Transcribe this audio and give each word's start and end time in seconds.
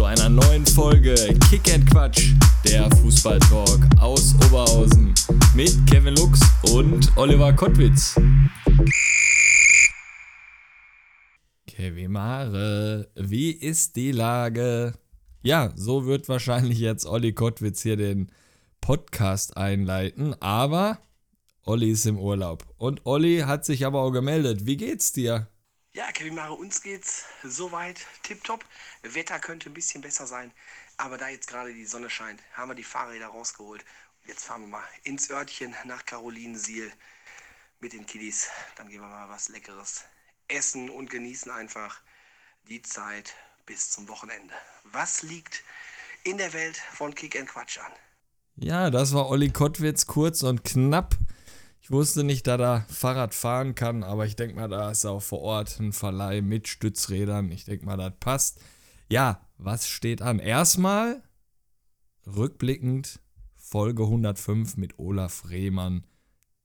Zu 0.00 0.06
einer 0.06 0.30
neuen 0.30 0.64
Folge 0.64 1.14
Kick 1.50 1.74
and 1.74 1.84
Quatsch, 1.90 2.32
der 2.64 2.90
Fußballtalk 2.90 3.80
aus 4.00 4.34
Oberhausen 4.46 5.12
mit 5.54 5.76
Kevin 5.86 6.14
Lux 6.14 6.40
und 6.72 7.14
Oliver 7.18 7.52
Kottwitz. 7.52 8.18
Kevin 11.66 12.12
Mare, 12.12 13.10
wie 13.14 13.50
ist 13.50 13.94
die 13.94 14.12
Lage? 14.12 14.94
Ja, 15.42 15.70
so 15.76 16.06
wird 16.06 16.30
wahrscheinlich 16.30 16.78
jetzt 16.78 17.04
Olli 17.04 17.34
Kottwitz 17.34 17.82
hier 17.82 17.98
den 17.98 18.32
Podcast 18.80 19.58
einleiten, 19.58 20.34
aber 20.40 20.98
Olli 21.66 21.90
ist 21.90 22.06
im 22.06 22.18
Urlaub. 22.18 22.64
Und 22.78 23.04
Olli 23.04 23.40
hat 23.40 23.66
sich 23.66 23.84
aber 23.84 24.00
auch 24.00 24.12
gemeldet. 24.12 24.64
Wie 24.64 24.78
geht's 24.78 25.12
dir? 25.12 25.48
Ja, 25.92 26.12
Kevin 26.12 26.36
Mare, 26.36 26.52
uns 26.52 26.82
geht's 26.82 27.24
soweit 27.42 28.06
tipptopp. 28.22 28.64
Wetter 29.02 29.40
könnte 29.40 29.68
ein 29.68 29.74
bisschen 29.74 30.02
besser 30.02 30.24
sein, 30.24 30.52
aber 30.96 31.18
da 31.18 31.28
jetzt 31.28 31.48
gerade 31.48 31.74
die 31.74 31.84
Sonne 31.84 32.08
scheint, 32.08 32.40
haben 32.52 32.70
wir 32.70 32.76
die 32.76 32.84
Fahrräder 32.84 33.26
rausgeholt. 33.26 33.84
Und 34.22 34.28
jetzt 34.28 34.44
fahren 34.44 34.60
wir 34.60 34.68
mal 34.68 34.84
ins 35.02 35.30
Örtchen 35.30 35.74
nach 35.86 36.06
Carolinensiel 36.06 36.92
mit 37.80 37.92
den 37.92 38.06
Kiddies. 38.06 38.46
Dann 38.76 38.88
gehen 38.88 39.00
wir 39.00 39.08
mal 39.08 39.28
was 39.30 39.48
Leckeres 39.48 40.04
essen 40.46 40.90
und 40.90 41.10
genießen 41.10 41.50
einfach 41.50 42.00
die 42.68 42.82
Zeit 42.82 43.34
bis 43.66 43.90
zum 43.90 44.06
Wochenende. 44.06 44.54
Was 44.84 45.22
liegt 45.22 45.64
in 46.22 46.38
der 46.38 46.52
Welt 46.52 46.76
von 46.76 47.16
Kick 47.16 47.36
and 47.36 47.48
Quatsch 47.48 47.78
an? 47.78 47.92
Ja, 48.54 48.90
das 48.90 49.12
war 49.12 49.28
Olli 49.28 49.50
Kottwitz, 49.50 50.06
kurz 50.06 50.44
und 50.44 50.62
knapp. 50.62 51.16
Ich 51.90 51.96
wusste 51.96 52.22
nicht, 52.22 52.46
dass 52.46 52.60
er 52.60 52.86
Fahrrad 52.88 53.34
fahren 53.34 53.74
kann, 53.74 54.04
aber 54.04 54.24
ich 54.24 54.36
denke 54.36 54.54
mal, 54.54 54.68
da 54.68 54.92
ist 54.92 55.04
auch 55.04 55.18
vor 55.18 55.40
Ort 55.40 55.80
ein 55.80 55.92
Verleih 55.92 56.40
mit 56.40 56.68
Stützrädern. 56.68 57.50
Ich 57.50 57.64
denke 57.64 57.84
mal, 57.84 57.96
das 57.96 58.12
passt. 58.20 58.60
Ja, 59.08 59.40
was 59.58 59.88
steht 59.88 60.22
an? 60.22 60.38
Erstmal 60.38 61.20
rückblickend 62.28 63.18
Folge 63.56 64.04
105 64.04 64.76
mit 64.76 65.00
Olaf 65.00 65.50
Rehmann. 65.50 66.04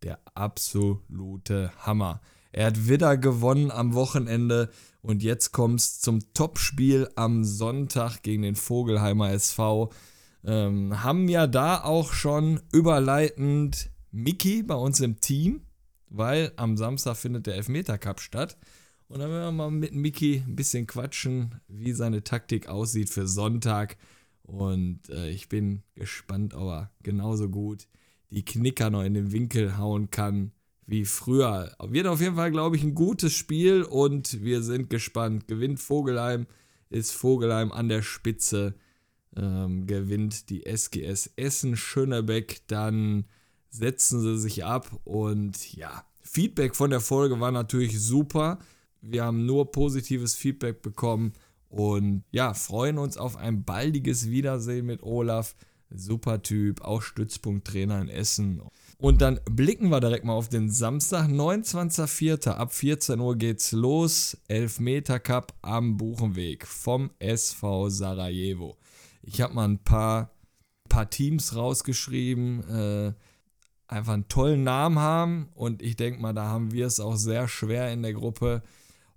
Der 0.03 0.19
absolute 0.35 1.71
Hammer. 1.79 2.21
Er 2.51 2.67
hat 2.67 2.87
wieder 2.87 3.17
gewonnen 3.17 3.71
am 3.71 3.95
Wochenende 3.95 4.69
und 5.01 5.23
jetzt 5.23 5.51
kommt 5.51 5.79
es 5.79 6.01
zum 6.01 6.19
Topspiel 6.35 7.09
am 7.15 7.43
Sonntag 7.43 8.21
gegen 8.21 8.43
den 8.43 8.55
Vogelheimer 8.55 9.31
SV. 9.31 9.91
Ähm, 10.43 11.01
haben 11.03 11.27
ja 11.29 11.47
da 11.47 11.83
auch 11.83 12.13
schon 12.13 12.61
überleitend 12.71 13.89
Mickey 14.15 14.63
bei 14.63 14.75
uns 14.75 15.01
im 15.01 15.19
Team, 15.19 15.61
weil 16.09 16.53
am 16.55 16.77
Samstag 16.77 17.17
findet 17.17 17.47
der 17.47 17.55
Elfmeter 17.55 17.97
Cup 17.97 18.21
statt. 18.21 18.57
Und 19.07 19.19
dann 19.19 19.29
werden 19.29 19.43
wir 19.43 19.51
mal 19.51 19.71
mit 19.71 19.93
Mickey 19.93 20.41
ein 20.47 20.55
bisschen 20.55 20.87
quatschen, 20.87 21.55
wie 21.67 21.91
seine 21.91 22.23
Taktik 22.23 22.67
aussieht 22.67 23.09
für 23.09 23.27
Sonntag. 23.27 23.97
Und 24.41 25.09
äh, 25.09 25.29
ich 25.29 25.49
bin 25.49 25.83
gespannt, 25.95 26.53
ob 26.53 26.69
er 26.69 26.91
genauso 27.03 27.49
gut 27.49 27.87
die 28.29 28.45
Knicker 28.45 28.89
noch 28.89 29.03
in 29.03 29.13
den 29.13 29.31
Winkel 29.31 29.77
hauen 29.77 30.09
kann 30.09 30.51
wie 30.87 31.03
früher. 31.05 31.75
Wird 31.79 32.07
auf 32.07 32.21
jeden 32.21 32.35
Fall, 32.35 32.51
glaube 32.51 32.77
ich, 32.77 32.83
ein 32.83 32.95
gutes 32.95 33.33
Spiel 33.33 33.83
und 33.83 34.43
wir 34.43 34.61
sind 34.61 34.89
gespannt. 34.89 35.47
Gewinnt 35.47 35.79
Vogelheim, 35.79 36.47
ist 36.89 37.11
Vogelheim 37.11 37.71
an 37.71 37.89
der 37.89 38.01
Spitze, 38.01 38.75
ähm, 39.35 39.87
gewinnt 39.87 40.49
die 40.49 40.65
SGS 40.65 41.31
Essen 41.35 41.75
Schönebeck, 41.75 42.61
dann 42.67 43.25
setzen 43.75 44.21
sie 44.21 44.37
sich 44.37 44.65
ab 44.65 44.89
und 45.03 45.73
ja, 45.75 46.05
Feedback 46.21 46.75
von 46.75 46.89
der 46.89 47.01
Folge 47.01 47.39
war 47.39 47.51
natürlich 47.51 47.99
super. 47.99 48.59
Wir 49.01 49.23
haben 49.23 49.45
nur 49.45 49.71
positives 49.71 50.35
Feedback 50.35 50.81
bekommen 50.81 51.33
und 51.69 52.23
ja, 52.31 52.53
freuen 52.53 52.97
uns 52.97 53.17
auf 53.17 53.37
ein 53.37 53.63
baldiges 53.63 54.29
Wiedersehen 54.29 54.85
mit 54.85 55.03
Olaf. 55.03 55.55
Super 55.89 56.41
Typ, 56.41 56.81
auch 56.81 57.01
Stützpunkttrainer 57.01 58.01
in 58.01 58.09
Essen. 58.09 58.61
Und 58.97 59.21
dann 59.21 59.39
blicken 59.45 59.89
wir 59.89 59.99
direkt 59.99 60.25
mal 60.25 60.33
auf 60.33 60.49
den 60.49 60.69
Samstag, 60.69 61.27
29.04. 61.27 62.49
Ab 62.49 62.73
14 62.73 63.19
Uhr 63.19 63.35
geht's 63.35 63.71
los. 63.71 64.37
Elfmeter 64.47 65.19
Cup 65.19 65.53
am 65.61 65.95
Buchenweg 65.97 66.65
vom 66.65 67.11
SV 67.19 67.89
Sarajevo. 67.89 68.77
Ich 69.21 69.41
habe 69.41 69.53
mal 69.53 69.67
ein 69.67 69.83
paar, 69.83 70.31
paar 70.89 71.09
Teams 71.09 71.55
rausgeschrieben. 71.55 72.63
Äh, 72.69 73.13
einfach 73.87 74.13
einen 74.13 74.27
tollen 74.27 74.63
Namen 74.63 74.99
haben 74.99 75.49
und 75.53 75.81
ich 75.81 75.95
denke 75.95 76.21
mal, 76.21 76.33
da 76.33 76.45
haben 76.45 76.71
wir 76.71 76.87
es 76.87 76.99
auch 76.99 77.15
sehr 77.15 77.47
schwer 77.47 77.91
in 77.91 78.01
der 78.01 78.13
Gruppe. 78.13 78.63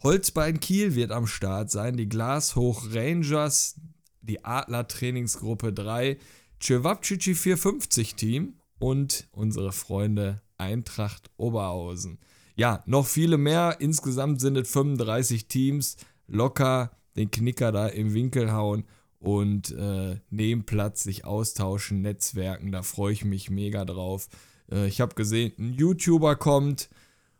Holzbein 0.02 0.60
Kiel 0.60 0.94
wird 0.94 1.10
am 1.10 1.26
Start 1.26 1.70
sein, 1.70 1.96
die 1.96 2.08
Glashoch 2.08 2.86
Rangers, 2.92 3.80
die 4.20 4.44
Adler 4.44 4.86
Trainingsgruppe 4.86 5.72
3, 5.72 6.18
Cevapcici 6.60 7.34
450 7.34 8.14
Team 8.14 8.54
und 8.78 9.28
unsere 9.32 9.72
Freunde 9.72 10.42
Eintracht 10.56 11.30
Oberhausen. 11.36 12.18
Ja, 12.56 12.82
noch 12.86 13.06
viele 13.06 13.38
mehr. 13.38 13.76
Insgesamt 13.78 14.40
sind 14.40 14.56
es 14.56 14.70
35 14.70 15.46
Teams. 15.46 15.96
Locker 16.26 16.90
den 17.16 17.30
Knicker 17.30 17.72
da 17.72 17.86
im 17.86 18.14
Winkel 18.14 18.52
hauen 18.52 18.84
und 19.18 19.72
äh, 19.72 20.20
neben 20.30 20.64
Platz 20.64 21.02
sich 21.02 21.24
austauschen, 21.24 22.02
Netzwerken. 22.02 22.72
Da 22.72 22.82
freue 22.82 23.12
ich 23.12 23.24
mich 23.24 23.50
mega 23.50 23.84
drauf. 23.84 24.28
Äh, 24.70 24.86
ich 24.86 25.00
habe 25.00 25.14
gesehen, 25.14 25.52
ein 25.58 25.72
YouTuber 25.72 26.36
kommt. 26.36 26.88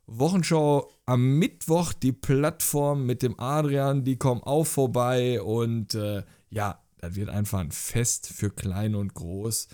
Wochenschau 0.07 0.91
am 1.05 1.39
Mittwoch, 1.39 1.93
die 1.93 2.13
Plattform 2.13 3.05
mit 3.05 3.23
dem 3.23 3.39
Adrian, 3.39 4.05
die 4.05 4.17
kommen 4.17 4.43
auch 4.43 4.65
vorbei. 4.65 5.41
Und 5.43 5.95
äh, 5.95 6.23
ja, 6.51 6.83
das 6.99 7.15
wird 7.15 7.29
einfach 7.29 7.61
ein 7.61 7.73
Fest 7.73 8.29
für 8.29 8.51
klein 8.51 8.95
und 8.95 9.15
groß. 9.15 9.69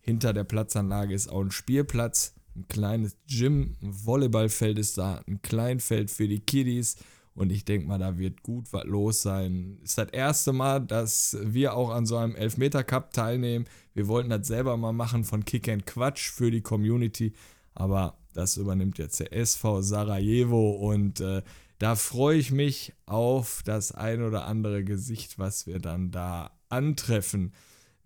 Hinter 0.00 0.32
der 0.32 0.44
Platzanlage 0.44 1.14
ist 1.14 1.28
auch 1.28 1.40
ein 1.40 1.50
Spielplatz, 1.50 2.34
ein 2.54 2.68
kleines 2.68 3.16
Gym, 3.26 3.76
ein 3.82 4.06
Volleyballfeld 4.06 4.78
ist 4.78 4.98
da, 4.98 5.20
ein 5.26 5.42
Kleinfeld 5.42 6.10
für 6.10 6.28
die 6.28 6.40
Kiddies. 6.40 6.96
Und 7.36 7.52
ich 7.52 7.66
denke 7.66 7.86
mal, 7.86 7.98
da 7.98 8.16
wird 8.16 8.42
gut 8.42 8.72
was 8.72 8.84
los 8.84 9.20
sein. 9.20 9.78
Ist 9.82 9.98
das 9.98 10.08
erste 10.08 10.54
Mal, 10.54 10.80
dass 10.80 11.36
wir 11.42 11.74
auch 11.74 11.90
an 11.90 12.06
so 12.06 12.16
einem 12.16 12.34
Elfmeter-Cup 12.34 13.12
teilnehmen. 13.12 13.66
Wir 13.92 14.08
wollten 14.08 14.30
das 14.30 14.46
selber 14.46 14.78
mal 14.78 14.94
machen 14.94 15.22
von 15.22 15.44
Kick 15.44 15.68
and 15.68 15.86
Quatsch 15.86 16.30
für 16.30 16.50
die 16.50 16.62
Community. 16.62 17.34
Aber 17.74 18.16
das 18.32 18.56
übernimmt 18.56 18.96
jetzt 18.96 19.20
der 19.20 19.34
SV 19.34 19.82
Sarajevo. 19.82 20.70
Und 20.70 21.20
äh, 21.20 21.42
da 21.78 21.94
freue 21.94 22.38
ich 22.38 22.52
mich 22.52 22.94
auf 23.04 23.62
das 23.66 23.92
ein 23.92 24.22
oder 24.22 24.46
andere 24.46 24.82
Gesicht, 24.82 25.38
was 25.38 25.66
wir 25.66 25.78
dann 25.78 26.10
da 26.10 26.52
antreffen. 26.70 27.52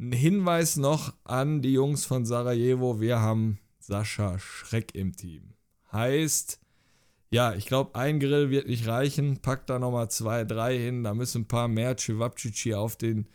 Ein 0.00 0.10
Hinweis 0.10 0.76
noch 0.76 1.14
an 1.22 1.62
die 1.62 1.74
Jungs 1.74 2.04
von 2.04 2.26
Sarajevo. 2.26 3.00
Wir 3.00 3.20
haben 3.20 3.60
Sascha 3.78 4.40
Schreck 4.40 4.92
im 4.96 5.14
Team. 5.14 5.54
Heißt, 5.92 6.58
ja, 7.30 7.54
ich 7.54 7.66
glaube, 7.66 7.94
ein 7.94 8.18
Grill 8.18 8.50
wird 8.50 8.66
nicht 8.66 8.88
reichen. 8.88 9.38
Packt 9.40 9.70
da 9.70 9.78
nochmal 9.78 10.10
zwei, 10.10 10.44
drei 10.44 10.76
hin. 10.76 11.04
Da 11.04 11.14
müssen 11.14 11.42
ein 11.42 11.48
paar 11.48 11.68
mehr 11.68 11.96
Cevapcici 11.96 12.74
auf 12.74 12.96
den, 12.96 13.28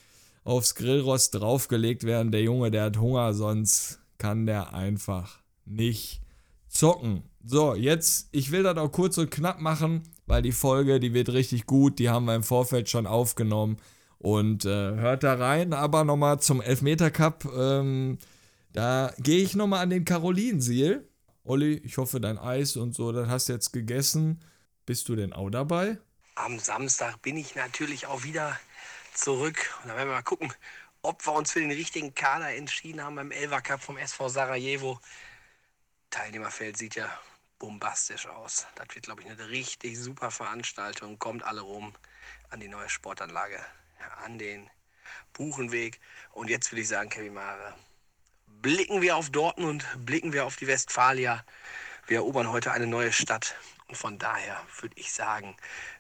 aufs 0.44 0.76
Grillrost 0.76 1.36
draufgelegt 1.36 2.04
werden. 2.04 2.32
Der 2.32 2.42
Junge, 2.42 2.72
der 2.72 2.84
hat 2.86 2.98
Hunger, 2.98 3.34
sonst 3.34 4.00
kann 4.18 4.46
der 4.46 4.74
einfach 4.74 5.40
nicht 5.66 6.22
zocken. 6.68 7.24
So, 7.46 7.74
jetzt, 7.74 8.28
ich 8.34 8.52
will 8.52 8.64
das 8.64 8.78
auch 8.78 8.92
kurz 8.92 9.18
und 9.18 9.32
knapp 9.32 9.62
machen, 9.62 10.04
weil 10.26 10.42
die 10.42 10.52
Folge, 10.52 11.00
die 11.00 11.14
wird 11.14 11.30
richtig 11.32 11.66
gut. 11.66 11.98
Die 12.00 12.10
haben 12.10 12.26
wir 12.26 12.36
im 12.36 12.44
Vorfeld 12.44 12.90
schon 12.90 13.08
aufgenommen. 13.08 13.78
Und 14.18 14.66
äh, 14.66 14.96
hört 14.96 15.24
da 15.24 15.36
rein, 15.36 15.72
aber 15.72 16.04
nochmal 16.04 16.42
zum 16.42 16.62
Elfmeter 16.62 17.12
Cup. 17.12 17.46
Ähm, 17.56 18.18
da 18.74 19.14
gehe 19.20 19.42
ich 19.42 19.56
nochmal 19.56 19.84
an 19.84 19.90
den 19.90 20.04
Carolinensiel 20.04 21.08
Olli, 21.48 21.76
ich 21.84 21.98
hoffe, 22.00 22.20
dein 22.20 22.40
Eis 22.40 22.76
und 22.76 22.94
so, 22.94 23.12
das 23.12 23.28
hast 23.28 23.50
du 23.50 23.54
jetzt 23.54 23.72
gegessen. 23.72 24.44
Bist 24.88 25.08
du 25.10 25.16
denn 25.16 25.32
auch 25.32 25.52
dabei? 25.52 26.00
Am 26.34 26.58
Samstag 26.58 27.22
bin 27.22 27.38
ich 27.38 27.54
natürlich 27.54 28.08
auch 28.08 28.24
wieder 28.24 28.60
zurück. 29.14 29.56
Und 29.84 29.90
dann 29.90 29.96
werden 29.96 30.10
wir 30.10 30.16
mal 30.16 30.24
gucken, 30.24 30.52
ob 31.04 31.24
wir 31.24 31.34
uns 31.34 31.52
für 31.52 31.60
den 31.60 31.70
richtigen 31.70 32.16
Kader 32.16 32.56
entschieden 32.56 33.04
haben 33.04 33.16
beim 33.16 33.30
Elva 33.30 33.62
Cup 33.62 33.84
vom 33.84 33.96
SV 33.96 34.28
Sarajevo. 34.28 35.00
Teilnehmerfeld 36.10 36.78
sieht 36.78 36.96
ja 36.96 37.16
bombastisch 37.60 38.26
aus. 38.26 38.66
Das 38.74 38.88
wird, 38.96 39.06
glaube 39.06 39.22
ich, 39.22 39.30
eine 39.30 39.50
richtig 39.50 40.00
super 40.00 40.32
Veranstaltung. 40.32 41.20
Kommt 41.20 41.44
alle 41.44 41.62
rum 41.62 41.94
an 42.50 42.60
die 42.60 42.70
neue 42.70 42.90
Sportanlage, 42.90 43.60
an 44.24 44.40
den 44.40 44.68
Buchenweg. 45.34 46.00
Und 46.32 46.50
jetzt 46.50 46.72
würde 46.72 46.82
ich 46.82 46.88
sagen, 46.88 47.12
Kevin 47.12 47.36
Mare, 47.36 47.76
blicken 48.66 49.04
wir 49.04 49.16
auf 49.16 49.30
Dortmund, 49.30 49.86
blicken 50.04 50.34
wir 50.34 50.44
auf 50.44 50.56
die 50.56 50.66
Westfalia. 50.66 51.46
Wir 52.08 52.18
erobern 52.18 52.52
heute 52.52 52.72
eine 52.72 52.88
neue 52.88 53.12
Stadt 53.12 53.54
und 53.88 53.96
von 53.96 54.18
daher 54.18 54.58
würde 54.82 54.96
ich 54.98 55.14
sagen, 55.14 55.56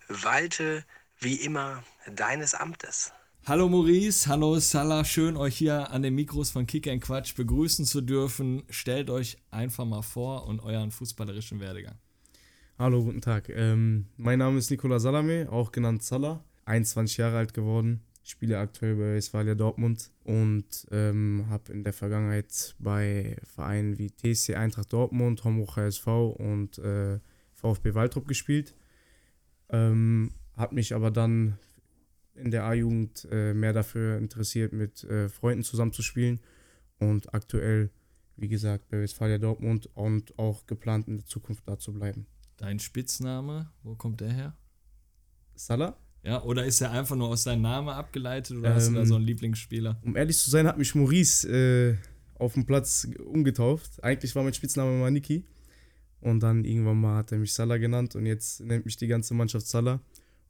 walte 0.07 0.83
wie 1.19 1.35
immer 1.35 1.83
deines 2.11 2.55
Amtes. 2.55 3.13
Hallo 3.45 3.69
Maurice, 3.69 4.27
hallo 4.27 4.57
Salah, 4.57 5.05
schön 5.05 5.37
euch 5.37 5.55
hier 5.55 5.91
an 5.91 6.01
den 6.01 6.15
Mikros 6.15 6.49
von 6.49 6.65
Kick 6.65 6.87
and 6.87 7.03
Quatsch 7.03 7.35
begrüßen 7.35 7.85
zu 7.85 8.01
dürfen. 8.01 8.63
Stellt 8.71 9.11
euch 9.11 9.37
einfach 9.51 9.85
mal 9.85 10.01
vor 10.01 10.47
und 10.47 10.59
euren 10.59 10.89
fußballerischen 10.89 11.59
Werdegang. 11.59 11.99
Hallo, 12.79 13.03
guten 13.03 13.21
Tag. 13.21 13.47
Ähm, 13.49 14.07
mein 14.17 14.39
Name 14.39 14.57
ist 14.57 14.71
Nikola 14.71 14.97
Salame, 14.97 15.51
auch 15.51 15.71
genannt 15.71 16.01
Salah, 16.01 16.43
21 16.65 17.17
Jahre 17.17 17.37
alt 17.37 17.53
geworden, 17.53 18.01
spiele 18.25 18.57
aktuell 18.57 18.95
bei 18.95 19.15
Westfalia 19.15 19.53
Dortmund 19.53 20.11
und 20.23 20.87
ähm, 20.91 21.45
habe 21.49 21.71
in 21.71 21.83
der 21.83 21.93
Vergangenheit 21.93 22.75
bei 22.79 23.37
Vereinen 23.43 23.99
wie 23.99 24.09
TSC 24.09 24.55
Eintracht 24.55 24.91
Dortmund, 24.91 25.43
Homburg 25.43 25.75
HSV 25.75 26.07
und 26.07 26.79
äh, 26.79 27.19
VfB 27.53 27.93
Waldrop 27.93 28.27
gespielt. 28.27 28.75
Ähm, 29.69 30.31
habe 30.55 30.75
mich 30.75 30.95
aber 30.95 31.11
dann 31.11 31.57
in 32.33 32.49
der 32.49 32.65
A-Jugend 32.65 33.27
äh, 33.31 33.53
mehr 33.53 33.73
dafür 33.73 34.17
interessiert, 34.17 34.73
mit 34.73 35.03
äh, 35.03 35.29
Freunden 35.29 35.63
zusammenzuspielen 35.63 36.41
und 36.99 37.33
aktuell, 37.33 37.91
wie 38.37 38.47
gesagt, 38.47 38.89
bei 38.89 39.01
Westfalia 39.01 39.37
Dortmund 39.37 39.87
und 39.93 40.37
auch 40.39 40.65
geplant 40.65 41.07
in 41.07 41.17
der 41.17 41.25
Zukunft 41.25 41.67
da 41.67 41.77
zu 41.77 41.93
bleiben. 41.93 42.25
Dein 42.57 42.79
Spitzname, 42.79 43.71
wo 43.83 43.95
kommt 43.95 44.21
der 44.21 44.31
her? 44.31 44.57
Salah? 45.55 45.97
Ja, 46.25 46.41
oder 46.41 46.65
ist 46.65 46.81
er 46.81 46.89
einfach 46.91 47.15
nur 47.15 47.29
aus 47.29 47.43
deinem 47.43 47.61
Namen 47.61 47.89
abgeleitet 47.89 48.57
oder 48.57 48.73
hast 48.73 48.89
du 48.89 48.93
da 48.93 49.01
Ähm, 49.01 49.05
so 49.05 49.15
einen 49.15 49.25
Lieblingsspieler? 49.25 50.01
Um 50.01 50.15
ehrlich 50.15 50.37
zu 50.37 50.49
sein, 50.49 50.65
hat 50.65 50.77
mich 50.77 50.95
Maurice 50.95 51.47
äh, 51.47 51.95
auf 52.39 52.55
dem 52.55 52.65
Platz 52.65 53.07
umgetauft. 53.23 54.03
Eigentlich 54.03 54.33
war 54.35 54.43
mein 54.43 54.53
Spitzname 54.53 54.97
mal 54.97 55.11
Niki. 55.11 55.45
Und 56.21 56.39
dann 56.39 56.65
irgendwann 56.65 56.99
mal 56.99 57.17
hat 57.17 57.31
er 57.31 57.37
mich 57.37 57.53
Salah 57.53 57.77
genannt 57.77 58.15
und 58.15 58.25
jetzt 58.25 58.59
nennt 58.61 58.85
mich 58.85 58.97
die 58.97 59.05
ganze 59.05 59.35
Mannschaft 59.35 59.67
Salah. 59.67 60.01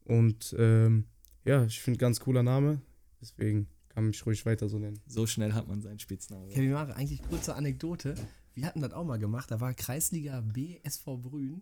Und 0.04 0.56
ähm, 0.58 1.04
ja, 1.44 1.66
ich 1.66 1.82
finde 1.82 1.98
ganz 1.98 2.20
cooler 2.20 2.42
Name. 2.42 2.80
Deswegen 3.20 3.66
kann 3.90 4.06
mich 4.06 4.24
ruhig 4.24 4.46
weiter 4.46 4.70
so 4.70 4.78
nennen. 4.78 4.98
So 5.06 5.26
schnell 5.26 5.52
hat 5.52 5.68
man 5.68 5.82
seinen 5.82 5.98
Spitznamen. 5.98 6.48
Kevin 6.48 6.72
Mare, 6.72 6.96
eigentlich 6.96 7.20
kurze 7.22 7.54
Anekdote. 7.54 8.14
Wir 8.54 8.64
hatten 8.64 8.80
das 8.80 8.92
auch 8.92 9.04
mal 9.04 9.18
gemacht. 9.18 9.50
Da 9.50 9.60
war 9.60 9.74
Kreisliga 9.74 10.40
B 10.40 10.78
SV 10.84 11.18
Brünn. 11.18 11.60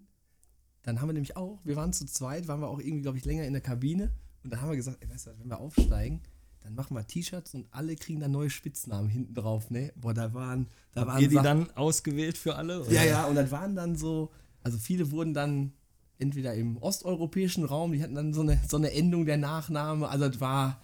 Dann 0.85 1.01
haben 1.01 1.09
wir 1.09 1.13
nämlich 1.15 1.37
auch, 1.37 1.59
wir 1.65 1.77
waren 1.77 1.93
zu 1.93 2.07
zweit, 2.07 2.47
waren 2.47 2.61
wir 2.61 2.69
auch 2.69 2.79
irgendwie, 2.79 3.03
glaube 3.03 3.19
ich, 3.19 3.25
länger 3.25 3.45
in 3.45 3.53
der 3.53 3.63
Kabine. 3.63 4.13
Und 4.45 4.53
dann 4.53 4.61
haben 4.61 4.69
wir 4.71 4.77
gesagt, 4.77 4.99
ey, 5.01 5.09
weißt 5.11 5.27
du 5.27 5.31
was, 5.31 5.39
wenn 5.41 5.49
wir 5.49 5.59
aufsteigen, 5.59 6.21
dann 6.63 6.75
machen 6.75 6.95
wir 6.97 7.07
T-Shirts 7.07 7.55
und 7.55 7.67
alle 7.71 7.95
kriegen 7.97 8.21
dann 8.21 8.31
neue 8.33 8.49
Spitznamen 8.51 9.09
hinten 9.11 9.35
drauf, 9.35 9.71
ne? 9.71 9.93
Boah, 9.97 10.15
da 10.15 10.33
waren, 10.33 10.67
da 10.93 11.07
waren 11.07 11.21
Ihr 11.21 11.29
die 11.29 11.35
Sachen- 11.35 11.45
dann 11.45 11.71
ausgewählt 11.73 12.39
für 12.39 12.55
alle? 12.57 12.83
oder? 12.83 12.93
Ja, 12.93 13.03
ja, 13.05 13.25
und 13.27 13.35
das 13.35 13.51
waren 13.51 13.75
dann 13.75 13.97
so, 13.97 14.31
also 14.63 14.79
viele 14.79 15.11
wurden 15.11 15.35
dann 15.35 15.73
entweder 16.19 16.55
im 16.55 16.77
osteuropäischen 16.79 17.65
Raum, 17.65 17.93
die 17.93 18.03
hatten 18.03 18.15
dann 18.15 18.33
so 18.33 18.43
eine, 18.43 18.61
so 18.69 18.77
eine 18.77 18.93
Endung 18.93 19.27
der 19.27 19.37
Nachname, 19.37 20.09
also 20.09 20.29
das 20.29 20.41
war, 20.41 20.81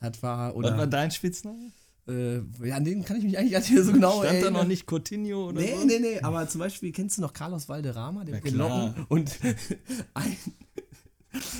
das 0.00 0.22
war, 0.22 0.56
oder, 0.56 0.70
Was 0.70 0.78
war 0.78 0.86
dein 0.86 1.10
Spitzname? 1.10 1.70
Äh, 2.08 2.36
ja, 2.66 2.76
an 2.76 2.84
den 2.84 3.04
kann 3.04 3.16
ich 3.18 3.24
mich 3.24 3.38
eigentlich 3.38 3.52
gar 3.52 3.60
nicht 3.60 3.84
so 3.84 3.92
genau 3.92 4.12
Stand 4.20 4.24
da 4.24 4.28
erinnern. 4.32 4.52
noch 4.54 4.64
nicht 4.66 4.86
Coutinho 4.90 5.48
oder 5.48 5.60
Nee, 5.60 5.74
so? 5.78 5.84
nee, 5.86 5.98
nee, 6.00 6.20
aber 6.20 6.48
zum 6.48 6.58
Beispiel 6.60 6.92
kennst 6.92 7.18
du 7.18 7.22
noch 7.22 7.32
Carlos 7.32 7.68
Valderrama, 7.68 8.24
den 8.24 8.34
Ja, 8.34 8.40
mit 8.40 8.46
den 8.46 8.54
klar. 8.54 8.86
Locken? 8.88 9.06
Und 9.08 9.38
ein, 10.14 10.36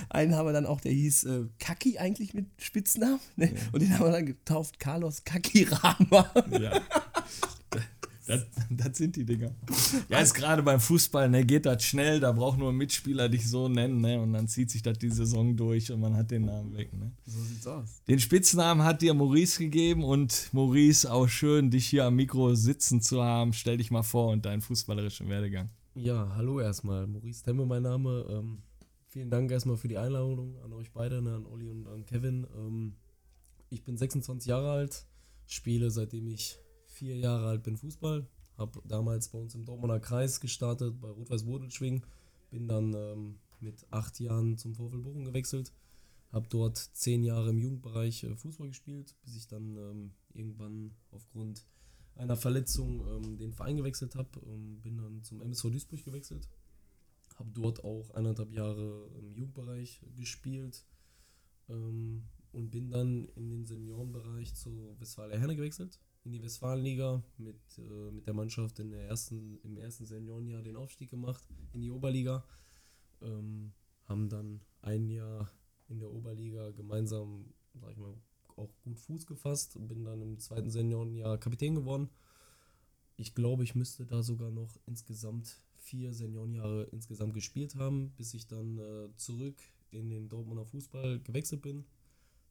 einen 0.08 0.34
haben 0.34 0.46
wir 0.46 0.52
dann 0.52 0.66
auch, 0.66 0.81
der 0.81 0.92
hieß 0.92 1.25
äh, 1.25 1.44
Kaki 1.58 1.98
eigentlich 1.98 2.34
mit 2.34 2.46
Spitznamen. 2.58 3.20
Ne? 3.37 3.52
Und 3.72 3.82
den 3.82 3.96
haben 3.96 4.06
wir 4.06 4.12
dann 4.12 4.26
getauft 4.26 4.81
Carlos 4.81 5.25
Kaki 5.25 5.64
Rama. 5.70 6.31
Ja. 6.58 6.81
Das, 8.31 8.47
das 8.71 8.97
sind 8.97 9.17
die 9.17 9.25
Dinger. 9.25 9.55
Ja, 10.09 10.19
ist 10.19 10.35
gerade 10.35 10.62
beim 10.62 10.81
Fußball, 10.81 11.29
ne, 11.29 11.44
geht 11.44 11.67
das 11.67 11.82
schnell, 11.82 12.21
da 12.21 12.32
braucht 12.32 12.59
nur 12.59 12.71
ein 12.71 12.77
Mitspieler 12.77 13.29
dich 13.29 13.49
so 13.49 13.69
nennen, 13.69 14.00
ne, 14.00 14.21
und 14.21 14.32
dann 14.32 14.47
zieht 14.47 14.71
sich 14.71 14.82
das 14.82 14.99
die 14.99 15.11
Saison 15.11 15.56
durch 15.56 15.91
und 15.91 16.00
man 16.00 16.17
hat 16.17 16.31
den 16.31 16.47
Namen 16.47 16.77
weg, 16.77 16.93
ne. 16.93 17.12
So 17.27 17.43
sieht's 17.43 17.67
aus. 17.67 18.03
Den 18.06 18.21
Spitznamen 18.21 18.85
hat 18.85 19.03
dir 19.03 19.15
Maurice 19.15 19.59
gegeben 19.59 20.05
und 20.05 20.49
Maurice, 20.53 21.11
auch 21.11 21.29
schön, 21.29 21.71
dich 21.71 21.87
hier 21.87 22.05
am 22.05 22.17
Mikro 22.17 22.55
sitzen 22.55 23.00
zu 23.00 23.23
haben. 23.23 23.53
Stell 23.53 23.79
dich 23.79 23.91
mal 23.91 24.03
vor 24.03 24.29
und 24.29 24.47
deinen 24.47 24.61
fußballerischen 24.61 25.29
Werdegang. 25.29 25.71
Ja, 25.94 26.33
hallo 26.37 26.61
erstmal. 26.61 27.06
Maurice 27.06 27.43
Temme 27.43 27.67
mein 27.67 27.83
Name. 27.83 28.26
Ähm, 28.31 28.62
vielen 29.09 29.31
Dank 29.31 29.50
erstmal 29.50 29.76
für 29.76 29.88
die 29.88 29.99
Einladung 29.99 30.56
an 30.65 30.73
euch 30.73 30.93
beide, 30.93 31.21
ne, 31.21 31.35
an 31.35 31.47
Olli 31.47 31.69
und 31.69 31.88
an 31.88 32.05
Kevin. 32.05 32.47
Ähm, 32.56 32.94
ich 33.71 33.85
bin 33.85 33.97
26 33.97 34.49
Jahre 34.49 34.71
alt, 34.71 35.06
spiele 35.47 35.91
seitdem 35.91 36.29
ich 36.29 36.59
vier 37.00 37.17
Jahre 37.17 37.47
alt 37.47 37.62
bin 37.62 37.79
Fußball. 37.79 38.26
Habe 38.58 38.82
damals 38.85 39.31
bei 39.31 39.38
uns 39.38 39.55
im 39.55 39.64
Dortmunder 39.64 40.00
Kreis 40.00 40.38
gestartet, 40.38 41.00
bei 41.00 41.08
Rot-Weiß 41.08 41.44
Bodelschwing. 41.44 42.05
Bin 42.50 42.69
dann 42.69 42.93
ähm, 42.93 43.38
mit 43.58 43.87
acht 43.91 44.20
Jahren 44.20 44.58
zum 44.58 44.75
VfL 44.75 44.99
Bochum 44.99 45.25
gewechselt. 45.25 45.73
Habe 46.31 46.47
dort 46.49 46.76
zehn 46.76 47.25
Jahre 47.25 47.50
im 47.50 47.58
Jugendbereich 47.58 48.25
äh, 48.25 48.37
Fußball 48.37 48.69
gespielt, 48.69 49.17
bis 49.25 49.35
ich 49.35 49.49
dann 49.49 49.76
ähm, 49.79 50.11
irgendwann 50.35 50.94
aufgrund 51.11 51.64
einer 52.17 52.37
Verletzung 52.37 53.06
ähm, 53.08 53.38
den 53.38 53.55
Verein 53.55 53.79
gewechselt 53.79 54.14
habe. 54.14 54.29
Ähm, 54.47 54.81
bin 54.82 54.99
dann 54.99 55.23
zum 55.23 55.41
MSV 55.41 55.70
Duisburg 55.70 56.05
gewechselt. 56.05 56.49
Habe 57.37 57.50
dort 57.55 57.82
auch 57.82 58.11
eineinhalb 58.11 58.52
Jahre 58.52 59.08
im 59.19 59.32
Jugendbereich 59.32 60.02
gespielt. 60.19 60.85
Ähm, 61.70 62.25
und 62.52 62.70
bin 62.70 62.91
dann 62.91 63.26
in 63.37 63.49
den 63.49 63.64
Seniorenbereich 63.64 64.55
zu 64.55 64.97
Westfalia 64.99 65.38
Herne 65.38 65.56
gewechselt. 65.56 65.99
In 66.25 66.32
die 66.32 66.43
Westfalenliga 66.43 67.22
mit, 67.38 67.61
äh, 67.78 68.11
mit 68.11 68.26
der 68.26 68.34
Mannschaft 68.34 68.78
in 68.78 68.90
der 68.90 69.02
ersten, 69.08 69.58
im 69.62 69.78
ersten 69.78 70.05
Seniorenjahr 70.05 70.62
den 70.62 70.76
Aufstieg 70.76 71.11
gemacht 71.11 71.43
in 71.72 71.81
die 71.81 71.90
Oberliga. 71.90 72.44
Ähm, 73.22 73.72
haben 74.05 74.28
dann 74.28 74.61
ein 74.82 75.08
Jahr 75.08 75.50
in 75.88 75.99
der 75.99 76.11
Oberliga 76.11 76.70
gemeinsam, 76.72 77.52
sag 77.75 77.93
ich 77.93 77.96
mal, 77.96 78.14
auch 78.56 78.70
gut 78.82 78.99
Fuß 78.99 79.26
gefasst. 79.26 79.76
Bin 79.88 80.05
dann 80.05 80.20
im 80.20 80.38
zweiten 80.38 80.70
Seniorenjahr 80.70 81.38
Kapitän 81.38 81.75
geworden. 81.75 82.11
Ich 83.16 83.34
glaube, 83.34 83.64
ich 83.64 83.75
müsste 83.75 84.06
da 84.06 84.23
sogar 84.23 84.50
noch 84.50 84.78
insgesamt 84.87 85.62
vier 85.76 86.12
Seniorenjahre 86.12 86.84
insgesamt 86.93 87.34
gespielt 87.34 87.75
haben, 87.76 88.11
bis 88.16 88.34
ich 88.34 88.46
dann 88.46 88.78
äh, 88.78 89.08
zurück 89.16 89.58
in 89.90 90.08
den 90.08 90.28
Dortmunder 90.28 90.64
Fußball 90.64 91.20
gewechselt 91.20 91.62
bin 91.62 91.84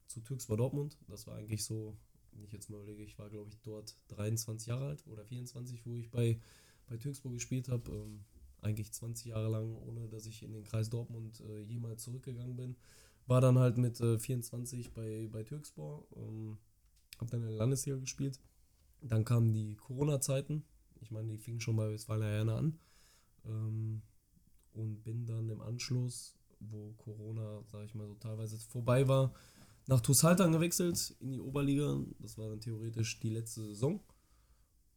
zu 0.06 0.20
Türkspor 0.20 0.56
Dortmund. 0.56 0.98
Das 1.08 1.26
war 1.26 1.36
eigentlich 1.36 1.64
so, 1.64 1.96
wenn 2.40 2.46
ich 2.46 2.52
jetzt 2.52 2.70
mal 2.70 2.78
überlege, 2.78 3.02
ich 3.02 3.18
war 3.18 3.28
glaube 3.28 3.50
ich 3.50 3.60
dort 3.60 3.94
23 4.08 4.68
Jahre 4.68 4.88
alt 4.88 5.06
oder 5.06 5.24
24, 5.24 5.84
wo 5.84 5.94
ich 5.94 6.10
bei, 6.10 6.40
bei 6.88 6.96
Türkspor 6.96 7.32
gespielt 7.32 7.68
habe. 7.68 7.90
Ähm, 7.90 8.24
eigentlich 8.62 8.92
20 8.92 9.26
Jahre 9.26 9.48
lang, 9.48 9.74
ohne 9.86 10.08
dass 10.08 10.26
ich 10.26 10.42
in 10.42 10.52
den 10.52 10.64
Kreis 10.64 10.90
Dortmund 10.90 11.40
äh, 11.40 11.62
jemals 11.62 12.02
zurückgegangen 12.02 12.56
bin. 12.56 12.76
War 13.26 13.40
dann 13.40 13.58
halt 13.58 13.78
mit 13.78 14.00
äh, 14.00 14.18
24 14.18 14.92
bei, 14.92 15.28
bei 15.32 15.42
Türkspor, 15.42 16.06
ähm, 16.16 16.58
habe 17.18 17.30
dann 17.30 17.40
in 17.42 17.48
der 17.48 17.56
Landesliga 17.56 17.98
gespielt. 17.98 18.40
Dann 19.02 19.24
kamen 19.24 19.52
die 19.52 19.76
Corona-Zeiten. 19.76 20.64
Ich 21.00 21.10
meine, 21.10 21.28
die 21.28 21.38
fingen 21.38 21.60
schon 21.60 21.76
bei 21.76 21.90
Westfalia 21.90 22.26
Herne 22.26 22.54
an. 22.54 22.78
Ähm, 23.46 24.02
und 24.72 25.02
bin 25.02 25.26
dann 25.26 25.48
im 25.48 25.60
Anschluss, 25.60 26.36
wo 26.60 26.92
Corona, 26.98 27.62
sage 27.66 27.86
ich 27.86 27.94
mal 27.94 28.06
so, 28.06 28.14
teilweise 28.14 28.58
vorbei 28.58 29.08
war, 29.08 29.32
nach 29.86 30.00
TuS 30.00 30.22
Haltern 30.22 30.52
gewechselt 30.52 31.16
in 31.20 31.32
die 31.32 31.40
Oberliga. 31.40 32.00
Das 32.18 32.38
war 32.38 32.48
dann 32.48 32.60
theoretisch 32.60 33.20
die 33.20 33.30
letzte 33.30 33.64
Saison. 33.64 34.00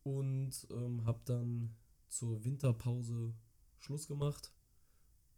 Und 0.04 0.68
ähm, 0.72 1.06
habe 1.06 1.22
dann 1.26 1.76
zur 2.10 2.44
Winterpause 2.44 3.34
Schluss 3.78 4.08
gemacht 4.08 4.52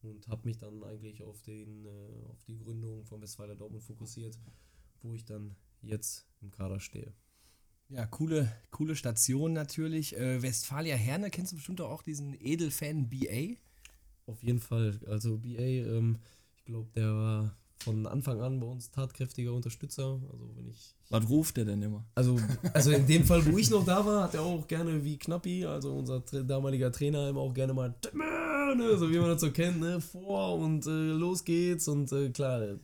und 0.01 0.27
habe 0.27 0.47
mich 0.47 0.57
dann 0.57 0.83
eigentlich 0.83 1.23
auf, 1.23 1.41
den, 1.41 1.85
äh, 1.85 2.25
auf 2.29 2.43
die 2.43 2.57
Gründung 2.57 3.05
von 3.05 3.21
Westfalia 3.21 3.55
Dortmund 3.55 3.83
fokussiert, 3.83 4.37
wo 5.01 5.13
ich 5.13 5.25
dann 5.25 5.55
jetzt 5.81 6.27
im 6.41 6.51
Kader 6.51 6.79
stehe. 6.79 7.13
Ja, 7.89 8.05
coole, 8.07 8.51
coole 8.71 8.95
Station 8.95 9.53
natürlich. 9.53 10.15
Äh, 10.17 10.41
Westfalia 10.41 10.95
Herne, 10.95 11.29
kennst 11.29 11.51
du 11.51 11.57
bestimmt 11.57 11.81
auch 11.81 12.01
diesen 12.01 12.35
Edelfan 12.39 13.09
BA? 13.09 13.57
Auf 14.25 14.43
jeden 14.43 14.59
Fall. 14.59 14.99
Also 15.07 15.37
BA, 15.37 15.59
ähm, 15.59 16.17
ich 16.55 16.65
glaube, 16.65 16.89
der 16.95 17.13
war 17.13 17.57
von 17.79 18.07
Anfang 18.07 18.41
an 18.41 18.59
bei 18.59 18.67
uns 18.67 18.91
tatkräftiger 18.91 19.53
Unterstützer. 19.53 20.19
Also 20.31 20.49
wenn 20.55 20.67
ich. 20.69 20.95
Was 21.09 21.29
ruft 21.29 21.57
der 21.57 21.65
denn 21.65 21.81
immer? 21.81 22.05
Also, 22.15 22.39
also 22.73 22.91
in 22.91 23.05
dem 23.05 23.23
Fall, 23.23 23.45
wo 23.45 23.57
ich 23.57 23.69
noch 23.69 23.85
da 23.85 24.05
war, 24.05 24.23
hat 24.23 24.33
er 24.33 24.41
auch 24.41 24.67
gerne 24.67 25.03
wie 25.03 25.17
Knappi, 25.17 25.65
also 25.65 25.93
unser 25.93 26.21
damaliger 26.21 26.91
Trainer, 26.91 27.29
immer 27.29 27.41
auch 27.41 27.53
gerne 27.53 27.73
mal, 27.73 27.93
ne, 28.75 28.97
so 28.97 29.11
wie 29.11 29.19
man 29.19 29.29
das 29.29 29.41
so 29.41 29.51
kennt, 29.51 29.79
ne, 29.79 30.01
vor 30.01 30.55
und 30.57 30.87
äh, 30.87 30.89
los 30.89 31.43
geht's. 31.43 31.87
Und 31.87 32.11
äh, 32.11 32.29
klar, 32.29 32.77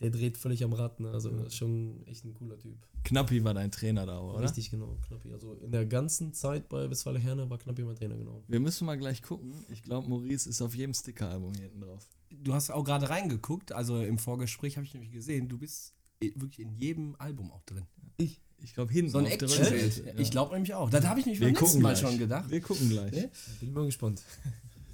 der, 0.00 0.10
dreht 0.10 0.36
völlig 0.38 0.64
am 0.64 0.72
Rad, 0.72 1.00
ne? 1.00 1.10
Also 1.10 1.30
ist 1.30 1.56
schon 1.56 2.04
echt 2.06 2.24
ein 2.24 2.34
cooler 2.34 2.58
Typ. 2.58 2.76
Knappi 3.04 3.42
war 3.44 3.54
dein 3.54 3.70
Trainer 3.70 4.06
da, 4.06 4.20
oder? 4.20 4.42
Richtig, 4.42 4.70
genau, 4.70 4.98
Knappi. 5.06 5.32
Also 5.32 5.54
in 5.54 5.70
der 5.72 5.86
ganzen 5.86 6.32
Zeit 6.32 6.68
bei 6.68 6.88
Westfalia 6.90 7.20
Herne 7.20 7.48
war 7.48 7.58
Knappi 7.58 7.82
mein 7.82 7.96
Trainer, 7.96 8.16
genau. 8.16 8.42
Wir 8.48 8.60
müssen 8.60 8.84
mal 8.86 8.98
gleich 8.98 9.22
gucken. 9.22 9.52
Ich 9.70 9.82
glaube, 9.82 10.08
Maurice 10.08 10.48
ist 10.48 10.60
auf 10.62 10.74
jedem 10.74 10.94
Sticker-Album 10.94 11.52
hier 11.54 11.64
hinten 11.64 11.80
drauf. 11.80 12.06
Du 12.30 12.54
hast 12.54 12.70
auch 12.70 12.84
gerade 12.84 13.08
reingeguckt, 13.10 13.72
also 13.72 14.02
im 14.02 14.18
Vorgespräch 14.18 14.76
habe 14.76 14.86
ich 14.86 14.94
nämlich 14.94 15.12
gesehen, 15.12 15.48
du 15.48 15.58
bist 15.58 15.94
wirklich 16.20 16.60
in 16.60 16.72
jedem 16.76 17.16
Album 17.18 17.50
auch 17.50 17.62
drin. 17.64 17.86
Ich? 18.18 18.40
Ich 18.62 18.74
glaube 18.74 18.92
hinten 18.92 19.10
So 19.10 19.18
ein 19.18 19.24
auf 19.24 19.36
der 19.38 19.48
Actionbild. 19.48 20.04
Ich 20.18 20.30
glaube 20.30 20.52
nämlich 20.52 20.74
auch. 20.74 20.90
Das 20.90 21.06
habe 21.06 21.20
ich 21.20 21.24
mich 21.26 21.38
beim 21.40 21.48
Wir 21.48 21.52
letzten 21.52 21.64
gucken 21.64 21.82
Mal 21.82 21.94
gleich. 21.94 22.00
schon 22.10 22.18
gedacht. 22.18 22.50
Wir 22.50 22.60
gucken 22.60 22.88
gleich. 22.90 23.12
Ne? 23.12 23.30
Bin 23.60 23.68
ich 23.68 23.74
mal 23.74 23.86
gespannt. 23.86 24.22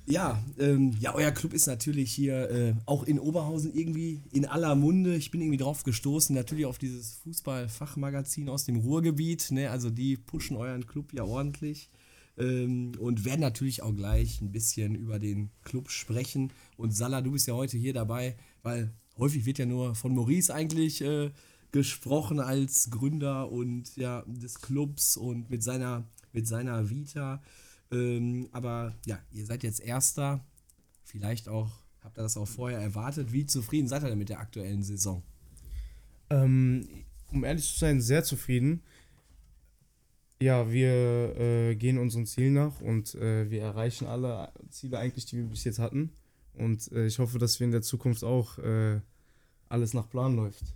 Ja, 0.08 0.40
ähm, 0.58 0.96
ja, 1.00 1.16
euer 1.16 1.32
Club 1.32 1.52
ist 1.52 1.66
natürlich 1.66 2.12
hier 2.12 2.48
äh, 2.48 2.74
auch 2.86 3.02
in 3.02 3.18
Oberhausen 3.18 3.74
irgendwie 3.74 4.22
in 4.30 4.46
aller 4.46 4.76
Munde. 4.76 5.16
Ich 5.16 5.32
bin 5.32 5.40
irgendwie 5.40 5.56
drauf 5.56 5.82
gestoßen, 5.82 6.34
natürlich 6.34 6.64
auf 6.64 6.78
dieses 6.78 7.14
Fußball-Fachmagazin 7.24 8.48
aus 8.48 8.64
dem 8.64 8.76
Ruhrgebiet. 8.76 9.50
Ne? 9.50 9.68
Also 9.68 9.90
die 9.90 10.16
pushen 10.16 10.56
euren 10.56 10.86
Club 10.86 11.12
ja 11.12 11.24
ordentlich. 11.24 11.90
Ähm, 12.38 12.92
und 13.00 13.24
werden 13.24 13.40
natürlich 13.40 13.82
auch 13.82 13.94
gleich 13.96 14.40
ein 14.40 14.52
bisschen 14.52 14.94
über 14.94 15.18
den 15.18 15.50
Club 15.64 15.90
sprechen. 15.90 16.52
Und 16.76 16.94
Salah, 16.94 17.20
du 17.20 17.32
bist 17.32 17.48
ja 17.48 17.54
heute 17.54 17.76
hier 17.76 17.92
dabei, 17.92 18.36
weil 18.62 18.92
häufig 19.18 19.44
wird 19.44 19.58
ja 19.58 19.66
nur 19.66 19.96
von 19.96 20.14
Maurice 20.14 20.54
eigentlich 20.54 21.00
äh, 21.00 21.32
gesprochen 21.72 22.38
als 22.38 22.90
Gründer 22.90 23.50
und 23.50 23.96
ja 23.96 24.22
des 24.26 24.60
Clubs 24.60 25.16
und 25.16 25.50
mit 25.50 25.64
seiner 25.64 26.04
mit 26.32 26.46
seiner 26.46 26.90
Vita. 26.90 27.42
Ähm, 27.90 28.48
aber 28.52 28.94
ja, 29.06 29.18
ihr 29.32 29.46
seid 29.46 29.62
jetzt 29.62 29.80
Erster. 29.80 30.44
Vielleicht 31.04 31.48
auch, 31.48 31.70
habt 32.00 32.18
ihr 32.18 32.22
das 32.22 32.36
auch 32.36 32.48
vorher 32.48 32.80
erwartet. 32.80 33.32
Wie 33.32 33.46
zufrieden 33.46 33.88
seid 33.88 34.02
ihr 34.02 34.08
denn 34.08 34.18
mit 34.18 34.28
der 34.28 34.40
aktuellen 34.40 34.82
Saison? 34.82 35.22
Ähm, 36.30 36.88
um 37.30 37.44
ehrlich 37.44 37.72
zu 37.72 37.78
sein, 37.78 38.00
sehr 38.00 38.24
zufrieden. 38.24 38.82
Ja, 40.40 40.70
wir 40.70 41.36
äh, 41.38 41.76
gehen 41.76 41.98
unseren 41.98 42.26
Zielen 42.26 42.54
nach 42.54 42.80
und 42.80 43.14
äh, 43.14 43.50
wir 43.50 43.62
erreichen 43.62 44.06
alle 44.06 44.52
Ziele 44.70 44.98
eigentlich, 44.98 45.24
die 45.26 45.38
wir 45.38 45.44
bis 45.44 45.64
jetzt 45.64 45.78
hatten. 45.78 46.12
Und 46.54 46.90
äh, 46.92 47.06
ich 47.06 47.18
hoffe, 47.18 47.38
dass 47.38 47.58
wir 47.58 47.64
in 47.64 47.70
der 47.70 47.82
Zukunft 47.82 48.22
auch 48.22 48.58
äh, 48.58 49.00
alles 49.68 49.94
nach 49.94 50.08
Plan 50.08 50.36
läuft. 50.36 50.74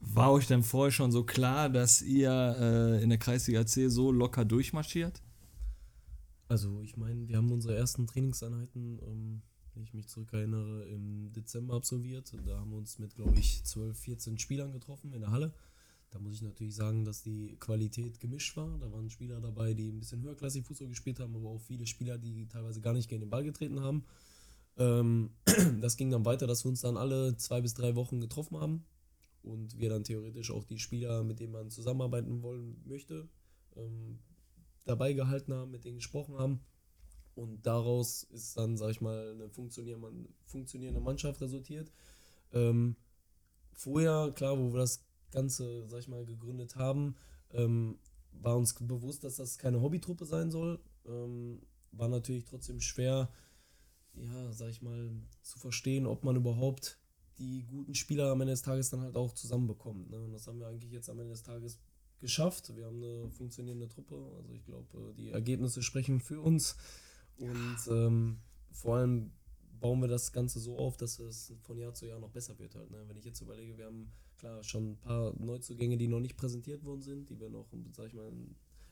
War 0.00 0.32
euch 0.32 0.46
denn 0.46 0.62
vorher 0.62 0.92
schon 0.92 1.12
so 1.12 1.24
klar, 1.24 1.68
dass 1.68 2.00
ihr 2.00 2.30
äh, 2.58 3.02
in 3.02 3.10
der 3.10 3.18
Kreisliga 3.18 3.66
C 3.66 3.88
so 3.88 4.10
locker 4.10 4.46
durchmarschiert? 4.46 5.20
Also 6.50 6.80
ich 6.82 6.96
meine, 6.96 7.28
wir 7.28 7.36
haben 7.36 7.52
unsere 7.52 7.76
ersten 7.76 8.08
Trainingseinheiten, 8.08 8.98
ähm, 9.06 9.42
wenn 9.72 9.84
ich 9.84 9.94
mich 9.94 10.08
zurückerinnere, 10.08 10.84
im 10.86 11.30
Dezember 11.32 11.74
absolviert. 11.74 12.34
Da 12.44 12.58
haben 12.58 12.72
wir 12.72 12.78
uns 12.78 12.98
mit, 12.98 13.14
glaube 13.14 13.38
ich, 13.38 13.62
12, 13.62 13.96
14 13.96 14.38
Spielern 14.38 14.72
getroffen 14.72 15.12
in 15.12 15.20
der 15.20 15.30
Halle. 15.30 15.54
Da 16.10 16.18
muss 16.18 16.34
ich 16.34 16.42
natürlich 16.42 16.74
sagen, 16.74 17.04
dass 17.04 17.22
die 17.22 17.54
Qualität 17.60 18.18
gemischt 18.18 18.56
war. 18.56 18.78
Da 18.78 18.90
waren 18.90 19.10
Spieler 19.10 19.40
dabei, 19.40 19.74
die 19.74 19.92
ein 19.92 20.00
bisschen 20.00 20.22
höherklassig 20.22 20.66
Fußball 20.66 20.88
gespielt 20.88 21.20
haben, 21.20 21.36
aber 21.36 21.50
auch 21.50 21.60
viele 21.60 21.86
Spieler, 21.86 22.18
die 22.18 22.48
teilweise 22.48 22.80
gar 22.80 22.94
nicht 22.94 23.08
gegen 23.08 23.20
den 23.20 23.30
Ball 23.30 23.44
getreten 23.44 23.78
haben. 23.78 24.04
Ähm, 24.76 25.30
das 25.80 25.96
ging 25.96 26.10
dann 26.10 26.24
weiter, 26.24 26.48
dass 26.48 26.64
wir 26.64 26.70
uns 26.70 26.80
dann 26.80 26.96
alle 26.96 27.36
zwei 27.36 27.60
bis 27.60 27.74
drei 27.74 27.94
Wochen 27.94 28.20
getroffen 28.20 28.58
haben 28.58 28.84
und 29.44 29.78
wir 29.78 29.88
dann 29.88 30.02
theoretisch 30.02 30.50
auch 30.50 30.64
die 30.64 30.80
Spieler, 30.80 31.22
mit 31.22 31.38
denen 31.38 31.52
man 31.52 31.70
zusammenarbeiten 31.70 32.42
wollen 32.42 32.82
möchte, 32.86 33.28
ähm, 33.76 34.18
dabei 34.84 35.12
gehalten 35.12 35.52
haben, 35.52 35.70
mit 35.70 35.84
denen 35.84 35.96
gesprochen 35.96 36.38
haben. 36.38 36.60
Und 37.34 37.64
daraus 37.66 38.24
ist 38.24 38.56
dann, 38.56 38.76
sag 38.76 38.90
ich 38.90 39.00
mal, 39.00 39.32
eine 39.32 39.48
funktionierende, 39.48 41.00
Mannschaft 41.00 41.40
resultiert. 41.40 41.90
Ähm, 42.52 42.96
vorher, 43.72 44.32
klar, 44.34 44.58
wo 44.58 44.72
wir 44.72 44.80
das 44.80 45.04
Ganze, 45.30 45.86
sag 45.88 46.00
ich 46.00 46.08
mal, 46.08 46.24
gegründet 46.24 46.76
haben, 46.76 47.16
ähm, 47.52 47.98
war 48.32 48.56
uns 48.56 48.74
bewusst, 48.74 49.24
dass 49.24 49.36
das 49.36 49.58
keine 49.58 49.80
Hobbytruppe 49.80 50.24
sein 50.24 50.50
soll. 50.50 50.80
Ähm, 51.06 51.62
war 51.92 52.08
natürlich 52.08 52.44
trotzdem 52.44 52.80
schwer, 52.80 53.30
ja, 54.14 54.52
sag 54.52 54.70
ich 54.70 54.82
mal, 54.82 55.10
zu 55.42 55.58
verstehen, 55.58 56.06
ob 56.06 56.24
man 56.24 56.36
überhaupt 56.36 56.98
die 57.38 57.64
guten 57.64 57.94
Spieler 57.94 58.30
am 58.30 58.40
Ende 58.42 58.52
des 58.52 58.62
Tages 58.62 58.90
dann 58.90 59.00
halt 59.00 59.16
auch 59.16 59.32
zusammenbekommt. 59.32 60.10
Ne? 60.10 60.20
Und 60.20 60.32
das 60.32 60.46
haben 60.46 60.60
wir 60.60 60.66
eigentlich 60.66 60.92
jetzt 60.92 61.08
am 61.08 61.18
Ende 61.18 61.32
des 61.32 61.42
Tages 61.42 61.78
geschafft. 62.20 62.74
Wir 62.76 62.86
haben 62.86 63.02
eine 63.02 63.30
funktionierende 63.30 63.88
Truppe. 63.88 64.16
Also 64.36 64.52
ich 64.52 64.64
glaube, 64.64 65.14
die 65.16 65.30
Ergebnisse 65.30 65.82
sprechen 65.82 66.20
für 66.20 66.40
uns. 66.40 66.76
Und 67.38 67.78
ähm, 67.88 68.38
vor 68.70 68.96
allem 68.96 69.32
bauen 69.80 70.00
wir 70.00 70.08
das 70.08 70.32
Ganze 70.32 70.60
so 70.60 70.78
auf, 70.78 70.96
dass 70.96 71.18
es 71.18 71.52
von 71.62 71.78
Jahr 71.78 71.94
zu 71.94 72.06
Jahr 72.06 72.20
noch 72.20 72.30
besser 72.30 72.58
wird 72.58 72.74
halt. 72.74 72.90
Ne? 72.90 73.02
Wenn 73.06 73.16
ich 73.16 73.24
jetzt 73.24 73.40
überlege, 73.40 73.78
wir 73.78 73.86
haben 73.86 74.12
klar 74.36 74.62
schon 74.62 74.92
ein 74.92 74.98
paar 74.98 75.32
Neuzugänge, 75.38 75.96
die 75.96 76.08
noch 76.08 76.20
nicht 76.20 76.36
präsentiert 76.36 76.84
worden 76.84 77.02
sind, 77.02 77.30
die 77.30 77.40
wir 77.40 77.48
noch, 77.48 77.66
sag 77.92 78.08
ich 78.08 78.14
mal, 78.14 78.30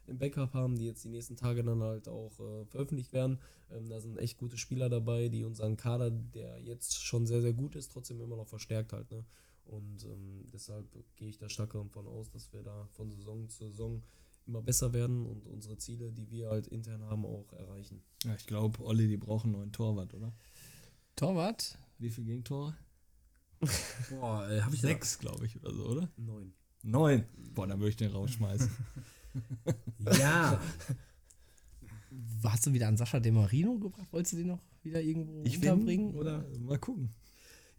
im 0.09 0.19
Backup 0.19 0.55
haben, 0.55 0.77
die 0.77 0.87
jetzt 0.87 1.05
die 1.05 1.11
nächsten 1.11 1.37
Tage 1.37 1.63
dann 1.63 1.83
halt 1.83 2.09
auch 2.09 2.33
äh, 2.41 2.65
veröffentlicht 2.65 3.13
werden. 3.13 3.39
Ähm, 3.71 3.89
da 3.89 4.01
sind 4.01 4.19
echt 4.19 4.39
gute 4.39 4.57
Spieler 4.57 4.89
dabei, 4.89 5.29
die 5.29 5.45
unseren 5.45 5.77
Kader, 5.77 6.11
der 6.11 6.59
jetzt 6.61 7.03
schon 7.05 7.27
sehr, 7.27 7.43
sehr 7.43 7.53
gut 7.53 7.77
ist, 7.77 7.93
trotzdem 7.93 8.21
immer 8.21 8.37
noch 8.37 8.49
verstärkt 8.49 8.93
halt. 8.93 9.11
Ne? 9.11 9.25
Und 9.69 10.05
ähm, 10.05 10.45
deshalb 10.53 10.87
gehe 11.17 11.29
ich 11.29 11.39
da 11.39 11.49
stark 11.49 11.73
davon 11.73 12.07
aus, 12.07 12.31
dass 12.31 12.53
wir 12.53 12.63
da 12.63 12.87
von 12.93 13.11
Saison 13.11 13.49
zu 13.49 13.69
Saison 13.69 14.03
immer 14.47 14.63
besser 14.63 14.93
werden 14.95 15.27
und 15.27 15.47
unsere 15.47 15.77
Ziele, 15.77 16.11
die 16.11 16.31
wir 16.31 16.49
halt 16.49 16.67
intern 16.69 17.03
haben, 17.03 17.27
auch 17.27 17.53
erreichen. 17.53 18.03
Ja, 18.25 18.35
ich 18.35 18.47
glaube, 18.47 18.83
Olli, 18.83 19.07
die 19.07 19.19
brauchen 19.19 19.49
einen 19.49 19.59
neuen 19.59 19.73
Torwart, 19.73 20.15
oder? 20.15 20.33
Torwart? 21.17 21.77
Wie 21.99 22.09
viele 22.11 22.29
Gegentore? 22.29 22.75
Boah, 24.11 24.49
äh, 24.49 24.63
habe 24.63 24.75
ich 24.75 24.81
Sechs, 24.81 25.19
glaube 25.19 25.45
ich, 25.45 25.57
oder 25.61 25.75
so, 25.75 25.87
oder? 25.87 26.09
Neun. 26.17 26.55
Neun. 26.83 27.25
Boah, 27.55 27.67
dann 27.67 27.79
würde 27.79 27.91
ich 27.91 27.97
den 27.97 28.11
rausschmeißen. 28.11 28.71
Ja. 30.19 30.61
Hast 32.43 32.67
du 32.67 32.73
wieder 32.73 32.89
an 32.89 32.97
Sascha 32.97 33.21
De 33.21 33.31
Marino 33.31 33.79
gebracht? 33.79 34.07
Wolltest 34.11 34.33
du 34.33 34.37
den 34.39 34.47
noch 34.49 34.61
wieder 34.83 35.01
irgendwo 35.01 35.43
Ich 35.45 35.57
unterbringen? 35.57 36.13
bin, 36.13 36.19
Oder? 36.21 36.45
Mal 36.59 36.79
gucken. 36.79 37.11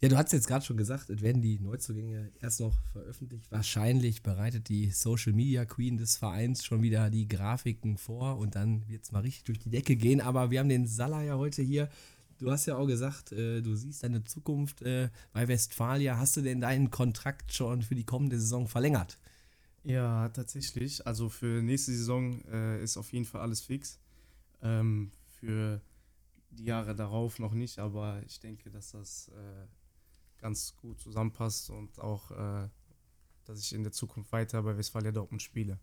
Ja, 0.01 0.07
du 0.07 0.15
hast 0.15 0.31
jetzt 0.31 0.47
gerade 0.47 0.63
schon 0.63 0.77
gesagt, 0.77 1.09
es 1.09 1.21
werden 1.21 1.41
die 1.41 1.59
Neuzugänge 1.59 2.31
erst 2.39 2.61
noch 2.61 2.79
veröffentlicht. 2.93 3.51
Wahrscheinlich 3.51 4.23
bereitet 4.23 4.69
die 4.69 4.91
Social 4.91 5.33
Media 5.33 5.65
Queen 5.65 5.97
des 5.97 6.15
Vereins 6.15 6.63
schon 6.63 6.81
wieder 6.81 7.09
die 7.09 7.27
Grafiken 7.27 7.97
vor 7.97 8.37
und 8.37 8.55
dann 8.55 8.87
wird 8.87 9.03
es 9.03 9.11
mal 9.11 9.19
richtig 9.19 9.43
durch 9.43 9.59
die 9.59 9.69
Decke 9.69 9.97
gehen. 9.97 10.21
Aber 10.21 10.51
wir 10.51 10.59
haben 10.59 10.69
den 10.69 10.87
Salah 10.87 11.21
ja 11.23 11.37
heute 11.37 11.61
hier. 11.61 11.89
Du 12.37 12.49
hast 12.49 12.65
ja 12.65 12.77
auch 12.77 12.87
gesagt, 12.87 13.33
äh, 13.33 13.61
du 13.61 13.75
siehst 13.75 14.01
deine 14.01 14.23
Zukunft 14.23 14.81
äh, 14.83 15.09
bei 15.33 15.49
Westfalia. 15.49 16.17
Hast 16.17 16.37
du 16.37 16.41
denn 16.41 16.61
deinen 16.61 16.91
Kontrakt 16.91 17.53
schon 17.53 17.81
für 17.81 17.95
die 17.95 18.05
kommende 18.05 18.39
Saison 18.39 18.69
verlängert? 18.69 19.17
Ja, 19.83 20.29
tatsächlich. 20.29 21.05
Also 21.05 21.27
für 21.27 21.61
nächste 21.61 21.91
Saison 21.91 22.41
äh, 22.45 22.81
ist 22.81 22.95
auf 22.95 23.11
jeden 23.11 23.25
Fall 23.25 23.41
alles 23.41 23.59
fix. 23.59 23.99
Ähm, 24.61 25.11
für 25.27 25.81
die 26.51 26.63
Jahre 26.63 26.95
darauf 26.95 27.39
noch 27.39 27.53
nicht, 27.53 27.79
aber 27.79 28.21
ich 28.25 28.39
denke, 28.39 28.71
dass 28.71 28.91
das 28.91 29.29
äh, 29.29 29.67
ganz 30.39 30.75
gut 30.77 30.99
zusammenpasst 30.99 31.69
und 31.69 31.99
auch, 31.99 32.31
äh, 32.31 32.69
dass 33.45 33.59
ich 33.59 33.73
in 33.73 33.83
der 33.83 33.91
Zukunft 33.91 34.31
weiter 34.31 34.61
bei 34.63 34.77
Westfalia 34.77 35.11
Dortmund 35.11 35.41
spiele. 35.41 35.79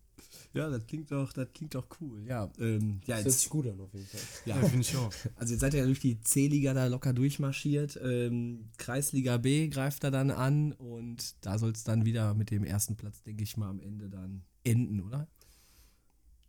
Ja, 0.53 0.71
das 0.71 0.87
klingt 0.87 1.11
doch, 1.11 1.33
das 1.33 1.53
klingt 1.53 1.75
doch 1.75 1.87
cool. 2.01 2.25
Ja, 2.27 2.51
ähm, 2.59 3.01
ja 3.07 3.17
Das 3.17 3.17
hört 3.17 3.27
jetzt, 3.27 3.41
sich 3.41 3.51
gut 3.51 3.67
an 3.67 3.81
auf 3.81 3.93
jeden 3.93 4.07
Fall. 4.07 4.21
ja. 4.45 4.57
finde 4.57 4.81
ich 4.81 4.97
auch. 4.97 5.13
Also 5.37 5.53
jetzt 5.53 5.61
seid 5.61 5.75
ihr 5.75 5.81
ja 5.81 5.87
durch 5.87 6.01
die 6.01 6.21
C-Liga 6.21 6.75
da 6.75 6.87
locker 6.87 7.13
durchmarschiert. 7.13 7.99
Ähm, 8.03 8.71
Kreisliga 8.79 9.37
B 9.39 9.69
greift 9.69 10.05
da 10.05 10.11
dann 10.11 10.31
an 10.31 10.73
und 10.73 11.35
da 11.45 11.59
soll 11.59 11.73
es 11.73 11.85
dann 11.85 12.05
wieder 12.05 12.35
mit 12.35 12.51
dem 12.51 12.65
ersten 12.65 12.97
Platz, 12.97 13.23
denke 13.23 13.43
ich 13.43 13.57
mal, 13.57 13.69
am 13.69 13.81
Ende 13.81 14.09
dann 14.09 14.45
enden, 14.65 15.01
oder? 15.01 15.29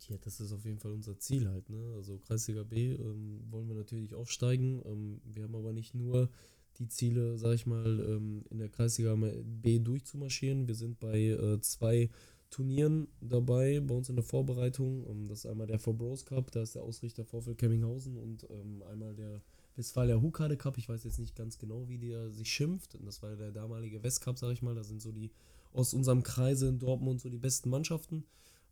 Ja, 0.08 0.16
das 0.18 0.40
ist 0.40 0.52
auf 0.52 0.64
jeden 0.64 0.78
Fall 0.78 0.92
unser 0.92 1.18
Ziel 1.18 1.48
halt. 1.48 1.68
Ne? 1.68 1.94
Also 1.96 2.18
Kreisliga 2.18 2.62
B 2.62 2.94
ähm, 2.94 3.42
wollen 3.50 3.68
wir 3.68 3.74
natürlich 3.74 4.14
aufsteigen. 4.14 4.80
Ähm, 4.86 5.20
wir 5.24 5.44
haben 5.44 5.54
aber 5.54 5.72
nicht 5.74 5.94
nur 5.94 6.30
die 6.78 6.88
Ziele, 6.88 7.38
sag 7.38 7.54
ich 7.54 7.66
mal, 7.66 8.00
ähm, 8.08 8.44
in 8.50 8.58
der 8.58 8.68
Kreisliga 8.68 9.16
B 9.16 9.78
durchzumarschieren. 9.78 10.68
Wir 10.68 10.74
sind 10.74 11.00
bei 11.00 11.18
äh, 11.18 11.60
zwei 11.60 12.10
Turnieren 12.50 13.08
dabei, 13.20 13.80
bei 13.80 13.94
uns 13.94 14.08
in 14.08 14.16
der 14.16 14.24
Vorbereitung. 14.24 15.04
Um, 15.04 15.28
das 15.28 15.40
ist 15.40 15.46
einmal 15.46 15.66
der 15.66 15.78
For 15.78 15.94
Bros 15.94 16.24
Cup, 16.24 16.50
da 16.50 16.62
ist 16.62 16.74
der 16.74 16.82
Ausrichter 16.82 17.24
VfL 17.24 17.54
Kemminghausen 17.54 18.16
und 18.16 18.46
ähm, 18.50 18.82
einmal 18.90 19.14
der 19.14 19.42
Westfalia 19.76 20.20
Hukade 20.20 20.56
Cup. 20.56 20.78
Ich 20.78 20.88
weiß 20.88 21.04
jetzt 21.04 21.18
nicht 21.18 21.36
ganz 21.36 21.58
genau, 21.58 21.88
wie 21.88 21.98
der 21.98 22.30
sich 22.30 22.50
schimpft. 22.50 22.98
Das 23.04 23.22
war 23.22 23.36
der 23.36 23.52
damalige 23.52 24.02
West 24.02 24.22
Cup, 24.22 24.38
sag 24.38 24.52
ich 24.52 24.62
mal. 24.62 24.74
Da 24.74 24.82
sind 24.82 25.02
so 25.02 25.12
die 25.12 25.30
aus 25.72 25.92
unserem 25.92 26.22
Kreise 26.22 26.68
in 26.68 26.78
Dortmund 26.78 27.20
so 27.20 27.28
die 27.28 27.38
besten 27.38 27.68
Mannschaften. 27.68 28.24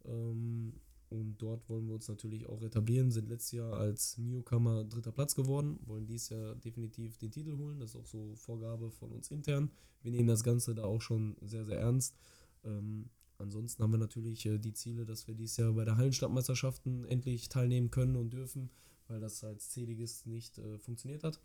Ähm, 0.07 0.73
und 1.09 1.37
dort 1.39 1.69
wollen 1.69 1.87
wir 1.87 1.95
uns 1.95 2.09
natürlich 2.09 2.49
auch 2.49 2.63
etablieren, 2.63 3.13
sind 3.13 3.29
letztes 3.29 3.53
Jahr 3.53 3.75
als 3.75 4.19
Newcomer 4.19 4.85
dritter 4.85 5.13
Platz 5.13 5.37
geworden, 5.37 5.79
wollen 5.87 6.07
dies 6.07 6.31
Jahr 6.31 6.57
definitiv 6.57 7.17
den 7.19 7.31
Titel 7.31 7.57
holen. 7.57 7.79
Das 7.79 7.91
ist 7.91 7.97
auch 7.97 8.07
so 8.07 8.35
Vorgabe 8.35 8.91
von 8.91 9.13
uns 9.13 9.31
intern. 9.31 9.71
Wir 10.03 10.11
nehmen 10.11 10.27
das 10.27 10.43
Ganze 10.43 10.75
da 10.75 10.85
auch 10.85 11.01
schon 11.01 11.37
sehr, 11.43 11.65
sehr 11.65 11.79
ernst. 11.79 12.17
Ähm, 12.65 13.09
ansonsten 13.39 13.83
haben 13.83 13.93
wir 13.93 13.99
natürlich 13.99 14.45
äh, 14.47 14.59
die 14.59 14.73
Ziele, 14.73 15.07
dass 15.07 15.29
wir 15.29 15.35
dieses 15.37 15.57
Jahr 15.59 15.73
bei 15.75 15.85
der 15.85 15.97
Hallenstadtmeisterschaften 15.97 17.05
endlich 17.05 17.49
teilnehmen 17.49 17.93
können 17.93 18.17
und 18.17 18.31
dürfen, 18.31 18.71
weil 19.07 19.21
das 19.21 19.45
als 19.45 19.71
C-Ligist 19.71 20.27
nicht 20.27 20.59
äh, 20.59 20.79
funktioniert 20.79 21.23
hat. 21.23 21.41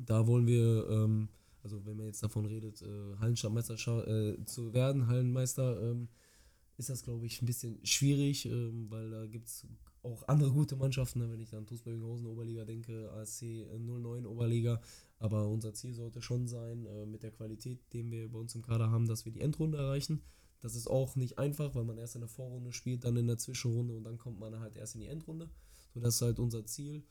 Da 0.00 0.28
wollen 0.28 0.46
wir, 0.46 0.88
ähm, 0.88 1.28
also 1.64 1.84
wenn 1.84 1.96
man 1.96 2.06
jetzt 2.06 2.22
davon 2.22 2.46
redet, 2.46 2.80
äh, 2.82 3.16
Hallenstadtmeister 3.18 4.06
äh, 4.06 4.44
zu 4.44 4.72
werden, 4.72 5.08
Hallenmeister, 5.08 5.82
ähm, 5.82 6.08
ist 6.76 6.90
das, 6.90 7.02
glaube 7.02 7.26
ich, 7.26 7.40
ein 7.40 7.46
bisschen 7.46 7.84
schwierig, 7.84 8.46
ähm, 8.46 8.90
weil 8.90 9.10
da 9.10 9.26
gibt 9.26 9.48
es 9.48 9.66
auch 10.02 10.26
andere 10.28 10.50
gute 10.52 10.76
Mannschaften, 10.76 11.20
ne? 11.20 11.30
wenn 11.30 11.40
ich 11.40 11.54
an 11.54 11.66
TuS 11.66 11.82
Bövinghausen 11.82 12.26
Oberliga 12.26 12.64
denke, 12.64 13.10
ASC 13.12 13.42
09 13.78 14.26
Oberliga. 14.26 14.80
Aber 15.18 15.48
unser 15.48 15.72
Ziel 15.72 15.94
sollte 15.94 16.20
schon 16.20 16.46
sein, 16.46 16.86
äh, 16.86 17.06
mit 17.06 17.22
der 17.22 17.30
Qualität, 17.30 17.80
den 17.92 18.10
wir 18.10 18.30
bei 18.30 18.38
uns 18.38 18.54
im 18.54 18.62
Kader 18.62 18.90
haben, 18.90 19.06
dass 19.06 19.24
wir 19.24 19.32
die 19.32 19.40
Endrunde 19.40 19.78
erreichen. 19.78 20.22
Das 20.60 20.74
ist 20.74 20.88
auch 20.88 21.16
nicht 21.16 21.38
einfach, 21.38 21.74
weil 21.74 21.84
man 21.84 21.98
erst 21.98 22.16
in 22.16 22.22
der 22.22 22.28
Vorrunde 22.28 22.72
spielt, 22.72 23.04
dann 23.04 23.16
in 23.16 23.26
der 23.26 23.38
Zwischenrunde 23.38 23.94
und 23.94 24.04
dann 24.04 24.18
kommt 24.18 24.40
man 24.40 24.58
halt 24.60 24.76
erst 24.76 24.94
in 24.94 25.02
die 25.02 25.06
Endrunde. 25.06 25.50
So, 25.92 26.00
das 26.00 26.16
ist 26.16 26.22
halt 26.22 26.38
unser 26.38 26.66
Ziel. 26.66 27.04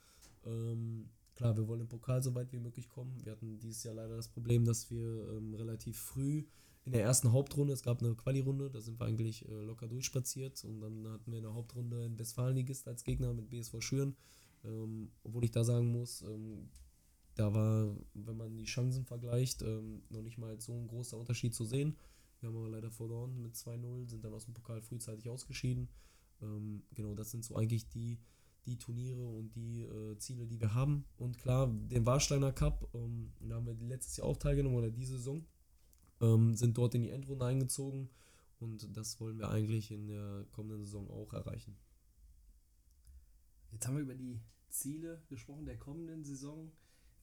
Ähm, 0.46 1.10
klar, 1.36 1.55
wir 1.55 1.67
wollen 1.67 1.82
im 1.82 1.88
Pokal 1.88 2.22
so 2.22 2.36
weit 2.36 2.51
wie 2.51 2.60
möglich 2.60 2.89
kommen. 2.89 3.24
Wir 3.24 3.32
hatten 3.32 3.60
dieses 3.60 3.84
Jahr 3.84 3.96
leider 3.96 4.15
das 4.15 4.27
Problem, 4.27 4.65
dass 4.65 4.91
wir 4.91 5.29
ähm, 5.29 5.53
relativ 5.53 5.98
früh 5.98 6.43
in 6.85 6.91
der 6.91 7.03
ersten 7.03 7.31
Hauptrunde, 7.31 7.73
es 7.73 7.83
gab 7.83 8.01
eine 8.01 8.13
Quali-Runde, 8.15 8.69
da 8.69 8.81
sind 8.81 8.99
wir 8.99 9.05
eigentlich 9.05 9.47
äh, 9.47 9.61
locker 9.63 9.87
durchspaziert 9.87 10.63
und 10.65 10.81
dann 10.81 11.07
hatten 11.07 11.31
wir 11.31 11.37
in 11.37 11.45
der 11.45 11.53
Hauptrunde 11.53 12.03
einen 12.03 12.19
Westfalenligist 12.19 12.87
als 12.87 13.03
Gegner 13.03 13.33
mit 13.33 13.49
BSV 13.49 13.75
Schüren. 13.79 14.15
Ähm, 14.65 15.11
obwohl 15.23 15.45
ich 15.45 15.51
da 15.51 15.63
sagen 15.63 15.91
muss, 15.91 16.21
ähm, 16.23 16.69
da 17.35 17.53
war, 17.53 17.95
wenn 18.13 18.37
man 18.37 18.57
die 18.57 18.65
Chancen 18.65 19.05
vergleicht, 19.05 19.61
ähm, 19.61 20.03
noch 20.09 20.21
nicht 20.21 20.37
mal 20.37 20.59
so 20.59 20.73
ein 20.73 20.87
großer 20.87 21.17
Unterschied 21.17 21.53
zu 21.53 21.65
sehen. 21.65 21.97
Wir 22.39 22.49
haben 22.49 22.57
aber 22.57 22.69
leider 22.69 22.91
verloren 22.91 23.41
mit 23.41 23.55
2-0, 23.55 24.09
sind 24.09 24.23
dann 24.23 24.33
aus 24.33 24.45
dem 24.45 24.53
Pokal 24.53 24.81
frühzeitig 24.81 25.29
ausgeschieden. 25.29 25.87
Ähm, 26.41 26.83
genau, 26.93 27.15
das 27.15 27.31
sind 27.31 27.43
so 27.45 27.55
eigentlich 27.55 27.87
die, 27.89 28.19
die 28.65 28.77
Turniere 28.77 29.25
und 29.25 29.55
die 29.55 29.83
äh, 29.83 30.17
Ziele, 30.17 30.45
die 30.45 30.59
wir 30.59 30.73
haben. 30.73 31.05
Und 31.17 31.37
klar, 31.37 31.67
den 31.67 32.05
Warsteiner 32.05 32.51
Cup, 32.51 32.89
ähm, 32.93 33.31
da 33.39 33.55
haben 33.55 33.65
wir 33.65 33.75
letztes 33.87 34.17
Jahr 34.17 34.27
auch 34.27 34.37
teilgenommen 34.37 34.77
oder 34.77 34.91
diese 34.91 35.17
Saison, 35.17 35.45
ähm, 36.23 36.55
sind 36.55 36.77
dort 36.77 36.95
in 36.95 37.03
die 37.03 37.09
Endrunde 37.09 37.45
eingezogen 37.45 38.09
und 38.59 38.95
das 38.95 39.19
wollen 39.19 39.37
wir 39.37 39.49
eigentlich 39.49 39.91
in 39.91 40.07
der 40.07 40.45
kommenden 40.51 40.85
Saison 40.85 41.09
auch 41.09 41.33
erreichen. 41.33 41.75
Jetzt 43.71 43.87
haben 43.87 43.95
wir 43.95 44.03
über 44.03 44.15
die 44.15 44.39
Ziele 44.69 45.21
gesprochen 45.27 45.65
der 45.65 45.77
kommenden 45.77 46.23
Saison. 46.23 46.71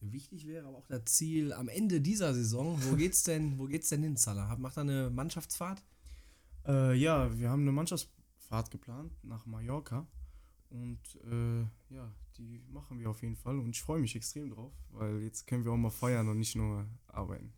Wichtig 0.01 0.47
wäre 0.47 0.67
aber 0.67 0.77
auch 0.77 0.87
das 0.87 1.05
Ziel 1.05 1.53
am 1.53 1.67
Ende 1.67 2.01
dieser 2.01 2.33
Saison. 2.33 2.77
Wo 2.83 2.95
geht's 2.97 3.23
denn, 3.23 3.57
wo 3.57 3.65
geht's 3.65 3.89
denn 3.89 4.03
hin, 4.03 4.17
Salah? 4.17 4.55
Macht 4.57 4.77
er 4.77 4.81
eine 4.81 5.09
Mannschaftsfahrt? 5.09 5.83
Äh, 6.67 6.95
ja, 6.95 7.37
wir 7.37 7.49
haben 7.49 7.61
eine 7.61 7.71
Mannschaftsfahrt 7.71 8.71
geplant 8.71 9.13
nach 9.23 9.45
Mallorca. 9.45 10.07
Und 10.69 10.99
äh, 11.25 11.61
ja, 11.93 12.11
die 12.37 12.61
machen 12.69 12.99
wir 12.99 13.09
auf 13.09 13.21
jeden 13.21 13.35
Fall. 13.35 13.59
Und 13.59 13.69
ich 13.71 13.81
freue 13.81 13.99
mich 13.99 14.15
extrem 14.15 14.49
drauf, 14.49 14.73
weil 14.91 15.21
jetzt 15.21 15.47
können 15.47 15.65
wir 15.65 15.71
auch 15.71 15.77
mal 15.77 15.89
feiern 15.89 16.27
und 16.29 16.39
nicht 16.39 16.55
nur 16.55 16.87
arbeiten. 17.07 17.53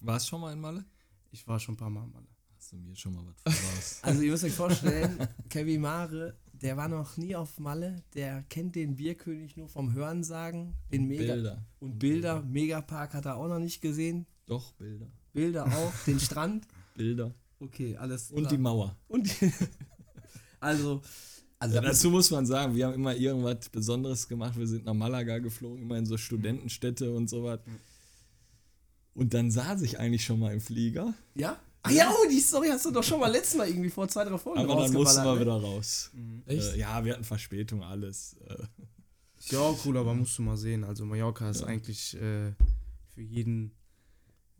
Warst 0.00 0.28
schon 0.28 0.40
mal 0.40 0.52
in 0.52 0.60
Malle? 0.60 0.84
Ich 1.30 1.46
war 1.46 1.58
schon 1.60 1.74
ein 1.74 1.78
paar 1.78 1.90
Mal 1.90 2.04
in 2.04 2.12
Malle. 2.12 2.26
Hast 2.56 2.72
du 2.72 2.76
mir 2.76 2.94
schon 2.96 3.14
mal 3.14 3.24
was 3.26 3.54
voraus? 3.54 3.98
Also 4.02 4.22
ihr 4.22 4.30
müsst 4.32 4.44
euch 4.44 4.52
vorstellen, 4.52 5.26
Kevin 5.48 5.80
Mare, 5.80 6.36
der 6.52 6.76
war 6.76 6.88
noch 6.88 7.16
nie 7.16 7.34
auf 7.34 7.58
Malle, 7.58 8.02
der 8.14 8.42
kennt 8.44 8.74
den 8.76 8.96
Bierkönig 8.96 9.56
nur 9.56 9.68
vom 9.68 9.92
Hörensagen, 9.94 10.74
den 10.92 11.06
Mega 11.06 11.34
Bilder. 11.34 11.66
und 11.78 11.98
Bilder, 11.98 12.42
Megapark 12.42 13.14
hat 13.14 13.24
er 13.26 13.36
auch 13.36 13.48
noch 13.48 13.58
nicht 13.60 13.80
gesehen, 13.80 14.26
Doch, 14.46 14.72
Bilder. 14.74 15.06
Bilder 15.32 15.66
auch, 15.66 15.92
den 16.06 16.20
Strand, 16.20 16.66
Bilder. 16.94 17.34
okay, 17.60 17.96
alles 17.96 18.30
Und 18.30 18.40
klar. 18.42 18.50
die 18.52 18.58
Mauer. 18.58 18.96
und 19.08 19.40
die, 19.40 19.52
also 20.60 21.00
also 21.58 21.74
Ja, 21.76 21.82
dazu 21.82 22.10
muss 22.10 22.30
man 22.30 22.46
sagen, 22.46 22.74
wir 22.74 22.86
haben 22.86 22.94
immer 22.94 23.14
irgendwas 23.14 23.68
Besonderes 23.68 24.26
gemacht. 24.26 24.56
Wir 24.58 24.66
sind 24.66 24.86
nach 24.86 24.94
Malaga 24.94 25.38
geflogen, 25.40 25.82
immer 25.82 25.98
in 25.98 26.06
so 26.06 26.16
Studentenstädte 26.16 27.12
und 27.12 27.28
sowas. 27.28 27.60
Und 29.20 29.34
dann 29.34 29.50
saß 29.50 29.82
ich 29.82 29.98
eigentlich 29.98 30.24
schon 30.24 30.40
mal 30.40 30.50
im 30.50 30.62
Flieger, 30.62 31.12
ja? 31.34 31.60
Ach 31.82 31.90
ja, 31.90 32.10
oh, 32.10 32.26
die 32.30 32.40
Story 32.40 32.68
hast 32.68 32.86
du 32.86 32.90
doch 32.90 33.02
schon 33.02 33.20
mal 33.20 33.30
letztes 33.30 33.54
Mal 33.54 33.68
irgendwie 33.68 33.90
vor 33.90 34.08
zwei, 34.08 34.24
drei 34.24 34.38
Folgen 34.38 34.60
aber 34.60 34.82
dann 34.82 34.92
mussten 34.94 35.22
wir 35.22 35.34
ne? 35.34 35.40
wieder 35.40 35.60
raus. 35.60 36.10
Echt? 36.46 36.74
Äh, 36.74 36.78
ja, 36.78 37.04
wir 37.04 37.12
hatten 37.12 37.24
Verspätung, 37.24 37.82
alles. 37.82 38.34
Ist 39.38 39.52
ja 39.52 39.58
auch 39.58 39.78
cool, 39.84 39.98
aber 39.98 40.14
musst 40.14 40.38
du 40.38 40.42
mal 40.42 40.56
sehen. 40.56 40.84
Also 40.84 41.04
Mallorca 41.04 41.50
ist 41.50 41.62
eigentlich 41.62 42.14
äh, 42.16 42.52
für 43.14 43.20
jeden, 43.20 43.72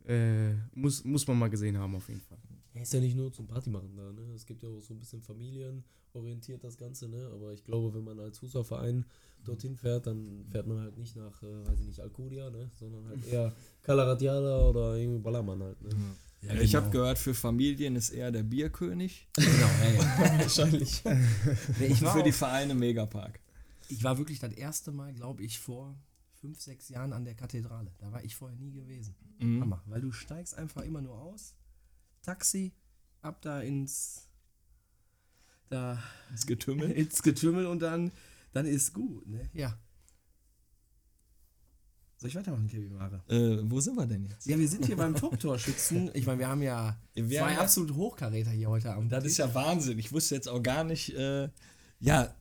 äh, 0.06 0.52
muss, 0.74 1.04
muss 1.04 1.26
man 1.26 1.38
mal 1.38 1.48
gesehen 1.48 1.78
haben 1.78 1.94
auf 1.94 2.06
jeden 2.08 2.20
Fall. 2.20 2.38
Ja, 2.74 2.82
ist 2.82 2.92
ja 2.92 3.00
nicht 3.00 3.16
nur 3.16 3.32
zum 3.32 3.46
Party 3.46 3.68
machen 3.70 3.96
da, 3.96 4.12
ne? 4.12 4.32
Es 4.34 4.46
gibt 4.46 4.62
ja 4.62 4.68
auch 4.68 4.80
so 4.80 4.94
ein 4.94 5.00
bisschen 5.00 5.22
familienorientiert 5.22 6.62
das 6.62 6.76
Ganze, 6.76 7.08
ne? 7.08 7.28
Aber 7.34 7.52
ich 7.52 7.64
glaube, 7.64 7.92
wenn 7.94 8.04
man 8.04 8.18
als 8.20 8.38
Fußballverein 8.38 9.04
dorthin 9.44 9.76
fährt, 9.76 10.06
dann 10.06 10.44
fährt 10.50 10.66
man 10.66 10.78
halt 10.80 10.96
nicht 10.96 11.16
nach, 11.16 11.42
äh, 11.42 11.66
weiß 11.66 11.80
ich 11.80 11.86
nicht, 11.86 12.00
Alcudia, 12.00 12.50
ne? 12.50 12.70
Sondern 12.78 13.08
halt 13.08 13.26
eher 13.26 13.52
Calaratiala 13.82 14.68
oder 14.68 14.96
irgendwie 14.96 15.20
Ballermann 15.20 15.62
halt, 15.62 15.82
ne? 15.82 15.90
Ja, 16.42 16.54
Ich 16.54 16.70
genau. 16.72 16.84
habe 16.84 16.92
gehört, 16.92 17.18
für 17.18 17.34
Familien 17.34 17.96
ist 17.96 18.10
er 18.10 18.30
der 18.30 18.42
Bierkönig. 18.44 19.28
Genau, 19.36 19.48
ja, 19.50 19.90
ja. 20.34 20.38
Wahrscheinlich. 20.40 21.02
Nee, 21.04 21.86
ich, 21.86 22.00
war 22.02 22.16
für 22.16 22.22
die 22.22 22.32
Vereine 22.32 22.74
Megapark. 22.74 23.40
ich 23.88 24.02
war 24.04 24.16
wirklich 24.16 24.38
das 24.38 24.52
erste 24.52 24.92
Mal, 24.92 25.12
glaube 25.12 25.42
ich, 25.42 25.58
vor 25.58 25.98
fünf, 26.40 26.60
sechs 26.60 26.88
Jahren 26.88 27.12
an 27.12 27.24
der 27.24 27.34
Kathedrale. 27.34 27.90
Da 27.98 28.10
war 28.12 28.24
ich 28.24 28.36
vorher 28.36 28.56
nie 28.58 28.70
gewesen. 28.72 29.14
Mhm. 29.38 29.60
Hammer, 29.60 29.82
weil 29.86 30.00
du 30.00 30.12
steigst 30.12 30.54
einfach 30.56 30.82
immer 30.82 31.02
nur 31.02 31.18
aus, 31.18 31.54
Taxi, 32.22 32.72
ab 33.22 33.40
da 33.42 33.60
ins 33.60 34.28
da 35.68 36.02
Das 36.30 36.46
Getümmel. 36.46 36.90
ins 36.90 37.22
Getümmel 37.22 37.66
und 37.66 37.80
dann, 37.80 38.12
dann 38.52 38.66
ist 38.66 38.92
gut, 38.92 39.26
ne? 39.26 39.48
Ja. 39.52 39.78
Soll 42.16 42.28
ich 42.28 42.36
weitermachen, 42.36 42.68
Kevin 42.68 42.92
Mare? 42.92 43.22
Äh, 43.28 43.60
wo 43.62 43.80
sind 43.80 43.96
wir 43.96 44.06
denn 44.06 44.26
jetzt? 44.26 44.46
Ja, 44.46 44.58
wir 44.58 44.68
sind 44.68 44.84
hier 44.84 44.96
beim 44.96 45.14
Top-Torschützen. 45.14 46.10
Ich 46.12 46.26
meine, 46.26 46.40
wir 46.40 46.48
haben 46.48 46.60
ja 46.60 47.00
Wir 47.14 47.40
zwei 47.40 47.54
haben 47.54 47.62
absolute 47.62 47.94
Hochkaräter 47.94 48.50
hier 48.50 48.68
heute 48.68 48.92
Abend. 48.92 49.10
Das 49.10 49.24
ist 49.24 49.38
ja 49.38 49.54
Wahnsinn. 49.54 49.98
Ich 49.98 50.12
wusste 50.12 50.34
jetzt 50.34 50.46
auch 50.46 50.62
gar 50.62 50.84
nicht, 50.84 51.14
äh, 51.14 51.48
ja, 51.98 52.34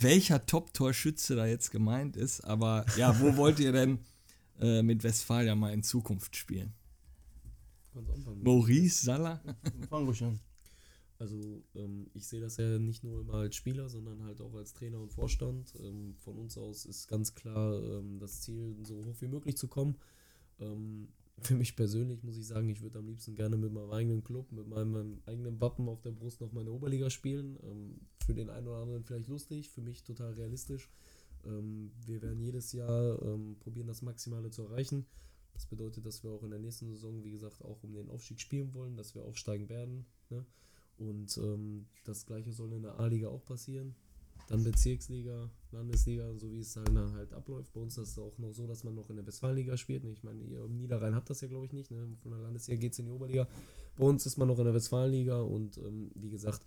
welcher 0.00 0.44
Top-Torschütze 0.44 1.36
da 1.36 1.46
jetzt 1.46 1.70
gemeint 1.70 2.16
ist. 2.16 2.40
Aber 2.40 2.84
ja, 2.96 3.20
wo 3.20 3.36
wollt 3.36 3.60
ihr 3.60 3.70
denn 3.70 4.00
äh, 4.60 4.82
mit 4.82 5.04
Westfalia 5.04 5.54
mal 5.54 5.72
in 5.72 5.84
Zukunft 5.84 6.34
spielen? 6.34 6.72
Kannst 8.06 8.10
anfangen. 8.12 8.42
Maurice 8.42 9.04
Salah? 9.04 9.40
Fang 9.88 10.04
ruhig 10.06 10.22
an. 10.22 10.38
Also 11.18 11.64
ähm, 11.74 12.06
ich 12.14 12.28
sehe 12.28 12.40
das 12.40 12.58
ja 12.58 12.78
nicht 12.78 13.02
nur 13.02 13.20
immer 13.20 13.34
als 13.34 13.56
Spieler, 13.56 13.88
sondern 13.88 14.22
halt 14.22 14.40
auch 14.40 14.54
als 14.54 14.72
Trainer 14.72 15.00
und 15.00 15.12
Vorstand. 15.12 15.74
Ähm, 15.82 16.14
von 16.18 16.38
uns 16.38 16.56
aus 16.56 16.86
ist 16.86 17.08
ganz 17.08 17.34
klar 17.34 17.82
ähm, 17.82 18.20
das 18.20 18.42
Ziel, 18.42 18.76
so 18.82 19.04
hoch 19.04 19.20
wie 19.20 19.26
möglich 19.26 19.56
zu 19.56 19.66
kommen. 19.66 19.96
Ähm, 20.60 21.08
für 21.40 21.54
mich 21.54 21.74
persönlich 21.74 22.22
muss 22.22 22.36
ich 22.36 22.46
sagen, 22.46 22.68
ich 22.68 22.82
würde 22.82 23.00
am 23.00 23.06
liebsten 23.06 23.34
gerne 23.34 23.56
mit 23.56 23.72
meinem 23.72 23.90
eigenen 23.90 24.22
Club, 24.22 24.52
mit 24.52 24.68
meinem, 24.68 24.92
meinem 24.92 25.22
eigenen 25.26 25.60
Wappen 25.60 25.88
auf 25.88 26.00
der 26.02 26.12
Brust 26.12 26.40
noch 26.40 26.52
meine 26.52 26.70
Oberliga 26.70 27.10
spielen. 27.10 27.58
Ähm, 27.64 28.00
für 28.24 28.34
den 28.34 28.50
einen 28.50 28.68
oder 28.68 28.82
anderen 28.82 29.04
vielleicht 29.04 29.28
lustig, 29.28 29.70
für 29.70 29.80
mich 29.80 30.04
total 30.04 30.34
realistisch. 30.34 30.88
Ähm, 31.44 31.90
wir 32.06 32.22
werden 32.22 32.40
jedes 32.40 32.72
Jahr 32.72 33.20
ähm, 33.22 33.56
probieren, 33.58 33.88
das 33.88 34.02
Maximale 34.02 34.50
zu 34.50 34.62
erreichen. 34.62 35.04
Das 35.58 35.66
bedeutet, 35.66 36.06
dass 36.06 36.22
wir 36.22 36.30
auch 36.30 36.44
in 36.44 36.50
der 36.50 36.60
nächsten 36.60 36.86
Saison, 36.86 37.24
wie 37.24 37.32
gesagt, 37.32 37.64
auch 37.64 37.82
um 37.82 37.92
den 37.92 38.08
Aufstieg 38.10 38.38
spielen 38.38 38.72
wollen, 38.74 38.96
dass 38.96 39.16
wir 39.16 39.22
aufsteigen 39.22 39.68
werden. 39.68 40.06
Ne? 40.30 40.46
Und 40.98 41.36
ähm, 41.36 41.86
das 42.04 42.26
gleiche 42.26 42.52
soll 42.52 42.72
in 42.74 42.82
der 42.82 43.00
A-Liga 43.00 43.26
auch 43.26 43.44
passieren. 43.44 43.96
Dann 44.46 44.62
Bezirksliga, 44.62 45.50
Landesliga, 45.72 46.32
so 46.36 46.52
wie 46.52 46.60
es 46.60 46.74
dann 46.74 46.96
halt 47.12 47.32
abläuft. 47.32 47.72
Bei 47.72 47.80
uns 47.80 47.98
ist 47.98 48.10
es 48.10 48.18
auch 48.20 48.38
noch 48.38 48.52
so, 48.52 48.68
dass 48.68 48.84
man 48.84 48.94
noch 48.94 49.10
in 49.10 49.16
der 49.16 49.26
Westfalenliga 49.26 49.76
spielt. 49.76 50.04
Ich 50.04 50.22
meine, 50.22 50.44
ihr 50.44 50.64
im 50.64 50.76
Niederrhein 50.76 51.16
habt 51.16 51.28
das 51.28 51.40
ja, 51.40 51.48
glaube 51.48 51.66
ich, 51.66 51.72
nicht. 51.72 51.90
Ne? 51.90 52.06
Von 52.22 52.30
der 52.30 52.40
Landesliga 52.40 52.80
geht 52.80 52.92
es 52.92 53.00
in 53.00 53.06
die 53.06 53.10
Oberliga. 53.10 53.48
Bei 53.96 54.04
uns 54.04 54.26
ist 54.26 54.36
man 54.36 54.46
noch 54.46 54.60
in 54.60 54.64
der 54.64 54.74
Westfalenliga 54.74 55.40
und 55.40 55.76
ähm, 55.78 56.12
wie 56.14 56.30
gesagt, 56.30 56.62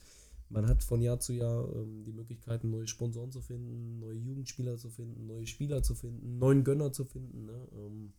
man 0.49 0.67
hat 0.67 0.83
von 0.83 1.01
Jahr 1.01 1.21
zu 1.21 1.31
Jahr 1.31 1.73
ähm, 1.73 2.03
die 2.03 2.11
Möglichkeiten, 2.11 2.69
neue 2.69 2.87
Sponsoren 2.87 3.31
zu 3.31 3.39
finden, 3.39 3.99
neue 3.99 4.17
Jugendspieler 4.17 4.75
zu 4.77 4.89
finden, 4.89 5.27
neue 5.27 5.47
Spieler 5.47 5.81
zu 5.81 5.95
finden, 5.95 6.39
neuen 6.39 6.65
Gönner 6.65 6.91
zu 6.91 7.05
finden. 7.05 7.45
Ne? 7.45 7.67
Ähm, 7.71 8.11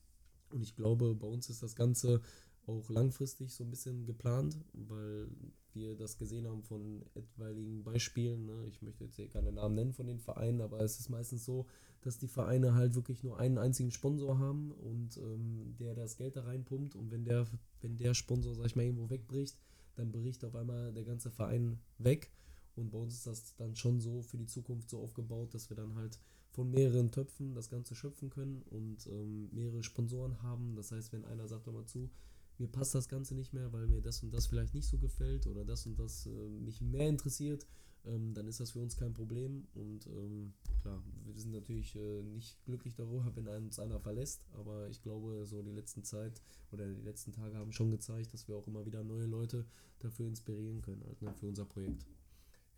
und 0.52 0.62
ich 0.62 0.76
glaube, 0.76 1.14
bei 1.14 1.26
uns 1.26 1.48
ist 1.50 1.62
das 1.62 1.74
Ganze 1.74 2.20
auch 2.66 2.88
langfristig 2.90 3.52
so 3.52 3.64
ein 3.64 3.70
bisschen 3.70 4.06
geplant, 4.06 4.56
weil 4.72 5.28
wir 5.74 5.96
das 5.96 6.16
gesehen 6.16 6.46
haben 6.46 6.62
von 6.62 7.02
etwaigen 7.14 7.82
Beispielen. 7.82 8.46
Ne? 8.46 8.66
Ich 8.68 8.82
möchte 8.82 9.04
jetzt 9.04 9.16
hier 9.16 9.28
keine 9.28 9.52
Namen 9.52 9.74
nennen 9.74 9.92
von 9.92 10.06
den 10.06 10.20
Vereinen, 10.20 10.60
aber 10.60 10.80
es 10.80 11.00
ist 11.00 11.08
meistens 11.08 11.44
so, 11.44 11.66
dass 12.02 12.18
die 12.18 12.28
Vereine 12.28 12.74
halt 12.74 12.94
wirklich 12.94 13.22
nur 13.22 13.38
einen 13.38 13.58
einzigen 13.58 13.90
Sponsor 13.90 14.38
haben 14.38 14.72
und 14.72 15.16
ähm, 15.16 15.74
der 15.78 15.94
das 15.94 16.16
Geld 16.16 16.36
da 16.36 16.42
reinpumpt 16.42 16.94
und 16.94 17.10
wenn 17.10 17.24
der, 17.24 17.46
wenn 17.80 17.96
der 17.96 18.14
Sponsor, 18.14 18.54
sag 18.54 18.66
ich 18.66 18.76
mal, 18.76 18.84
irgendwo 18.84 19.10
wegbricht, 19.10 19.56
dann 19.94 20.12
bricht 20.12 20.44
auf 20.44 20.54
einmal 20.54 20.92
der 20.92 21.04
ganze 21.04 21.30
Verein 21.30 21.78
weg. 21.98 22.30
Und 22.74 22.90
bei 22.90 22.98
uns 22.98 23.14
ist 23.14 23.26
das 23.26 23.54
dann 23.56 23.76
schon 23.76 24.00
so 24.00 24.22
für 24.22 24.38
die 24.38 24.46
Zukunft 24.46 24.88
so 24.88 25.00
aufgebaut, 25.00 25.54
dass 25.54 25.68
wir 25.68 25.76
dann 25.76 25.94
halt 25.94 26.18
von 26.52 26.70
mehreren 26.70 27.10
Töpfen 27.10 27.54
das 27.54 27.70
Ganze 27.70 27.94
schöpfen 27.94 28.30
können 28.30 28.62
und 28.70 29.06
ähm, 29.06 29.48
mehrere 29.52 29.82
Sponsoren 29.82 30.42
haben. 30.42 30.76
Das 30.76 30.92
heißt, 30.92 31.12
wenn 31.12 31.24
einer 31.24 31.48
sagt, 31.48 31.66
hör 31.66 31.72
mal 31.72 31.86
zu, 31.86 32.10
mir 32.58 32.68
passt 32.68 32.94
das 32.94 33.08
Ganze 33.08 33.34
nicht 33.34 33.52
mehr, 33.52 33.72
weil 33.72 33.86
mir 33.86 34.02
das 34.02 34.22
und 34.22 34.32
das 34.32 34.46
vielleicht 34.46 34.74
nicht 34.74 34.86
so 34.86 34.98
gefällt 34.98 35.46
oder 35.46 35.64
das 35.64 35.86
und 35.86 35.98
das 35.98 36.26
äh, 36.26 36.30
mich 36.30 36.80
mehr 36.80 37.08
interessiert, 37.08 37.66
ähm, 38.04 38.34
dann 38.34 38.46
ist 38.48 38.60
das 38.60 38.72
für 38.72 38.80
uns 38.80 38.96
kein 38.96 39.14
Problem. 39.14 39.66
Und 39.74 40.06
ähm, 40.06 40.52
klar, 40.80 41.02
wir 41.24 41.34
sind 41.34 41.52
natürlich 41.52 41.96
äh, 41.96 42.22
nicht 42.22 42.62
glücklich 42.64 42.94
darüber, 42.94 43.32
wenn 43.34 43.48
uns 43.48 43.78
einer 43.78 43.98
verlässt, 43.98 44.44
aber 44.52 44.88
ich 44.90 45.02
glaube, 45.02 45.46
so 45.46 45.62
die 45.62 45.72
letzten 45.72 46.04
Zeit 46.04 46.42
oder 46.70 46.86
die 46.86 47.02
letzten 47.02 47.32
Tage 47.32 47.56
haben 47.56 47.72
schon 47.72 47.90
gezeigt, 47.90 48.34
dass 48.34 48.46
wir 48.46 48.56
auch 48.56 48.66
immer 48.66 48.84
wieder 48.84 49.02
neue 49.02 49.26
Leute 49.26 49.64
dafür 50.00 50.26
inspirieren 50.26 50.82
können, 50.82 51.02
halt, 51.04 51.22
ne, 51.22 51.32
für 51.34 51.46
unser 51.46 51.64
Projekt. 51.64 52.04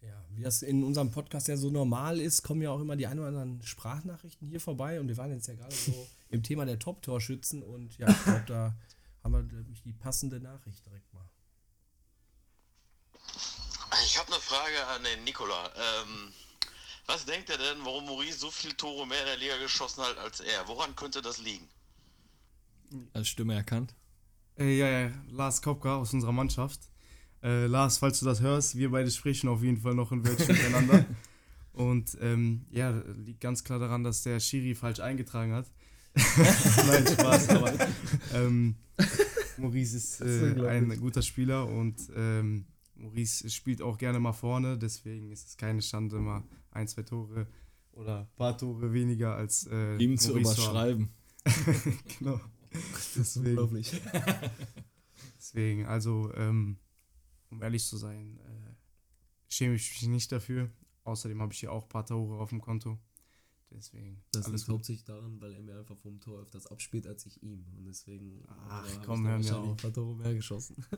Ja, 0.06 0.24
wie 0.30 0.42
das 0.42 0.62
in 0.62 0.84
unserem 0.84 1.10
Podcast 1.10 1.48
ja 1.48 1.56
so 1.56 1.70
normal 1.70 2.20
ist, 2.20 2.42
kommen 2.42 2.62
ja 2.62 2.70
auch 2.70 2.80
immer 2.80 2.96
die 2.96 3.06
ein 3.06 3.18
oder 3.18 3.28
anderen 3.28 3.62
Sprachnachrichten 3.62 4.48
hier 4.48 4.60
vorbei 4.60 5.00
und 5.00 5.08
wir 5.08 5.16
waren 5.16 5.30
jetzt 5.30 5.46
ja 5.48 5.54
gerade 5.54 5.74
so 5.74 6.08
im 6.30 6.42
Thema 6.42 6.66
der 6.66 6.78
Top-Torschützen 6.78 7.62
und 7.62 7.96
ja, 7.98 8.08
ich 8.08 8.22
glaube, 8.22 8.44
da 8.46 8.74
haben 9.22 9.32
wir 9.32 9.42
die 9.84 9.92
passende 9.92 10.40
Nachricht 10.40 10.84
direkt 10.84 11.12
mal. 11.14 11.28
Ich 14.04 14.18
habe 14.18 14.32
eine 14.32 14.40
Frage 14.40 14.86
an 14.88 15.04
den 15.04 15.24
Nikola. 15.24 15.66
Ähm, 15.76 16.32
was 17.06 17.24
denkt 17.24 17.50
er 17.50 17.58
denn, 17.58 17.84
warum 17.84 18.06
Maurice 18.06 18.38
so 18.38 18.50
viele 18.50 18.76
Tore 18.76 19.06
mehr 19.06 19.20
in 19.20 19.26
der 19.26 19.36
Liga 19.36 19.56
geschossen 19.58 20.02
hat 20.02 20.18
als 20.18 20.40
er? 20.40 20.66
Woran 20.68 20.96
könnte 20.96 21.22
das 21.22 21.38
liegen? 21.38 21.68
Als 23.12 23.28
Stimme 23.28 23.54
erkannt. 23.54 23.94
Äh, 24.58 24.76
ja, 24.76 24.88
ja, 24.88 25.12
Lars 25.28 25.62
Kopka 25.62 25.96
aus 25.96 26.12
unserer 26.12 26.32
Mannschaft. 26.32 26.80
Äh, 27.44 27.66
Lars, 27.66 27.98
falls 27.98 28.20
du 28.20 28.24
das 28.24 28.40
hörst, 28.40 28.76
wir 28.76 28.90
beide 28.90 29.10
sprechen 29.10 29.48
auf 29.48 29.62
jeden 29.62 29.76
Fall 29.76 29.94
noch 29.94 30.10
ein 30.12 30.26
Wörtchen 30.26 30.48
miteinander. 30.56 31.04
Und 31.74 32.16
ähm, 32.22 32.64
ja, 32.70 33.02
liegt 33.22 33.42
ganz 33.42 33.62
klar 33.64 33.78
daran, 33.78 34.02
dass 34.02 34.22
der 34.22 34.40
Schiri 34.40 34.74
falsch 34.74 35.00
eingetragen 35.00 35.52
hat. 35.52 35.70
Nein, 36.14 37.06
Spaß, 37.06 37.48
aber 37.50 37.72
ähm, 38.34 38.76
Maurice 39.58 39.96
ist 39.96 40.20
äh, 40.22 40.66
ein 40.68 40.98
guter 40.98 41.20
Spieler 41.20 41.68
und 41.68 41.96
ähm, 42.16 42.64
Maurice 42.94 43.50
spielt 43.50 43.82
auch 43.82 43.98
gerne 43.98 44.20
mal 44.20 44.32
vorne, 44.32 44.78
deswegen 44.78 45.30
ist 45.32 45.48
es 45.48 45.56
keine 45.56 45.82
Schande, 45.82 46.20
mal 46.20 46.44
ein, 46.70 46.86
zwei 46.86 47.02
Tore 47.02 47.48
oder 47.92 48.20
ein 48.20 48.36
paar 48.36 48.56
Tore 48.56 48.92
weniger 48.92 49.34
als 49.34 49.66
äh, 49.70 49.96
Ihm 49.96 50.16
zu 50.16 50.30
Maurice 50.30 50.52
überschreiben. 50.52 51.08
genau. 52.18 52.40
Das 52.70 53.16
ist 53.16 53.36
Deswegen. 53.36 53.48
unglaublich. 53.50 54.00
Deswegen, 55.36 55.86
also, 55.86 56.32
ähm, 56.36 56.78
um 57.54 57.62
ehrlich 57.62 57.84
zu 57.84 57.96
sein, 57.96 58.38
äh, 58.40 58.74
schäme 59.48 59.74
ich 59.74 59.90
mich 59.90 60.08
nicht 60.08 60.32
dafür. 60.32 60.70
Außerdem 61.04 61.40
habe 61.40 61.52
ich 61.52 61.60
hier 61.60 61.72
auch 61.72 61.84
ein 61.84 61.88
paar 61.88 62.06
Tore 62.06 62.40
auf 62.40 62.50
dem 62.50 62.60
Konto. 62.60 62.98
Deswegen. 63.70 64.22
Das 64.32 64.46
alles 64.46 64.62
liegt 64.62 64.72
hauptsächlich 64.72 65.04
daran, 65.04 65.40
weil 65.40 65.52
er 65.52 65.60
mir 65.60 65.78
einfach 65.78 65.96
vom 65.96 66.20
Tor 66.20 66.40
öfters 66.40 66.66
abspielt 66.66 67.06
als 67.06 67.26
ich 67.26 67.42
ihm. 67.42 67.64
Und 67.76 67.86
deswegen 67.86 68.44
Ach, 68.68 68.88
äh, 68.88 68.96
hab 68.96 69.06
komm, 69.06 69.26
hör 69.26 69.38
mir 69.38 69.56
auf. 69.56 69.70
ein 69.70 69.76
paar 69.76 69.92
Tore 69.92 70.16
mehr 70.16 70.34
geschossen. 70.34 70.76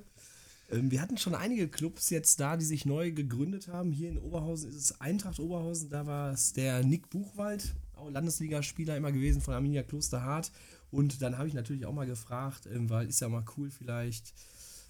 Ähm, 0.69 0.91
wir 0.91 1.01
hatten 1.01 1.17
schon 1.17 1.37
einige 1.37 1.69
Clubs 1.69 2.11
jetzt 2.11 2.41
da, 2.41 2.57
die 2.57 2.65
sich 2.65 2.87
neu 2.87 3.13
gegründet 3.13 3.69
haben. 3.69 3.93
Hier 3.93 4.11
in 4.11 4.19
Oberhausen 4.19 4.69
ist 4.69 4.77
es 4.77 5.01
Eintracht 5.01 5.39
Oberhausen. 5.39 5.91
Da 5.91 6.07
war 6.07 6.33
es 6.33 6.55
der 6.55 6.83
Nick 6.83 7.09
Buchwald, 7.09 7.77
auch 7.95 8.11
Landesligaspieler 8.11 8.97
immer 8.97 9.13
gewesen 9.13 9.41
von 9.41 9.55
Arminia 9.55 9.85
Klosterhardt. 9.85 10.51
Und 10.91 11.23
dann 11.23 11.39
habe 11.39 11.47
ich 11.47 11.55
natürlich 11.55 11.87
auch 11.87 11.93
mal 11.93 12.07
gefragt, 12.07 12.67
ähm, 12.67 12.91
weil 12.91 13.09
ist 13.09 13.21
ja 13.21 13.29
mal 13.29 13.45
cool 13.57 13.71
vielleicht, 13.71 14.35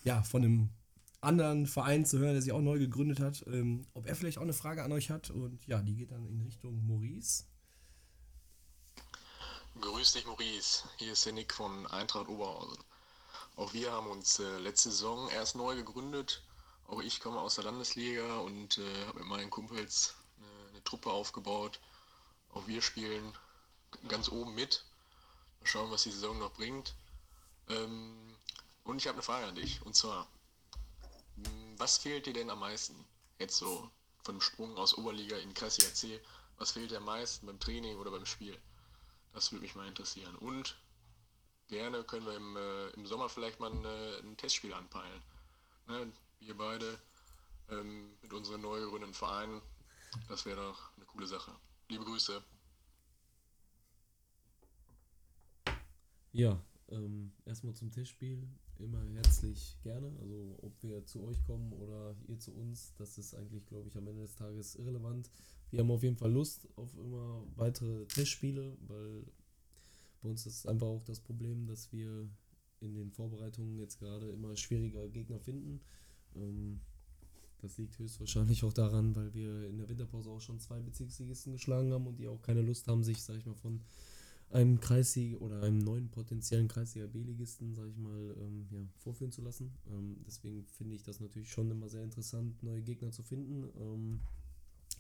ja, 0.03 0.23
von 0.23 0.45
einem 0.45 0.69
anderen 1.27 1.67
Verein 1.67 2.07
zu 2.07 2.19
hören, 2.19 2.33
der 2.33 2.43
sich 2.43 2.53
auch 2.53 2.61
neu 2.61 2.79
gegründet 2.79 3.21
hat, 3.21 3.45
ähm, 3.47 3.87
ob 3.95 4.07
er 4.07 4.17
vielleicht 4.17 4.39
auch 4.39 4.43
eine 4.43 4.53
Frage 4.53 4.83
an 4.83 4.93
euch 4.93 5.11
hat. 5.11 5.31
Und 5.31 5.67
ja, 5.67 5.83
die 5.83 5.95
geht 5.95 6.13
dann 6.13 6.27
in 6.27 6.41
Richtung 6.43 6.87
Maurice. 6.87 7.45
Grüß 9.81 10.13
dich, 10.13 10.25
Maurice. 10.25 10.85
Hier 10.97 11.13
ist 11.13 11.27
der 11.27 11.35
Nick 11.35 11.53
von 11.53 11.87
Eintracht 11.89 12.29
Oberhausen. 12.29 12.79
Auch 13.57 13.73
wir 13.75 13.93
haben 13.93 14.07
uns 14.09 14.39
äh, 14.39 14.59
letzte 14.59 14.91
Saison 14.91 15.29
erst 15.31 15.57
neu 15.57 15.75
gegründet. 15.77 16.43
Auch 16.89 17.03
ich 17.03 17.21
komme 17.21 17.41
aus 17.41 17.57
der 17.57 17.65
Landesliga 17.65 18.39
und 18.39 18.79
äh, 18.79 19.07
habe 19.07 19.19
mit 19.19 19.29
meinen 19.29 19.51
Kumpels 19.51 20.15
eine, 20.39 20.71
eine 20.71 20.85
Truppe 20.85 21.11
aufgebaut. 21.11 21.81
Auch 22.51 22.67
wir 22.67 22.81
spielen 22.81 23.33
ganz 24.09 24.29
oben 24.31 24.55
mit. 24.55 24.85
Mal 25.61 25.67
schauen, 25.67 25.91
was 25.91 26.05
die 26.05 26.11
Saison 26.11 26.39
noch 26.39 26.53
bringt. 26.53 26.95
Ähm, 27.69 28.15
und 28.85 28.99
ich 28.99 29.07
habe 29.09 29.17
eine 29.17 29.23
Frage 29.23 29.47
an 29.47 29.57
dich. 29.57 29.83
Und 29.83 29.97
zwar, 29.97 30.29
was 31.79 31.99
fehlt 31.99 32.27
dir 32.27 32.33
denn 32.33 32.51
am 32.51 32.61
meisten? 32.61 32.95
Jetzt 33.39 33.57
so 33.57 33.91
von 34.23 34.37
dem 34.37 34.41
Sprung 34.41 34.77
aus 34.77 34.97
Oberliga 34.97 35.37
in 35.37 35.55
Kreisliga 35.55 35.93
C. 35.93 36.21
Was 36.59 36.73
fehlt 36.73 36.91
dir 36.91 36.99
am 36.99 37.05
meisten 37.05 37.47
beim 37.47 37.61
Training 37.61 37.97
oder 37.99 38.11
beim 38.11 38.27
Spiel? 38.27 38.59
Das 39.33 39.53
würde 39.53 39.63
mich 39.63 39.75
mal 39.75 39.87
interessieren. 39.87 40.35
Und 40.37 40.77
gerne 41.69 42.03
können 42.05 42.27
wir 42.27 42.37
im, 42.37 42.57
äh, 42.57 42.89
im 42.91 43.07
Sommer 43.07 43.29
vielleicht 43.29 43.61
mal 43.61 43.71
ein, 43.71 43.85
äh, 43.85 44.19
ein 44.21 44.37
Testspiel 44.37 44.73
anpeilen. 44.73 45.23
Ne? 45.87 46.13
Wir 46.41 46.57
beide 46.57 46.99
ähm, 47.71 48.17
mit 48.23 48.33
unseren 48.33 48.63
neu 48.63 48.81
gegründeten 48.81 49.15
Vereinen. 49.15 49.61
Das 50.29 50.47
wäre 50.47 50.57
doch 50.57 50.97
eine 50.97 51.05
coole 51.07 51.27
Sache. 51.27 51.55
Liebe 51.89 52.05
Grüße. 52.05 52.43
Ja, 56.33 56.59
ähm, 56.89 57.33
erstmal 57.45 57.75
zum 57.75 57.91
Tischspiel. 57.91 58.49
Immer 58.79 59.03
herzlich 59.15 59.77
gerne. 59.83 60.13
Also 60.21 60.59
ob 60.63 60.73
wir 60.83 61.05
zu 61.07 61.25
euch 61.25 61.43
kommen 61.45 61.73
oder 61.73 62.15
ihr 62.29 62.39
zu 62.39 62.53
uns, 62.53 62.93
das 62.99 63.17
ist 63.17 63.35
eigentlich, 63.35 63.65
glaube 63.67 63.89
ich, 63.89 63.97
am 63.97 64.07
Ende 64.07 64.23
des 64.23 64.35
Tages 64.35 64.77
irrelevant. 64.77 65.31
Wir 65.71 65.81
haben 65.81 65.91
auf 65.91 66.03
jeden 66.03 66.17
Fall 66.17 66.31
Lust 66.31 66.69
auf 66.77 66.95
immer 66.99 67.43
weitere 67.57 68.05
Tischspiele, 68.07 68.77
weil 68.87 69.25
bei 70.23 70.29
uns 70.29 70.47
ist 70.47 70.69
einfach 70.69 70.87
auch 70.87 71.05
das 71.05 71.21
Problem, 71.21 71.67
dass 71.67 71.91
wir 71.93 72.29
in 72.81 72.95
den 72.95 73.11
Vorbereitungen 73.11 73.79
jetzt 73.79 73.99
gerade 73.99 74.29
immer 74.29 74.57
schwieriger 74.57 75.09
Gegner 75.09 75.41
finden. 75.41 75.81
Ähm, 76.35 76.81
das 77.63 77.79
liegt 77.79 77.99
höchstwahrscheinlich 77.99 78.63
auch 78.65 78.73
daran, 78.73 79.17
weil 79.17 79.33
wir 79.33 79.67
in 79.69 79.79
der 79.79 79.89
Winterpause 79.89 80.31
auch 80.31 80.41
schon 80.41 80.61
zwei 80.61 80.81
Bezirksligisten 80.81 81.53
geschlagen 81.53 81.93
haben 81.93 82.07
und 82.07 82.19
die 82.19 82.29
auch 82.29 82.43
keine 82.43 82.61
Lust 82.61 82.87
haben, 82.87 83.03
sich, 83.03 83.23
sag 83.23 83.37
ich 83.39 83.47
mal, 83.47 83.55
von 83.55 83.81
einem 84.51 84.81
Kreisliga 84.81 85.39
oder 85.39 85.63
einem 85.63 85.79
neuen 85.79 86.09
potenziellen 86.11 86.69
Kreisliga 86.69 87.07
B-Ligisten, 87.07 87.75
sag 87.75 87.89
ich 87.89 87.97
mal, 87.97 88.35
ähm, 88.39 88.67
ja, 88.71 88.79
vorführen 88.99 89.33
zu 89.33 89.43
lassen. 89.43 89.73
Ähm, 89.91 90.17
deswegen 90.27 90.65
finde 90.67 90.95
ich 90.95 91.03
das 91.03 91.21
natürlich 91.21 91.51
schon 91.51 91.71
immer 91.71 91.89
sehr 91.89 92.05
interessant, 92.05 92.63
neue 92.63 92.83
Gegner 92.83 93.11
zu 93.11 93.23
finden. 93.23 93.69
Ähm, 93.81 94.21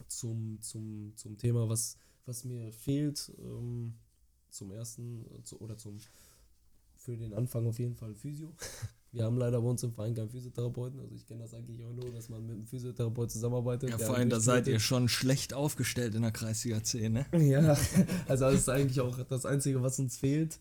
zum, 0.08 0.60
zum, 0.60 1.12
zum 1.16 1.38
Thema, 1.38 1.68
was, 1.68 1.96
was 2.26 2.44
mir 2.44 2.72
fehlt, 2.72 3.32
ähm, 3.38 3.94
zum 4.50 4.70
ersten 4.72 5.24
äh, 5.32 5.42
zu, 5.42 5.60
oder 5.60 5.76
zum 5.78 5.98
für 7.06 7.16
den 7.16 7.32
Anfang 7.32 7.66
auf 7.66 7.78
jeden 7.78 7.94
Fall 7.94 8.14
Physio. 8.14 8.52
Wir 9.12 9.24
haben 9.24 9.38
leider 9.38 9.62
bei 9.62 9.68
uns 9.68 9.82
im 9.82 9.92
Verein 9.92 10.14
keinen 10.14 10.28
Physiotherapeuten, 10.28 11.00
also 11.00 11.14
ich 11.14 11.26
kenne 11.26 11.40
das 11.40 11.54
eigentlich 11.54 11.82
auch 11.82 11.92
nur, 11.94 12.12
dass 12.12 12.28
man 12.28 12.44
mit 12.44 12.56
einem 12.56 12.66
Physiotherapeut 12.66 13.30
zusammenarbeitet. 13.30 13.88
Ja, 13.88 13.96
vor 13.96 14.14
allem, 14.14 14.28
da 14.28 14.40
seid 14.40 14.66
ihr 14.66 14.78
schon 14.78 15.08
schlecht 15.08 15.54
aufgestellt 15.54 16.14
in 16.14 16.20
der 16.20 16.32
Kreisliga 16.32 16.82
C, 16.82 17.08
ne? 17.08 17.24
Ja, 17.32 17.78
also 18.28 18.44
das 18.44 18.54
ist 18.54 18.68
eigentlich 18.68 19.00
auch 19.00 19.18
das 19.24 19.46
Einzige, 19.46 19.80
was 19.80 19.98
uns 19.98 20.18
fehlt. 20.18 20.58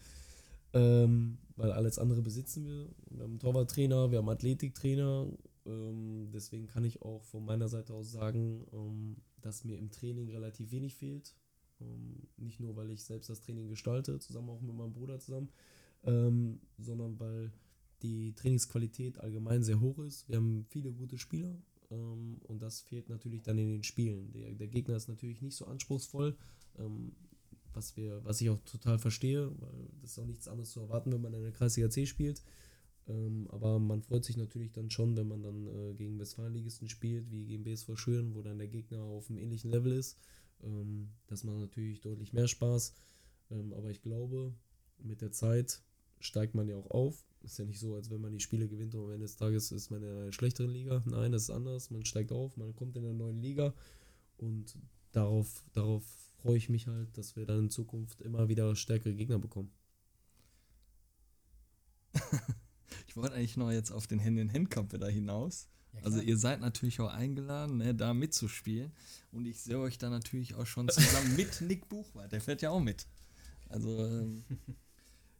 Ähm, 0.71 1.37
weil 1.57 1.71
alles 1.71 1.99
andere 1.99 2.21
besitzen 2.21 2.65
wir. 2.65 2.87
Wir 3.09 3.23
haben 3.23 3.31
einen 3.31 3.39
Torwarttrainer, 3.39 4.11
wir 4.11 4.19
haben 4.19 4.29
einen 4.29 4.37
Athletiktrainer. 4.37 5.27
Ähm, 5.65 6.29
deswegen 6.33 6.67
kann 6.67 6.85
ich 6.85 7.01
auch 7.01 7.23
von 7.23 7.43
meiner 7.43 7.67
Seite 7.67 7.93
aus 7.93 8.11
sagen, 8.11 8.65
ähm, 8.71 9.17
dass 9.41 9.65
mir 9.65 9.77
im 9.77 9.89
Training 9.91 10.29
relativ 10.29 10.71
wenig 10.71 10.95
fehlt. 10.95 11.33
Ähm, 11.81 12.27
nicht 12.37 12.59
nur, 12.59 12.75
weil 12.75 12.89
ich 12.91 13.03
selbst 13.03 13.29
das 13.29 13.41
Training 13.41 13.67
gestalte, 13.67 14.19
zusammen 14.19 14.49
auch 14.49 14.61
mit 14.61 14.75
meinem 14.75 14.93
Bruder 14.93 15.19
zusammen, 15.19 15.49
ähm, 16.05 16.59
sondern 16.77 17.19
weil 17.19 17.51
die 18.01 18.33
Trainingsqualität 18.33 19.19
allgemein 19.19 19.63
sehr 19.63 19.79
hoch 19.79 19.99
ist. 19.99 20.27
Wir 20.29 20.37
haben 20.37 20.65
viele 20.69 20.91
gute 20.91 21.17
Spieler 21.17 21.57
ähm, 21.91 22.37
und 22.43 22.61
das 22.61 22.81
fehlt 22.81 23.09
natürlich 23.09 23.41
dann 23.41 23.57
in 23.57 23.69
den 23.69 23.83
Spielen. 23.83 24.31
Der, 24.31 24.53
der 24.53 24.67
Gegner 24.67 24.95
ist 24.95 25.07
natürlich 25.07 25.41
nicht 25.41 25.55
so 25.55 25.65
anspruchsvoll, 25.65 26.35
ähm, 26.77 27.13
was, 27.73 27.97
wir, 27.97 28.23
was 28.23 28.41
ich 28.41 28.49
auch 28.49 28.59
total 28.65 28.99
verstehe, 28.99 29.51
weil 29.59 29.89
das 30.01 30.11
ist 30.11 30.19
auch 30.19 30.25
nichts 30.25 30.47
anderes 30.47 30.71
zu 30.71 30.79
erwarten, 30.79 31.11
wenn 31.11 31.21
man 31.21 31.33
in 31.33 31.41
der 31.41 31.51
Kreisliga 31.51 31.89
C 31.89 32.05
spielt. 32.05 32.43
Ähm, 33.07 33.47
aber 33.51 33.79
man 33.79 34.01
freut 34.01 34.25
sich 34.25 34.37
natürlich 34.37 34.71
dann 34.71 34.89
schon, 34.89 35.15
wenn 35.15 35.27
man 35.27 35.43
dann 35.43 35.67
äh, 35.67 35.93
gegen 35.93 36.19
Westfalenligisten 36.19 36.89
spielt, 36.89 37.31
wie 37.31 37.45
gegen 37.45 37.63
BSV 37.63 37.95
Schüren, 37.95 38.33
wo 38.33 38.41
dann 38.41 38.57
der 38.57 38.67
Gegner 38.67 39.01
auf 39.01 39.29
einem 39.29 39.37
ähnlichen 39.39 39.69
Level 39.69 39.91
ist. 39.91 40.17
Ähm, 40.63 41.09
das 41.27 41.43
macht 41.43 41.59
natürlich 41.59 42.01
deutlich 42.01 42.33
mehr 42.33 42.47
Spaß. 42.47 42.95
Ähm, 43.51 43.73
aber 43.73 43.91
ich 43.91 44.01
glaube, 44.01 44.53
mit 44.97 45.21
der 45.21 45.31
Zeit 45.31 45.83
steigt 46.19 46.55
man 46.55 46.67
ja 46.67 46.75
auch 46.75 46.91
auf. 46.91 47.25
Ist 47.43 47.59
ja 47.59 47.65
nicht 47.65 47.79
so, 47.79 47.95
als 47.95 48.09
wenn 48.09 48.21
man 48.21 48.31
die 48.31 48.39
Spiele 48.39 48.67
gewinnt 48.67 48.95
und 48.95 49.03
am 49.05 49.11
Ende 49.11 49.25
des 49.25 49.35
Tages 49.35 49.71
ist 49.71 49.91
man 49.91 50.01
in 50.01 50.09
einer 50.09 50.31
schlechteren 50.31 50.71
Liga. 50.71 51.03
Nein, 51.05 51.31
das 51.31 51.43
ist 51.43 51.49
anders. 51.51 51.91
Man 51.91 52.05
steigt 52.05 52.31
auf, 52.31 52.57
man 52.57 52.75
kommt 52.75 52.97
in 52.97 53.05
eine 53.05 53.13
neue 53.13 53.33
Liga 53.33 53.73
und 54.37 54.77
darauf, 55.11 55.63
darauf 55.73 56.03
freue 56.41 56.57
ich 56.57 56.69
mich 56.69 56.87
halt, 56.87 57.17
dass 57.17 57.35
wir 57.35 57.45
dann 57.45 57.59
in 57.59 57.69
Zukunft 57.69 58.21
immer 58.21 58.49
wieder 58.49 58.75
stärkere 58.75 59.13
Gegner 59.13 59.39
bekommen. 59.39 59.71
Ich 63.15 63.17
wollte 63.21 63.35
eigentlich 63.35 63.55
noch 63.55 63.71
jetzt 63.71 63.91
auf 63.91 64.07
den 64.07 64.21
Hand-in-Hand-Kampf 64.21 64.91
wieder 64.91 65.07
hinaus. 65.07 65.69
also 66.03 66.19
ihr 66.19 66.37
seid 66.37 66.59
natürlich 66.59 66.99
auch 66.99 67.13
eingeladen, 67.13 67.77
ne, 67.77 67.95
da 67.95 68.13
mitzuspielen. 68.13 68.91
Und 69.31 69.45
ich 69.45 69.61
sehe 69.61 69.79
euch 69.79 69.97
da 69.97 70.09
natürlich 70.09 70.53
auch 70.55 70.65
schon 70.65 70.89
zusammen 70.89 71.33
mit 71.37 71.61
Nick 71.61 71.87
Buchwald. 71.87 72.33
Der 72.33 72.41
fährt 72.41 72.61
ja 72.61 72.71
auch 72.71 72.81
mit. 72.81 73.07
Also 73.69 74.05
ähm, 74.05 74.43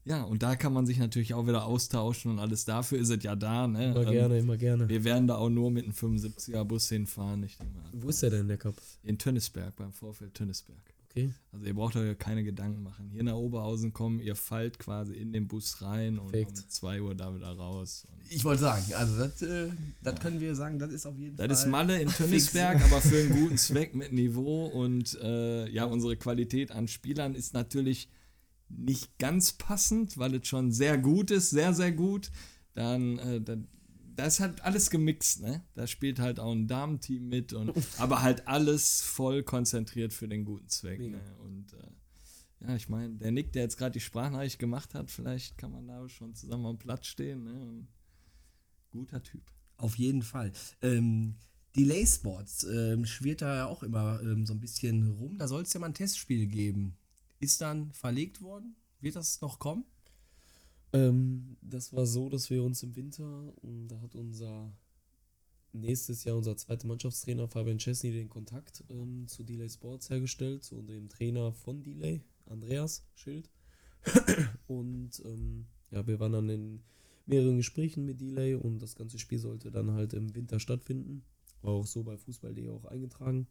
ja, 0.06 0.24
und 0.24 0.44
da 0.44 0.56
kann 0.56 0.72
man 0.72 0.86
sich 0.86 1.00
natürlich 1.00 1.34
auch 1.34 1.48
wieder 1.48 1.66
austauschen 1.66 2.32
und 2.32 2.40
alles 2.40 2.64
dafür 2.66 3.00
ist 3.00 3.10
es 3.10 3.24
ja 3.24 3.36
da. 3.36 3.68
Ne? 3.68 3.92
Immer 3.92 4.06
Ähm, 4.06 4.12
gerne, 4.12 4.38
immer 4.40 4.58
gerne. 4.58 4.88
Wir 4.88 5.04
werden 5.04 5.28
da 5.28 5.36
auch 5.36 5.50
nur 5.50 5.72
mit 5.72 5.84
einem 5.86 5.94
75er 5.94 6.64
Bus 6.64 6.88
hinfahren. 6.90 7.44
Ich 7.44 7.58
denke 7.58 7.74
mal. 7.76 7.84
Wo 7.94 8.10
ist 8.10 8.22
der 8.22 8.30
denn, 8.30 8.48
der 8.48 8.58
Cup? 8.58 8.76
In 9.04 9.18
Tönnisberg, 9.18 9.76
beim 9.76 9.92
Vorfeld 9.92 10.34
Tönnisberg. 10.36 10.78
Okay. 11.10 11.32
Also 11.54 11.66
ihr 11.66 11.74
braucht 11.74 11.96
euch 11.96 12.18
keine 12.20 12.44
Gedanken 12.44 12.84
machen. 12.84 13.10
Hier 13.10 13.24
nach 13.24 13.36
Oberhausen 13.36 13.94
kommen, 13.94 14.20
ihr 14.20 14.36
fallt 14.36 14.80
quasi 14.80 15.14
in 15.14 15.32
den 15.32 15.48
Bus 15.48 15.82
rein 15.82 16.20
und 16.20 16.32
Perfekt. 16.34 16.58
um 16.60 16.70
2 16.70 17.02
Uhr 17.02 17.16
da 17.16 17.34
wieder 17.34 17.48
raus. 17.56 18.06
Und 18.12 18.30
Ich 18.30 18.44
wollte 18.44 18.62
sagen, 18.64 18.84
also 18.94 19.18
das, 19.20 19.42
äh, 19.42 19.70
das 20.04 20.20
können 20.20 20.42
wir 20.42 20.54
sagen, 20.56 20.78
das 20.78 20.92
ist 20.92 21.06
auf 21.06 21.18
jeden 21.18 21.38
Fall. 21.38 21.48
das 21.48 21.62
ist 21.62 21.68
Malle 21.68 22.02
in 22.02 22.10
Tönnisberg, 22.10 22.84
aber 22.84 23.00
für 23.00 23.18
einen 23.18 23.30
guten 23.30 23.58
Zweck 23.58 23.96
mit 23.96 24.12
Niveau 24.12 24.66
und 24.66 25.18
äh, 25.22 25.70
ja, 25.70 25.86
unsere 25.86 26.18
Qualität 26.18 26.72
an 26.72 26.90
Spielern 26.90 27.34
ist 27.34 27.54
natürlich 27.54 28.10
nicht 28.70 29.18
ganz 29.20 29.54
passend, 29.54 30.18
weil 30.18 30.36
es 30.36 30.48
schon 30.48 30.72
sehr 30.72 30.98
gut 30.98 31.32
ist, 31.32 31.50
sehr, 31.50 31.74
sehr 31.74 31.92
gut. 31.92 32.32
Dann, 32.74 33.20
äh, 33.20 33.42
dann 33.42 33.68
da 34.16 34.26
ist 34.26 34.40
halt 34.40 34.62
alles 34.62 34.90
gemixt, 34.90 35.42
ne? 35.42 35.64
Da 35.74 35.88
spielt 35.88 36.20
halt 36.20 36.40
auch 36.40 36.52
ein 36.52 36.68
Damenteam 36.68 37.28
mit 37.28 37.54
und 37.54 37.74
aber 37.98 38.22
halt 38.22 38.48
alles 38.48 39.02
voll 39.02 39.44
konzentriert 39.44 40.14
für 40.14 40.28
den 40.28 40.46
guten 40.46 40.70
Zweck. 40.70 41.00
Ne? 41.00 41.20
Und 41.44 41.74
äh, 41.74 42.68
ja, 42.68 42.76
ich 42.76 42.90
meine, 42.90 43.16
der 43.16 43.32
Nick, 43.32 43.52
der 43.54 43.64
jetzt 43.64 43.78
gerade 43.78 43.92
die 43.92 44.00
Sprachnachricht 44.00 44.60
gemacht 44.60 44.94
hat, 44.94 45.12
vielleicht 45.12 45.58
kann 45.58 45.72
man 45.72 45.88
da 45.88 46.08
schon 46.08 46.34
zusammen 46.34 46.66
am 46.66 46.78
Platz 46.78 47.08
stehen, 47.08 47.44
ne? 47.44 47.88
Guter 48.92 49.22
Typ. 49.22 49.52
Auf 49.78 49.98
jeden 49.98 50.22
Fall. 50.22 50.54
Ähm, 50.82 51.36
Delay 51.76 52.06
Sports 52.06 52.64
ähm, 52.64 53.06
schwirrt 53.06 53.42
da 53.42 53.56
ja 53.56 53.66
auch 53.66 53.84
immer 53.84 54.22
ähm, 54.22 54.46
so 54.46 54.54
ein 54.54 54.62
bisschen 54.62 55.12
rum. 55.12 55.38
Da 55.38 55.50
soll 55.50 55.64
es 55.64 55.74
ja 55.74 55.82
mal 55.82 55.88
ein 55.88 55.94
Testspiel 55.94 56.48
geben. 56.48 56.98
Ist 57.40 57.62
dann 57.62 57.92
verlegt 57.92 58.42
worden? 58.42 58.76
Wird 59.02 59.16
das 59.16 59.42
noch 59.42 59.60
kommen? 59.60 59.86
Ähm, 60.94 61.58
das 61.62 61.94
war 61.94 62.06
so, 62.06 62.30
dass 62.30 62.50
wir 62.50 62.64
uns 62.64 62.82
im 62.84 62.96
Winter, 62.96 63.54
und 63.62 63.88
da 63.90 64.00
hat 64.02 64.16
unser 64.16 64.72
nächstes 65.74 66.24
Jahr 66.24 66.38
unser 66.38 66.56
zweiter 66.56 66.88
Mannschaftstrainer 66.88 67.48
Fabian 67.48 67.78
Chesney 67.78 68.12
den 68.12 68.30
Kontakt 68.30 68.84
ähm, 68.90 69.28
zu 69.28 69.44
Delay 69.44 69.70
Sports 69.70 70.10
hergestellt, 70.10 70.64
zu 70.64 70.82
dem 70.82 71.10
Trainer 71.10 71.52
von 71.52 71.84
Delay, 71.84 72.22
Andreas 72.46 73.06
Schild. 73.16 73.50
und 74.68 75.22
ähm, 75.26 75.66
ja, 75.92 76.06
wir 76.08 76.20
waren 76.20 76.32
dann 76.32 76.50
in 76.50 76.84
mehreren 77.26 77.58
Gesprächen 77.58 78.06
mit 78.06 78.22
Delay 78.22 78.56
und 78.56 78.80
das 78.80 78.96
ganze 78.96 79.20
Spiel 79.20 79.40
sollte 79.40 79.72
dann 79.72 79.92
halt 79.92 80.14
im 80.14 80.34
Winter 80.36 80.60
stattfinden. 80.60 81.24
War 81.62 81.74
auch 81.74 81.88
so 81.88 82.04
bei 82.04 82.18
Fußball.de 82.18 82.70
auch 82.70 82.86
eingetragen. 82.86 83.48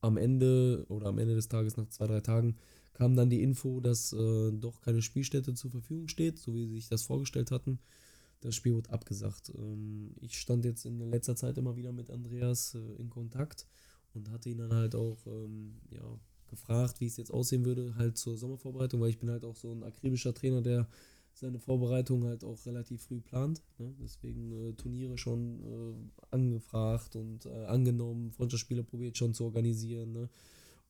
Am 0.00 0.16
Ende 0.16 0.84
oder 0.88 1.06
am 1.06 1.18
Ende 1.18 1.34
des 1.34 1.48
Tages, 1.48 1.76
nach 1.76 1.88
zwei, 1.88 2.06
drei 2.06 2.20
Tagen, 2.20 2.56
kam 2.92 3.16
dann 3.16 3.30
die 3.30 3.42
Info, 3.42 3.80
dass 3.80 4.12
äh, 4.12 4.52
doch 4.52 4.80
keine 4.80 5.02
Spielstätte 5.02 5.54
zur 5.54 5.70
Verfügung 5.70 6.08
steht, 6.08 6.38
so 6.38 6.54
wie 6.54 6.66
sie 6.66 6.74
sich 6.74 6.88
das 6.88 7.02
vorgestellt 7.02 7.50
hatten. 7.50 7.78
Das 8.40 8.54
Spiel 8.54 8.74
wurde 8.74 8.90
abgesagt. 8.90 9.52
Ähm, 9.56 10.14
ich 10.20 10.38
stand 10.38 10.64
jetzt 10.64 10.86
in 10.86 11.00
letzter 11.10 11.36
Zeit 11.36 11.58
immer 11.58 11.76
wieder 11.76 11.92
mit 11.92 12.10
Andreas 12.10 12.74
äh, 12.74 13.00
in 13.00 13.10
Kontakt 13.10 13.66
und 14.14 14.30
hatte 14.30 14.48
ihn 14.48 14.58
dann 14.58 14.72
halt 14.72 14.94
auch 14.94 15.26
ähm, 15.26 15.74
ja, 15.90 16.18
gefragt, 16.48 17.00
wie 17.00 17.06
es 17.06 17.16
jetzt 17.16 17.30
aussehen 17.32 17.64
würde, 17.64 17.94
halt 17.96 18.16
zur 18.16 18.36
Sommervorbereitung, 18.36 19.00
weil 19.00 19.10
ich 19.10 19.18
bin 19.18 19.30
halt 19.30 19.44
auch 19.44 19.56
so 19.56 19.72
ein 19.72 19.82
akribischer 19.82 20.34
Trainer, 20.34 20.62
der 20.62 20.88
seine 21.36 21.58
Vorbereitung 21.58 22.24
halt 22.24 22.44
auch 22.44 22.64
relativ 22.64 23.02
früh 23.02 23.20
plant. 23.20 23.62
Ne? 23.78 23.94
Deswegen 24.00 24.52
äh, 24.52 24.72
Turniere 24.72 25.18
schon 25.18 25.60
äh, 25.62 25.94
angefragt 26.30 27.14
und 27.14 27.44
äh, 27.44 27.66
angenommen, 27.66 28.32
Freundschaftsspiele 28.32 28.82
probiert 28.82 29.18
schon 29.18 29.34
zu 29.34 29.44
organisieren. 29.44 30.12
Ne? 30.12 30.30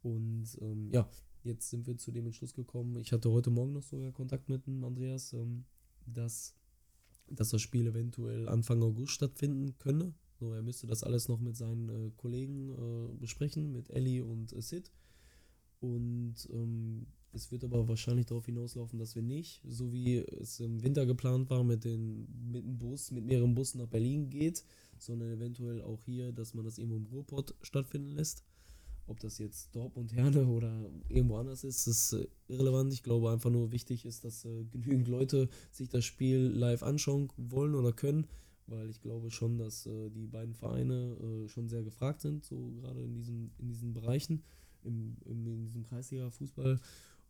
Und 0.02 0.46
ähm, 0.60 0.88
ja, 0.92 1.08
jetzt 1.42 1.70
sind 1.70 1.88
wir 1.88 1.98
zu 1.98 2.12
dem 2.12 2.26
Entschluss 2.26 2.54
gekommen. 2.54 2.96
Ich 3.00 3.12
hatte 3.12 3.32
heute 3.32 3.50
Morgen 3.50 3.72
noch 3.72 3.82
sogar 3.82 4.12
Kontakt 4.12 4.48
mit 4.48 4.68
dem 4.68 4.84
Andreas, 4.84 5.32
ähm, 5.32 5.64
dass, 6.06 6.54
dass 7.28 7.50
das 7.50 7.60
Spiel 7.60 7.88
eventuell 7.88 8.48
Anfang 8.48 8.80
August 8.84 9.12
stattfinden 9.12 9.76
könne. 9.78 10.14
So, 10.38 10.52
er 10.52 10.62
müsste 10.62 10.86
das 10.86 11.02
alles 11.02 11.26
noch 11.26 11.40
mit 11.40 11.56
seinen 11.56 11.88
äh, 11.88 12.10
Kollegen 12.16 12.70
äh, 12.70 13.16
besprechen, 13.16 13.72
mit 13.72 13.90
Ellie 13.90 14.24
und 14.24 14.52
äh, 14.52 14.62
Sid. 14.62 14.92
Und 15.80 16.48
ähm, 16.52 17.06
es 17.36 17.52
wird 17.52 17.62
aber 17.62 17.86
wahrscheinlich 17.86 18.26
darauf 18.26 18.46
hinauslaufen, 18.46 18.98
dass 18.98 19.14
wir 19.14 19.22
nicht, 19.22 19.62
so 19.68 19.92
wie 19.92 20.16
es 20.16 20.58
im 20.60 20.82
Winter 20.82 21.06
geplant 21.06 21.50
war, 21.50 21.62
mit, 21.62 21.84
den, 21.84 22.26
mit 22.50 22.64
dem 22.64 22.78
Bus, 22.78 23.10
mit 23.10 23.24
mehreren 23.24 23.54
Bussen 23.54 23.78
nach 23.78 23.86
Berlin 23.86 24.30
geht, 24.30 24.64
sondern 24.98 25.30
eventuell 25.30 25.82
auch 25.82 26.02
hier, 26.04 26.32
dass 26.32 26.54
man 26.54 26.64
das 26.64 26.78
irgendwo 26.78 26.96
im 26.96 27.06
Ruhrpott 27.06 27.54
stattfinden 27.62 28.10
lässt. 28.10 28.42
Ob 29.08 29.20
das 29.20 29.38
jetzt 29.38 29.76
Dortmund, 29.76 30.12
Herne 30.14 30.46
oder 30.48 30.90
irgendwo 31.08 31.36
anders 31.36 31.62
ist, 31.62 31.86
ist 31.86 32.14
äh, 32.14 32.26
irrelevant. 32.48 32.92
Ich 32.92 33.04
glaube 33.04 33.30
einfach 33.30 33.50
nur 33.50 33.70
wichtig 33.70 34.04
ist, 34.04 34.24
dass 34.24 34.44
äh, 34.44 34.64
genügend 34.64 35.06
Leute 35.06 35.48
sich 35.70 35.88
das 35.88 36.04
Spiel 36.04 36.38
live 36.38 36.82
anschauen 36.82 37.28
wollen 37.36 37.76
oder 37.76 37.92
können, 37.92 38.26
weil 38.66 38.90
ich 38.90 39.00
glaube 39.00 39.30
schon, 39.30 39.58
dass 39.58 39.86
äh, 39.86 40.10
die 40.10 40.26
beiden 40.26 40.54
Vereine 40.54 41.46
schon 41.46 41.68
sehr 41.68 41.84
gefragt 41.84 42.20
sind, 42.22 42.44
so 42.44 42.72
gerade 42.80 43.00
in 43.00 43.14
diesen, 43.14 43.52
in 43.58 43.68
diesen 43.68 43.92
Bereichen, 43.92 44.42
im, 44.82 45.16
in 45.24 45.44
diesem 45.44 45.84
Kreisliga-Fußball. 45.84 46.80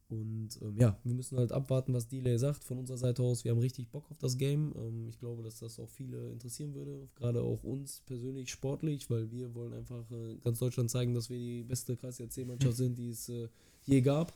Und 0.08 0.50
ähm, 0.62 0.76
ja, 0.78 0.96
wir 1.02 1.14
müssen 1.14 1.36
halt 1.36 1.50
abwarten, 1.50 1.92
was 1.92 2.06
Delay 2.06 2.38
sagt 2.38 2.62
von 2.62 2.78
unserer 2.78 2.98
Seite 2.98 3.22
aus. 3.22 3.44
Wir 3.44 3.50
haben 3.50 3.58
richtig 3.58 3.88
Bock 3.88 4.08
auf 4.10 4.18
das 4.18 4.38
Game. 4.38 4.72
Ähm, 4.76 5.08
ich 5.08 5.18
glaube, 5.18 5.42
dass 5.42 5.58
das 5.58 5.80
auch 5.80 5.88
viele 5.88 6.30
interessieren 6.30 6.74
würde, 6.74 7.08
gerade 7.16 7.42
auch 7.42 7.64
uns 7.64 8.02
persönlich 8.06 8.50
sportlich, 8.50 9.10
weil 9.10 9.30
wir 9.32 9.54
wollen 9.54 9.72
einfach 9.72 10.08
äh, 10.12 10.36
ganz 10.44 10.60
Deutschland 10.60 10.90
zeigen, 10.90 11.14
dass 11.14 11.28
wir 11.28 11.38
die 11.38 11.64
beste 11.64 11.96
Kreisliga 11.96 12.30
C-Mannschaft 12.30 12.76
sind, 12.76 12.96
die 12.98 13.08
es 13.08 13.28
äh, 13.28 13.48
je 13.82 14.00
gab 14.00 14.32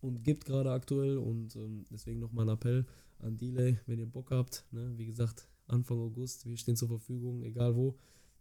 und 0.00 0.24
gibt 0.24 0.46
gerade 0.46 0.72
aktuell. 0.72 1.18
Und 1.18 1.56
ähm, 1.56 1.84
deswegen 1.90 2.18
nochmal 2.18 2.48
ein 2.48 2.54
Appell 2.54 2.86
an 3.18 3.36
Delay, 3.36 3.78
wenn 3.86 3.98
ihr 3.98 4.06
Bock 4.06 4.30
habt. 4.30 4.64
Ne? 4.70 4.92
Wie 4.96 5.06
gesagt, 5.06 5.46
Anfang 5.66 5.98
August, 5.98 6.46
wir 6.46 6.56
stehen 6.56 6.76
zur 6.76 6.88
Verfügung, 6.88 7.42
egal 7.42 7.76
wo. 7.76 7.98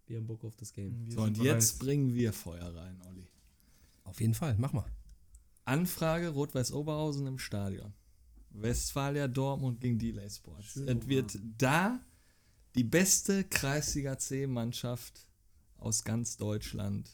Wir 0.07 0.17
haben 0.17 0.27
Bock 0.27 0.43
auf 0.45 0.55
das 0.55 0.71
Game. 0.73 1.10
So, 1.10 1.21
und 1.21 1.38
jetzt 1.38 1.79
bringen 1.79 2.13
wir 2.13 2.34
Feuer 2.34 2.73
rein, 2.75 2.97
Olli. 3.07 3.27
Auf 4.03 4.19
jeden 4.19 4.34
Fall, 4.34 4.55
mach 4.57 4.73
mal. 4.73 4.86
Anfrage 5.65 6.30
Rot-Weiß 6.30 6.71
Oberhausen 6.71 7.28
im 7.28 7.38
Stadion. 7.38 7.93
Westfalia 8.52 9.28
Dortmund 9.28 9.80
gegen 9.80 9.97
Delay 9.97 10.30
Sports. 10.30 10.76
Es 10.76 11.08
wird 11.08 11.39
da 11.58 12.00
die 12.76 12.84
beste 12.84 13.43
Kreisliga 13.45 14.17
C-Mannschaft 14.17 15.28
aus 15.78 16.04
ganz 16.04 16.38
Deutschland 16.38 17.10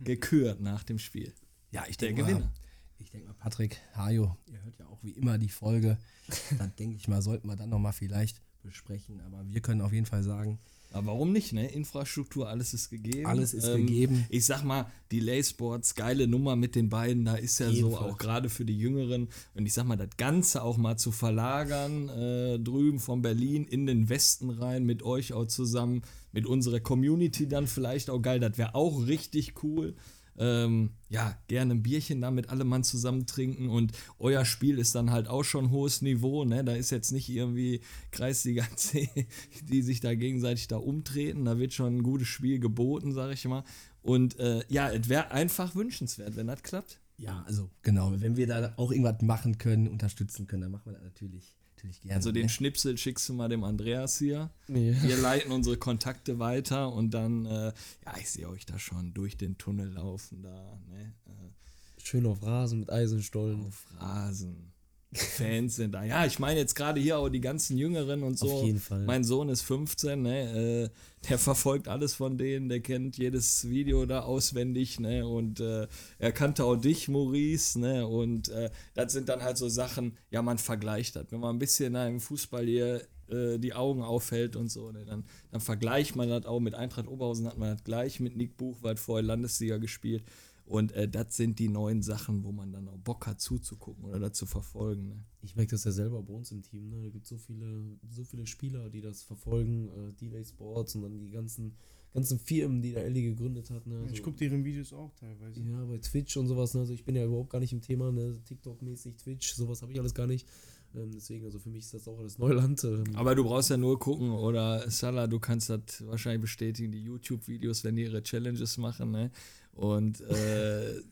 gekürt 0.00 0.60
nach 0.60 0.82
dem 0.84 0.98
Spiel. 0.98 1.32
Ja, 1.70 1.84
ich 1.88 1.96
denke 1.96 2.22
mal, 2.22 2.28
Gewinner. 2.28 2.52
ich 2.98 3.10
denke 3.10 3.28
mal, 3.28 3.34
Patrick, 3.34 3.80
Hajo, 3.94 4.36
ihr 4.46 4.62
hört 4.62 4.78
ja 4.78 4.86
auch 4.86 5.02
wie 5.02 5.12
immer 5.12 5.38
die 5.38 5.48
Folge. 5.48 5.98
dann 6.58 6.74
denke 6.76 6.96
ich 6.96 7.08
mal, 7.08 7.22
sollten 7.22 7.46
wir 7.48 7.56
dann 7.56 7.70
nochmal 7.70 7.92
vielleicht 7.92 8.40
besprechen. 8.62 9.20
Aber 9.20 9.46
wir 9.46 9.60
können 9.60 9.80
auf 9.80 9.92
jeden 9.92 10.06
Fall 10.06 10.22
sagen, 10.22 10.58
Aber 10.96 11.08
warum 11.08 11.32
nicht, 11.32 11.52
ne? 11.52 11.68
Infrastruktur, 11.68 12.48
alles 12.48 12.74
ist 12.74 12.90
gegeben. 12.90 13.20
Ähm, 13.20 13.26
Alles 13.26 13.54
ist 13.54 13.72
gegeben. 13.74 14.24
Ich 14.30 14.46
sag 14.46 14.64
mal, 14.64 14.86
Delay 15.12 15.44
Sports, 15.44 15.94
geile 15.94 16.26
Nummer 16.26 16.56
mit 16.56 16.74
den 16.74 16.88
beiden, 16.88 17.24
da 17.24 17.34
ist 17.34 17.58
ja 17.58 17.68
so 17.68 17.72
Jedenfalls. 17.72 18.12
auch 18.14 18.18
gerade 18.18 18.48
für 18.48 18.64
die 18.64 18.76
Jüngeren. 18.78 19.28
Und 19.54 19.66
ich 19.66 19.74
sag 19.74 19.84
mal, 19.84 19.96
das 19.96 20.16
Ganze 20.16 20.62
auch 20.62 20.78
mal 20.78 20.96
zu 20.96 21.12
verlagern, 21.12 22.08
äh, 22.08 22.58
drüben 22.58 22.98
von 22.98 23.22
Berlin 23.22 23.64
in 23.64 23.86
den 23.86 24.08
Westen 24.08 24.50
rein, 24.50 24.84
mit 24.84 25.02
euch 25.02 25.32
auch 25.32 25.46
zusammen, 25.46 26.02
mit 26.32 26.46
unserer 26.46 26.80
Community 26.80 27.46
dann 27.48 27.66
vielleicht 27.66 28.10
auch 28.10 28.20
geil, 28.20 28.40
das 28.40 28.58
wäre 28.58 28.74
auch 28.74 29.06
richtig 29.06 29.62
cool. 29.62 29.94
Ähm, 30.38 30.90
ja, 31.08 31.38
gerne 31.48 31.74
ein 31.74 31.82
Bierchen 31.82 32.20
da 32.20 32.30
mit 32.30 32.50
allem 32.50 32.68
Mann 32.68 32.84
zusammen 32.84 33.26
trinken 33.26 33.68
und 33.68 33.92
euer 34.18 34.44
Spiel 34.44 34.78
ist 34.78 34.94
dann 34.94 35.10
halt 35.10 35.28
auch 35.28 35.44
schon 35.44 35.70
hohes 35.70 36.02
Niveau, 36.02 36.44
ne? 36.44 36.64
Da 36.64 36.74
ist 36.74 36.90
jetzt 36.90 37.12
nicht 37.12 37.28
irgendwie 37.28 37.80
Kreisliga 38.10 38.64
C, 38.76 39.08
die 39.62 39.82
sich 39.82 40.00
da 40.00 40.14
gegenseitig 40.14 40.68
da 40.68 40.76
umtreten, 40.76 41.44
da 41.44 41.58
wird 41.58 41.72
schon 41.72 41.96
ein 41.98 42.02
gutes 42.02 42.28
Spiel 42.28 42.58
geboten, 42.58 43.12
sag 43.12 43.32
ich 43.32 43.44
mal. 43.46 43.64
Und 44.02 44.38
äh, 44.38 44.62
ja, 44.68 44.90
es 44.90 45.08
wäre 45.08 45.30
einfach 45.30 45.74
wünschenswert, 45.74 46.36
wenn 46.36 46.46
das 46.46 46.62
klappt. 46.62 47.00
ja, 47.16 47.42
also 47.46 47.70
genau, 47.82 48.12
wenn 48.20 48.36
wir 48.36 48.46
da 48.46 48.72
auch 48.76 48.92
irgendwas 48.92 49.22
machen 49.22 49.58
können, 49.58 49.88
unterstützen 49.88 50.46
können, 50.46 50.62
dann 50.62 50.70
machen 50.72 50.86
wir 50.86 50.92
das 50.92 51.02
natürlich, 51.02 51.56
natürlich 51.86 52.00
gerne. 52.02 52.14
Also 52.16 52.32
den 52.32 52.42
ne? 52.44 52.48
Schnipsel 52.48 52.98
schickst 52.98 53.28
du 53.28 53.34
mal 53.34 53.48
dem 53.48 53.64
Andreas 53.64 54.18
hier. 54.18 54.50
Nee. 54.68 54.94
Wir 55.02 55.16
leiten 55.16 55.52
unsere 55.52 55.76
Kontakte 55.76 56.38
weiter 56.38 56.92
und 56.92 57.10
dann, 57.12 57.46
äh, 57.46 57.72
ja, 58.04 58.16
ich 58.18 58.30
sehe 58.30 58.48
euch 58.48 58.66
da 58.66 58.78
schon 58.78 59.14
durch 59.14 59.36
den 59.36 59.58
Tunnel 59.58 59.88
laufen 59.92 60.42
da, 60.42 60.78
ne? 60.88 61.14
Äh, 61.26 62.02
Schön 62.02 62.26
auf 62.26 62.42
Rasen 62.42 62.80
mit 62.80 62.90
Eisenstollen. 62.90 63.64
auf 63.66 63.86
Rasen. 63.98 64.72
Fans 65.12 65.76
sind 65.76 65.92
da. 65.92 66.04
Ja, 66.04 66.26
ich 66.26 66.38
meine 66.38 66.58
jetzt 66.58 66.74
gerade 66.74 67.00
hier 67.00 67.18
auch 67.18 67.28
die 67.28 67.40
ganzen 67.40 67.78
Jüngeren 67.78 68.22
und 68.22 68.38
so. 68.38 68.50
Auf 68.50 68.64
jeden 68.64 68.80
Fall. 68.80 69.04
Mein 69.04 69.24
Sohn 69.24 69.48
ist 69.48 69.62
15, 69.62 70.20
ne? 70.20 70.84
Äh, 70.84 71.28
der 71.28 71.38
verfolgt 71.38 71.88
alles 71.88 72.14
von 72.14 72.36
denen, 72.38 72.68
der 72.68 72.80
kennt 72.80 73.16
jedes 73.16 73.68
Video 73.68 74.04
da 74.06 74.20
auswendig, 74.20 75.00
ne? 75.00 75.26
Und 75.26 75.60
äh, 75.60 75.86
er 76.18 76.32
kannte 76.32 76.64
auch 76.64 76.76
dich, 76.76 77.08
Maurice, 77.08 77.78
ne? 77.78 78.06
Und 78.06 78.48
äh, 78.48 78.70
das 78.94 79.12
sind 79.12 79.28
dann 79.28 79.42
halt 79.42 79.58
so 79.58 79.68
Sachen, 79.68 80.16
ja, 80.30 80.42
man 80.42 80.58
vergleicht 80.58 81.16
das. 81.16 81.26
Wenn 81.30 81.40
man 81.40 81.56
ein 81.56 81.60
bisschen 81.60 81.92
na, 81.92 82.08
im 82.08 82.20
Fußball 82.20 82.66
hier 82.66 83.02
äh, 83.28 83.58
die 83.58 83.74
Augen 83.74 84.02
aufhält 84.02 84.56
und 84.56 84.68
so, 84.68 84.92
ne? 84.92 85.04
dann, 85.04 85.24
dann 85.50 85.60
vergleicht 85.60 86.16
man 86.16 86.28
das 86.28 86.46
auch 86.46 86.60
mit 86.60 86.74
Eintracht 86.74 87.08
Oberhausen, 87.08 87.46
hat 87.46 87.58
man 87.58 87.74
das 87.74 87.84
gleich 87.84 88.20
mit 88.20 88.36
Nick 88.36 88.56
Buchwald 88.56 89.00
vorher 89.00 89.24
Landesliga 89.24 89.78
gespielt. 89.78 90.24
Und 90.66 90.90
äh, 90.92 91.08
das 91.08 91.36
sind 91.36 91.60
die 91.60 91.68
neuen 91.68 92.02
Sachen, 92.02 92.42
wo 92.42 92.50
man 92.50 92.72
dann 92.72 92.88
auch 92.88 92.98
Bock 92.98 93.26
hat 93.28 93.40
zuzugucken 93.40 94.04
oder 94.04 94.18
das 94.18 94.32
zu 94.32 94.46
verfolgen. 94.46 95.06
Ne? 95.08 95.24
Ich 95.42 95.54
merke 95.54 95.70
das 95.70 95.84
ja 95.84 95.92
selber 95.92 96.20
bei 96.22 96.32
uns 96.34 96.50
im 96.50 96.62
Team. 96.62 96.88
Ne? 96.88 97.02
Da 97.04 97.08
gibt 97.08 97.24
so 97.26 97.36
viele, 97.38 97.84
so 98.10 98.24
viele 98.24 98.46
Spieler, 98.48 98.90
die 98.90 99.00
das 99.00 99.22
verfolgen. 99.22 99.88
Äh, 99.88 100.12
Delay 100.20 100.44
Sports 100.44 100.96
und 100.96 101.02
dann 101.02 101.20
die 101.20 101.30
ganzen, 101.30 101.76
ganzen 102.12 102.40
Firmen, 102.40 102.82
die 102.82 102.92
da 102.92 103.00
Ellie 103.00 103.22
gegründet 103.30 103.70
hat. 103.70 103.86
Ne? 103.86 104.02
Ich 104.06 104.10
Also- 104.10 104.22
gucke 104.24 104.38
deren 104.38 104.64
Videos 104.64 104.92
auch 104.92 105.14
teilweise. 105.14 105.60
Ja, 105.62 105.84
bei 105.84 105.98
Twitch 105.98 106.36
und 106.36 106.48
sowas. 106.48 106.74
Ne? 106.74 106.80
Also 106.80 106.92
ich 106.92 107.04
bin 107.04 107.14
ja 107.14 107.24
überhaupt 107.24 107.50
gar 107.50 107.60
nicht 107.60 107.72
im 107.72 107.80
Thema. 107.80 108.10
Ne? 108.10 108.36
TikTok-mäßig, 108.44 109.16
Twitch, 109.18 109.52
sowas 109.54 109.82
habe 109.82 109.92
ich 109.92 110.00
alles 110.00 110.14
gar 110.14 110.26
nicht. 110.26 110.48
Ähm, 110.96 111.12
deswegen, 111.12 111.44
also 111.44 111.58
für 111.60 111.68
mich 111.68 111.84
ist 111.84 111.94
das 111.94 112.08
auch 112.08 112.18
alles 112.18 112.38
Neuland. 112.38 112.82
Ähm, 112.82 113.04
Aber 113.14 113.34
du 113.36 113.44
brauchst 113.44 113.70
ja 113.70 113.76
nur 113.76 113.98
gucken 114.00 114.30
oder 114.32 114.90
Salah, 114.90 115.26
du 115.28 115.38
kannst 115.38 115.68
das 115.70 116.04
wahrscheinlich 116.06 116.40
bestätigen, 116.40 116.90
die 116.90 117.02
YouTube-Videos, 117.04 117.84
wenn 117.84 117.94
die 117.96 118.02
ihre 118.02 118.22
Challenges 118.22 118.78
machen, 118.78 119.10
ne? 119.12 119.30
Und 119.76 120.20
äh, 120.22 121.02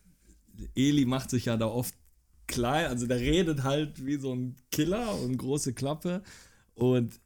Eli 0.75 1.05
macht 1.05 1.31
sich 1.31 1.45
ja 1.47 1.57
da 1.57 1.67
oft 1.67 1.95
klein, 2.47 2.87
also 2.87 3.07
der 3.07 3.21
redet 3.21 3.63
halt 3.63 4.05
wie 4.05 4.17
so 4.17 4.35
ein 4.35 4.57
Killer 4.71 5.19
und 5.21 5.37
große 5.37 5.75
Klappe 5.75 6.23
und 6.75 7.21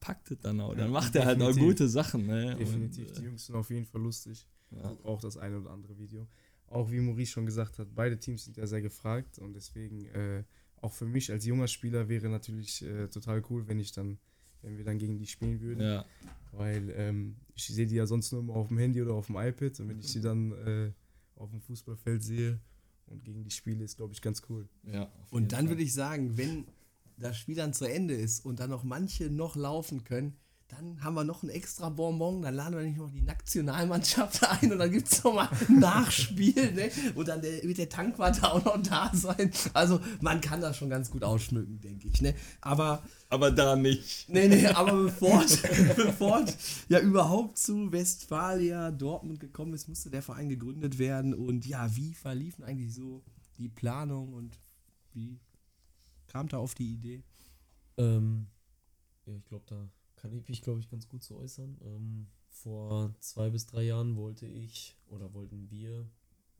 packt 0.00 0.30
es 0.30 0.38
dann 0.40 0.60
auch. 0.60 0.74
Dann 0.74 0.90
macht 0.90 1.16
er 1.16 1.24
halt 1.24 1.40
auch 1.40 1.56
gute 1.56 1.88
Sachen. 1.88 2.26
Ne? 2.26 2.54
Definitiv, 2.56 3.08
Und, 3.08 3.18
die 3.18 3.22
Jungs 3.22 3.46
sind 3.46 3.54
auf 3.56 3.70
jeden 3.70 3.86
Fall 3.86 4.02
lustig. 4.02 4.46
Ja. 4.70 4.96
Auch 5.04 5.20
das 5.20 5.36
eine 5.36 5.58
oder 5.58 5.70
andere 5.70 5.98
Video. 5.98 6.26
Auch 6.66 6.90
wie 6.90 7.00
Maurice 7.00 7.32
schon 7.32 7.46
gesagt 7.46 7.78
hat, 7.78 7.88
beide 7.94 8.18
Teams 8.18 8.44
sind 8.44 8.56
ja 8.56 8.66
sehr 8.66 8.82
gefragt 8.82 9.38
und 9.38 9.54
deswegen 9.54 10.06
äh, 10.06 10.44
auch 10.80 10.92
für 10.92 11.06
mich 11.06 11.30
als 11.30 11.46
junger 11.46 11.68
Spieler 11.68 12.08
wäre 12.08 12.28
natürlich 12.28 12.82
äh, 12.84 13.08
total 13.08 13.42
cool, 13.48 13.68
wenn 13.68 13.78
ich 13.78 13.92
dann, 13.92 14.18
wenn 14.64 14.76
wir 14.76 14.84
dann 14.84 14.98
gegen 14.98 15.18
die 15.18 15.26
spielen 15.26 15.60
würden. 15.60 15.82
ja. 15.82 16.04
Weil 16.52 16.90
ähm, 16.96 17.36
ich 17.54 17.66
sehe 17.66 17.86
die 17.86 17.96
ja 17.96 18.06
sonst 18.06 18.30
nur 18.32 18.40
immer 18.40 18.54
auf 18.54 18.68
dem 18.68 18.78
Handy 18.78 19.02
oder 19.02 19.14
auf 19.14 19.26
dem 19.26 19.36
iPad 19.36 19.80
und 19.80 19.88
wenn 19.88 19.98
ich 19.98 20.08
sie 20.08 20.20
dann 20.20 20.52
äh, 20.52 20.92
auf 21.36 21.50
dem 21.50 21.60
Fußballfeld 21.60 22.22
sehe 22.22 22.60
und 23.06 23.24
gegen 23.24 23.42
die 23.42 23.50
spiele, 23.50 23.84
ist 23.84 23.96
glaube 23.96 24.12
ich 24.12 24.22
ganz 24.22 24.42
cool. 24.48 24.68
ja 24.84 25.10
Und 25.30 25.52
dann 25.52 25.68
würde 25.68 25.82
ich 25.82 25.92
sagen, 25.92 26.36
wenn 26.36 26.66
das 27.16 27.36
Spiel 27.36 27.56
dann 27.56 27.72
zu 27.72 27.86
Ende 27.86 28.14
ist 28.14 28.44
und 28.44 28.60
dann 28.60 28.70
noch 28.70 28.84
manche 28.84 29.30
noch 29.30 29.56
laufen 29.56 30.04
können, 30.04 30.36
dann 30.68 31.04
haben 31.04 31.14
wir 31.14 31.24
noch 31.24 31.42
ein 31.42 31.50
extra 31.50 31.88
Bonbon, 31.88 32.42
dann 32.42 32.54
laden 32.54 32.76
wir 32.76 32.82
nicht 32.84 32.96
noch 32.98 33.10
die 33.10 33.20
Nationalmannschaft 33.22 34.42
ein 34.62 34.72
und 34.72 34.78
dann 34.78 34.90
gibt 34.90 35.12
es 35.12 35.22
nochmal 35.22 35.48
ein 35.68 35.78
Nachspiel, 35.78 36.72
ne? 36.72 36.90
Und 37.14 37.28
dann 37.28 37.42
der, 37.42 37.62
wird 37.62 37.78
der 37.78 37.88
Tankwart 37.88 38.42
auch 38.42 38.64
noch 38.64 38.82
da 38.82 39.10
sein. 39.14 39.52
Also 39.72 40.00
man 40.20 40.40
kann 40.40 40.60
das 40.60 40.76
schon 40.76 40.90
ganz 40.90 41.10
gut 41.10 41.22
ausschmücken, 41.22 41.80
denke 41.80 42.08
ich. 42.08 42.20
Ne? 42.22 42.34
Aber 42.60 43.02
Aber 43.28 43.50
da 43.50 43.76
nicht. 43.76 44.28
Nee, 44.28 44.48
nee, 44.48 44.66
aber 44.66 45.04
bevor, 45.04 45.42
es- 45.44 45.62
bevor 45.96 46.44
ja 46.88 46.98
überhaupt 47.00 47.58
zu 47.58 47.92
Westfalia 47.92 48.90
Dortmund 48.90 49.40
gekommen 49.40 49.74
ist, 49.74 49.86
musste 49.88 50.10
der 50.10 50.22
Verein 50.22 50.48
gegründet 50.48 50.98
werden. 50.98 51.34
Und 51.34 51.66
ja, 51.66 51.94
wie 51.94 52.14
verliefen 52.14 52.64
eigentlich 52.64 52.94
so 52.94 53.22
die 53.58 53.68
Planung 53.68 54.32
und 54.32 54.58
wie 55.12 55.38
kam 56.26 56.48
da 56.48 56.56
auf 56.58 56.74
die 56.74 56.94
Idee? 56.94 57.22
Ähm, 57.98 58.46
ja, 59.26 59.34
ich 59.36 59.44
glaube, 59.44 59.64
da 59.68 59.88
kann 60.24 60.32
ich 60.32 60.48
mich, 60.48 60.62
glaube 60.62 60.80
ich, 60.80 60.88
ganz 60.88 61.06
gut 61.06 61.22
zu 61.22 61.36
äußern. 61.36 61.76
Ähm, 61.84 62.26
vor 62.48 63.14
zwei 63.20 63.50
bis 63.50 63.66
drei 63.66 63.82
Jahren 63.82 64.16
wollte 64.16 64.46
ich 64.46 64.96
oder 65.10 65.34
wollten 65.34 65.70
wir, 65.70 66.08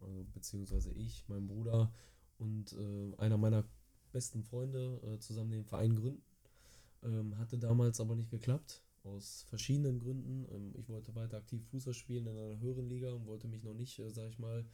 also 0.03 0.27
beziehungsweise 0.35 0.92
ich, 0.92 1.24
mein 1.29 1.46
Bruder 1.46 1.90
und 2.37 2.74
äh, 2.74 3.16
einer 3.16 3.38
meiner 3.38 3.64
besten 4.12 4.42
Freunde 4.42 5.00
äh, 5.03 5.18
zusammen 5.18 5.50
den 5.50 5.64
Verein 5.64 5.96
gründen. 5.96 6.22
Ähm, 7.05 7.38
hatte 7.38 7.57
damals 7.57 8.00
aber 8.00 8.14
nicht 8.16 8.31
geklappt, 8.31 8.83
aus 9.03 9.46
verschiedenen 9.48 9.98
Gründen. 9.98 10.46
Ähm, 10.55 10.74
ich 10.77 10.90
wollte 10.90 11.14
weiter 11.14 11.38
aktiv 11.38 11.64
Fußball 11.70 11.94
spielen 11.94 12.27
in 12.27 12.37
einer 12.37 12.61
höheren 12.61 12.87
Liga 12.87 13.12
und 13.12 13.24
wollte 13.24 13.48
mich 13.48 13.64
noch 13.64 13.74
nicht, 13.74 13.98
äh, 13.98 14.11
sag 14.11 14.29
ich 14.29 14.38
mal, 14.38 14.66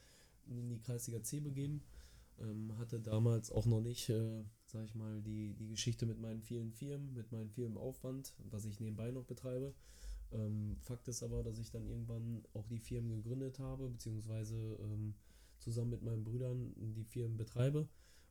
in 0.48 0.68
die 0.68 0.80
Kreisliga 0.80 1.22
C 1.22 1.38
begeben. 1.38 1.84
Ähm, 2.40 2.76
hatte 2.76 2.98
damals 2.98 3.52
auch 3.52 3.66
noch 3.66 3.82
nicht, 3.82 4.08
äh, 4.08 4.42
sag 4.70 4.84
ich 4.84 4.94
mal, 4.94 5.20
die, 5.22 5.54
die 5.54 5.68
Geschichte 5.68 6.06
mit 6.06 6.20
meinen 6.20 6.42
vielen 6.42 6.72
Firmen, 6.72 7.12
mit 7.14 7.32
meinem 7.32 7.50
vielen 7.50 7.76
Aufwand, 7.76 8.34
was 8.50 8.64
ich 8.64 8.80
nebenbei 8.80 9.10
noch 9.10 9.24
betreibe. 9.24 9.74
Ähm, 10.32 10.76
Fakt 10.80 11.08
ist 11.08 11.22
aber, 11.22 11.42
dass 11.42 11.58
ich 11.58 11.70
dann 11.70 11.86
irgendwann 11.86 12.42
auch 12.54 12.66
die 12.68 12.78
Firmen 12.78 13.22
gegründet 13.22 13.58
habe, 13.58 13.88
beziehungsweise 13.88 14.56
ähm, 14.80 15.14
zusammen 15.58 15.90
mit 15.90 16.02
meinen 16.02 16.24
Brüdern 16.24 16.72
die 16.76 17.04
Firmen 17.04 17.36
betreibe. 17.36 17.88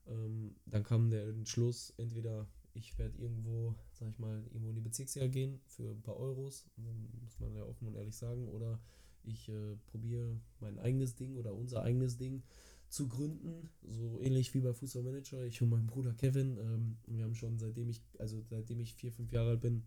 Ähm, 0.07 0.55
dann 0.65 0.83
kam 0.83 1.09
der 1.09 1.27
Entschluss, 1.27 1.93
entweder 1.97 2.47
ich 2.73 2.97
werde 2.97 3.17
irgendwo, 3.17 3.75
sag 3.91 4.09
ich 4.09 4.19
mal, 4.19 4.41
irgendwo 4.47 4.69
in 4.69 4.75
die 4.75 4.81
Bezirksliga 4.81 5.27
gehen 5.27 5.59
für 5.65 5.91
ein 5.91 6.01
paar 6.01 6.17
Euros, 6.17 6.67
muss 7.21 7.39
man 7.39 7.53
ja 7.53 7.63
offen 7.63 7.87
und 7.87 7.95
ehrlich 7.95 8.15
sagen, 8.15 8.47
oder 8.47 8.79
ich 9.23 9.49
äh, 9.49 9.75
probiere 9.87 10.39
mein 10.59 10.79
eigenes 10.79 11.15
Ding 11.15 11.35
oder 11.35 11.53
unser 11.53 11.83
eigenes 11.83 12.17
Ding 12.17 12.43
zu 12.89 13.07
gründen, 13.07 13.69
so 13.83 14.19
ähnlich 14.19 14.53
wie 14.53 14.61
bei 14.61 14.73
Fußballmanager. 14.73 15.45
Ich 15.45 15.61
und 15.61 15.69
mein 15.69 15.85
Bruder 15.85 16.13
Kevin, 16.13 16.57
ähm, 16.57 16.97
wir 17.07 17.23
haben 17.23 17.35
schon 17.35 17.57
seitdem 17.59 17.89
ich, 17.89 18.01
also 18.17 18.41
seitdem 18.49 18.79
ich 18.79 18.95
vier, 18.95 19.11
fünf 19.11 19.31
Jahre 19.31 19.51
alt 19.51 19.61
bin, 19.61 19.83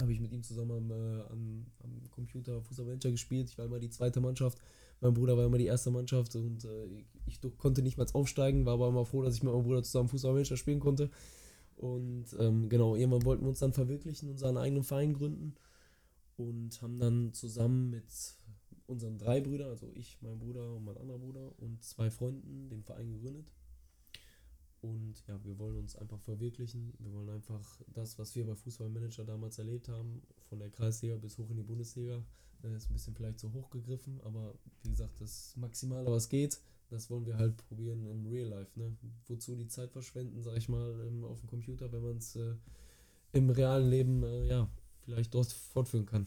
habe 0.00 0.12
ich 0.12 0.20
mit 0.20 0.32
ihm 0.32 0.42
zusammen 0.42 0.72
am, 0.72 0.90
äh, 0.90 1.22
am, 1.30 1.66
am 1.84 2.10
Computer 2.10 2.60
Fußballmanager 2.62 3.12
gespielt. 3.12 3.50
Ich 3.50 3.58
war 3.58 3.66
immer 3.66 3.78
die 3.78 3.90
zweite 3.90 4.20
Mannschaft, 4.20 4.58
mein 5.00 5.14
Bruder 5.14 5.36
war 5.36 5.46
immer 5.46 5.58
die 5.58 5.66
erste 5.66 5.90
Mannschaft 5.90 6.34
und 6.36 6.64
äh, 6.64 6.86
ich, 7.26 7.38
ich 7.42 7.58
konnte 7.58 7.82
nicht 7.82 7.96
mal 7.96 8.06
aufsteigen, 8.12 8.66
war 8.66 8.74
aber 8.74 8.88
immer 8.88 9.06
froh, 9.06 9.22
dass 9.22 9.36
ich 9.36 9.42
mit 9.42 9.52
meinem 9.52 9.62
Bruder 9.62 9.82
zusammen 9.82 10.08
Fußballmanager 10.08 10.56
spielen 10.56 10.80
konnte. 10.80 11.10
Und 11.76 12.26
ähm, 12.38 12.68
genau, 12.68 12.94
irgendwann 12.94 13.24
wollten 13.24 13.44
wir 13.44 13.48
uns 13.48 13.60
dann 13.60 13.72
verwirklichen, 13.72 14.28
unseren 14.28 14.58
eigenen 14.58 14.84
Verein 14.84 15.14
gründen 15.14 15.54
und 16.36 16.82
haben 16.82 16.98
dann 16.98 17.32
zusammen 17.32 17.90
mit 17.90 18.04
unseren 18.90 19.18
drei 19.18 19.40
Brüdern, 19.40 19.70
also 19.70 19.88
ich, 19.94 20.18
mein 20.20 20.38
Bruder 20.38 20.74
und 20.74 20.84
mein 20.84 20.98
anderer 20.98 21.18
Bruder 21.18 21.52
und 21.58 21.82
zwei 21.82 22.10
Freunden 22.10 22.68
den 22.68 22.82
Verein 22.82 23.10
gegründet. 23.12 23.46
Und 24.82 25.22
ja, 25.28 25.42
wir 25.44 25.58
wollen 25.58 25.76
uns 25.76 25.94
einfach 25.96 26.18
verwirklichen. 26.20 26.94
Wir 26.98 27.12
wollen 27.12 27.28
einfach 27.28 27.80
das, 27.88 28.18
was 28.18 28.34
wir 28.34 28.46
bei 28.46 28.54
Fußballmanager 28.54 29.24
damals 29.24 29.58
erlebt 29.58 29.88
haben, 29.88 30.22
von 30.48 30.58
der 30.58 30.70
Kreisliga 30.70 31.16
bis 31.16 31.38
hoch 31.38 31.50
in 31.50 31.56
die 31.56 31.62
Bundesliga, 31.62 32.24
äh, 32.62 32.76
ist 32.76 32.90
ein 32.90 32.94
bisschen 32.94 33.14
vielleicht 33.14 33.38
zu 33.38 33.52
hoch 33.52 33.70
gegriffen, 33.70 34.20
aber 34.22 34.54
wie 34.82 34.90
gesagt, 34.90 35.20
das 35.20 35.54
Maximale, 35.56 36.10
was 36.10 36.28
geht, 36.28 36.60
das 36.88 37.10
wollen 37.10 37.26
wir 37.26 37.36
halt 37.36 37.56
probieren 37.68 38.06
im 38.06 38.26
Real 38.26 38.48
Life. 38.48 38.78
Ne? 38.78 38.96
Wozu 39.28 39.54
die 39.54 39.68
Zeit 39.68 39.92
verschwenden, 39.92 40.42
sag 40.42 40.56
ich 40.56 40.68
mal, 40.68 41.06
ähm, 41.06 41.24
auf 41.24 41.40
dem 41.40 41.48
Computer, 41.48 41.92
wenn 41.92 42.02
man 42.02 42.16
es 42.16 42.36
äh, 42.36 42.54
im 43.32 43.50
realen 43.50 43.88
Leben 43.88 44.22
äh, 44.24 44.48
ja 44.48 44.68
vielleicht 45.02 45.34
dort 45.34 45.52
fortführen 45.52 46.06
kann. 46.06 46.26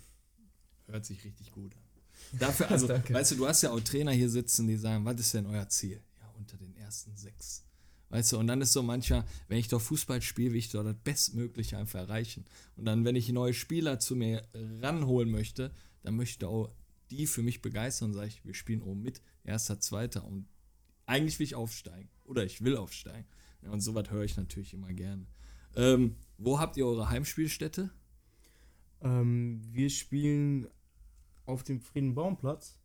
Hört 0.87 1.05
sich 1.05 1.23
richtig 1.23 1.51
gut 1.51 1.75
an. 1.75 1.82
Dafür, 2.31 2.71
also, 2.71 2.89
weißt 3.09 3.31
du, 3.31 3.35
du 3.35 3.47
hast 3.47 3.61
ja 3.61 3.71
auch 3.71 3.79
Trainer 3.81 4.11
hier 4.11 4.29
sitzen, 4.29 4.67
die 4.67 4.77
sagen, 4.77 5.05
was 5.05 5.19
ist 5.19 5.33
denn 5.33 5.45
euer 5.45 5.67
Ziel? 5.69 6.01
Ja, 6.19 6.29
unter 6.37 6.57
den 6.57 6.75
ersten 6.77 7.15
sechs. 7.15 7.63
Weißt 8.09 8.31
du, 8.31 8.37
und 8.37 8.47
dann 8.47 8.61
ist 8.61 8.73
so 8.73 8.83
mancher, 8.83 9.25
wenn 9.47 9.57
ich 9.57 9.69
doch 9.69 9.81
Fußball 9.81 10.21
spiele, 10.21 10.51
will 10.51 10.59
ich 10.59 10.69
doch 10.69 10.83
das 10.83 10.95
Bestmögliche 11.03 11.77
einfach 11.77 11.99
erreichen. 11.99 12.45
Und 12.75 12.85
dann, 12.85 13.05
wenn 13.05 13.15
ich 13.15 13.27
neue 13.29 13.55
Spieler 13.55 13.99
zu 13.99 14.15
mir 14.15 14.47
ranholen 14.81 15.31
möchte, 15.31 15.71
dann 16.03 16.15
möchte 16.15 16.47
auch 16.47 16.69
die 17.09 17.27
für 17.27 17.41
mich 17.41 17.61
begeistern, 17.61 18.13
sage 18.13 18.27
ich, 18.27 18.45
wir 18.45 18.53
spielen 18.53 18.81
oben 18.81 19.01
mit, 19.01 19.21
erster, 19.43 19.79
zweiter 19.79 20.23
und 20.25 20.47
eigentlich 21.05 21.39
will 21.39 21.45
ich 21.45 21.55
aufsteigen 21.55 22.09
oder 22.23 22.45
ich 22.45 22.63
will 22.63 22.77
aufsteigen. 22.77 23.25
Ja, 23.61 23.71
und 23.71 23.81
sowas 23.81 24.09
höre 24.09 24.23
ich 24.23 24.37
natürlich 24.37 24.73
immer 24.73 24.93
gerne. 24.93 25.25
Ähm, 25.75 26.15
wo 26.37 26.59
habt 26.59 26.77
ihr 26.77 26.85
eure 26.85 27.09
Heimspielstätte? 27.09 27.89
Ähm, 29.01 29.61
wir 29.71 29.89
spielen 29.89 30.67
auf 31.45 31.63
dem 31.63 31.79
Friedenbaumplatz. 31.79 32.79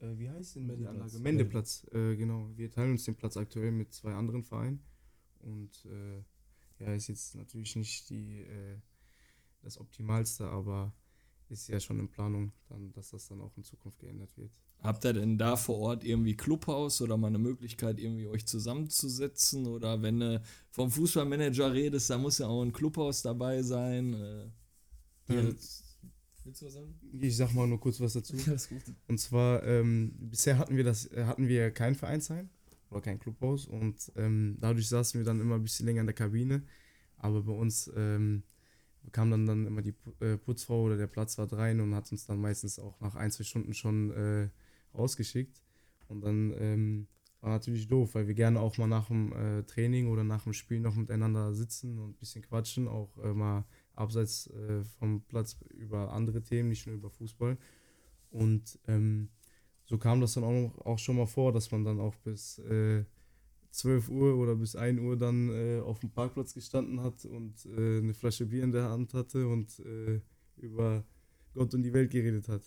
Äh, 0.00 0.18
wie 0.18 0.30
heißt 0.30 0.56
denn 0.56 0.62
die 0.62 0.68
Mendeplatz. 0.68 1.00
Anlage? 1.00 1.18
Mendeplatz, 1.20 1.86
äh, 1.92 2.16
genau. 2.16 2.50
Wir 2.56 2.70
teilen 2.70 2.92
uns 2.92 3.04
den 3.04 3.14
Platz 3.14 3.36
aktuell 3.36 3.72
mit 3.72 3.92
zwei 3.92 4.14
anderen 4.14 4.42
Vereinen. 4.42 4.82
Und 5.40 5.84
äh, 5.86 6.22
ja, 6.78 6.94
ist 6.94 7.08
jetzt 7.08 7.34
natürlich 7.34 7.76
nicht 7.76 8.10
die, 8.10 8.40
äh, 8.40 8.78
das 9.60 9.78
Optimalste, 9.78 10.46
aber 10.48 10.94
ist 11.48 11.68
ja 11.68 11.78
schon 11.80 11.98
in 11.98 12.08
Planung, 12.08 12.52
dann, 12.68 12.92
dass 12.92 13.10
das 13.10 13.28
dann 13.28 13.40
auch 13.40 13.56
in 13.56 13.62
Zukunft 13.62 13.98
geändert 13.98 14.36
wird. 14.36 14.50
Habt 14.78 15.04
ihr 15.04 15.12
denn 15.12 15.38
da 15.38 15.56
vor 15.56 15.78
Ort 15.78 16.02
irgendwie 16.02 16.34
Clubhaus 16.34 17.00
oder 17.02 17.16
mal 17.16 17.28
eine 17.28 17.38
Möglichkeit, 17.38 18.00
irgendwie 18.00 18.26
euch 18.26 18.46
zusammenzusetzen? 18.46 19.66
Oder 19.66 20.02
wenn 20.02 20.20
du 20.20 20.42
vom 20.70 20.90
Fußballmanager 20.90 21.72
redest, 21.72 22.10
da 22.10 22.18
muss 22.18 22.38
ja 22.38 22.48
auch 22.48 22.62
ein 22.62 22.72
Clubhaus 22.72 23.22
dabei 23.22 23.62
sein. 23.62 24.14
Äh, 24.14 24.50
Ähm, 25.28 25.56
Willst 26.44 26.62
du 26.62 26.66
was 26.66 26.74
sagen? 26.74 26.94
ich 27.20 27.36
sag 27.36 27.52
mal 27.54 27.66
nur 27.66 27.80
kurz 27.80 28.00
was 28.00 28.14
dazu. 28.14 28.36
Alles 28.46 28.68
gut. 28.68 28.82
Und 29.08 29.18
zwar, 29.18 29.62
ähm, 29.64 30.12
bisher 30.18 30.58
hatten 30.58 30.76
wir 30.76 30.84
das, 30.84 31.06
äh, 31.12 31.24
hatten 31.24 31.48
wir 31.48 31.70
kein 31.70 31.94
Vereinsheim 31.94 32.48
oder 32.90 33.00
kein 33.00 33.18
Clubhaus 33.18 33.66
und 33.66 34.12
ähm, 34.16 34.56
dadurch 34.60 34.88
saßen 34.88 35.20
wir 35.20 35.24
dann 35.24 35.40
immer 35.40 35.56
ein 35.56 35.62
bisschen 35.62 35.86
länger 35.86 36.00
in 36.00 36.06
der 36.06 36.14
Kabine. 36.14 36.62
Aber 37.16 37.42
bei 37.42 37.52
uns 37.52 37.90
ähm, 37.96 38.42
kam 39.12 39.30
dann, 39.30 39.46
dann 39.46 39.66
immer 39.66 39.82
die 39.82 39.94
äh, 40.20 40.36
Putzfrau 40.36 40.82
oder 40.82 40.96
der 40.96 41.06
Platzwart 41.06 41.52
rein 41.54 41.80
und 41.80 41.94
hat 41.94 42.10
uns 42.12 42.26
dann 42.26 42.40
meistens 42.40 42.78
auch 42.78 43.00
nach 43.00 43.14
ein, 43.14 43.30
zwei 43.30 43.44
Stunden 43.44 43.74
schon 43.74 44.10
äh, 44.10 44.48
rausgeschickt. 44.96 45.62
Und 46.08 46.20
dann 46.22 46.52
ähm, 46.58 47.06
war 47.40 47.50
natürlich 47.50 47.88
doof, 47.88 48.14
weil 48.14 48.28
wir 48.28 48.34
gerne 48.34 48.60
auch 48.60 48.78
mal 48.78 48.86
nach 48.86 49.08
dem 49.08 49.32
äh, 49.32 49.62
Training 49.64 50.08
oder 50.08 50.24
nach 50.24 50.44
dem 50.44 50.52
Spiel 50.52 50.80
noch 50.80 50.94
miteinander 50.94 51.54
sitzen 51.54 51.98
und 51.98 52.10
ein 52.10 52.18
bisschen 52.18 52.42
quatschen, 52.42 52.86
auch 52.86 53.16
äh, 53.18 53.32
mal 53.32 53.64
abseits 53.94 54.48
äh, 54.48 54.84
vom 54.98 55.22
Platz 55.22 55.56
über 55.74 56.12
andere 56.12 56.42
Themen, 56.42 56.68
nicht 56.68 56.86
nur 56.86 56.96
über 56.96 57.10
Fußball. 57.10 57.56
Und 58.30 58.78
ähm, 58.86 59.28
so 59.84 59.98
kam 59.98 60.20
das 60.20 60.34
dann 60.34 60.44
auch, 60.44 60.52
noch, 60.52 60.86
auch 60.86 60.98
schon 60.98 61.16
mal 61.16 61.26
vor, 61.26 61.52
dass 61.52 61.70
man 61.70 61.84
dann 61.84 62.00
auch 62.00 62.14
bis 62.16 62.58
äh, 62.60 63.04
12 63.70 64.08
Uhr 64.10 64.36
oder 64.36 64.54
bis 64.54 64.76
1 64.76 65.00
Uhr 65.00 65.16
dann 65.16 65.48
äh, 65.50 65.80
auf 65.80 65.98
dem 66.00 66.10
Parkplatz 66.10 66.54
gestanden 66.54 67.00
hat 67.00 67.24
und 67.24 67.66
äh, 67.66 67.98
eine 67.98 68.14
Flasche 68.14 68.46
Bier 68.46 68.64
in 68.64 68.72
der 68.72 68.90
Hand 68.90 69.14
hatte 69.14 69.46
und 69.48 69.78
äh, 69.80 70.20
über 70.56 71.04
Gott 71.54 71.74
und 71.74 71.82
die 71.82 71.92
Welt 71.92 72.10
geredet 72.10 72.48
hat. 72.48 72.62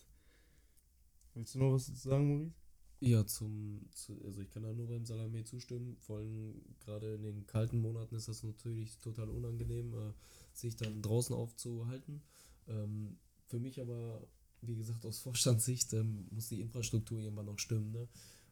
Willst 1.34 1.56
du 1.56 1.60
noch 1.60 1.74
was 1.74 1.88
dazu 1.88 2.10
sagen, 2.10 2.28
Maurice? 2.28 2.54
Ja, 3.02 3.26
zum, 3.26 3.82
zu, 3.92 4.20
also 4.24 4.42
ich 4.42 4.50
kann 4.50 4.64
da 4.64 4.74
nur 4.74 4.88
beim 4.88 5.06
Salami 5.06 5.44
zustimmen. 5.44 5.98
Vor 6.00 6.18
allem 6.18 6.62
gerade 6.80 7.16
in 7.16 7.24
den 7.24 7.46
kalten 7.46 7.80
Monaten 7.80 8.16
ist 8.16 8.28
das 8.28 8.42
natürlich 8.44 8.98
total 9.00 9.30
unangenehm, 9.30 9.94
äh, 9.94 10.14
sich 10.58 10.76
dann 10.76 11.02
draußen 11.02 11.36
aufzuhalten. 11.36 12.22
Ähm, 12.68 13.18
für 13.48 13.60
mich 13.60 13.80
aber, 13.82 14.28
wie 14.62 14.76
gesagt, 14.76 15.06
aus 15.06 15.20
Vorstandssicht 15.26 15.94
ähm, 15.94 16.28
muss 16.32 16.50
die 16.50 16.62
Infrastruktur 16.62 17.20
irgendwann 17.20 17.46
noch 17.46 17.60
stimmen. 17.60 17.92
Ne? 17.92 18.08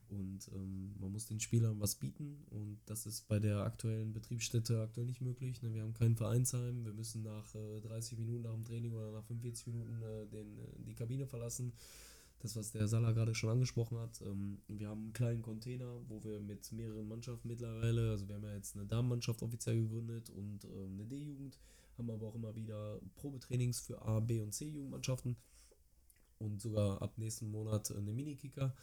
Und 0.10 0.50
ähm, 0.54 0.96
man 1.00 1.12
muss 1.12 1.28
den 1.28 1.40
Spielern 1.40 1.80
was 1.80 1.96
bieten 1.96 2.46
und 2.52 2.78
das 2.86 3.06
ist 3.06 3.28
bei 3.28 3.40
der 3.40 3.64
aktuellen 3.64 4.14
Betriebsstätte 4.14 4.82
aktuell 4.82 5.08
nicht 5.08 5.22
möglich. 5.22 5.62
Ne? 5.62 5.74
Wir 5.74 5.82
haben 5.82 5.94
kein 5.94 6.16
Vereinsheim, 6.16 6.86
wir 6.86 6.94
müssen 6.94 7.24
nach 7.24 7.56
äh, 7.56 7.82
30 7.82 8.20
Minuten 8.20 8.44
nach 8.44 8.54
dem 8.54 8.66
Training 8.66 8.94
oder 8.94 9.12
nach 9.12 9.24
45 9.24 9.68
Minuten 9.68 10.02
äh, 10.02 10.28
den, 10.28 10.60
äh, 10.60 10.84
die 10.86 10.94
Kabine 10.94 11.26
verlassen. 11.26 11.74
Das, 12.40 12.58
was 12.58 12.72
der 12.72 12.90
Salah 12.90 13.14
gerade 13.14 13.34
schon 13.34 13.50
angesprochen 13.50 13.98
hat. 13.98 14.22
Ähm, 14.22 14.60
wir 14.68 14.90
haben 14.90 15.04
einen 15.04 15.14
kleinen 15.14 15.42
Container, 15.42 16.02
wo 16.10 16.24
wir 16.24 16.42
mit 16.42 16.72
mehreren 16.74 17.08
Mannschaften 17.08 17.48
mittlerweile, 17.48 18.12
also 18.12 18.28
wir 18.28 18.36
haben 18.36 18.44
ja 18.44 18.54
jetzt 18.54 18.76
eine 18.76 18.86
Damenmannschaft 18.86 19.42
offiziell 19.42 19.82
gegründet 19.82 20.30
und 20.30 20.66
ähm, 20.66 21.00
eine 21.00 21.06
D-Jugend, 21.06 21.58
haben 21.98 22.10
aber 22.10 22.28
auch 22.28 22.36
immer 22.36 22.56
wieder 22.56 23.00
Probetrainings 23.16 23.80
für 23.80 24.02
A, 24.02 24.20
B 24.20 24.42
und 24.42 24.54
C-Jugendmannschaften 24.54 25.36
und 26.40 26.62
sogar 26.62 27.02
ab 27.02 27.18
nächsten 27.18 27.50
Monat 27.50 27.92
eine 27.92 28.12
Mini-Kicker. 28.12 28.74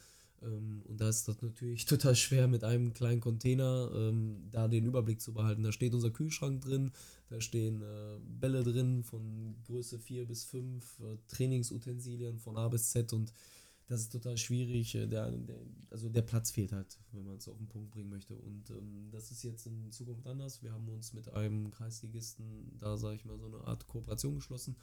Ähm, 0.41 0.81
und 0.87 0.99
da 0.99 1.09
ist 1.09 1.27
das 1.27 1.41
natürlich 1.41 1.85
total 1.85 2.15
schwer 2.15 2.47
mit 2.47 2.63
einem 2.63 2.93
kleinen 2.93 3.21
Container 3.21 3.91
ähm, 3.93 4.47
da 4.51 4.67
den 4.67 4.85
Überblick 4.85 5.21
zu 5.21 5.33
behalten. 5.33 5.63
Da 5.63 5.71
steht 5.71 5.93
unser 5.93 6.09
Kühlschrank 6.09 6.61
drin, 6.61 6.91
da 7.29 7.39
stehen 7.39 7.81
äh, 7.81 8.17
Bälle 8.39 8.63
drin 8.63 9.03
von 9.03 9.55
Größe 9.65 9.99
4 9.99 10.25
bis 10.25 10.43
5, 10.45 10.99
äh, 10.99 11.17
Trainingsutensilien 11.27 12.39
von 12.39 12.57
A 12.57 12.67
bis 12.67 12.89
Z 12.89 13.13
und 13.13 13.33
das 13.91 14.01
ist 14.01 14.11
total 14.11 14.37
schwierig. 14.37 14.95
Äh, 14.95 15.07
der, 15.07 15.31
der, 15.31 15.57
also 15.89 16.09
der 16.09 16.21
Platz 16.21 16.51
fehlt 16.51 16.71
halt, 16.71 16.97
wenn 17.11 17.25
man 17.25 17.37
es 17.37 17.47
auf 17.47 17.57
den 17.57 17.67
Punkt 17.67 17.91
bringen 17.91 18.09
möchte. 18.09 18.35
Und 18.35 18.69
ähm, 18.69 19.09
das 19.11 19.31
ist 19.31 19.43
jetzt 19.43 19.65
in 19.67 19.91
Zukunft 19.91 20.25
anders. 20.27 20.63
Wir 20.63 20.71
haben 20.71 20.87
uns 20.89 21.13
mit 21.13 21.27
einem 21.33 21.71
Kreisligisten 21.71 22.77
da, 22.79 22.97
sage 22.97 23.15
ich 23.15 23.25
mal, 23.25 23.37
so 23.37 23.47
eine 23.47 23.61
Art 23.67 23.87
Kooperation 23.87 24.35
geschlossen 24.35 24.75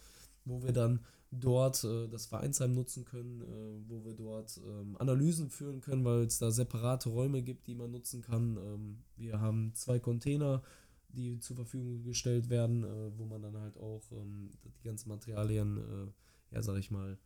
wo 0.49 0.63
wir 0.63 0.73
dann 0.73 1.01
dort 1.31 1.85
äh, 1.85 2.09
das 2.09 2.27
Vereinsheim 2.27 2.73
nutzen 2.75 3.05
können, 3.05 3.43
äh, 3.43 3.89
wo 3.89 4.05
wir 4.05 4.15
dort 4.15 4.59
ähm, 4.67 4.97
Analysen 4.99 5.51
führen 5.51 5.81
können, 5.81 6.05
weil 6.05 6.23
es 6.23 6.39
da 6.39 6.51
separate 6.51 7.11
Räume 7.11 7.43
gibt, 7.43 7.67
die 7.67 7.75
man 7.75 7.91
nutzen 7.91 8.23
kann. 8.23 8.57
Ähm, 8.57 8.99
wir 9.17 9.41
haben 9.41 9.75
zwei 9.75 9.99
Container, 9.99 10.63
die 11.11 11.39
zur 11.41 11.57
Verfügung 11.57 12.03
gestellt 12.03 12.49
werden, 12.49 12.85
äh, 12.85 13.19
wo 13.19 13.27
man 13.27 13.43
dann 13.43 13.59
halt 13.59 13.77
auch 13.77 14.03
ähm, 14.13 14.51
die 14.65 14.89
ganzen 14.89 15.09
Materialien, 15.11 15.79
äh, 15.79 16.55
ja, 16.55 16.63
sag 16.63 16.79
ich 16.79 16.91
mal, 16.91 17.19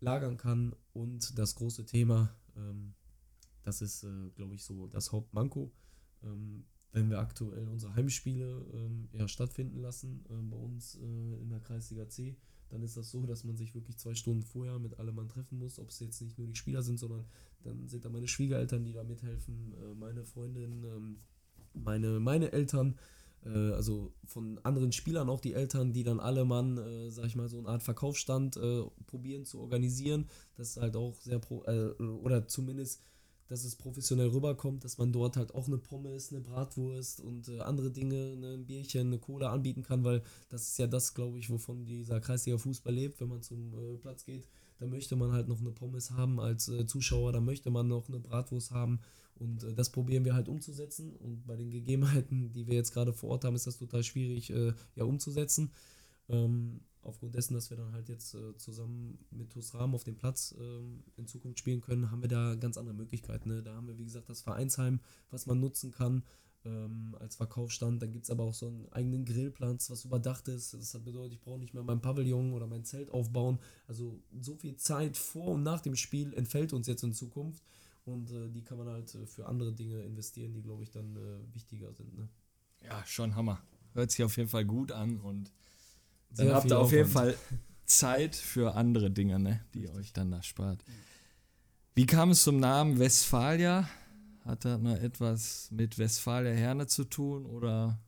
lagern 0.00 0.36
kann. 0.36 0.74
Und 0.92 1.38
das 1.38 1.54
große 1.54 1.86
Thema, 1.86 2.34
ähm, 2.56 2.94
das 3.62 3.82
ist, 3.82 4.04
äh, 4.04 4.30
glaube 4.34 4.54
ich, 4.54 4.64
so 4.64 4.86
das 4.86 5.12
Hauptmanko. 5.12 5.72
Ähm, 6.22 6.64
wenn 6.92 7.10
wir 7.10 7.18
aktuell 7.18 7.68
unsere 7.68 7.94
Heimspiele 7.94 8.64
ähm, 8.72 9.08
ja, 9.12 9.28
stattfinden 9.28 9.78
lassen 9.80 10.24
äh, 10.30 10.42
bei 10.42 10.56
uns 10.56 10.94
äh, 10.94 11.42
in 11.42 11.50
der 11.50 11.60
Kreisliga 11.60 12.08
C, 12.08 12.36
dann 12.70 12.82
ist 12.82 12.96
das 12.96 13.10
so, 13.10 13.26
dass 13.26 13.44
man 13.44 13.56
sich 13.56 13.74
wirklich 13.74 13.98
zwei 13.98 14.14
Stunden 14.14 14.42
vorher 14.42 14.78
mit 14.78 14.98
allem 14.98 15.14
Mann 15.14 15.28
treffen 15.28 15.58
muss, 15.58 15.78
ob 15.78 15.90
es 15.90 16.00
jetzt 16.00 16.20
nicht 16.22 16.38
nur 16.38 16.46
die 16.46 16.56
Spieler 16.56 16.82
sind, 16.82 16.98
sondern 16.98 17.26
dann 17.62 17.86
sind 17.86 18.04
da 18.04 18.08
meine 18.08 18.28
Schwiegereltern, 18.28 18.84
die 18.84 18.92
da 18.92 19.04
mithelfen, 19.04 19.74
äh, 19.74 19.94
meine 19.94 20.24
Freundin, 20.24 20.84
ähm, 20.84 21.18
meine, 21.74 22.18
meine 22.18 22.52
Eltern, 22.52 22.98
äh, 23.46 23.72
also 23.72 24.12
von 24.24 24.58
anderen 24.62 24.92
Spielern 24.92 25.28
auch 25.28 25.40
die 25.40 25.54
Eltern, 25.54 25.92
die 25.92 26.04
dann 26.04 26.20
alle 26.20 26.44
Mann, 26.44 26.78
äh, 26.78 27.10
sag 27.10 27.26
ich 27.26 27.36
mal, 27.36 27.48
so 27.48 27.58
eine 27.58 27.68
Art 27.68 27.82
Verkaufsstand 27.82 28.56
äh, 28.56 28.82
probieren 29.06 29.44
zu 29.44 29.60
organisieren. 29.60 30.28
Das 30.56 30.70
ist 30.70 30.76
halt 30.78 30.96
auch 30.96 31.14
sehr 31.20 31.38
pro, 31.38 31.62
äh, 31.64 31.90
oder 32.00 32.46
zumindest 32.48 33.02
dass 33.48 33.64
es 33.64 33.76
professionell 33.76 34.28
rüberkommt, 34.28 34.82
dass 34.82 34.98
man 34.98 35.12
dort 35.12 35.36
halt 35.36 35.54
auch 35.54 35.68
eine 35.68 35.78
Pommes, 35.78 36.32
eine 36.32 36.40
Bratwurst 36.40 37.20
und 37.20 37.48
äh, 37.48 37.60
andere 37.60 37.92
Dinge, 37.92 38.36
ne, 38.36 38.54
ein 38.54 38.66
Bierchen, 38.66 39.06
eine 39.06 39.18
Cola 39.18 39.52
anbieten 39.52 39.84
kann, 39.84 40.02
weil 40.02 40.22
das 40.48 40.62
ist 40.68 40.78
ja 40.78 40.88
das, 40.88 41.14
glaube 41.14 41.38
ich, 41.38 41.48
wovon 41.48 41.84
dieser 41.84 42.20
Kreisliga 42.20 42.58
Fußball 42.58 42.92
lebt, 42.92 43.20
wenn 43.20 43.28
man 43.28 43.42
zum 43.42 43.72
äh, 43.74 43.98
Platz 43.98 44.24
geht. 44.24 44.48
Da 44.78 44.86
möchte 44.86 45.14
man 45.14 45.30
halt 45.30 45.46
noch 45.46 45.60
eine 45.60 45.70
Pommes 45.70 46.10
haben 46.10 46.40
als 46.40 46.70
Zuschauer, 46.86 47.32
da 47.32 47.40
möchte 47.40 47.70
man 47.70 47.86
noch 47.88 48.08
eine 48.08 48.18
Bratwurst 48.18 48.72
haben 48.72 49.00
und 49.38 49.64
äh, 49.64 49.74
das 49.74 49.90
probieren 49.90 50.24
wir 50.24 50.34
halt 50.34 50.48
umzusetzen 50.48 51.14
und 51.16 51.46
bei 51.46 51.56
den 51.56 51.70
Gegebenheiten, 51.70 52.52
die 52.52 52.66
wir 52.66 52.74
jetzt 52.74 52.92
gerade 52.92 53.12
vor 53.12 53.30
Ort 53.30 53.44
haben, 53.44 53.56
ist 53.56 53.66
das 53.66 53.78
total 53.78 54.02
schwierig 54.02 54.50
äh, 54.50 54.72
ja 54.94 55.04
umzusetzen. 55.04 55.70
Ähm, 56.28 56.80
aufgrund 57.02 57.34
dessen, 57.34 57.54
dass 57.54 57.70
wir 57.70 57.76
dann 57.76 57.92
halt 57.92 58.08
jetzt 58.08 58.34
äh, 58.34 58.56
zusammen 58.56 59.18
mit 59.30 59.50
TuS 59.50 59.74
Rahmen 59.74 59.94
auf 59.94 60.04
dem 60.04 60.16
Platz 60.16 60.54
ähm, 60.58 61.04
in 61.16 61.26
Zukunft 61.26 61.58
spielen 61.58 61.80
können, 61.80 62.10
haben 62.10 62.22
wir 62.22 62.28
da 62.28 62.54
ganz 62.56 62.76
andere 62.76 62.94
Möglichkeiten. 62.94 63.48
Ne? 63.48 63.62
Da 63.62 63.74
haben 63.74 63.86
wir, 63.86 63.96
wie 63.96 64.04
gesagt, 64.04 64.28
das 64.28 64.42
Vereinsheim, 64.42 65.00
was 65.30 65.46
man 65.46 65.60
nutzen 65.60 65.92
kann 65.92 66.24
ähm, 66.64 67.16
als 67.20 67.36
Verkaufsstand. 67.36 68.02
Dann 68.02 68.12
gibt 68.12 68.24
es 68.24 68.30
aber 68.30 68.44
auch 68.44 68.54
so 68.54 68.66
einen 68.66 68.88
eigenen 68.92 69.24
Grillplatz, 69.24 69.88
was 69.90 70.04
überdacht 70.04 70.48
ist. 70.48 70.74
Das 70.74 70.92
bedeutet, 71.04 71.34
ich 71.34 71.40
brauche 71.40 71.60
nicht 71.60 71.74
mehr 71.74 71.84
mein 71.84 72.00
Pavillon 72.00 72.52
oder 72.52 72.66
mein 72.66 72.84
Zelt 72.84 73.10
aufbauen. 73.10 73.58
Also 73.86 74.20
so 74.40 74.56
viel 74.56 74.76
Zeit 74.76 75.16
vor 75.16 75.54
und 75.54 75.62
nach 75.62 75.80
dem 75.80 75.96
Spiel 75.96 76.34
entfällt 76.34 76.72
uns 76.72 76.86
jetzt 76.86 77.04
in 77.04 77.14
Zukunft. 77.14 77.62
Und 78.06 78.30
äh, 78.30 78.48
die 78.48 78.62
kann 78.62 78.78
man 78.78 78.88
halt 78.88 79.14
äh, 79.14 79.26
für 79.26 79.46
andere 79.46 79.72
Dinge 79.72 80.00
investieren, 80.02 80.54
die, 80.54 80.62
glaube 80.62 80.82
ich, 80.82 80.90
dann 80.90 81.16
äh, 81.16 81.54
wichtiger 81.54 81.92
sind. 81.92 82.16
Ne? 82.16 82.28
Ja, 82.82 83.04
schon 83.04 83.34
Hammer. 83.34 83.60
Hört 83.94 84.12
sich 84.12 84.24
auf 84.24 84.36
jeden 84.36 84.48
Fall 84.48 84.64
gut 84.64 84.92
an 84.92 85.18
und 85.20 85.52
Sehr 86.30 86.46
dann 86.46 86.54
habt 86.54 86.62
viel 86.62 86.72
ihr 86.72 86.78
auf 86.78 86.92
jeden. 86.92 87.08
Fall 87.08 87.36
Zeit 87.84 88.34
für 88.34 88.74
andere 88.74 89.10
Dinge, 89.10 89.38
ne, 89.38 89.64
die 89.74 89.84
ihr 89.84 89.94
euch 89.94 90.12
dann 90.12 90.30
da 90.30 90.42
spart. 90.42 90.84
Wie 91.94 92.06
kam 92.06 92.30
es 92.30 92.42
zum 92.42 92.58
Namen 92.58 92.98
Westfalia? 92.98 93.88
Hat 94.44 94.64
das 94.64 94.80
noch 94.80 94.96
etwas 94.96 95.70
mit 95.70 95.98
Westfalia 95.98 96.52
Herne 96.52 96.86
zu 96.86 97.04
tun 97.04 97.46
oder? 97.46 97.98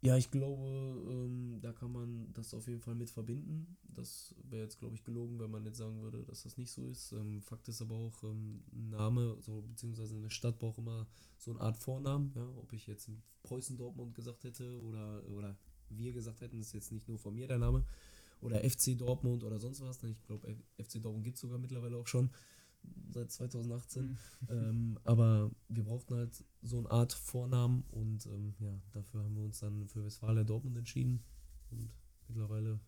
Ja, 0.00 0.16
ich 0.16 0.30
glaube, 0.30 0.62
ähm, 1.10 1.58
da 1.60 1.72
kann 1.72 1.90
man 1.90 2.32
das 2.32 2.54
auf 2.54 2.68
jeden 2.68 2.80
Fall 2.80 2.94
mit 2.94 3.10
verbinden. 3.10 3.76
Das 3.82 4.32
wäre 4.48 4.62
jetzt, 4.62 4.78
glaube 4.78 4.94
ich, 4.94 5.02
gelogen, 5.02 5.40
wenn 5.40 5.50
man 5.50 5.64
jetzt 5.64 5.78
sagen 5.78 6.00
würde, 6.02 6.22
dass 6.24 6.44
das 6.44 6.56
nicht 6.56 6.70
so 6.70 6.86
ist. 6.86 7.10
Ähm, 7.12 7.42
Fakt 7.42 7.68
ist 7.68 7.82
aber 7.82 7.96
auch, 7.96 8.22
ähm, 8.22 8.62
ein 8.72 8.90
Name, 8.90 9.36
so, 9.40 9.62
beziehungsweise 9.62 10.14
eine 10.14 10.30
Stadt 10.30 10.58
braucht 10.60 10.78
immer 10.78 11.08
so 11.36 11.50
eine 11.50 11.60
Art 11.60 11.76
Vornamen. 11.76 12.32
Ja? 12.36 12.48
Ob 12.58 12.72
ich 12.72 12.86
jetzt 12.86 13.10
Preußen 13.42 13.76
Dortmund 13.76 14.14
gesagt 14.14 14.44
hätte 14.44 14.80
oder, 14.82 15.26
oder 15.30 15.56
wir 15.90 16.12
gesagt 16.12 16.42
hätten, 16.42 16.60
ist 16.60 16.74
jetzt 16.74 16.92
nicht 16.92 17.08
nur 17.08 17.18
von 17.18 17.34
mir 17.34 17.48
der 17.48 17.58
Name. 17.58 17.84
Oder 18.40 18.62
FC 18.62 18.96
Dortmund 18.96 19.42
oder 19.42 19.58
sonst 19.58 19.80
was. 19.80 19.98
denn 19.98 20.12
Ich 20.12 20.22
glaube, 20.22 20.54
FC 20.76 21.02
Dortmund 21.02 21.24
gibt 21.24 21.36
es 21.36 21.40
sogar 21.40 21.58
mittlerweile 21.58 21.96
auch 21.96 22.06
schon 22.06 22.30
seit 23.10 23.30
2018. 23.30 24.16
ähm, 24.48 24.98
aber 25.04 25.50
wir 25.68 25.84
brauchten 25.84 26.14
halt 26.14 26.44
so 26.62 26.78
eine 26.78 26.90
Art 26.90 27.12
Vornamen 27.12 27.84
und 27.90 28.26
ähm, 28.26 28.54
ja, 28.60 28.80
dafür 28.92 29.22
haben 29.24 29.36
wir 29.36 29.44
uns 29.44 29.60
dann 29.60 29.86
für 29.86 30.04
Westfalia 30.04 30.44
Dortmund 30.44 30.76
entschieden. 30.76 31.22
Und 31.70 31.90
mittlerweile 32.28 32.80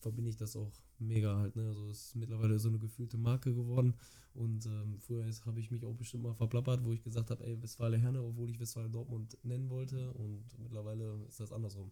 verbinde 0.00 0.30
ich 0.30 0.36
das 0.36 0.56
auch 0.56 0.72
mega 0.98 1.36
halt. 1.36 1.56
Ne? 1.56 1.66
Also 1.66 1.90
es 1.90 2.06
ist 2.06 2.16
mittlerweile 2.16 2.58
so 2.58 2.68
eine 2.68 2.78
gefühlte 2.78 3.18
Marke 3.18 3.54
geworden. 3.54 3.94
Und 4.34 4.66
ähm, 4.66 4.98
früher 5.00 5.24
habe 5.46 5.60
ich 5.60 5.70
mich 5.70 5.84
auch 5.84 5.94
bestimmt 5.94 6.22
mal 6.22 6.34
verplappert, 6.34 6.84
wo 6.84 6.92
ich 6.92 7.02
gesagt 7.02 7.30
habe, 7.30 7.44
ey, 7.44 7.60
Westfalia 7.60 7.98
Herne, 7.98 8.22
obwohl 8.22 8.50
ich 8.50 8.60
Westfalia 8.60 8.88
Dortmund 8.88 9.36
nennen 9.42 9.68
wollte. 9.70 10.12
Und 10.12 10.44
mittlerweile 10.58 11.24
ist 11.28 11.40
das 11.40 11.52
andersrum. 11.52 11.90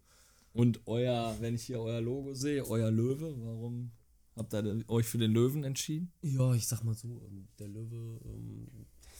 Und 0.53 0.80
euer, 0.87 1.37
wenn 1.41 1.55
ich 1.55 1.64
hier 1.64 1.80
euer 1.80 2.01
Logo 2.01 2.34
sehe, 2.34 2.66
euer 2.66 2.91
Löwe, 2.91 3.34
warum 3.45 3.91
habt 4.37 4.53
ihr 4.55 4.84
euch 4.89 5.07
für 5.07 5.18
den 5.18 5.32
Löwen 5.32 5.64
entschieden? 5.64 6.12
Ja, 6.22 6.55
ich 6.55 6.66
sag 6.66 6.84
mal 6.84 6.95
so, 6.95 7.22
ähm, 7.26 7.49
der 7.59 7.68
Löwe, 7.68 8.20
ähm, 8.24 8.68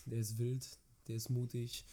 der 0.05 0.19
ist 0.19 0.39
wild, 0.39 0.79
der 1.09 1.17
ist 1.17 1.31
mutig, 1.31 1.85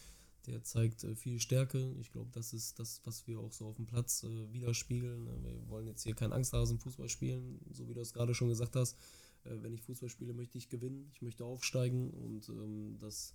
der 0.46 0.62
zeigt 0.62 1.04
äh, 1.04 1.14
viel 1.16 1.40
Stärke. 1.40 1.94
Ich 2.00 2.12
glaube, 2.12 2.30
das 2.32 2.52
ist 2.52 2.78
das, 2.78 3.00
was 3.04 3.26
wir 3.26 3.40
auch 3.40 3.52
so 3.52 3.66
auf 3.66 3.76
dem 3.76 3.86
Platz 3.86 4.24
äh, 4.24 4.52
widerspiegeln. 4.52 5.24
ne? 5.24 5.38
Wir 5.42 5.68
wollen 5.68 5.86
jetzt 5.86 6.02
hier 6.02 6.14
kein 6.14 6.32
Angsthasen 6.32 6.78
Fußball 6.78 7.08
spielen, 7.08 7.60
so 7.70 7.88
wie 7.88 7.94
du 7.94 8.00
es 8.00 8.12
gerade 8.12 8.34
schon 8.34 8.48
gesagt 8.48 8.76
hast. 8.76 8.96
Äh, 9.44 9.62
wenn 9.62 9.72
ich 9.72 9.82
Fußball 9.82 10.08
spiele, 10.08 10.34
möchte 10.34 10.58
ich 10.58 10.68
gewinnen, 10.68 11.10
ich 11.12 11.22
möchte 11.22 11.44
aufsteigen 11.44 12.10
und 12.10 12.48
ähm, 12.50 12.98
das 13.00 13.34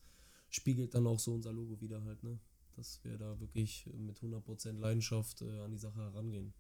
spiegelt 0.50 0.94
dann 0.94 1.08
auch 1.08 1.20
so 1.20 1.34
unser 1.34 1.54
Logo 1.54 1.82
wieder 1.82 2.04
halt, 2.04 2.24
ne? 2.24 2.40
Dass 2.76 3.04
wir 3.04 3.18
da 3.18 3.40
wirklich 3.40 3.90
mit 3.98 4.20
100% 4.20 4.80
Leidenschaft 4.80 5.42
an 5.42 5.72
die 5.72 5.78
Sache 5.78 6.00
herangehen. 6.00 6.54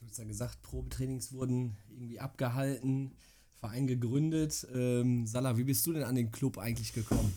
Du 0.00 0.06
hast 0.06 0.18
ja 0.18 0.24
gesagt, 0.24 0.62
Probetrainings 0.62 1.32
wurden 1.32 1.76
irgendwie 1.90 2.18
abgehalten, 2.18 3.12
Verein 3.54 3.86
gegründet. 3.86 4.66
Ähm, 4.74 5.26
Salah, 5.26 5.58
wie 5.58 5.64
bist 5.64 5.86
du 5.86 5.92
denn 5.92 6.04
an 6.04 6.14
den 6.14 6.30
Club 6.30 6.56
eigentlich 6.56 6.94
gekommen? 6.94 7.32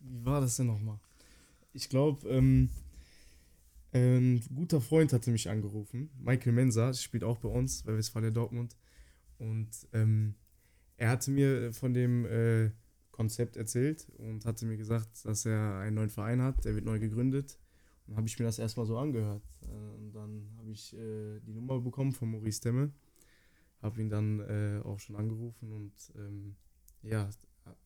Wie 0.00 0.24
war 0.24 0.42
das 0.42 0.56
denn 0.56 0.66
nochmal? 0.66 1.00
Ich 1.72 1.88
glaube, 1.88 2.28
ähm, 2.28 2.68
ein 3.92 4.42
guter 4.54 4.80
Freund 4.82 5.12
hatte 5.14 5.30
mich 5.30 5.48
angerufen. 5.48 6.10
Michael 6.18 6.52
Mensa, 6.52 6.92
spielt 6.92 7.24
auch 7.24 7.38
bei 7.38 7.48
uns, 7.48 7.82
bei 7.82 7.96
Westfalia 7.96 8.30
Dortmund. 8.30 8.76
Und 9.38 9.68
ähm, 9.94 10.34
er 10.98 11.10
hatte 11.10 11.30
mir 11.30 11.72
von 11.72 11.94
dem 11.94 12.26
äh, 12.26 12.70
Konzept 13.10 13.56
erzählt 13.56 14.08
und 14.18 14.44
hatte 14.44 14.66
mir 14.66 14.76
gesagt, 14.76 15.24
dass 15.24 15.46
er 15.46 15.78
einen 15.78 15.96
neuen 15.96 16.10
Verein 16.10 16.42
hat, 16.42 16.64
der 16.66 16.74
wird 16.74 16.84
neu 16.84 16.98
gegründet. 16.98 17.58
Dann 18.06 18.16
habe 18.16 18.26
ich 18.26 18.38
mir 18.38 18.44
das 18.44 18.58
erstmal 18.58 18.86
so 18.86 18.98
angehört. 18.98 19.42
Äh, 19.62 19.96
Und 19.96 20.12
dann 20.12 20.48
habe 20.58 20.70
ich 20.70 20.94
äh, 20.94 21.40
die 21.40 21.52
Nummer 21.52 21.80
bekommen 21.80 22.12
von 22.12 22.30
Maurice 22.30 22.60
Demme. 22.60 22.92
Habe 23.82 24.00
ihn 24.00 24.08
dann 24.08 24.40
äh, 24.40 24.80
auch 24.84 24.98
schon 24.98 25.16
angerufen 25.16 25.70
und 25.70 25.92
ähm, 26.16 26.56
ja, 27.02 27.28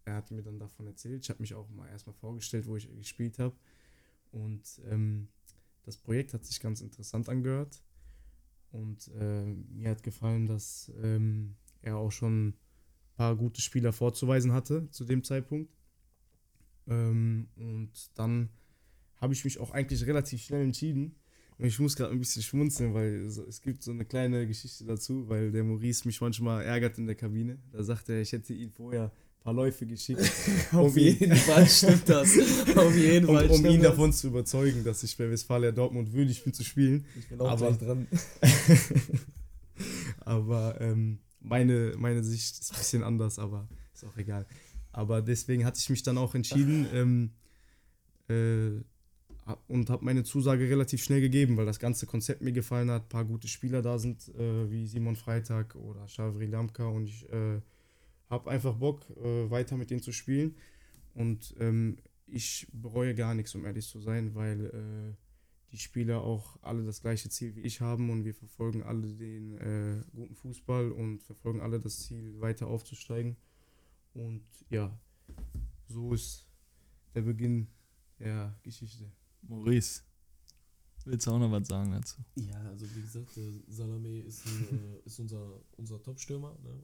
er 0.04 0.14
hat 0.14 0.30
mir 0.30 0.42
dann 0.42 0.58
davon 0.58 0.86
erzählt. 0.86 1.22
Ich 1.22 1.30
habe 1.30 1.40
mich 1.40 1.54
auch 1.54 1.68
mal 1.70 1.88
erstmal 1.88 2.14
vorgestellt, 2.14 2.66
wo 2.66 2.76
ich 2.76 2.88
gespielt 2.96 3.38
habe. 3.38 3.56
Und 4.30 4.80
ähm, 4.88 5.28
das 5.82 5.96
Projekt 5.96 6.34
hat 6.34 6.44
sich 6.44 6.60
ganz 6.60 6.80
interessant 6.80 7.28
angehört. 7.28 7.82
Und 8.70 9.08
äh, 9.18 9.44
mir 9.44 9.90
hat 9.90 10.02
gefallen, 10.02 10.46
dass 10.46 10.92
ähm, 11.02 11.56
er 11.82 11.96
auch 11.96 12.12
schon 12.12 12.54
paar 13.20 13.36
gute 13.36 13.60
Spieler 13.60 13.92
vorzuweisen 13.92 14.52
hatte 14.52 14.88
zu 14.90 15.04
dem 15.04 15.22
Zeitpunkt. 15.22 15.76
Ähm, 16.86 17.48
und 17.56 17.90
dann 18.14 18.48
habe 19.20 19.32
ich 19.32 19.44
mich 19.44 19.58
auch 19.60 19.70
eigentlich 19.72 20.06
relativ 20.06 20.42
schnell 20.42 20.62
entschieden. 20.62 21.14
Und 21.58 21.66
ich 21.66 21.78
muss 21.78 21.94
gerade 21.94 22.12
ein 22.12 22.18
bisschen 22.18 22.42
schmunzeln, 22.42 22.94
weil 22.94 23.26
es 23.26 23.60
gibt 23.60 23.82
so 23.82 23.90
eine 23.90 24.06
kleine 24.06 24.46
Geschichte 24.46 24.84
dazu, 24.86 25.28
weil 25.28 25.52
der 25.52 25.62
Maurice 25.62 26.06
mich 26.06 26.18
manchmal 26.20 26.64
ärgert 26.64 26.96
in 26.96 27.06
der 27.06 27.16
Kabine. 27.16 27.58
Da 27.70 27.82
sagt 27.82 28.08
er, 28.08 28.22
ich 28.22 28.32
hätte 28.32 28.54
ihn 28.54 28.70
vorher 28.70 29.04
ein 29.04 29.42
paar 29.42 29.52
Läufe 29.52 29.86
geschickt, 29.86 30.20
Auf 30.72 30.96
jeden 30.96 31.36
Fall 31.36 31.66
stimmt 31.66 32.08
das. 32.08 32.38
Auf 32.76 32.96
jeden 32.96 33.26
um, 33.28 33.34
Fall 33.36 33.46
um 33.50 33.58
stimmt 33.58 33.74
ihn 33.74 33.82
das. 33.82 33.90
davon 33.90 34.12
zu 34.12 34.28
überzeugen, 34.28 34.84
dass 34.84 35.02
ich 35.02 35.14
bei 35.18 35.30
Westfalia 35.30 35.70
Dortmund 35.70 36.12
würdig 36.14 36.42
bin 36.42 36.54
zu 36.54 36.64
spielen. 36.64 37.04
Ich 37.18 37.28
bin 37.28 37.38
auch 37.40 37.50
aber- 37.50 37.72
dran. 37.72 38.06
aber 40.20 40.80
ähm, 40.80 41.18
meine, 41.40 41.94
meine 41.98 42.22
Sicht 42.24 42.58
ist 42.60 42.72
ein 42.72 42.78
bisschen 42.78 43.02
anders, 43.02 43.38
aber 43.38 43.68
ist 43.92 44.04
auch 44.04 44.16
egal. 44.16 44.46
Aber 44.92 45.22
deswegen 45.22 45.64
hatte 45.66 45.78
ich 45.78 45.90
mich 45.90 46.02
dann 46.02 46.18
auch 46.18 46.34
entschieden 46.34 46.86
ähm, 46.92 47.30
äh, 48.28 48.82
und 49.68 49.90
habe 49.90 50.04
meine 50.04 50.24
Zusage 50.24 50.68
relativ 50.68 51.02
schnell 51.02 51.20
gegeben, 51.20 51.56
weil 51.56 51.66
das 51.66 51.78
ganze 51.78 52.06
Konzept 52.06 52.42
mir 52.42 52.52
gefallen 52.52 52.90
hat. 52.90 53.04
Ein 53.04 53.08
paar 53.08 53.24
gute 53.24 53.48
Spieler 53.48 53.82
da 53.82 53.98
sind, 53.98 54.28
äh, 54.34 54.70
wie 54.70 54.86
Simon 54.86 55.16
Freitag 55.16 55.74
oder 55.76 56.06
Shavri 56.08 56.46
Lamka 56.46 56.86
und 56.86 57.06
ich 57.06 57.28
äh, 57.30 57.60
habe 58.28 58.50
einfach 58.50 58.74
Bock, 58.74 59.06
äh, 59.22 59.50
weiter 59.50 59.76
mit 59.76 59.90
denen 59.90 60.02
zu 60.02 60.12
spielen. 60.12 60.56
Und 61.14 61.54
ähm, 61.58 61.98
ich 62.26 62.68
bereue 62.72 63.14
gar 63.14 63.34
nichts, 63.34 63.54
um 63.54 63.64
ehrlich 63.64 63.86
zu 63.86 64.00
sein, 64.00 64.34
weil 64.34 64.66
äh, 64.66 65.14
die 65.72 65.78
Spieler 65.78 66.22
auch 66.22 66.58
alle 66.62 66.84
das 66.84 67.00
gleiche 67.00 67.28
Ziel 67.28 67.54
wie 67.56 67.60
ich 67.60 67.80
haben 67.80 68.10
und 68.10 68.24
wir 68.24 68.34
verfolgen 68.34 68.82
alle 68.82 69.14
den 69.14 69.58
äh, 69.58 70.02
guten 70.14 70.34
Fußball 70.34 70.90
und 70.90 71.22
verfolgen 71.22 71.60
alle 71.60 71.80
das 71.80 72.00
Ziel, 72.00 72.40
weiter 72.40 72.66
aufzusteigen. 72.66 73.36
Und 74.14 74.42
ja, 74.68 74.96
so 75.88 76.12
ist 76.12 76.46
der 77.14 77.22
Beginn 77.22 77.68
der 78.18 78.56
Geschichte. 78.62 79.10
Maurice, 79.42 80.02
willst 81.04 81.26
du 81.26 81.30
auch 81.30 81.38
noch 81.38 81.50
was 81.50 81.68
sagen 81.68 81.92
dazu? 81.92 82.20
Ja, 82.36 82.60
also 82.68 82.86
wie 82.94 83.00
gesagt, 83.02 83.36
der 83.36 83.50
Salame 83.68 84.20
ist, 84.20 84.46
ein, 84.46 84.78
äh, 84.78 85.00
ist 85.06 85.18
unser, 85.18 85.60
unser 85.76 86.02
Top-Stürmer. 86.02 86.56
Ne? 86.62 86.82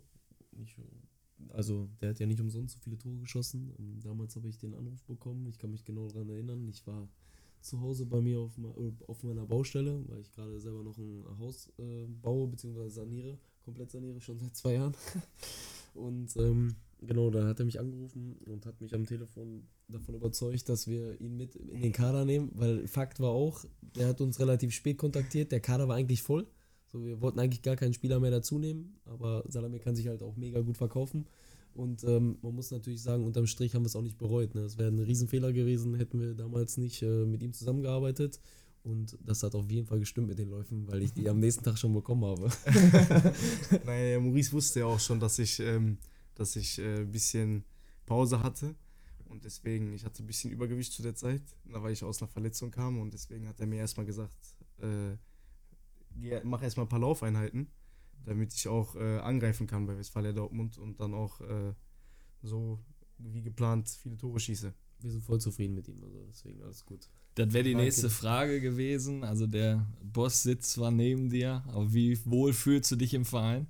Nicht, 0.52 0.78
äh, 0.78 1.52
also 1.52 1.88
der 2.00 2.10
hat 2.10 2.18
ja 2.18 2.26
nicht 2.26 2.40
umsonst 2.40 2.74
so 2.74 2.80
viele 2.80 2.98
Tore 2.98 3.18
geschossen. 3.18 3.74
Ähm, 3.78 4.00
damals 4.00 4.36
habe 4.36 4.48
ich 4.48 4.58
den 4.58 4.74
Anruf 4.74 5.02
bekommen. 5.04 5.46
Ich 5.46 5.58
kann 5.58 5.70
mich 5.70 5.84
genau 5.84 6.08
daran 6.08 6.28
erinnern. 6.30 6.68
Ich 6.68 6.86
war 6.86 7.08
zu 7.60 7.80
Hause 7.80 8.06
bei 8.06 8.20
mir 8.20 8.38
auf, 8.38 8.56
äh, 8.58 8.92
auf 9.06 9.22
meiner 9.22 9.44
Baustelle, 9.44 10.04
weil 10.08 10.20
ich 10.20 10.32
gerade 10.32 10.60
selber 10.60 10.82
noch 10.82 10.96
ein 10.98 11.24
Haus 11.38 11.72
äh, 11.78 12.06
baue 12.22 12.48
bzw. 12.48 12.88
saniere, 12.88 13.38
komplett 13.64 13.90
saniere, 13.90 14.20
schon 14.20 14.38
seit 14.38 14.56
zwei 14.56 14.74
Jahren. 14.74 14.94
Und 15.94 16.36
ähm, 16.36 16.76
genau, 17.00 17.30
da 17.30 17.46
hat 17.46 17.58
er 17.58 17.66
mich 17.66 17.80
angerufen 17.80 18.36
und 18.46 18.66
hat 18.66 18.80
mich 18.80 18.94
am 18.94 19.06
Telefon 19.06 19.66
davon 19.88 20.14
überzeugt, 20.14 20.68
dass 20.68 20.86
wir 20.86 21.20
ihn 21.20 21.36
mit 21.36 21.56
in 21.56 21.80
den 21.80 21.92
Kader 21.92 22.24
nehmen, 22.24 22.50
weil 22.54 22.86
Fakt 22.86 23.20
war 23.20 23.30
auch, 23.30 23.64
der 23.80 24.08
hat 24.08 24.20
uns 24.20 24.40
relativ 24.40 24.72
spät 24.72 24.98
kontaktiert, 24.98 25.52
der 25.52 25.60
Kader 25.60 25.88
war 25.88 25.96
eigentlich 25.96 26.22
voll. 26.22 26.46
So, 26.86 27.04
wir 27.04 27.20
wollten 27.20 27.40
eigentlich 27.40 27.62
gar 27.62 27.76
keinen 27.76 27.94
Spieler 27.94 28.20
mehr 28.20 28.30
dazu 28.30 28.58
nehmen, 28.58 28.96
aber 29.04 29.44
Salame 29.48 29.78
kann 29.78 29.96
sich 29.96 30.08
halt 30.08 30.22
auch 30.22 30.36
mega 30.36 30.60
gut 30.60 30.76
verkaufen. 30.76 31.26
Und 31.74 32.04
ähm, 32.04 32.38
man 32.40 32.54
muss 32.54 32.70
natürlich 32.70 33.02
sagen, 33.02 33.24
unterm 33.24 33.46
Strich 33.46 33.74
haben 33.74 33.82
wir 33.82 33.88
es 33.88 33.96
auch 33.96 34.02
nicht 34.02 34.16
bereut. 34.16 34.54
Ne? 34.54 34.62
Es 34.62 34.78
wäre 34.78 34.88
ein 34.88 34.98
Riesenfehler 34.98 35.52
gewesen, 35.52 35.94
hätten 35.94 36.18
wir 36.18 36.34
damals 36.34 36.78
nicht 36.78 37.02
äh, 37.02 37.26
mit 37.26 37.42
ihm 37.42 37.52
zusammengearbeitet. 37.52 38.40
Und 38.82 39.18
das 39.24 39.42
hat 39.42 39.54
auf 39.54 39.70
jeden 39.70 39.86
Fall 39.86 39.98
gestimmt 39.98 40.28
mit 40.28 40.38
den 40.38 40.48
Läufen, 40.48 40.86
weil 40.86 41.02
ich 41.02 41.12
die 41.12 41.28
am 41.28 41.40
nächsten 41.40 41.64
Tag 41.64 41.76
schon 41.76 41.92
bekommen 41.92 42.24
habe. 42.24 42.48
Naja, 43.84 44.20
Maurice 44.20 44.52
wusste 44.52 44.80
ja 44.80 44.86
auch 44.86 45.00
schon, 45.00 45.18
dass 45.18 45.40
ich, 45.40 45.58
ähm, 45.58 45.98
dass 46.36 46.56
ich 46.56 46.78
äh, 46.78 47.00
ein 47.00 47.10
bisschen 47.10 47.64
Pause 48.06 48.42
hatte. 48.42 48.74
Und 49.28 49.44
deswegen, 49.44 49.92
ich 49.92 50.04
hatte 50.04 50.22
ein 50.22 50.26
bisschen 50.26 50.52
Übergewicht 50.52 50.92
zu 50.92 51.02
der 51.02 51.16
Zeit, 51.16 51.42
da 51.64 51.82
weil 51.82 51.92
ich 51.92 52.04
aus 52.04 52.22
einer 52.22 52.28
Verletzung 52.28 52.70
kam. 52.70 53.00
Und 53.00 53.12
deswegen 53.12 53.48
hat 53.48 53.58
er 53.60 53.66
mir 53.66 53.78
erstmal 53.80 54.06
gesagt, 54.06 54.36
äh, 54.78 55.16
geh, 56.14 56.40
mach 56.44 56.62
erstmal 56.62 56.86
ein 56.86 56.88
paar 56.88 57.00
Laufeinheiten, 57.00 57.68
damit 58.24 58.54
ich 58.54 58.68
auch 58.68 58.94
äh, 58.94 59.18
angreifen 59.18 59.66
kann 59.66 59.86
bei 59.86 59.98
Westfalia 59.98 60.32
Dortmund 60.32 60.78
und 60.78 61.00
dann 61.00 61.12
auch 61.14 61.40
äh, 61.40 61.74
so 62.42 62.78
wie 63.18 63.42
geplant 63.42 63.88
viele 63.88 64.16
Tore 64.16 64.38
schieße. 64.38 64.72
Wir 65.00 65.10
sind 65.10 65.24
voll 65.24 65.40
zufrieden 65.40 65.74
mit 65.74 65.88
ihm, 65.88 66.02
also 66.02 66.24
deswegen 66.28 66.62
alles 66.62 66.84
gut. 66.84 67.08
Das 67.34 67.52
wäre 67.52 67.64
die 67.64 67.72
Danke. 67.72 67.84
nächste 67.84 68.08
Frage 68.08 68.60
gewesen. 68.60 69.24
Also 69.24 69.46
der 69.46 69.86
Boss 70.02 70.42
sitzt 70.42 70.72
zwar 70.72 70.90
neben 70.90 71.28
dir, 71.28 71.64
aber 71.68 71.92
wie 71.92 72.18
wohl 72.24 72.54
fühlst 72.54 72.90
du 72.90 72.96
dich 72.96 73.12
im 73.12 73.26
Verein? 73.26 73.66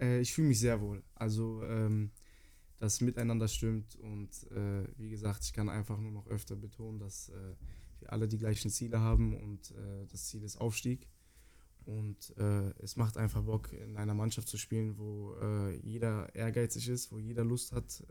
Äh, 0.00 0.20
ich 0.20 0.32
fühle 0.32 0.48
mich 0.48 0.60
sehr 0.60 0.80
wohl. 0.80 1.02
Also 1.14 1.62
ähm, 1.64 2.10
das 2.78 3.00
Miteinander 3.00 3.48
stimmt 3.48 3.96
und 3.96 4.30
äh, 4.52 4.86
wie 4.98 5.10
gesagt, 5.10 5.44
ich 5.44 5.52
kann 5.52 5.68
einfach 5.68 5.98
nur 5.98 6.12
noch 6.12 6.26
öfter 6.26 6.56
betonen, 6.56 6.98
dass 6.98 7.30
äh, 7.30 7.54
wir 8.00 8.12
alle 8.12 8.28
die 8.28 8.38
gleichen 8.38 8.70
Ziele 8.70 9.00
haben 9.00 9.34
und 9.34 9.70
äh, 9.70 10.06
das 10.08 10.26
Ziel 10.26 10.42
ist 10.42 10.60
Aufstieg. 10.60 11.08
Und 11.86 12.36
äh, 12.36 12.70
es 12.82 12.96
macht 12.96 13.16
einfach 13.16 13.42
Bock, 13.42 13.72
in 13.72 13.96
einer 13.96 14.14
Mannschaft 14.14 14.48
zu 14.48 14.58
spielen, 14.58 14.98
wo 14.98 15.36
jeder 15.82 16.34
ehrgeizig 16.34 16.88
ist, 16.88 17.12
wo 17.12 17.18
jeder 17.18 17.44
Lust 17.44 17.70
hat, 17.70 18.02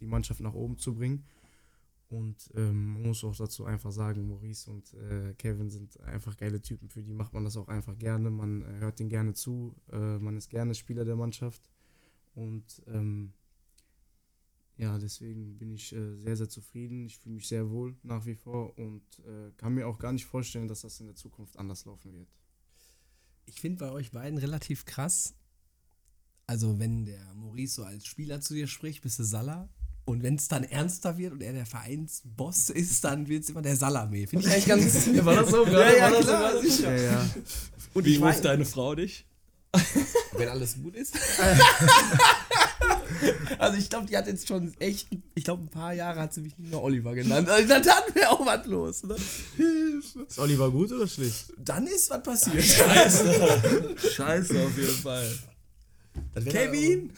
die 0.00 0.06
Mannschaft 0.06 0.40
nach 0.40 0.54
oben 0.54 0.78
zu 0.78 0.94
bringen. 0.94 1.24
Und 2.08 2.50
ähm, 2.54 2.92
man 2.92 3.02
muss 3.02 3.24
auch 3.24 3.34
dazu 3.34 3.64
einfach 3.64 3.90
sagen, 3.90 4.28
Maurice 4.28 4.70
und 4.70 4.94
äh, 4.94 5.34
Kevin 5.34 5.70
sind 5.70 5.98
einfach 6.00 6.36
geile 6.36 6.62
Typen, 6.62 6.88
für 6.88 7.02
die 7.02 7.12
macht 7.12 7.32
man 7.32 7.44
das 7.44 7.56
auch 7.56 7.66
einfach 7.66 7.98
gerne. 7.98 8.30
Man 8.30 8.62
äh, 8.62 8.78
hört 8.78 9.00
denen 9.00 9.10
gerne 9.10 9.34
zu, 9.34 9.74
äh, 9.90 10.18
man 10.18 10.36
ist 10.36 10.48
gerne 10.48 10.74
Spieler 10.74 11.04
der 11.04 11.16
Mannschaft. 11.16 11.68
Und 12.34 12.82
ähm, 12.86 13.32
ja, 14.76 14.98
deswegen 14.98 15.58
bin 15.58 15.72
ich 15.72 15.92
äh, 15.92 16.16
sehr, 16.16 16.36
sehr 16.36 16.48
zufrieden. 16.48 17.06
Ich 17.06 17.18
fühle 17.18 17.36
mich 17.36 17.48
sehr 17.48 17.70
wohl 17.70 17.96
nach 18.02 18.26
wie 18.26 18.34
vor 18.34 18.78
und 18.78 19.02
äh, 19.20 19.50
kann 19.56 19.74
mir 19.74 19.88
auch 19.88 19.98
gar 19.98 20.12
nicht 20.12 20.26
vorstellen, 20.26 20.68
dass 20.68 20.82
das 20.82 21.00
in 21.00 21.06
der 21.06 21.16
Zukunft 21.16 21.58
anders 21.58 21.86
laufen 21.86 22.12
wird. 22.12 22.28
Ich 23.46 23.60
finde 23.60 23.78
bei 23.78 23.90
euch 23.90 24.10
beiden 24.10 24.38
relativ 24.38 24.84
krass. 24.84 25.34
Also, 26.46 26.78
wenn 26.78 27.06
der 27.06 27.34
Maurice 27.34 27.76
so 27.76 27.84
als 27.84 28.06
Spieler 28.06 28.40
zu 28.40 28.54
dir 28.54 28.68
spricht, 28.68 29.02
bist 29.02 29.18
du 29.18 29.24
Salah. 29.24 29.68
Und 30.06 30.22
wenn 30.22 30.36
es 30.36 30.46
dann 30.46 30.62
ernster 30.62 31.18
wird 31.18 31.32
und 31.32 31.42
er 31.42 31.52
der 31.52 31.66
Vereinsboss 31.66 32.70
ist, 32.70 33.02
dann 33.02 33.28
wird 33.28 33.42
es 33.42 33.50
immer 33.50 33.60
der 33.60 33.74
Salame. 33.76 34.28
Finde 34.28 34.46
ich 34.46 34.52
eigentlich 34.52 34.66
ganz. 34.66 35.08
War 35.24 35.34
das 35.34 35.50
so 35.50 35.64
gerade? 35.64 35.96
Ja, 35.96 35.96
ja, 35.96 36.02
War 36.04 36.10
das 36.10 36.20
so 36.20 36.32
klar, 36.32 36.62
sicher. 36.62 36.96
Ja, 36.96 37.02
ja. 37.02 37.26
Und 37.92 38.04
Wie 38.04 38.14
ich 38.14 38.22
ruft 38.22 38.44
deine 38.44 38.64
Frau 38.64 38.94
dich? 38.94 39.26
wenn 40.32 40.48
alles 40.48 40.76
gut 40.80 40.94
ist. 40.94 41.14
also 43.58 43.78
ich 43.78 43.90
glaube, 43.90 44.06
die 44.06 44.16
hat 44.16 44.28
jetzt 44.28 44.46
schon 44.46 44.72
echt, 44.78 45.08
ich 45.34 45.44
glaube, 45.44 45.64
ein 45.64 45.68
paar 45.68 45.92
Jahre 45.92 46.20
hat 46.20 46.32
sie 46.32 46.40
mich 46.40 46.56
nicht 46.56 46.70
mehr 46.70 46.82
Oliver 46.82 47.14
genannt. 47.14 47.48
Also 47.48 47.68
dann 47.68 47.84
wäre 48.14 48.30
auch 48.30 48.46
was 48.46 48.64
los. 48.66 49.02
Ne? 49.02 49.16
Ist 50.26 50.38
Oliver 50.38 50.70
gut 50.70 50.92
oder 50.92 51.08
schlecht? 51.08 51.52
Dann 51.58 51.86
ist 51.86 52.08
was 52.10 52.22
passiert. 52.22 52.62
Scheiße 52.64 54.62
auf 54.64 54.78
jeden 54.78 54.96
Fall. 55.02 55.28
Kevin! 56.48 57.10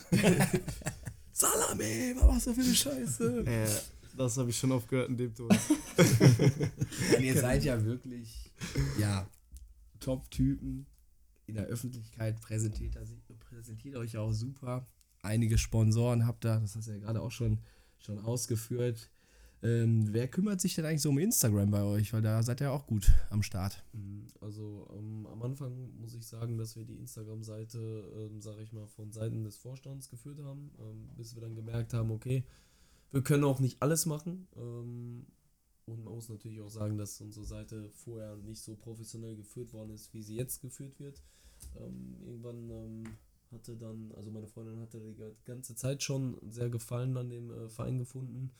Salame, 1.39 2.15
was 2.17 2.27
machst 2.27 2.47
du 2.47 2.53
für 2.53 2.61
eine 2.61 2.75
Scheiße? 2.75 3.43
Äh, 3.47 3.69
das 4.17 4.37
habe 4.37 4.49
ich 4.49 4.57
schon 4.57 4.73
oft 4.73 4.89
gehört 4.89 5.07
in 5.07 5.15
dem 5.15 5.33
Ton. 5.33 5.47
Und 7.17 7.23
ihr 7.23 7.39
seid 7.39 7.63
ja 7.63 7.81
wirklich, 7.85 8.51
ja, 8.99 9.25
Top-Typen. 10.01 10.85
In 11.45 11.55
der 11.55 11.65
Öffentlichkeit 11.65 12.39
präsentiert, 12.41 12.95
er 12.95 13.05
präsentiert 13.39 13.95
euch 13.95 14.13
ja 14.13 14.19
auch 14.19 14.33
super. 14.33 14.85
Einige 15.21 15.57
Sponsoren 15.57 16.27
habt 16.27 16.45
ihr, 16.45 16.59
das 16.59 16.75
hast 16.75 16.87
du 16.87 16.91
ja 16.91 16.99
gerade 16.99 17.21
auch 17.21 17.31
schon, 17.31 17.59
schon 17.97 18.19
ausgeführt. 18.19 19.09
Ähm, 19.61 20.13
wer 20.13 20.27
kümmert 20.29 20.61
sich 20.61 20.75
denn 20.75 20.85
eigentlich 20.85 21.01
so 21.01 21.09
um 21.09 21.17
Instagram 21.17 21.69
bei 21.69 21.83
euch? 21.83 22.13
Weil 22.13 22.21
da 22.21 22.41
seid 22.43 22.61
ihr 22.61 22.65
ja 22.65 22.71
auch 22.71 22.87
gut 22.87 23.11
am 23.29 23.43
Start. 23.43 23.83
Mhm, 23.93 24.27
Also 24.39 24.87
ähm, 24.97 25.27
am 25.27 25.41
Anfang 25.43 25.99
muss 25.99 26.13
ich 26.13 26.25
sagen, 26.25 26.57
dass 26.57 26.77
wir 26.77 26.85
die 26.85 26.95
Instagram-Seite, 26.95 28.29
ähm, 28.31 28.41
sage 28.41 28.61
ich 28.61 28.71
mal, 28.71 28.87
von 28.87 29.11
Seiten 29.11 29.43
des 29.43 29.57
Vorstands 29.57 30.09
geführt 30.09 30.39
haben, 30.39 30.71
ähm, 30.79 31.09
bis 31.17 31.35
wir 31.35 31.41
dann 31.41 31.55
gemerkt 31.55 31.93
haben, 31.93 32.11
okay, 32.11 32.45
wir 33.11 33.21
können 33.21 33.43
auch 33.43 33.59
nicht 33.59 33.81
alles 33.81 34.05
machen. 34.05 34.47
Ähm, 34.55 35.25
und 35.85 36.03
man 36.05 36.13
muss 36.13 36.29
natürlich 36.29 36.61
auch 36.61 36.69
sagen, 36.69 36.97
dass 36.97 37.19
unsere 37.19 37.45
Seite 37.45 37.89
vorher 37.89 38.37
nicht 38.37 38.61
so 38.61 38.75
professionell 38.75 39.35
geführt 39.35 39.73
worden 39.73 39.91
ist, 39.91 40.13
wie 40.13 40.21
sie 40.21 40.35
jetzt 40.35 40.61
geführt 40.61 40.99
wird. 40.99 41.21
Ähm, 41.77 42.15
irgendwann 42.25 43.09
hatte 43.51 43.75
dann, 43.75 44.13
also 44.15 44.31
meine 44.31 44.47
Freundin 44.47 44.79
hatte 44.79 44.99
die 44.99 45.45
ganze 45.45 45.75
Zeit 45.75 46.03
schon 46.03 46.37
sehr 46.47 46.69
Gefallen 46.69 47.17
an 47.17 47.29
dem 47.29 47.51
äh, 47.51 47.67
Verein 47.67 47.97
gefunden 47.97 48.51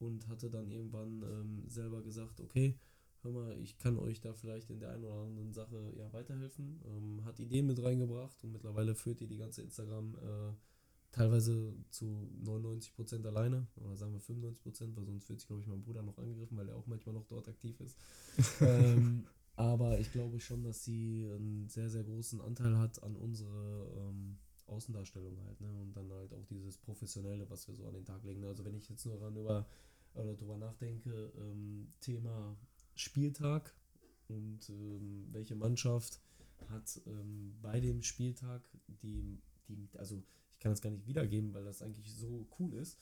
und 0.00 0.28
hatte 0.28 0.50
dann 0.50 0.70
irgendwann 0.70 1.22
ähm, 1.22 1.64
selber 1.68 2.02
gesagt, 2.02 2.40
okay, 2.40 2.78
hör 3.22 3.32
mal, 3.32 3.58
ich 3.60 3.78
kann 3.78 3.98
euch 3.98 4.20
da 4.20 4.32
vielleicht 4.32 4.70
in 4.70 4.80
der 4.80 4.90
einen 4.90 5.04
oder 5.04 5.26
anderen 5.26 5.52
Sache 5.52 5.92
ja 5.96 6.12
weiterhelfen. 6.12 6.80
Ähm, 6.86 7.24
hat 7.24 7.40
Ideen 7.40 7.66
mit 7.66 7.82
reingebracht 7.82 8.42
und 8.44 8.52
mittlerweile 8.52 8.94
führt 8.94 9.20
ihr 9.20 9.28
die 9.28 9.38
ganze 9.38 9.62
Instagram 9.62 10.14
äh, 10.16 10.52
teilweise 11.10 11.74
zu 11.90 12.30
99% 12.44 13.26
alleine 13.26 13.66
oder 13.76 13.96
sagen 13.96 14.12
wir 14.12 14.20
95%, 14.20 14.96
weil 14.96 15.06
sonst 15.06 15.28
wird 15.28 15.40
sich, 15.40 15.48
glaube 15.48 15.62
ich, 15.62 15.68
mein 15.68 15.82
Bruder 15.82 16.02
noch 16.02 16.18
angegriffen, 16.18 16.56
weil 16.56 16.68
er 16.68 16.76
auch 16.76 16.86
manchmal 16.86 17.14
noch 17.14 17.26
dort 17.26 17.48
aktiv 17.48 17.80
ist. 17.80 17.96
ähm, 18.60 19.24
aber 19.56 19.98
ich 19.98 20.12
glaube 20.12 20.38
schon, 20.38 20.62
dass 20.62 20.84
sie 20.84 21.28
einen 21.34 21.68
sehr, 21.68 21.90
sehr 21.90 22.04
großen 22.04 22.40
Anteil 22.40 22.78
hat 22.78 23.02
an 23.02 23.16
unsere 23.16 23.90
ähm, 23.96 24.38
Außendarstellung 24.68 25.38
halt, 25.44 25.60
ne? 25.60 25.80
Und 25.80 25.96
dann 25.96 26.10
halt 26.12 26.32
auch 26.32 26.44
die 26.46 26.54
dieses 26.54 26.78
Professionelle, 26.78 27.48
was 27.50 27.66
wir 27.68 27.74
so 27.74 27.86
an 27.86 27.94
den 27.94 28.04
Tag 28.04 28.22
legen. 28.24 28.44
Also 28.44 28.64
wenn 28.64 28.74
ich 28.74 28.88
jetzt 28.88 29.04
nur 29.06 29.16
daran 29.16 29.36
über, 29.36 29.66
oder 30.14 30.34
drüber 30.34 30.56
nachdenke, 30.56 31.32
ähm, 31.38 31.92
Thema 32.00 32.56
Spieltag 32.94 33.74
und 34.28 34.68
ähm, 34.68 35.28
welche 35.32 35.54
Mannschaft 35.54 36.20
hat 36.68 37.00
ähm, 37.06 37.56
bei 37.62 37.80
dem 37.80 38.02
Spieltag 38.02 38.62
die, 39.02 39.40
die, 39.68 39.88
also 39.96 40.22
ich 40.50 40.58
kann 40.58 40.72
das 40.72 40.82
gar 40.82 40.90
nicht 40.90 41.06
wiedergeben, 41.06 41.54
weil 41.54 41.64
das 41.64 41.82
eigentlich 41.82 42.12
so 42.12 42.46
cool 42.58 42.74
ist. 42.74 42.98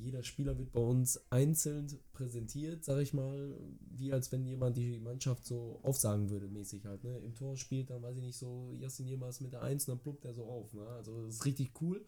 Jeder 0.00 0.22
Spieler 0.22 0.58
wird 0.58 0.72
bei 0.72 0.80
uns 0.80 1.20
einzeln 1.30 1.86
präsentiert, 2.12 2.84
sag 2.84 2.98
ich 3.00 3.12
mal, 3.12 3.56
wie 3.90 4.12
als 4.12 4.32
wenn 4.32 4.46
jemand 4.46 4.76
die 4.76 4.98
Mannschaft 4.98 5.44
so 5.46 5.80
aufsagen 5.82 6.30
würde, 6.30 6.48
mäßig 6.48 6.84
halt. 6.86 7.04
Ne? 7.04 7.18
Im 7.18 7.34
Tor 7.34 7.56
spielt 7.56 7.90
dann, 7.90 8.02
weiß 8.02 8.16
ich 8.16 8.22
nicht, 8.22 8.38
so 8.38 8.74
Yassin 8.78 9.06
Yilmaz 9.06 9.40
mit 9.40 9.52
der 9.52 9.62
1 9.62 9.88
und 9.88 9.96
dann 9.96 10.02
pluppt 10.02 10.24
er 10.24 10.34
so 10.34 10.44
auf. 10.44 10.72
Ne? 10.72 10.86
Also 10.86 11.24
das 11.26 11.36
ist 11.36 11.44
richtig 11.44 11.72
cool. 11.80 12.04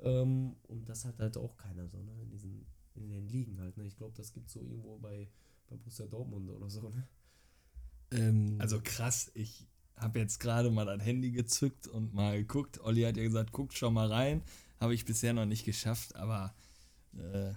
Ähm, 0.00 0.56
und 0.68 0.88
das 0.88 1.04
hat 1.04 1.18
halt 1.18 1.36
auch 1.36 1.56
keiner 1.56 1.88
so, 1.88 2.02
ne? 2.02 2.12
In 2.22 2.30
diesen, 2.30 2.66
in 2.94 3.08
den 3.08 3.28
Ligen 3.28 3.58
halt. 3.60 3.76
Ne? 3.76 3.86
Ich 3.86 3.96
glaube, 3.96 4.14
das 4.16 4.32
gibt 4.32 4.50
so 4.50 4.60
irgendwo 4.60 4.98
bei, 4.98 5.28
bei 5.68 5.76
Borussia 5.76 6.06
Dortmund 6.06 6.50
oder 6.50 6.70
so, 6.70 6.88
ne? 6.88 7.08
Ähm, 8.12 8.56
Also 8.58 8.80
krass, 8.82 9.30
ich 9.34 9.66
habe 9.96 10.20
jetzt 10.20 10.38
gerade 10.38 10.70
mal 10.70 10.84
das 10.86 11.04
Handy 11.04 11.32
gezückt 11.32 11.88
und 11.88 12.14
mal 12.14 12.38
geguckt. 12.38 12.80
Olli 12.80 13.02
hat 13.02 13.16
ja 13.16 13.24
gesagt, 13.24 13.52
guckt 13.52 13.74
schon 13.74 13.94
mal 13.94 14.10
rein. 14.10 14.42
Habe 14.80 14.94
ich 14.94 15.04
bisher 15.04 15.32
noch 15.32 15.46
nicht 15.46 15.64
geschafft, 15.64 16.14
aber 16.14 16.54
äh, 17.16 17.54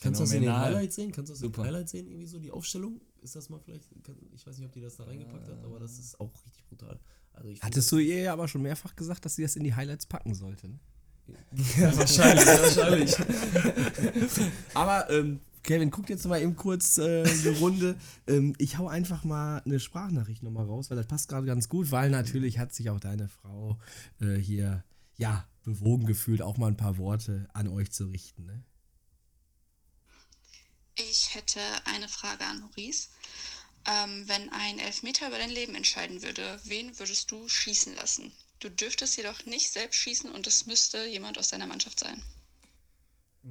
Kannst 0.00 0.20
du 0.20 0.24
das 0.24 0.32
in 0.32 0.42
den. 0.42 0.56
Highlights 0.56 0.94
sehen? 0.94 1.12
Kannst 1.12 1.30
du 1.30 1.34
das 1.34 1.42
in 1.42 1.52
den 1.52 1.64
Highlights 1.64 1.90
sehen? 1.90 2.06
Irgendwie 2.06 2.26
so 2.26 2.38
die 2.38 2.50
Aufstellung? 2.50 3.00
Ist 3.20 3.34
das 3.34 3.48
mal 3.48 3.58
vielleicht, 3.58 3.84
kann, 4.04 4.16
ich 4.32 4.46
weiß 4.46 4.58
nicht, 4.58 4.66
ob 4.66 4.72
die 4.72 4.80
das 4.80 4.96
da 4.96 5.04
reingepackt 5.04 5.48
hat, 5.48 5.64
aber 5.64 5.80
das 5.80 5.98
ist 5.98 6.20
auch 6.20 6.32
richtig 6.44 6.64
brutal. 6.66 7.00
Also 7.32 7.48
ich 7.48 7.62
hattest 7.62 7.90
du 7.90 7.98
ihr 7.98 8.20
ja 8.20 8.32
aber 8.32 8.46
schon 8.46 8.62
mehrfach 8.62 8.94
gesagt, 8.94 9.24
dass 9.24 9.34
sie 9.34 9.42
das 9.42 9.56
in 9.56 9.64
die 9.64 9.74
Highlights 9.74 10.06
packen 10.06 10.34
sollte. 10.34 10.68
Ne? 10.68 10.78
Ja, 11.78 11.96
wahrscheinlich, 11.96 12.46
wahrscheinlich. 12.46 13.16
Aber 14.74 15.10
ähm, 15.10 15.40
Kevin, 15.62 15.90
guck 15.90 16.08
jetzt 16.08 16.26
mal 16.26 16.40
eben 16.40 16.56
kurz 16.56 16.96
äh, 16.98 17.24
die 17.24 17.48
Runde. 17.60 17.96
ähm, 18.26 18.54
ich 18.58 18.78
hau 18.78 18.88
einfach 18.88 19.24
mal 19.24 19.58
eine 19.64 19.78
Sprachnachricht 19.80 20.42
nochmal 20.42 20.64
raus, 20.64 20.90
weil 20.90 20.96
das 20.96 21.06
passt 21.06 21.28
gerade 21.28 21.46
ganz 21.46 21.68
gut, 21.68 21.90
weil 21.90 22.10
natürlich 22.10 22.58
hat 22.58 22.72
sich 22.72 22.88
auch 22.90 23.00
deine 23.00 23.28
Frau 23.28 23.78
äh, 24.20 24.36
hier, 24.36 24.84
ja, 25.16 25.46
bewogen 25.64 26.06
gefühlt, 26.06 26.40
auch 26.40 26.56
mal 26.56 26.68
ein 26.68 26.76
paar 26.76 26.96
Worte 26.96 27.48
an 27.52 27.68
euch 27.68 27.90
zu 27.90 28.06
richten. 28.06 28.46
Ne? 28.46 28.64
Ich 30.98 31.34
hätte 31.34 31.60
eine 31.84 32.08
Frage 32.08 32.44
an 32.44 32.60
Maurice. 32.60 33.08
Ähm, 33.86 34.24
wenn 34.26 34.50
ein 34.50 34.78
Elfmeter 34.80 35.28
über 35.28 35.38
dein 35.38 35.50
Leben 35.50 35.74
entscheiden 35.74 36.22
würde, 36.22 36.60
wen 36.64 36.98
würdest 36.98 37.30
du 37.30 37.48
schießen 37.48 37.94
lassen? 37.94 38.32
Du 38.58 38.68
dürftest 38.68 39.16
jedoch 39.16 39.46
nicht 39.46 39.70
selbst 39.70 39.96
schießen 39.96 40.30
und 40.32 40.46
es 40.46 40.66
müsste 40.66 41.06
jemand 41.06 41.38
aus 41.38 41.48
deiner 41.48 41.66
Mannschaft 41.66 42.00
sein. 42.00 42.20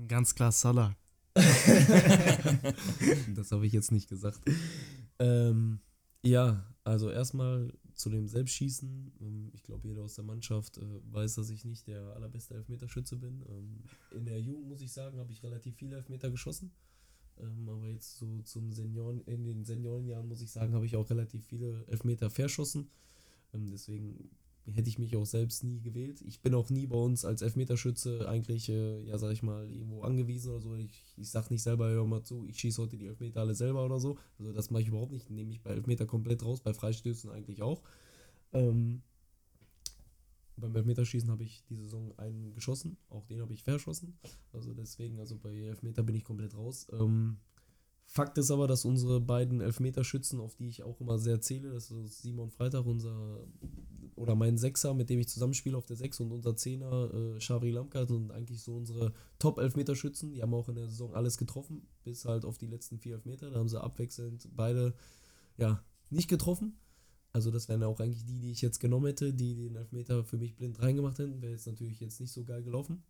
Ganz 0.08 0.36
klar 0.36 0.52
Salah. 0.52 0.96
Das 3.36 3.52
habe 3.52 3.66
ich 3.66 3.74
jetzt 3.74 3.92
nicht 3.92 4.10
gesagt. 4.10 4.42
Ähm, 5.20 5.80
ja, 6.24 6.66
also 6.84 7.10
erstmal 7.10 7.72
zu 7.94 8.10
dem 8.10 8.28
Selbstschießen. 8.28 9.14
Ähm, 9.22 9.52
Ich 9.54 9.64
glaube, 9.64 9.88
jeder 9.88 10.02
aus 10.02 10.16
der 10.16 10.26
Mannschaft 10.26 10.78
äh, 10.78 10.82
weiß, 11.12 11.36
dass 11.36 11.50
ich 11.50 11.64
nicht 11.64 11.88
der 11.88 12.02
allerbeste 12.16 12.56
Elfmeterschütze 12.56 13.16
bin. 13.16 13.46
Ähm, 13.48 13.84
In 14.12 14.26
der 14.26 14.42
Jugend, 14.42 14.68
muss 14.68 14.82
ich 14.82 14.92
sagen, 14.92 15.20
habe 15.20 15.32
ich 15.32 15.42
relativ 15.44 15.76
viele 15.78 15.96
Elfmeter 15.96 16.30
geschossen. 16.30 16.72
Ähm, 17.42 17.70
Aber 17.70 17.88
jetzt 17.88 18.18
so 18.18 18.42
zum 18.44 18.72
Senioren, 18.72 19.22
in 19.26 19.44
den 19.46 19.66
Seniorenjahren, 19.66 20.28
muss 20.28 20.42
ich 20.42 20.52
sagen, 20.52 20.74
habe 20.74 20.86
ich 20.86 20.96
auch 20.96 21.10
relativ 21.10 21.46
viele 21.46 21.86
Elfmeter 21.88 22.30
verschossen. 22.30 22.90
Ähm, 23.54 23.70
Deswegen 23.72 24.30
hätte 24.74 24.90
ich 24.90 25.00
mich 25.00 25.16
auch 25.16 25.26
selbst 25.26 25.64
nie 25.64 25.80
gewählt. 25.80 26.22
Ich 26.28 26.42
bin 26.42 26.54
auch 26.54 26.70
nie 26.70 26.88
bei 26.88 26.98
uns 26.98 27.24
als 27.24 27.42
Elfmeterschütze 27.42 28.28
eigentlich, 28.28 28.70
äh, 28.70 29.02
ja, 29.04 29.18
sag 29.18 29.32
ich 29.32 29.44
mal, 29.44 29.70
irgendwo 29.72 30.02
angewiesen 30.02 30.52
oder 30.52 30.62
so. 30.62 30.76
Ich, 30.76 31.06
ich 31.16 31.30
sag 31.30 31.50
nicht 31.50 31.64
selber, 31.64 31.90
hör 31.90 32.06
mal 32.06 32.24
zu, 32.24 32.46
ich 32.48 32.60
schieße 32.60 32.82
heute 32.82 32.98
die 32.98 33.08
Elfmeter 33.08 33.42
alle 33.42 33.56
selber 33.56 33.86
oder 33.86 34.00
so. 34.00 34.18
Also 34.40 34.52
das 34.52 34.70
mache 34.70 34.82
ich 34.82 34.90
überhaupt 34.90 35.14
nicht. 35.14 35.30
Nehme 35.30 35.52
ich 35.52 35.62
bei 35.62 35.72
Elfmeter 35.72 36.06
komplett 36.06 36.44
raus, 36.44 36.60
bei 36.60 36.74
Freistößen 36.74 37.30
eigentlich 37.32 37.62
auch. 37.62 37.82
Ähm, 38.52 39.02
beim 40.58 40.76
Elfmeterschießen 40.76 41.30
habe 41.30 41.44
ich 41.44 41.64
die 41.66 41.76
Saison 41.76 42.18
einen 42.18 42.54
geschossen, 42.54 42.98
auch 43.10 43.26
den 43.26 43.42
habe 43.42 43.54
ich 43.54 43.64
verschossen. 43.64 44.18
Also 44.52 44.74
deswegen, 44.74 45.20
also 45.20 45.38
bei 45.38 45.56
Elfmeter 45.56 46.04
bin 46.04 46.16
ich 46.16 46.24
komplett 46.24 46.56
raus. 46.56 46.88
Ähm, 46.92 47.38
Fakt 48.10 48.38
ist 48.38 48.52
aber, 48.52 48.68
dass 48.68 48.86
unsere 48.86 49.20
beiden 49.20 49.60
Elfmeterschützen, 49.60 50.40
auf 50.40 50.56
die 50.56 50.68
ich 50.68 50.84
auch 50.84 51.02
immer 51.02 51.20
sehr 51.20 51.42
zähle, 51.42 51.72
das 51.72 51.92
ist 51.92 52.22
Simon 52.22 52.50
Freitag, 52.50 52.86
unser 52.86 53.46
oder 54.16 54.34
mein 54.34 54.58
Sechser, 54.58 54.94
mit 54.94 55.10
dem 55.10 55.20
ich 55.20 55.28
zusammenspiele 55.28 55.78
auf 55.78 55.86
der 55.86 55.96
Sechs 55.96 56.20
und 56.20 56.32
unser 56.32 56.56
Zehner, 56.56 57.14
äh, 57.14 57.40
Shavri 57.40 57.70
Lamkat, 57.70 58.08
sind 58.08 58.32
eigentlich 58.32 58.64
so 58.64 58.76
unsere 58.76 59.14
Top-Elfmeterschützen. 59.38 60.32
Die 60.32 60.42
haben 60.42 60.54
auch 60.54 60.70
in 60.70 60.76
der 60.76 60.88
Saison 60.88 61.14
alles 61.14 61.38
getroffen, 61.38 61.86
bis 62.04 62.26
halt 62.26 62.44
auf 62.44 62.58
die 62.58 62.66
letzten 62.66 62.98
vier 62.98 63.16
Elfmeter. 63.16 63.52
Da 63.52 63.60
haben 63.60 63.70
sie 63.70 63.82
abwechselnd 63.82 64.50
beide 64.56 64.96
ja 65.58 65.84
nicht 66.10 66.30
getroffen. 66.30 66.80
Also 67.38 67.52
das 67.52 67.70
wären 67.70 67.84
auch 67.84 68.00
eigentlich 68.00 68.26
die, 68.26 68.40
die 68.40 68.50
ich 68.50 68.64
jetzt 68.64 68.80
genommen 68.80 69.06
hätte, 69.06 69.32
die 69.32 69.54
den 69.54 69.76
Elfmeter 69.76 70.24
für 70.24 70.38
mich 70.38 70.56
blind 70.56 70.82
reingemacht 70.82 71.20
hätten. 71.20 71.40
Wäre 71.40 71.52
jetzt 71.52 71.68
natürlich 71.68 72.00
jetzt 72.00 72.20
nicht 72.20 72.34
so 72.34 72.44
geil 72.44 72.64
gelaufen. 72.64 73.04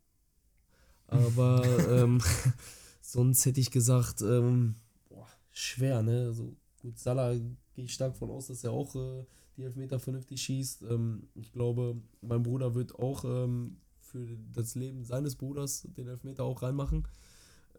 Aber 1.08 1.64
ähm, 1.90 2.20
sonst 3.02 3.46
hätte 3.46 3.62
ich 3.62 3.72
gesagt, 3.72 4.22
ähm, 4.22 4.76
boah, 5.08 5.26
schwer, 5.54 6.04
ne? 6.04 6.26
Also 6.26 6.54
gut, 6.82 7.00
Salah 7.00 7.36
gehe 7.36 7.86
ich 7.86 7.94
stark 7.94 8.18
von 8.18 8.30
aus, 8.30 8.48
dass 8.48 8.66
er 8.66 8.74
auch 8.74 8.94
äh, 8.98 9.24
die 9.56 9.64
Elfmeter 9.64 9.98
vernünftig 9.98 10.42
schießt. 10.42 10.82
Ähm, 10.82 11.30
ich 11.34 11.54
glaube, 11.54 11.96
mein 12.20 12.44
Bruder 12.44 12.76
wird 12.76 13.00
auch 13.00 13.24
ähm, 13.24 13.78
für 14.02 14.28
das 14.52 14.76
Leben 14.76 15.06
seines 15.06 15.38
Bruders 15.38 15.88
den 15.96 16.10
Elfmeter 16.10 16.44
auch 16.44 16.64
reinmachen. 16.64 17.08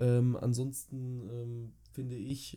Ähm, 0.01 0.35
ansonsten 0.35 1.29
ähm, 1.29 1.73
finde 1.93 2.17
ich, 2.17 2.57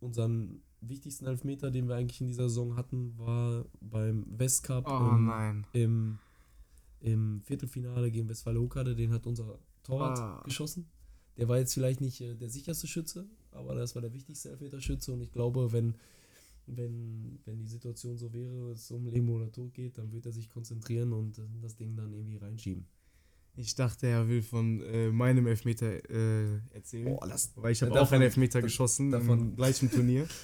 unseren 0.00 0.60
wichtigsten 0.88 1.26
Elfmeter, 1.26 1.70
den 1.70 1.88
wir 1.88 1.96
eigentlich 1.96 2.20
in 2.20 2.26
dieser 2.26 2.48
Saison 2.48 2.76
hatten, 2.76 3.16
war 3.18 3.64
beim 3.80 4.24
Westcup 4.38 4.86
Oh 4.88 5.10
im, 5.14 5.64
im, 5.72 6.18
im 7.00 7.40
Viertelfinale 7.42 8.10
gegen 8.10 8.28
Westfalen 8.28 8.58
Hokade. 8.60 8.94
Den 8.94 9.12
hat 9.12 9.26
unser 9.26 9.58
Torwart 9.82 10.18
Ah. 10.18 10.42
geschossen. 10.44 10.86
Der 11.36 11.48
war 11.48 11.58
jetzt 11.58 11.74
vielleicht 11.74 12.00
nicht 12.00 12.20
äh, 12.20 12.34
der 12.34 12.48
sicherste 12.48 12.86
Schütze, 12.86 13.26
aber 13.50 13.74
das 13.74 13.94
war 13.94 14.02
der 14.02 14.12
wichtigste 14.12 14.50
Elfmeterschütze 14.50 15.12
und 15.12 15.20
ich 15.20 15.32
glaube, 15.32 15.72
wenn, 15.72 15.94
wenn, 16.66 17.38
wenn 17.44 17.58
die 17.58 17.66
Situation 17.66 18.16
so 18.16 18.32
wäre, 18.32 18.70
es 18.72 18.90
um 18.90 19.06
Leben 19.06 19.28
oder 19.28 19.50
Tod 19.50 19.74
geht, 19.74 19.98
dann 19.98 20.12
wird 20.12 20.26
er 20.26 20.32
sich 20.32 20.48
konzentrieren 20.48 21.12
und 21.12 21.38
äh, 21.38 21.42
das 21.60 21.76
Ding 21.76 21.96
dann 21.96 22.12
irgendwie 22.12 22.36
reinschieben. 22.36 22.86
Ich 23.56 23.74
dachte, 23.76 24.06
er 24.08 24.26
will 24.28 24.42
von 24.42 24.80
äh, 24.82 25.10
meinem 25.12 25.46
Elfmeter 25.46 25.86
äh, 26.10 26.58
erzählen. 26.70 27.04
Boah, 27.16 27.28
das, 27.28 27.52
weil 27.56 27.70
ich 27.72 27.82
habe 27.82 27.92
auch 27.92 27.96
davon- 27.96 28.14
einen 28.16 28.24
Elfmeter 28.24 28.60
da- 28.60 28.66
geschossen 28.66 29.10
davon- 29.10 29.38
im 29.40 29.56
gleichen 29.56 29.90
Turnier. 29.90 30.26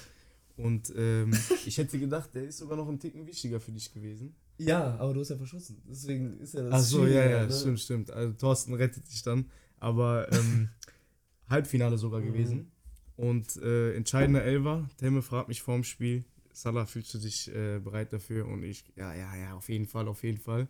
Und 0.63 0.93
ähm, 0.95 1.31
ich 1.65 1.77
hätte 1.77 1.97
gedacht, 1.99 2.29
der 2.35 2.43
ist 2.43 2.57
sogar 2.59 2.77
noch 2.77 2.87
ein 2.87 2.99
Ticken 2.99 3.25
wichtiger 3.27 3.59
für 3.59 3.71
dich 3.71 3.93
gewesen. 3.93 4.35
ja, 4.57 4.95
aber 4.99 5.13
du 5.13 5.21
hast 5.21 5.29
ja 5.29 5.37
verschossen. 5.37 5.81
Deswegen 5.89 6.39
ist 6.39 6.53
ja 6.53 6.63
das 6.63 6.73
Ach 6.73 6.79
so, 6.87 7.05
ja, 7.05 7.23
ja, 7.27 7.45
ne? 7.45 7.51
stimmt, 7.53 7.79
stimmt. 7.79 8.11
Also 8.11 8.33
Thorsten 8.33 8.73
rettet 8.75 9.09
dich 9.11 9.23
dann. 9.23 9.49
Aber 9.79 10.31
ähm, 10.31 10.69
Halbfinale 11.49 11.97
sogar 11.97 12.21
Mhm. 12.21 12.25
gewesen. 12.25 12.71
Und 13.17 13.55
äh, 13.57 13.93
entscheidender 13.95 14.43
Elfer. 14.43 14.89
Temme 14.97 15.21
fragt 15.21 15.47
mich 15.47 15.61
vorm 15.61 15.83
Spiel, 15.83 16.23
Salah, 16.53 16.85
fühlst 16.85 17.13
du 17.13 17.17
dich 17.19 17.47
äh, 17.53 17.79
bereit 17.79 18.11
dafür? 18.13 18.45
Und 18.47 18.63
ich, 18.63 18.83
ja, 18.95 19.13
ja, 19.13 19.35
ja, 19.35 19.53
auf 19.55 19.69
jeden 19.69 19.85
Fall, 19.87 20.07
auf 20.07 20.23
jeden 20.23 20.37
Fall. 20.37 20.67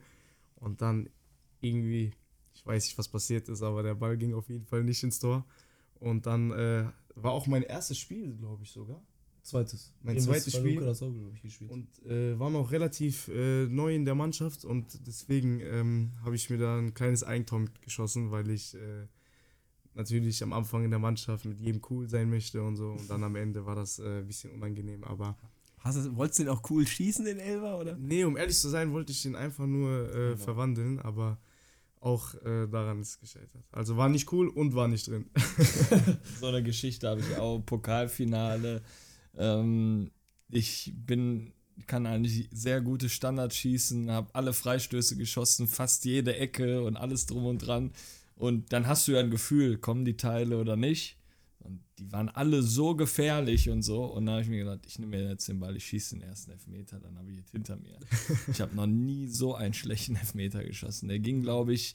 Und 0.56 0.82
dann 0.82 1.10
irgendwie, 1.60 2.12
ich 2.54 2.66
weiß 2.66 2.86
nicht, 2.86 2.98
was 2.98 3.08
passiert 3.10 3.50
ist, 3.50 3.62
aber 3.64 3.84
der 3.84 3.96
Ball 3.96 4.16
ging 4.18 4.34
auf 4.34 4.48
jeden 4.50 4.66
Fall 4.66 4.84
nicht 4.84 5.02
ins 5.04 5.20
Tor. 5.20 5.46
Und 6.00 6.26
dann 6.26 6.52
äh, 6.52 6.86
war 7.16 7.32
auch 7.32 7.48
mein 7.48 7.64
erstes 7.64 7.98
Spiel, 7.98 8.36
glaube 8.38 8.64
ich 8.64 8.72
sogar. 8.72 9.02
Zweites. 9.44 9.92
Mein 10.04 10.16
Gegen 10.16 10.26
zweites 10.26 10.56
Spiel. 10.56 10.86
Hast 10.86 11.02
du 11.02 11.06
auch, 11.08 11.34
ich, 11.34 11.42
gespielt. 11.42 11.72
Und 11.72 11.88
äh, 12.06 12.38
war 12.40 12.50
noch 12.50 12.72
relativ 12.72 13.28
äh, 13.30 13.66
neu 13.66 13.96
in 13.96 14.06
der 14.06 14.16
Mannschaft 14.16 14.66
und 14.66 15.08
deswegen 15.08 15.60
ähm, 15.62 16.12
habe 16.24 16.36
ich 16.36 16.50
mir 16.50 16.58
da 16.58 16.78
ein 16.78 16.94
kleines 16.94 17.24
Eigentor 17.24 17.60
mitgeschossen, 17.60 18.30
weil 18.30 18.50
ich 18.52 18.76
äh, 18.76 19.08
natürlich 19.96 20.44
am 20.44 20.54
Anfang 20.54 20.84
in 20.84 20.92
der 20.92 21.00
Mannschaft 21.00 21.46
mit 21.46 21.60
jedem 21.60 21.82
cool 21.90 22.08
sein 22.08 22.30
möchte 22.30 22.62
und 22.62 22.76
so. 22.76 22.92
Und 22.92 23.10
dann 23.10 23.24
am 23.24 23.36
Ende 23.36 23.66
war 23.66 23.76
das 23.76 24.00
äh, 24.00 24.20
ein 24.20 24.28
bisschen 24.28 24.52
unangenehm. 24.52 25.04
Aber 25.04 25.38
Hast 25.80 25.98
du, 25.98 26.16
wolltest 26.16 26.40
du 26.40 26.44
den 26.44 26.50
auch 26.50 26.62
cool 26.70 26.86
schießen, 26.86 27.26
den 27.26 27.40
Elfer, 27.40 27.80
oder? 27.80 27.98
nee, 27.98 28.24
um 28.24 28.38
ehrlich 28.38 28.58
zu 28.58 28.70
sein, 28.70 28.94
wollte 28.94 29.12
ich 29.12 29.24
den 29.24 29.36
einfach 29.36 29.66
nur 29.66 30.14
äh, 30.14 30.38
verwandeln, 30.38 31.00
aber 31.00 31.40
auch 32.00 32.36
äh, 32.36 32.68
daran 32.68 33.02
ist 33.02 33.10
es 33.10 33.20
gescheitert. 33.20 33.64
Also 33.72 33.98
war 33.98 34.10
nicht 34.10 34.32
cool 34.32 34.48
und 34.48 34.76
war 34.76 34.88
nicht 34.88 35.08
drin. 35.08 35.30
So 36.40 36.48
eine 36.48 36.64
Geschichte 36.64 37.08
habe 37.08 37.22
ich 37.22 37.36
auch. 37.38 37.60
Pokalfinale. 37.60 38.82
Ähm, 39.38 40.12
ich 40.50 40.94
bin, 40.96 41.54
kann 41.88 42.06
eigentlich 42.06 42.50
sehr 42.52 42.82
gute 42.82 43.10
Standards 43.10 43.56
schießen, 43.56 44.12
habe 44.12 44.34
alle 44.34 44.54
Freistöße 44.54 45.16
geschossen, 45.16 45.68
fast 45.68 46.06
jede 46.06 46.36
Ecke 46.36 46.84
und 46.84 46.98
alles 46.98 47.26
drum 47.26 47.46
und 47.46 47.60
dran. 47.60 47.92
Und 48.36 48.74
dann 48.74 48.88
hast 48.88 49.08
du 49.08 49.14
ja 49.14 49.20
ein 49.20 49.32
Gefühl, 49.32 49.78
kommen 49.78 50.06
die 50.06 50.18
Teile 50.18 50.60
oder 50.60 50.76
nicht. 50.76 51.18
Und 51.60 51.80
die 52.00 52.12
waren 52.12 52.30
alle 52.30 52.64
so 52.64 52.96
gefährlich 52.96 53.70
und 53.70 53.84
so. 53.84 54.06
Und 54.06 54.26
dann 54.26 54.34
habe 54.34 54.44
ich 54.44 54.50
mir 54.50 54.60
gedacht, 54.60 54.80
ich 54.88 54.98
nehme 54.98 55.18
mir 55.18 55.30
jetzt 55.30 55.48
den 55.48 55.60
Ball, 55.60 55.76
ich 55.76 55.86
schieße 55.86 56.16
den 56.16 56.24
ersten 56.24 56.52
Elfmeter, 56.52 57.00
dann 57.00 57.18
habe 57.18 57.30
ich 57.30 57.38
jetzt 57.38 57.52
hinter 57.52 57.76
mir. 57.76 58.00
Ich 58.52 58.62
habe 58.62 58.76
noch 58.76 58.88
nie 58.88 59.28
so 59.28 59.54
einen 59.54 59.76
schlechten 59.76 60.16
Elfmeter 60.16 60.64
geschossen. 60.64 61.08
Der 61.08 61.20
ging, 61.20 61.44
glaube 61.44 61.74
ich, 61.74 61.94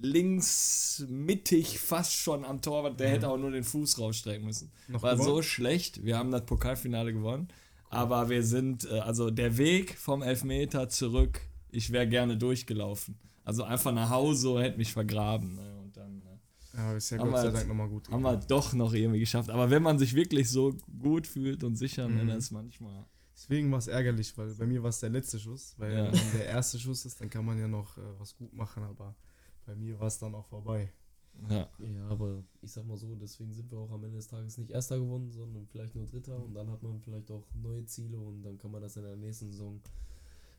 links 0.00 1.04
mittig 1.08 1.78
fast 1.78 2.14
schon 2.14 2.44
am 2.44 2.60
Torwart, 2.62 2.98
der 3.00 3.10
hätte 3.10 3.28
auch 3.28 3.36
nur 3.38 3.50
den 3.50 3.64
Fuß 3.64 3.98
rausstrecken 3.98 4.44
müssen. 4.46 4.70
Noch 4.88 5.02
War 5.02 5.16
so 5.16 5.24
gewonnen? 5.24 5.42
schlecht. 5.42 6.04
Wir 6.04 6.16
haben 6.18 6.30
das 6.30 6.44
Pokalfinale 6.46 7.12
gewonnen. 7.12 7.48
Aber 7.90 8.28
wir 8.28 8.42
sind, 8.44 8.84
äh, 8.90 9.00
also 9.00 9.30
der 9.30 9.56
Weg 9.58 9.98
vom 9.98 10.22
Elfmeter 10.22 10.88
zurück, 10.88 11.40
ich 11.70 11.90
wäre 11.90 12.08
gerne 12.08 12.36
durchgelaufen. 12.36 13.18
Also 13.44 13.64
einfach 13.64 13.92
nach 13.92 14.10
Hause, 14.10 14.60
hätte 14.62 14.78
mich 14.78 14.92
vergraben. 14.92 15.54
Ne? 15.56 15.78
Und 15.82 15.96
dann 15.96 16.22
äh, 16.22 16.76
Ja, 16.76 16.94
ist 16.94 17.10
ja 17.10 17.18
Haben 17.18 17.30
Gott 17.32 17.42
wir 17.42 17.50
sei 17.50 17.56
Dank 17.56 17.68
nochmal 17.68 17.88
gut. 17.88 18.08
haben 18.08 18.22
wir 18.22 18.36
doch 18.36 18.72
noch 18.74 18.92
irgendwie 18.92 19.18
geschafft. 19.20 19.50
Aber 19.50 19.70
wenn 19.70 19.82
man 19.82 19.98
sich 19.98 20.14
wirklich 20.14 20.48
so 20.50 20.72
gut 21.00 21.26
fühlt 21.26 21.64
und 21.64 21.74
sicher, 21.76 22.08
Mhm. 22.08 22.14
ne, 22.16 22.26
dann 22.26 22.38
ist 22.38 22.52
manchmal. 22.52 23.06
Deswegen 23.34 23.70
war 23.72 23.78
es 23.78 23.88
ärgerlich, 23.88 24.36
weil 24.38 24.54
bei 24.54 24.66
mir 24.66 24.82
war 24.82 24.90
es 24.90 25.00
der 25.00 25.10
letzte 25.10 25.40
Schuss. 25.40 25.74
Weil 25.78 25.92
Ja. 25.92 26.12
wenn 26.12 26.32
der 26.38 26.46
erste 26.46 26.78
Schuss 26.78 27.04
ist, 27.06 27.20
dann 27.20 27.28
kann 27.30 27.44
man 27.44 27.58
ja 27.58 27.66
noch 27.66 27.96
äh, 27.98 28.02
was 28.18 28.36
gut 28.36 28.52
machen, 28.54 28.84
aber 28.84 29.16
bei 29.70 29.76
mir 29.76 29.98
war 30.00 30.08
es 30.08 30.18
dann 30.18 30.34
auch 30.34 30.46
vorbei. 30.46 30.92
Ja. 31.48 31.68
Ja, 31.78 32.08
aber 32.08 32.42
ich 32.60 32.72
sag 32.72 32.84
mal 32.86 32.96
so, 32.96 33.14
deswegen 33.14 33.52
sind 33.54 33.70
wir 33.70 33.78
auch 33.78 33.90
am 33.92 34.02
Ende 34.04 34.16
des 34.16 34.26
Tages 34.26 34.58
nicht 34.58 34.70
Erster 34.70 34.98
gewonnen, 34.98 35.30
sondern 35.30 35.64
vielleicht 35.66 35.94
nur 35.94 36.04
Dritter 36.06 36.42
und 36.42 36.54
dann 36.54 36.68
hat 36.70 36.82
man 36.82 37.00
vielleicht 37.00 37.30
auch 37.30 37.44
neue 37.54 37.84
Ziele 37.86 38.18
und 38.18 38.42
dann 38.42 38.58
kann 38.58 38.72
man 38.72 38.82
das 38.82 38.96
in 38.96 39.04
der 39.04 39.16
nächsten 39.16 39.50
Saison 39.50 39.80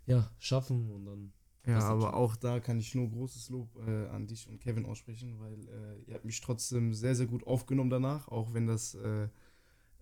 ja, 0.07 0.32
schaffen 0.39 0.89
und 0.89 1.05
dann 1.05 1.34
Ja, 1.66 1.80
aber 1.82 2.01
schon- 2.03 2.14
auch 2.14 2.36
da 2.38 2.59
kann 2.62 2.80
ich 2.80 2.95
nur 2.95 3.09
großes 3.09 3.49
Lob 3.49 3.76
äh, 3.86 4.07
an 4.07 4.28
dich 4.28 4.47
und 4.47 4.59
Kevin 4.62 4.86
aussprechen, 4.86 5.38
weil 5.39 5.59
äh, 5.68 6.01
ihr 6.07 6.14
habt 6.16 6.26
mich 6.26 6.39
trotzdem 6.41 6.93
sehr, 6.93 7.16
sehr 7.16 7.28
gut 7.28 7.45
aufgenommen 7.45 7.89
danach, 7.89 8.30
auch 8.30 8.53
wenn 8.53 8.66
das 8.66 8.95
äh, 8.95 9.28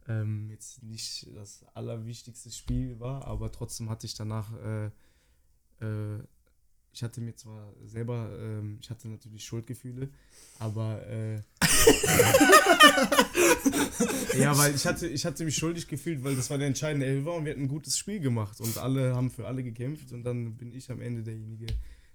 ähm, 0.08 0.50
jetzt 0.52 0.84
nicht 0.84 1.28
das 1.36 1.66
allerwichtigste 1.74 2.52
Spiel 2.52 3.00
war, 3.00 3.26
aber 3.26 3.52
trotzdem 3.52 3.90
hatte 3.90 4.06
ich 4.06 4.14
danach, 4.14 4.54
äh, 4.62 4.92
äh, 5.82 6.24
ich 6.92 7.04
hatte 7.04 7.22
mir 7.22 7.36
zwar 7.36 7.74
selber, 7.86 8.36
ähm, 8.40 8.80
ich 8.82 8.90
hatte 8.90 9.08
natürlich 9.08 9.46
Schuldgefühle, 9.46 10.10
aber 10.60 11.06
äh, 11.08 11.36
ja, 14.40 14.58
weil 14.58 14.76
ich 14.76 14.86
hatte, 14.86 15.08
ich 15.08 15.26
hatte 15.26 15.46
mich 15.46 15.56
schuldig 15.56 15.88
gefühlt, 15.88 16.24
weil 16.24 16.36
das 16.36 16.50
war 16.50 16.58
der 16.58 16.68
entscheidende 16.68 17.06
Elfer 17.06 17.34
und 17.34 17.46
wir 17.46 17.52
hatten 17.52 17.64
ein 17.64 17.68
gutes 17.68 17.98
Spiel 17.98 18.20
gemacht 18.20 18.60
und 18.62 18.78
alle 18.78 19.16
haben 19.16 19.30
für 19.30 19.48
alle 19.48 19.64
gekämpft 19.64 20.12
und 20.12 20.24
dann 20.24 20.58
bin 20.58 20.74
ich 20.74 20.92
am 20.92 21.02
Ende 21.02 21.24
derjenige, 21.24 21.68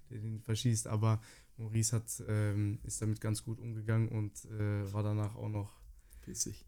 der 0.09 0.19
den 0.19 0.41
verschießt. 0.41 0.87
Aber 0.87 1.21
Maurice 1.57 1.95
hat, 1.95 2.23
ähm, 2.27 2.79
ist 2.83 3.01
damit 3.01 3.21
ganz 3.21 3.43
gut 3.43 3.59
umgegangen 3.59 4.09
und 4.09 4.45
äh, 4.45 4.91
war 4.91 5.03
danach 5.03 5.35
auch 5.35 5.49
noch. 5.49 5.85
Pissig. 6.25 6.65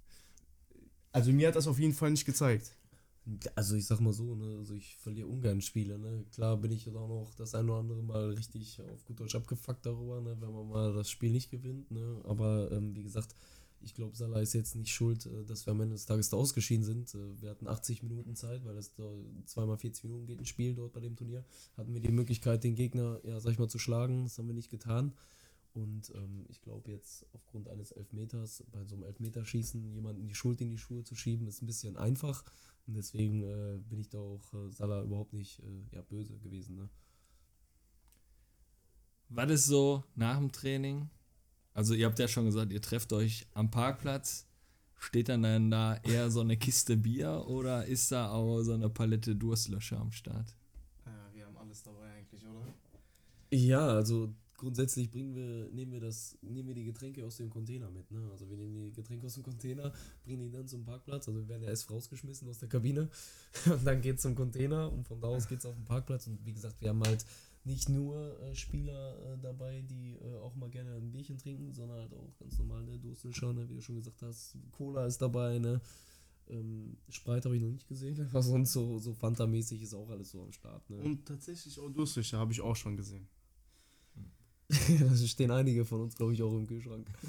Also 1.11 1.31
mir 1.31 1.47
hat 1.47 1.55
das 1.55 1.67
auf 1.67 1.79
jeden 1.79 1.93
Fall 1.93 2.11
nicht 2.11 2.25
gezeigt. 2.25 2.76
Also 3.55 3.75
ich 3.75 3.85
sag 3.85 3.99
mal 3.99 4.13
so, 4.13 4.35
ne, 4.35 4.57
also 4.57 4.73
ich 4.73 4.95
verliere 4.97 5.27
ungern 5.27 5.61
Spiele, 5.61 5.99
ne. 5.99 6.23
Klar 6.31 6.57
bin 6.57 6.71
ich 6.71 6.85
dann 6.85 6.95
auch 6.95 7.09
noch 7.09 7.33
das 7.35 7.55
ein 7.55 7.69
oder 7.69 7.79
andere 7.79 8.01
Mal 8.01 8.29
richtig 8.31 8.81
auf 8.93 9.03
gut 9.05 9.19
Deutsch 9.19 9.35
abgefuckt 9.35 9.85
darüber, 9.85 10.21
ne, 10.21 10.37
wenn 10.39 10.53
man 10.53 10.69
mal 10.69 10.93
das 10.93 11.09
Spiel 11.09 11.31
nicht 11.31 11.51
gewinnt, 11.51 11.91
ne. 11.91 12.21
Aber 12.23 12.71
ähm, 12.71 12.95
wie 12.95 13.03
gesagt, 13.03 13.35
ich 13.81 13.93
glaube, 13.93 14.15
Salah 14.15 14.39
ist 14.39 14.53
jetzt 14.53 14.75
nicht 14.75 14.93
schuld, 14.93 15.25
äh, 15.25 15.45
dass 15.45 15.65
wir 15.65 15.71
am 15.71 15.81
Ende 15.81 15.95
des 15.95 16.05
Tages 16.05 16.29
da 16.29 16.37
ausgeschieden 16.37 16.83
sind. 16.83 17.13
Äh, 17.15 17.41
Wir 17.41 17.49
hatten 17.49 17.67
80 17.67 18.03
Minuten 18.03 18.35
Zeit, 18.35 18.63
weil 18.65 18.75
das 18.75 18.93
da 18.93 19.03
zweimal 19.45 19.77
40 19.77 20.05
Minuten 20.05 20.25
geht 20.25 20.39
ein 20.39 20.45
Spiel 20.45 20.73
dort 20.73 20.93
bei 20.93 20.99
dem 20.99 21.15
Turnier. 21.15 21.43
Hatten 21.75 21.93
wir 21.93 22.01
die 22.01 22.11
Möglichkeit, 22.11 22.63
den 22.63 22.75
Gegner, 22.75 23.19
ja, 23.23 23.39
sag 23.39 23.51
ich 23.51 23.59
mal, 23.59 23.69
zu 23.69 23.79
schlagen. 23.79 24.23
Das 24.23 24.37
haben 24.37 24.47
wir 24.47 24.55
nicht 24.55 24.71
getan. 24.71 25.13
Und 25.77 26.11
ähm, 26.15 26.43
ich 26.49 26.59
glaube 26.61 26.89
jetzt 26.89 27.23
aufgrund 27.33 27.69
eines 27.69 27.91
Elfmeters, 27.91 28.63
bei 28.71 28.83
so 28.83 28.95
einem 28.95 29.03
Elfmeterschießen 29.03 29.93
jemanden 29.93 30.27
die 30.27 30.33
Schuld 30.33 30.59
in 30.59 30.71
die 30.71 30.79
Schuhe 30.79 31.03
zu 31.03 31.13
schieben, 31.13 31.47
ist 31.47 31.61
ein 31.61 31.67
bisschen 31.67 31.97
einfach. 31.97 32.43
Und 32.87 32.95
deswegen 32.95 33.43
äh, 33.43 33.77
bin 33.87 33.99
ich 33.99 34.09
da 34.09 34.17
auch 34.17 34.53
äh, 34.55 34.71
Salah 34.71 35.03
überhaupt 35.03 35.33
nicht 35.33 35.59
äh, 35.59 35.95
ja, 35.95 36.01
böse 36.01 36.39
gewesen. 36.39 36.77
Ne? 36.77 36.89
Was 39.29 39.51
ist 39.51 39.65
so 39.67 40.03
nach 40.15 40.37
dem 40.37 40.51
Training? 40.51 41.11
Also 41.75 41.93
ihr 41.93 42.07
habt 42.07 42.17
ja 42.17 42.27
schon 42.27 42.45
gesagt, 42.45 42.71
ihr 42.71 42.81
trefft 42.81 43.13
euch 43.13 43.45
am 43.53 43.69
Parkplatz. 43.69 44.47
Steht 44.97 45.29
dann, 45.29 45.43
dann 45.43 45.69
da 45.69 45.97
eher 45.97 46.31
so 46.31 46.39
eine 46.39 46.57
Kiste 46.57 46.97
Bier 46.97 47.45
oder 47.47 47.85
ist 47.85 48.11
da 48.11 48.31
auch 48.31 48.63
so 48.63 48.73
eine 48.73 48.89
Palette 48.89 49.35
Durstlöscher 49.35 49.99
am 49.99 50.11
Start? 50.11 50.55
Ja, 51.05 51.29
wir 51.33 51.45
haben 51.45 51.57
alles 51.57 51.83
dabei 51.83 52.13
eigentlich, 52.13 52.43
oder? 52.47 52.73
Ja, 53.51 53.85
also 53.89 54.33
grundsätzlich 54.57 55.09
bringen 55.09 55.35
wir, 55.35 55.69
nehmen 55.71 55.91
wir 55.91 56.01
das, 56.01 56.37
nehmen 56.41 56.67
wir 56.67 56.75
die 56.75 56.83
Getränke 56.83 57.23
aus 57.23 57.37
dem 57.37 57.49
Container 57.49 57.89
mit, 57.89 58.09
ne? 58.11 58.27
Also 58.31 58.49
wir 58.49 58.57
nehmen 58.57 58.73
die 58.73 58.91
Getränke 58.91 59.27
aus 59.27 59.35
dem 59.35 59.43
Container, 59.43 59.93
bringen 60.25 60.45
die 60.45 60.51
dann 60.51 60.67
zum 60.67 60.83
Parkplatz, 60.83 61.27
also 61.27 61.39
wir 61.39 61.47
werden 61.47 61.63
ja 61.63 61.69
erst 61.69 61.89
rausgeschmissen 61.89 62.47
aus 62.49 62.59
der 62.59 62.67
Kabine 62.67 63.09
und 63.65 63.85
dann 63.85 64.01
geht's 64.01 64.23
zum 64.23 64.35
Container 64.35 64.91
und 64.91 65.07
von 65.07 65.21
da 65.21 65.27
aus 65.27 65.47
geht's 65.47 65.65
auf 65.65 65.75
den 65.75 65.85
Parkplatz 65.85 66.27
und 66.27 66.43
wie 66.45 66.53
gesagt, 66.53 66.81
wir 66.81 66.89
haben 66.89 67.03
halt 67.03 67.23
nicht 67.63 67.89
nur 67.89 68.39
äh, 68.41 68.55
Spieler 68.55 69.33
äh, 69.33 69.37
dabei, 69.41 69.81
die 69.81 70.15
äh, 70.15 70.37
auch 70.37 70.55
mal 70.55 70.69
gerne 70.69 70.95
ein 70.95 71.11
Bierchen 71.11 71.37
trinken, 71.37 71.73
sondern 71.73 71.99
halt 71.99 72.13
auch 72.13 72.35
ganz 72.39 72.57
normal, 72.57 72.83
ne, 72.83 72.97
Durstlöscher, 72.97 73.53
ne, 73.53 73.69
wie 73.69 73.75
du 73.75 73.81
schon 73.81 73.95
gesagt 73.95 74.21
hast, 74.21 74.57
Cola 74.71 75.05
ist 75.05 75.21
dabei, 75.21 75.59
ne, 75.59 75.81
ähm, 76.49 76.97
Sprite 77.09 77.45
habe 77.45 77.57
ich 77.57 77.61
noch 77.61 77.69
nicht 77.69 77.87
gesehen, 77.87 78.25
aber 78.29 78.41
sonst 78.41 78.73
so, 78.73 78.97
so 78.97 79.13
Fanta-mäßig 79.13 79.81
ist 79.81 79.93
auch 79.93 80.09
alles 80.09 80.31
so 80.31 80.41
am 80.41 80.51
Start, 80.51 80.89
ne. 80.89 80.97
Und 80.97 81.25
tatsächlich 81.25 81.79
auch 81.79 81.89
Durstlöcher 81.89 82.39
habe 82.39 82.53
ich 82.53 82.61
auch 82.61 82.75
schon 82.75 82.95
gesehen. 82.95 83.27
da 84.99 85.15
stehen 85.15 85.51
einige 85.51 85.85
von 85.85 86.01
uns, 86.01 86.15
glaube 86.15 86.33
ich, 86.33 86.41
auch 86.43 86.53
im 86.53 86.67
Kühlschrank. 86.67 87.07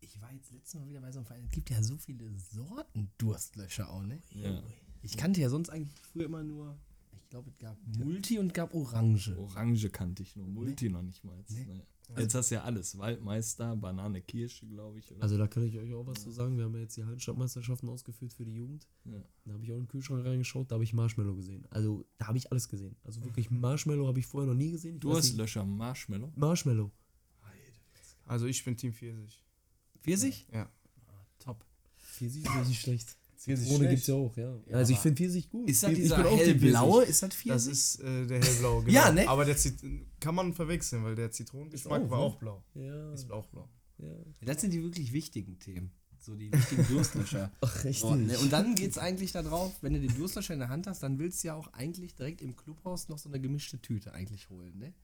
Ich 0.00 0.20
war 0.20 0.32
jetzt 0.32 0.52
letztes 0.52 0.74
Mal 0.74 0.88
wieder 0.88 1.00
bei 1.00 1.10
so 1.10 1.18
einem 1.20 1.26
Verein. 1.26 1.44
Es 1.44 1.52
gibt 1.52 1.70
ja 1.70 1.82
so 1.82 1.96
viele 1.96 2.30
Sorten 2.38 3.10
Durstlöscher 3.18 3.90
auch, 3.90 4.02
ne? 4.02 4.20
Ja. 4.30 4.62
Ich 5.02 5.16
kannte 5.16 5.40
ja 5.40 5.48
sonst 5.48 5.70
eigentlich 5.70 6.00
früher 6.12 6.26
immer 6.26 6.42
nur, 6.44 6.78
ich 7.12 7.28
glaube, 7.28 7.48
es 7.50 7.58
gab 7.58 7.76
Multi 7.98 8.38
und 8.38 8.52
gab 8.52 8.74
Orange. 8.74 9.36
Orange 9.38 9.88
kannte 9.90 10.22
ich 10.22 10.36
nur, 10.36 10.46
Multi 10.46 10.90
noch 10.90 11.02
nicht 11.02 11.24
mal. 11.24 11.42
Nee. 11.48 11.66
Nee. 11.66 11.82
Jetzt 12.18 12.34
hast 12.34 12.50
du 12.50 12.56
ja 12.56 12.62
alles. 12.64 12.98
Waldmeister, 12.98 13.74
Banane, 13.76 14.20
Kirsche, 14.20 14.66
glaube 14.66 14.98
ich. 14.98 15.10
Oder? 15.10 15.22
Also 15.22 15.38
da 15.38 15.46
kann 15.46 15.62
ich 15.64 15.78
euch 15.78 15.94
auch 15.94 16.06
was 16.06 16.22
zu 16.22 16.30
sagen. 16.30 16.58
Wir 16.58 16.64
haben 16.64 16.74
ja 16.74 16.80
jetzt 16.80 16.96
die 16.96 17.04
Hallenstadtmeisterschaften 17.04 17.88
ausgeführt 17.88 18.32
für 18.34 18.44
die 18.44 18.54
Jugend. 18.54 18.86
Ja. 19.04 19.22
Da 19.46 19.52
habe 19.54 19.64
ich 19.64 19.70
auch 19.72 19.76
in 19.76 19.84
den 19.84 19.88
Kühlschrank 19.88 20.24
reingeschaut, 20.26 20.70
da 20.70 20.74
habe 20.74 20.84
ich 20.84 20.92
Marshmallow 20.92 21.34
gesehen. 21.34 21.64
Also 21.70 22.04
da 22.18 22.26
habe 22.26 22.36
ich 22.38 22.50
alles 22.52 22.68
gesehen. 22.68 22.96
Also 23.04 23.24
wirklich 23.24 23.50
Marshmallow 23.50 24.06
habe 24.06 24.18
ich 24.18 24.26
vorher 24.26 24.48
noch 24.52 24.58
nie 24.58 24.72
gesehen. 24.72 24.96
Ich 24.98 25.04
weiß 25.04 25.14
nicht- 25.14 25.38
Durstlöscher, 25.38 25.64
Marshmallow. 25.64 26.32
Marshmallow. 26.36 26.90
Also 28.26 28.46
ich 28.46 28.64
bin 28.64 28.76
Team 28.76 28.92
Pfirsich. 28.92 29.42
Pfirsich? 30.00 30.46
Ja. 30.52 30.70
Top. 31.38 31.64
Pfirsich 31.96 32.44
ist 32.44 32.68
nicht 32.68 32.80
schlecht. 32.80 33.16
Schlecht. 33.42 33.80
gibt 33.90 34.00
es 34.02 34.06
ja 34.06 34.14
auch, 34.14 34.36
ja. 34.36 34.56
Ja, 34.66 34.76
also 34.76 34.92
ich 34.92 34.98
finde 34.98 35.16
Pfirsich 35.22 35.50
gut. 35.50 35.68
Ist 35.68 35.82
das 35.82 35.90
Ich 35.90 35.96
bin 35.96 36.02
dieser 36.04 36.30
hellblaue? 36.30 36.92
Pfirsich. 37.04 37.10
Ist 37.10 37.22
das 37.22 37.28
Das 37.30 37.38
Pfirsich? 37.38 37.72
ist 37.72 38.00
äh, 38.00 38.26
der 38.26 38.40
hellblaue, 38.44 38.84
genau. 38.84 38.94
Ja, 38.94 39.12
ne? 39.12 39.28
Aber 39.28 39.44
der 39.44 39.56
Zit 39.56 39.74
kann 40.20 40.34
man 40.34 40.52
verwechseln, 40.54 41.04
weil 41.04 41.14
der 41.14 41.30
Zitronengeschmack 41.30 42.02
auch, 42.02 42.10
war 42.10 42.18
ne? 42.18 42.24
auch 42.24 42.36
blau. 42.36 42.64
Ja, 42.74 43.12
Ist 43.14 43.30
auch 43.30 43.46
blau. 43.48 43.68
ja. 43.98 44.08
Das 44.44 44.60
sind 44.60 44.72
die 44.72 44.82
wirklich 44.82 45.12
wichtigen 45.12 45.58
Themen. 45.58 45.90
So 46.18 46.36
die 46.36 46.52
wichtigen 46.52 46.86
Durstlöscher. 46.86 47.50
Ach, 47.60 47.84
richtig. 47.84 48.00
So, 48.08 48.14
ne? 48.14 48.38
Und 48.38 48.52
dann 48.52 48.76
geht 48.76 48.92
es 48.92 48.98
eigentlich 48.98 49.32
darauf, 49.32 49.72
wenn 49.82 49.94
du 49.94 50.00
den 50.00 50.14
Durstlöscher 50.16 50.54
in 50.54 50.60
der 50.60 50.68
Hand 50.68 50.86
hast, 50.86 51.02
dann 51.02 51.18
willst 51.18 51.42
du 51.42 51.48
ja 51.48 51.54
auch 51.56 51.72
eigentlich 51.72 52.14
direkt 52.14 52.42
im 52.42 52.54
Clubhaus 52.54 53.08
noch 53.08 53.18
so 53.18 53.28
eine 53.28 53.40
gemischte 53.40 53.80
Tüte 53.82 54.12
eigentlich 54.14 54.48
holen, 54.48 54.78
ne? 54.78 54.94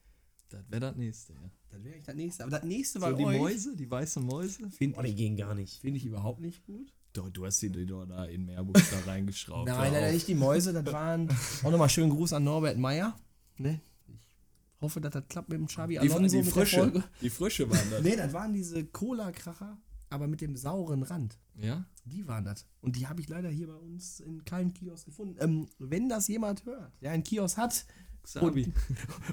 Das 0.50 0.62
wäre 0.70 0.80
das 0.80 0.96
nächste, 0.96 1.32
ja. 1.34 1.50
Das 1.70 1.82
wäre 1.82 1.94
eigentlich 1.94 2.06
das 2.06 2.14
nächste. 2.14 2.42
Aber 2.44 2.50
das 2.52 2.62
nächste 2.62 3.00
bei 3.00 3.10
So 3.10 3.16
die 3.16 3.24
euch 3.24 3.36
Mäuse, 3.38 3.76
die 3.76 3.90
weißen 3.90 4.24
Mäuse. 4.24 4.70
finde 4.70 4.96
Oh, 4.98 5.02
die 5.02 5.08
ich, 5.08 5.16
gehen 5.16 5.36
gar 5.36 5.54
nicht. 5.56 5.80
find 5.80 5.96
ich 5.96 6.06
überhaupt 6.06 6.40
nicht 6.40 6.64
gut. 6.64 6.94
Doch, 7.12 7.30
du 7.30 7.46
hast 7.46 7.60
die, 7.62 7.70
die 7.70 7.86
doch 7.86 8.04
da 8.06 8.24
in 8.26 8.44
Meerbusch 8.46 8.90
da 8.90 9.10
reingeschraubt. 9.10 9.68
Nein, 9.68 9.94
auf. 9.94 10.12
nicht 10.12 10.28
die 10.28 10.34
Mäuse, 10.34 10.72
das 10.72 10.92
waren 10.92 11.28
auch 11.62 11.70
nochmal 11.70 11.88
schönen 11.88 12.10
Gruß 12.10 12.32
an 12.34 12.44
Norbert 12.44 12.78
Meyer. 12.78 13.16
Ne? 13.56 13.80
Ich 14.08 14.82
hoffe, 14.82 15.00
dass 15.00 15.12
das 15.12 15.24
klappt 15.28 15.48
mit 15.48 15.58
dem 15.58 15.66
Xabi 15.66 15.94
Die, 15.94 15.98
Alonso 16.00 16.36
die 16.36 16.42
der 16.42 16.52
Frische. 16.52 17.04
Die 17.20 17.30
Frische 17.30 17.68
waren 17.68 17.90
das. 17.90 18.02
Nee, 18.02 18.14
das 18.14 18.32
waren 18.32 18.52
diese 18.52 18.84
Cola-Kracher, 18.84 19.76
aber 20.10 20.28
mit 20.28 20.40
dem 20.40 20.56
sauren 20.56 21.02
Rand. 21.02 21.38
Ja? 21.56 21.84
Die 22.04 22.28
waren 22.28 22.44
das. 22.44 22.66
Und 22.80 22.94
die 22.94 23.06
habe 23.08 23.20
ich 23.20 23.28
leider 23.28 23.48
hier 23.48 23.66
bei 23.66 23.74
uns 23.74 24.20
in 24.20 24.44
keinem 24.44 24.72
Kiosk 24.72 25.06
gefunden. 25.06 25.36
Ähm, 25.40 25.68
wenn 25.78 26.08
das 26.08 26.28
jemand 26.28 26.64
hört, 26.64 26.92
der 27.00 27.10
einen 27.10 27.24
Kiosk 27.24 27.56
hat 27.56 27.86
Xabi. 28.22 28.72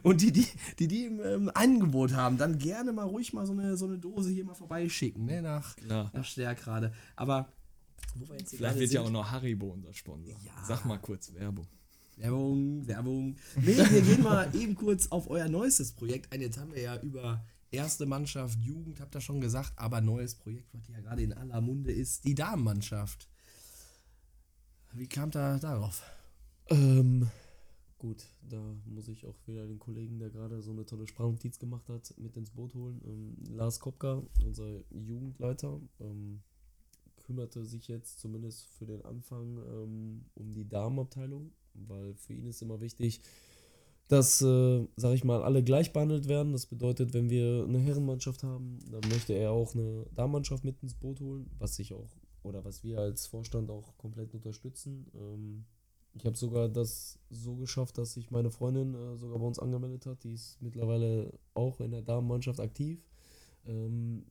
und 0.03 0.21
die, 0.21 0.31
die, 0.31 0.47
die, 0.79 0.87
die 0.87 1.05
im 1.05 1.19
ähm, 1.23 1.51
Angebot 1.53 2.13
haben, 2.13 2.37
dann 2.37 2.57
gerne 2.57 2.91
mal 2.93 3.03
ruhig 3.05 3.33
mal 3.33 3.45
so 3.45 3.51
eine, 3.53 3.77
so 3.77 3.85
eine 3.85 3.97
Dose 3.97 4.31
hier 4.31 4.45
mal 4.45 4.53
vorbeischicken, 4.55 5.25
ne, 5.25 5.41
nach, 5.41 5.75
Klar. 5.75 6.11
nach 6.13 6.25
Stärkrade. 6.25 6.93
Aber 7.15 7.49
wo 8.15 8.27
wir 8.29 8.37
jetzt 8.37 8.49
hier 8.51 8.57
Vielleicht 8.59 8.79
wird 8.79 8.91
ja 8.91 9.01
sind- 9.01 9.07
auch 9.07 9.11
noch 9.11 9.31
Haribo 9.31 9.67
unser 9.67 9.93
Sponsor. 9.93 10.35
Ja. 10.45 10.63
Sag 10.67 10.85
mal 10.85 10.97
kurz 10.99 11.33
Werbung. 11.33 11.67
Werbung, 12.17 12.87
Werbung. 12.87 13.35
Nee, 13.57 13.75
wir 13.77 14.01
gehen 14.01 14.23
mal 14.23 14.53
eben 14.55 14.73
kurz 14.75 15.07
auf 15.07 15.29
euer 15.29 15.49
neuestes 15.49 15.91
Projekt 15.91 16.31
ein. 16.31 16.39
Jetzt 16.41 16.57
haben 16.57 16.73
wir 16.73 16.81
ja 16.81 16.97
über 17.01 17.43
erste 17.71 18.05
Mannschaft, 18.05 18.57
Jugend, 18.61 19.01
habt 19.01 19.15
ihr 19.15 19.21
schon 19.21 19.41
gesagt, 19.41 19.73
aber 19.75 19.99
neues 19.99 20.35
Projekt, 20.35 20.73
was 20.73 20.87
ja 20.87 20.99
gerade 21.01 21.23
in 21.23 21.33
aller 21.33 21.59
Munde 21.59 21.91
ist, 21.91 22.23
die 22.23 22.33
Damenmannschaft. 22.33 23.27
Wie 24.93 25.07
kam 25.07 25.29
da 25.31 25.57
darauf? 25.59 26.03
Ähm, 26.69 27.29
gut, 27.97 28.23
da 28.49 28.61
muss 28.85 29.09
ich 29.09 29.25
auch 29.25 29.35
wieder 29.45 29.67
den 29.67 29.77
Kollegen, 29.79 30.17
der 30.19 30.29
gerade 30.29 30.61
so 30.61 30.71
eine 30.71 30.85
tolle 30.85 31.05
Sprachnotiz 31.07 31.59
gemacht 31.59 31.89
hat, 31.89 32.13
mit 32.17 32.37
ins 32.37 32.51
Boot 32.51 32.73
holen. 32.75 33.01
Ähm, 33.05 33.35
Lars 33.53 33.79
Kopka, 33.81 34.23
unser 34.45 34.79
Jugendleiter, 34.91 35.81
ähm, 35.99 36.41
kümmerte 37.25 37.65
sich 37.65 37.87
jetzt 37.87 38.19
zumindest 38.19 38.67
für 38.67 38.85
den 38.85 39.03
Anfang 39.03 39.57
ähm, 39.57 40.25
um 40.35 40.53
die 40.53 40.67
Damenabteilung, 40.67 41.51
weil 41.73 42.13
für 42.15 42.33
ihn 42.33 42.47
ist 42.47 42.61
immer 42.61 42.79
wichtig, 42.81 43.21
dass, 44.07 44.41
äh, 44.41 44.87
sag 44.95 45.13
ich 45.13 45.23
mal, 45.23 45.43
alle 45.43 45.63
gleich 45.63 45.91
behandelt 45.91 46.27
werden. 46.27 46.53
Das 46.53 46.67
bedeutet, 46.67 47.13
wenn 47.13 47.29
wir 47.29 47.65
eine 47.67 47.79
Herrenmannschaft 47.79 48.43
haben, 48.43 48.79
dann 48.91 49.09
möchte 49.09 49.33
er 49.33 49.51
auch 49.51 49.73
eine 49.73 50.05
Damenmannschaft 50.13 50.63
mit 50.63 50.81
ins 50.83 50.93
Boot 50.93 51.19
holen, 51.21 51.49
was 51.57 51.79
ich 51.79 51.93
auch, 51.93 52.15
oder 52.43 52.63
was 52.63 52.83
wir 52.83 52.99
als 52.99 53.25
Vorstand 53.25 53.71
auch 53.71 53.97
komplett 53.97 54.33
unterstützen. 54.33 55.07
Ähm, 55.15 55.65
ich 56.13 56.25
habe 56.25 56.37
sogar 56.37 56.69
das 56.69 57.19
so 57.29 57.55
geschafft, 57.55 57.97
dass 57.97 58.13
sich 58.13 58.31
meine 58.31 58.51
Freundin 58.51 58.93
äh, 58.93 59.17
sogar 59.17 59.39
bei 59.39 59.45
uns 59.45 59.59
angemeldet 59.59 60.05
hat. 60.05 60.23
Die 60.23 60.33
ist 60.33 60.61
mittlerweile 60.61 61.33
auch 61.53 61.81
in 61.81 61.91
der 61.91 62.03
Damenmannschaft 62.03 62.59
aktiv. 62.59 63.03
Ähm, 63.65 64.25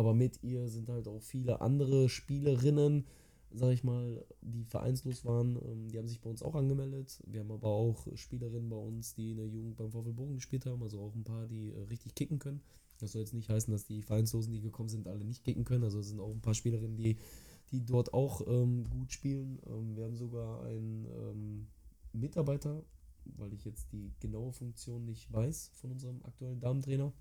aber 0.00 0.14
mit 0.14 0.42
ihr 0.42 0.68
sind 0.68 0.88
halt 0.88 1.06
auch 1.06 1.22
viele 1.22 1.60
andere 1.60 2.08
Spielerinnen, 2.08 3.04
sag 3.52 3.72
ich 3.72 3.84
mal, 3.84 4.24
die 4.40 4.64
vereinslos 4.64 5.24
waren. 5.24 5.56
Ähm, 5.56 5.88
die 5.88 5.98
haben 5.98 6.08
sich 6.08 6.20
bei 6.20 6.30
uns 6.30 6.42
auch 6.42 6.54
angemeldet. 6.54 7.22
Wir 7.26 7.40
haben 7.40 7.52
aber 7.52 7.68
auch 7.68 8.06
Spielerinnen 8.14 8.70
bei 8.70 8.76
uns, 8.76 9.14
die 9.14 9.32
in 9.32 9.36
der 9.36 9.46
Jugend 9.46 9.76
beim 9.76 9.90
VfL 9.90 10.12
Bochum 10.12 10.36
gespielt 10.36 10.66
haben. 10.66 10.82
Also 10.82 11.00
auch 11.00 11.14
ein 11.14 11.24
paar, 11.24 11.46
die 11.46 11.70
äh, 11.72 11.82
richtig 11.90 12.14
kicken 12.14 12.38
können. 12.38 12.62
Das 12.98 13.12
soll 13.12 13.20
jetzt 13.20 13.34
nicht 13.34 13.50
heißen, 13.50 13.70
dass 13.70 13.86
die 13.86 14.02
Vereinslosen, 14.02 14.52
die 14.52 14.60
gekommen 14.60 14.88
sind, 14.88 15.06
alle 15.06 15.24
nicht 15.24 15.44
kicken 15.44 15.64
können. 15.64 15.84
Also 15.84 16.00
es 16.00 16.08
sind 16.08 16.20
auch 16.20 16.30
ein 16.30 16.42
paar 16.42 16.54
Spielerinnen, 16.54 16.96
die 16.96 17.16
die 17.70 17.84
dort 17.84 18.12
auch 18.12 18.46
ähm, 18.46 18.88
gut 18.90 19.12
spielen. 19.12 19.60
Ähm, 19.66 19.96
wir 19.96 20.04
haben 20.04 20.16
sogar 20.16 20.64
einen 20.64 21.06
ähm, 21.06 21.66
Mitarbeiter, 22.12 22.82
weil 23.36 23.52
ich 23.52 23.64
jetzt 23.64 23.92
die 23.92 24.12
genaue 24.20 24.52
Funktion 24.52 25.04
nicht 25.04 25.32
weiß 25.32 25.70
von 25.74 25.92
unserem 25.92 26.22
aktuellen 26.24 26.60
Damentrainer. 26.60 27.12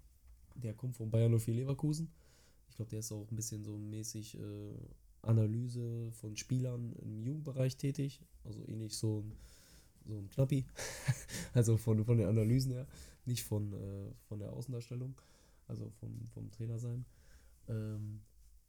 Der 0.55 0.73
kommt 0.73 0.95
von 0.95 1.11
Bayern 1.11 1.37
04 1.37 1.53
Leverkusen. 1.53 2.11
Ich 2.79 2.81
glaube, 2.81 2.91
der 2.91 2.99
ist 2.99 3.11
auch 3.11 3.29
ein 3.29 3.35
bisschen 3.35 3.65
so 3.65 3.77
mäßig 3.77 4.39
äh, 4.39 4.73
Analyse 5.21 6.13
von 6.13 6.37
Spielern 6.37 6.93
im 7.01 7.21
Jugendbereich 7.25 7.75
tätig. 7.75 8.21
Also 8.45 8.63
ähnlich 8.69 8.95
so 8.95 9.19
ein, 9.19 9.33
so 10.05 10.17
ein 10.17 10.29
Knappi. 10.29 10.65
also 11.53 11.75
von, 11.75 12.05
von 12.05 12.17
den 12.17 12.29
Analysen 12.29 12.71
her, 12.71 12.87
nicht 13.25 13.43
von, 13.43 13.73
äh, 13.73 14.13
von 14.29 14.39
der 14.39 14.53
Außendarstellung, 14.53 15.19
also 15.67 15.89
vom, 15.99 16.29
vom 16.29 16.51
Trainer 16.51 16.79
sein. 16.79 17.03
Ähm, 17.67 18.21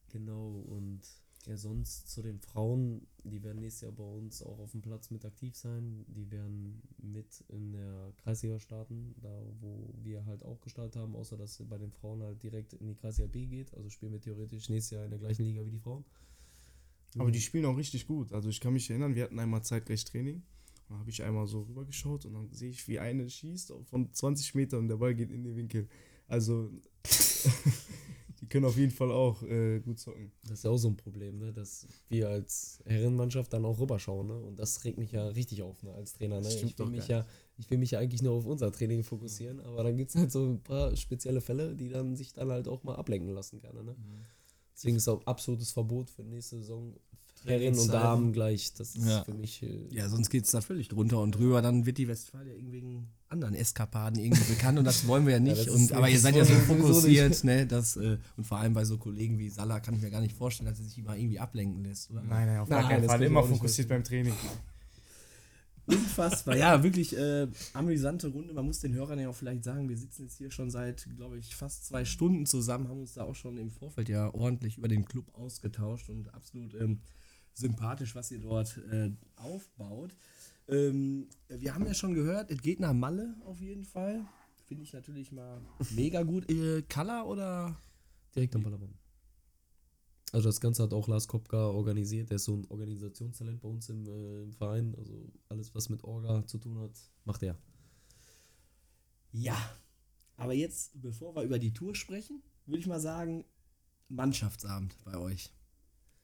genau, 0.09 0.59
und 0.67 1.03
ja, 1.51 1.57
sonst 1.57 2.09
zu 2.09 2.23
den 2.23 2.39
Frauen, 2.39 3.09
die 3.25 3.43
werden 3.43 3.59
nächstes 3.59 3.81
Jahr 3.81 3.91
bei 3.91 4.05
uns 4.05 4.41
auch 4.41 4.61
auf 4.61 4.71
dem 4.71 4.83
Platz 4.83 5.11
mit 5.11 5.25
aktiv 5.25 5.57
sein. 5.57 6.05
Die 6.07 6.31
werden 6.31 6.81
mit 6.99 7.45
in 7.49 7.73
der 7.73 8.13
Kreisliga 8.23 8.61
starten, 8.61 9.17
da 9.21 9.43
wo 9.59 9.93
wir 10.01 10.25
halt 10.27 10.45
auch 10.45 10.61
gestartet 10.61 10.95
haben, 10.95 11.17
außer 11.17 11.37
dass 11.37 11.61
bei 11.69 11.77
den 11.77 11.91
Frauen 11.91 12.23
halt 12.23 12.41
direkt 12.41 12.75
in 12.75 12.87
die 12.87 12.95
Kreisliga 12.95 13.27
B 13.27 13.47
geht. 13.47 13.75
Also 13.75 13.91
spielen 13.91 14.13
wir 14.13 14.21
theoretisch 14.21 14.69
nächstes 14.69 14.93
Jahr 14.93 15.05
in 15.05 15.11
der 15.11 15.19
gleichen 15.19 15.43
Liga 15.43 15.67
wie 15.67 15.73
die 15.73 15.81
Frauen. 15.81 16.05
Aber 17.19 17.33
die 17.33 17.41
spielen 17.41 17.65
auch 17.65 17.77
richtig 17.77 18.07
gut. 18.07 18.33
Also 18.33 18.49
ich 18.49 18.61
kann 18.61 18.73
mich 18.73 18.89
erinnern, 18.89 19.17
wir 19.17 19.25
hatten 19.25 19.41
einmal 19.41 19.65
zeitgleich 19.65 20.05
Training. 20.05 20.45
Da 20.89 20.99
habe 20.99 21.11
ich 21.11 21.21
einmal 21.25 21.49
so 21.49 21.63
rübergeschaut 21.63 22.27
und 22.27 22.35
dann 22.35 22.53
sehe 22.53 22.71
ich, 22.71 22.87
wie 22.87 23.01
eine 23.01 23.29
schießt 23.29 23.73
von 23.87 24.13
20 24.13 24.55
Metern 24.55 24.83
und 24.83 24.89
der 24.89 24.99
Ball 24.99 25.17
geht 25.17 25.33
in 25.33 25.43
den 25.43 25.57
Winkel. 25.57 25.89
Also 26.29 26.71
können 28.51 28.67
auf 28.67 28.77
jeden 28.77 28.91
Fall 28.91 29.11
auch 29.11 29.43
äh, 29.43 29.81
gut 29.81 29.99
zocken. 29.99 30.33
Das 30.43 30.59
ist 30.59 30.65
ja 30.65 30.71
auch 30.71 30.77
so 30.77 30.89
ein 30.89 30.97
Problem, 30.97 31.39
ne? 31.39 31.53
dass 31.53 31.87
wir 32.09 32.29
als 32.29 32.83
Herrenmannschaft 32.85 33.53
dann 33.53 33.65
auch 33.65 33.79
rüberschauen. 33.79 34.27
Ne? 34.27 34.39
Und 34.39 34.57
das 34.59 34.85
regt 34.85 34.99
mich 34.99 35.13
ja 35.13 35.27
richtig 35.29 35.63
auf 35.63 35.83
ne? 35.83 35.93
als 35.95 36.13
Trainer. 36.13 36.41
Ne? 36.41 36.49
Ich, 36.49 36.79
will 36.79 36.87
mich 36.87 37.09
ja, 37.09 37.25
ich 37.57 37.71
will 37.71 37.79
mich 37.79 37.93
ja 37.93 38.01
eigentlich 38.01 38.23
nur 38.23 38.35
auf 38.35 38.45
unser 38.45 38.71
Training 38.73 39.05
fokussieren, 39.05 39.61
aber 39.61 39.85
dann 39.85 39.97
gibt 39.97 40.11
es 40.11 40.17
halt 40.17 40.33
so 40.33 40.45
ein 40.45 40.63
paar 40.63 40.95
spezielle 40.97 41.41
Fälle, 41.41 41.75
die 41.75 41.89
dann 41.89 42.17
sich 42.17 42.33
dann 42.33 42.51
halt 42.51 42.69
auch 42.69 42.83
mal 42.83 42.97
ablenken 42.97 43.33
lassen 43.33 43.61
gerne. 43.61 43.85
Ne? 43.85 43.97
Deswegen 44.75 44.97
ist 44.97 45.09
auch 45.09 45.25
absolutes 45.27 45.73
Verbot 45.73 46.11
für 46.11 46.25
nächste 46.25 46.57
Saison 46.57 46.95
Herren 47.45 47.79
und. 47.79 47.89
Damen 47.93 48.33
gleich. 48.33 48.73
Das 48.75 48.95
ist 48.95 49.07
Ja. 49.07 49.25
für 49.25 49.35
mich. 49.35 49.63
Äh, 49.63 49.87
Ja, 49.91 50.09
sonst 50.09 50.31
geht 50.31 50.45
es 50.45 50.51
da 50.51 50.61
völlig 50.61 50.89
drunter 50.89 51.21
und 51.21 51.33
drüber. 51.33 51.63
Dann 51.63 51.87
wird 51.87 51.99
die 51.99 52.09
Westfalia 52.09 52.53
irgendwelchen 52.55 53.07
anderen 53.29 53.55
Eskapaden 53.55 54.19
irgendwie 54.19 54.43
bekannt 54.53 54.79
und 54.79 54.85
das 54.85 55.07
wollen 55.07 55.25
wir 55.25 55.35
ja 55.35 55.41
nicht. 55.41 55.67
ist 55.67 55.71
und, 55.71 55.93
aber 55.93 56.09
ihr 56.11 56.19
seid 56.19 56.35
ja 56.37 56.45
so 56.45 56.53
fokussiert, 56.55 57.45
ne? 57.45 57.67
Das, 57.67 57.97
äh, 57.97 58.19
und 58.37 58.45
vor 58.45 58.59
allem 58.59 58.75
bei 58.75 58.85
so 58.85 58.99
Kollegen 58.99 59.39
wie 59.39 59.49
Salah 59.49 59.81
kann 59.81 59.95
ich 59.95 60.03
mir 60.03 60.11
gar 60.11 60.21
nicht 60.21 60.37
vorstellen, 60.37 60.69
dass 60.69 60.79
er 60.81 60.85
sich 60.87 60.99
immer 60.99 61.17
irgendwie 61.17 61.39
ablenken 61.39 61.85
lässt. 61.85 62.11
Oder? 62.11 62.23
Nein, 62.23 62.47
nein, 62.49 62.59
auf 62.59 62.69
Nein, 62.69 62.81
gar 62.83 62.91
keinen 62.91 63.05
Fall. 63.09 63.23
Immer 63.23 63.45
fokussiert 63.45 63.89
beim 63.89 64.03
Training. 64.05 64.35
Unfassbar. 65.87 66.57
Ja, 66.57 66.83
wirklich 66.85 67.17
äh, 67.17 67.49
amüsante 67.73 68.29
Runde. 68.29 68.55
Man 68.55 68.65
muss 68.67 68.79
den 68.81 68.95
Hörern 68.95 69.19
ja 69.19 69.29
auch 69.29 69.35
vielleicht 69.35 69.65
sagen, 69.65 69.89
wir 69.89 69.97
sitzen 69.97 70.23
jetzt 70.23 70.39
hier 70.39 70.51
schon 70.51 70.71
seit, 70.71 71.09
glaube 71.17 71.39
ich, 71.39 71.57
fast 71.57 71.85
zwei 71.87 72.05
Stunden 72.05 72.47
zusammen, 72.47 72.89
haben 72.89 73.01
uns 73.01 73.15
da 73.15 73.25
auch 73.25 73.35
schon 73.35 73.57
im 73.57 73.71
Vorfeld 73.71 74.09
ja 74.09 74.33
ordentlich 74.33 74.79
über 74.79 74.87
den 74.89 75.05
Club 75.05 75.25
ausgetauscht 75.35 76.09
und 76.09 76.33
absolut 76.33 76.75
ähm, 76.75 77.01
sympathisch, 77.55 78.15
was 78.15 78.31
ihr 78.31 78.41
dort 78.41 78.77
äh, 78.91 79.11
aufbaut. 79.37 80.17
Ähm, 80.69 81.29
wir 81.49 81.75
haben 81.75 81.87
ja 81.87 81.95
schon 81.95 82.15
gehört, 82.15 82.51
es 82.51 82.63
geht 82.63 82.81
nach 82.81 82.93
Malle 82.93 83.35
auf 83.45 83.61
jeden 83.61 83.85
Fall. 83.85 84.25
Finde 84.67 84.85
ich 84.85 84.93
natürlich 84.93 85.33
mal 85.33 85.61
mega 85.91 86.23
gut. 86.23 86.51
Äh, 86.51 86.83
Kalla 86.83 87.25
oder? 87.25 87.77
direkt 88.35 88.55
am 88.55 88.63
Ballermann. 88.63 88.95
Also 90.33 90.49
das 90.49 90.61
Ganze 90.61 90.85
hat 90.85 90.93
auch 90.93 91.09
Lars 91.09 91.27
Kopka 91.27 91.71
organisiert. 91.71 92.31
Der 92.31 92.37
ist 92.37 92.45
so 92.45 92.55
ein 92.55 92.65
Organisationstalent 92.71 93.61
bei 93.61 93.69
uns 93.69 93.89
im, 93.89 94.07
äh, 94.07 94.43
im 94.43 94.53
Verein. 94.53 94.95
Also 94.97 95.29
alles, 95.49 95.75
was 95.75 95.89
mit 95.89 96.05
Orga 96.05 96.47
zu 96.47 96.59
tun 96.59 96.79
hat, 96.79 96.93
macht 97.25 97.43
er. 97.43 97.59
Ja. 99.33 99.57
Aber 100.37 100.55
jetzt, 100.55 100.93
bevor 101.03 101.35
wir 101.35 101.43
über 101.43 101.59
die 101.59 101.73
Tour 101.73 101.95
sprechen, 101.95 102.43
würde 102.67 102.79
ich 102.79 102.87
mal 102.87 103.01
sagen, 103.01 103.45
Mannschaftsabend 104.09 104.97
bei 105.05 105.17
euch. 105.17 105.53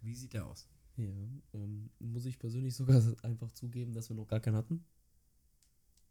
Wie 0.01 0.15
sieht 0.15 0.33
der 0.33 0.47
aus? 0.47 0.69
Ja, 0.97 1.05
ähm, 1.53 1.91
muss 1.99 2.25
ich 2.25 2.39
persönlich 2.39 2.75
sogar 2.75 3.03
einfach 3.23 3.53
zugeben, 3.53 3.93
dass 3.93 4.09
wir 4.09 4.17
noch 4.17 4.29
gar 4.29 4.41
keinen 4.41 4.57
hatten. 4.57 4.85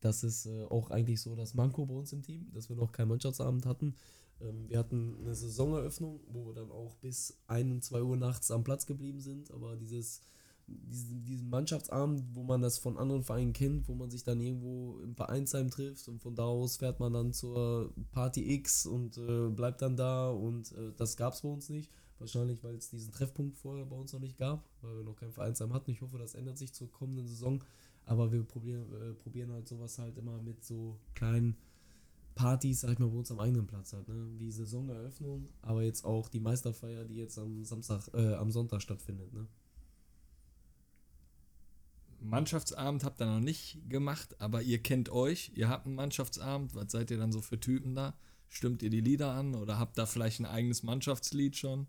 Das 0.01 0.23
ist 0.23 0.45
äh, 0.45 0.65
auch 0.65 0.91
eigentlich 0.91 1.21
so 1.21 1.35
das 1.35 1.55
Manko 1.55 1.85
bei 1.85 1.95
uns 1.95 2.13
im 2.13 2.21
Team, 2.21 2.51
dass 2.53 2.69
wir 2.69 2.75
noch 2.75 2.91
keinen 2.91 3.07
Mannschaftsabend 3.07 3.65
hatten. 3.65 3.95
Ähm, 4.41 4.69
wir 4.69 4.77
hatten 4.77 5.15
eine 5.21 5.33
Saisoneröffnung, 5.33 6.19
wo 6.27 6.45
wir 6.45 6.53
dann 6.53 6.69
auch 6.71 6.95
bis 6.95 7.39
1, 7.47 7.87
2 7.87 8.03
Uhr 8.03 8.17
nachts 8.17 8.51
am 8.51 8.63
Platz 8.63 8.85
geblieben 8.85 9.19
sind, 9.19 9.49
aber 9.51 9.75
dieses, 9.75 10.21
diesen, 10.67 11.23
diesen 11.23 11.49
Mannschaftsabend, 11.49 12.23
wo 12.33 12.43
man 12.43 12.61
das 12.61 12.77
von 12.77 12.97
anderen 12.97 13.23
Vereinen 13.23 13.53
kennt, 13.53 13.87
wo 13.87 13.95
man 13.95 14.11
sich 14.11 14.23
dann 14.23 14.39
irgendwo 14.41 14.99
im 14.99 15.15
Vereinsheim 15.15 15.71
trifft 15.71 16.07
und 16.07 16.21
von 16.21 16.35
da 16.35 16.43
aus 16.43 16.77
fährt 16.77 16.99
man 16.99 17.13
dann 17.13 17.33
zur 17.33 17.93
Party 18.11 18.53
X 18.53 18.85
und 18.85 19.17
äh, 19.17 19.49
bleibt 19.49 19.81
dann 19.81 19.95
da 19.95 20.29
und 20.29 20.71
äh, 20.73 20.91
das 20.97 21.17
gab 21.17 21.33
es 21.33 21.41
bei 21.41 21.49
uns 21.49 21.69
nicht. 21.69 21.91
Wahrscheinlich, 22.19 22.63
weil 22.63 22.75
es 22.75 22.89
diesen 22.89 23.11
Treffpunkt 23.11 23.57
vorher 23.57 23.85
bei 23.85 23.95
uns 23.95 24.13
noch 24.13 24.21
nicht 24.21 24.37
gab, 24.37 24.69
weil 24.81 24.95
wir 24.97 25.03
noch 25.03 25.17
kein 25.17 25.31
Vereinsheim 25.31 25.73
hatten. 25.73 25.91
Ich 25.91 26.01
hoffe, 26.01 26.17
das 26.17 26.33
ändert 26.33 26.57
sich 26.57 26.73
zur 26.73 26.91
kommenden 26.91 27.27
Saison. 27.27 27.63
Aber 28.05 28.31
wir 28.31 28.43
probieren, 28.43 28.85
äh, 28.93 29.13
probieren 29.13 29.51
halt 29.51 29.67
sowas 29.67 29.97
halt 29.97 30.17
immer 30.17 30.41
mit 30.41 30.63
so 30.63 30.99
kleinen 31.15 31.57
Partys, 32.35 32.81
sag 32.81 32.91
ich 32.91 32.99
mal, 32.99 33.09
bei 33.09 33.17
uns 33.17 33.31
am 33.31 33.39
eigenen 33.39 33.65
Platz 33.65 33.93
halt, 33.93 34.07
ne? 34.07 34.29
Wie 34.37 34.51
Saisoneröffnung, 34.51 35.47
aber 35.61 35.83
jetzt 35.83 36.03
auch 36.03 36.27
die 36.29 36.41
Meisterfeier, 36.41 37.05
die 37.05 37.15
jetzt 37.15 37.39
am 37.39 37.63
Samstag, 37.63 38.09
äh, 38.13 38.35
am 38.35 38.51
Sonntag 38.51 38.81
stattfindet, 38.81 39.33
ne? 39.33 39.47
Mannschaftsabend 42.19 43.03
habt 43.03 43.21
ihr 43.21 43.27
noch 43.27 43.39
nicht 43.39 43.89
gemacht, 43.89 44.39
aber 44.39 44.61
ihr 44.61 44.81
kennt 44.81 45.09
euch. 45.09 45.51
Ihr 45.53 45.69
habt 45.69 45.85
einen 45.85 45.95
Mannschaftsabend. 45.95 46.73
Was 46.73 46.91
seid 46.91 47.11
ihr 47.11 47.17
dann 47.17 47.31
so 47.31 47.39
für 47.41 47.59
Typen 47.59 47.93
da? 47.93 48.17
Stimmt 48.47 48.81
ihr 48.81 48.89
die 48.89 49.01
Lieder 49.01 49.31
an 49.33 49.53
oder 49.53 49.77
habt 49.77 49.97
da 49.97 50.05
vielleicht 50.07 50.39
ein 50.39 50.45
eigenes 50.45 50.81
Mannschaftslied 50.81 51.55
schon? 51.55 51.87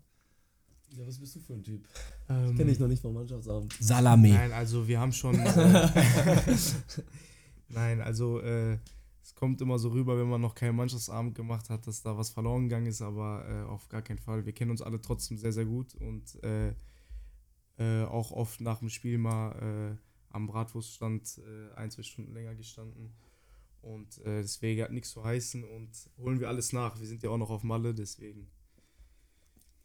Ja, 0.89 1.05
was 1.05 1.19
bist 1.19 1.35
du 1.35 1.39
für 1.39 1.53
ein 1.53 1.63
Typ? 1.63 1.85
Ähm, 2.29 2.55
Kenne 2.55 2.71
ich 2.71 2.79
noch 2.79 2.87
nicht 2.87 3.01
vom 3.01 3.13
Mannschaftsabend. 3.13 3.73
Salami. 3.79 4.31
Nein, 4.31 4.51
also 4.51 4.87
wir 4.87 4.99
haben 4.99 5.11
schon. 5.11 5.35
Äh, 5.35 5.89
Nein, 7.69 8.01
also 8.01 8.39
äh, 8.39 8.77
es 9.21 9.35
kommt 9.35 9.61
immer 9.61 9.77
so 9.77 9.89
rüber, 9.89 10.17
wenn 10.17 10.29
man 10.29 10.39
noch 10.39 10.55
keinen 10.55 10.75
Mannschaftsabend 10.75 11.35
gemacht 11.35 11.69
hat, 11.69 11.85
dass 11.85 12.01
da 12.01 12.17
was 12.17 12.29
verloren 12.29 12.63
gegangen 12.63 12.87
ist, 12.87 13.01
aber 13.01 13.45
äh, 13.47 13.69
auf 13.69 13.89
gar 13.89 14.01
keinen 14.01 14.19
Fall. 14.19 14.45
Wir 14.45 14.53
kennen 14.53 14.71
uns 14.71 14.81
alle 14.81 15.01
trotzdem 15.01 15.37
sehr, 15.37 15.51
sehr 15.51 15.65
gut 15.65 15.93
und 15.95 16.41
äh, 16.43 16.73
äh, 17.77 18.03
auch 18.05 18.31
oft 18.31 18.61
nach 18.61 18.79
dem 18.79 18.89
Spiel 18.89 19.17
mal 19.17 19.97
äh, 19.97 19.97
am 20.29 20.47
Bratwurststand 20.47 21.39
äh, 21.39 21.75
ein, 21.75 21.91
zwei 21.91 22.03
Stunden 22.03 22.33
länger 22.33 22.55
gestanden. 22.55 23.13
Und 23.81 24.17
äh, 24.19 24.41
deswegen 24.41 24.81
hat 24.81 24.91
nichts 24.91 25.11
zu 25.11 25.23
heißen 25.23 25.63
und 25.63 25.89
holen 26.17 26.39
wir 26.39 26.47
alles 26.47 26.73
nach. 26.73 26.99
Wir 26.99 27.07
sind 27.07 27.23
ja 27.23 27.29
auch 27.29 27.37
noch 27.37 27.49
auf 27.49 27.63
Malle, 27.63 27.93
deswegen. 27.93 28.47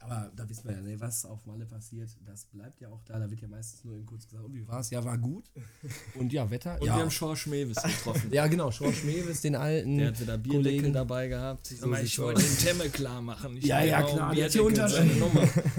Aber 0.03 0.31
da 0.35 0.47
wissen 0.49 0.65
wir 0.67 0.75
ja, 0.75 0.81
ne, 0.81 0.99
was 0.99 1.23
auf 1.25 1.45
Malle 1.45 1.65
passiert, 1.65 2.09
das 2.25 2.45
bleibt 2.45 2.81
ja 2.81 2.89
auch 2.89 3.01
da. 3.05 3.19
Da 3.19 3.29
wird 3.29 3.39
ja 3.41 3.47
meistens 3.47 3.83
nur 3.85 3.95
eben 3.95 4.05
kurz 4.05 4.25
gesagt, 4.27 4.43
und 4.43 4.53
wie 4.53 4.67
war 4.67 4.81
es? 4.81 4.89
Ja, 4.89 5.03
war 5.03 5.17
gut. 5.17 5.45
Und 6.15 6.33
ja, 6.33 6.49
Wetter. 6.51 6.79
Und 6.81 6.87
ja. 6.87 6.95
wir 6.95 7.01
haben 7.03 7.11
Schorsch 7.11 7.47
Mewes 7.47 7.77
getroffen. 7.81 8.29
ja, 8.31 8.47
genau, 8.47 8.69
Schorsch 8.71 9.03
Mewes, 9.05 9.41
den 9.41 9.55
alten 9.55 9.97
Der 9.97 10.07
hat 10.09 10.19
wieder 10.19 10.37
Bierdeckel 10.37 10.63
Kollegen. 10.77 10.93
dabei 10.93 11.27
gehabt. 11.27 11.71
Ich, 11.71 11.79
So 11.79 11.87
sieht's 11.93 12.03
ich 12.03 12.19
wollte 12.19 12.41
den 12.41 12.57
Temme 12.57 12.89
klar 12.89 13.21
machen. 13.21 13.57
Ich 13.57 13.65
Ja, 13.65 13.81
ja, 13.83 14.03
auch 14.03 14.13
klar, 14.13 14.35
der 14.35 14.45
hat 14.45 14.51
hier 14.51 14.63
unterschrieben. 14.65 15.21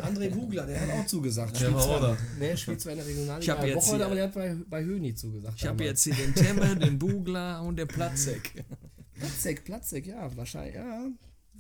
André 0.02 0.30
Bugler, 0.30 0.66
der 0.66 0.80
hat 0.80 0.90
auch 0.90 1.06
zugesagt. 1.06 1.60
Der 1.60 1.74
war 1.74 2.00
da. 2.00 2.16
Ne, 2.38 2.56
spielt 2.56 2.80
zwar 2.80 2.92
in 2.92 2.98
der 2.98 3.06
Ich 3.08 3.14
Regionalliga 3.16 3.64
jetzt 3.66 3.76
Woche, 3.76 3.96
hier- 3.96 4.06
aber 4.06 4.14
der 4.14 4.24
hat 4.24 4.34
bei, 4.34 4.56
bei 4.70 4.84
Höni 4.84 5.14
zugesagt. 5.14 5.54
Ich 5.58 5.66
habe 5.66 5.84
jetzt 5.84 6.02
hier 6.04 6.14
den 6.14 6.34
Temme, 6.34 6.76
den 6.76 6.98
Bugler 6.98 7.62
und 7.62 7.76
den 7.76 7.88
Platzek. 7.88 8.64
Platzek, 9.14 9.64
Platzek, 9.64 10.06
ja, 10.06 10.34
wahrscheinlich, 10.36 10.74
ja. 10.74 11.06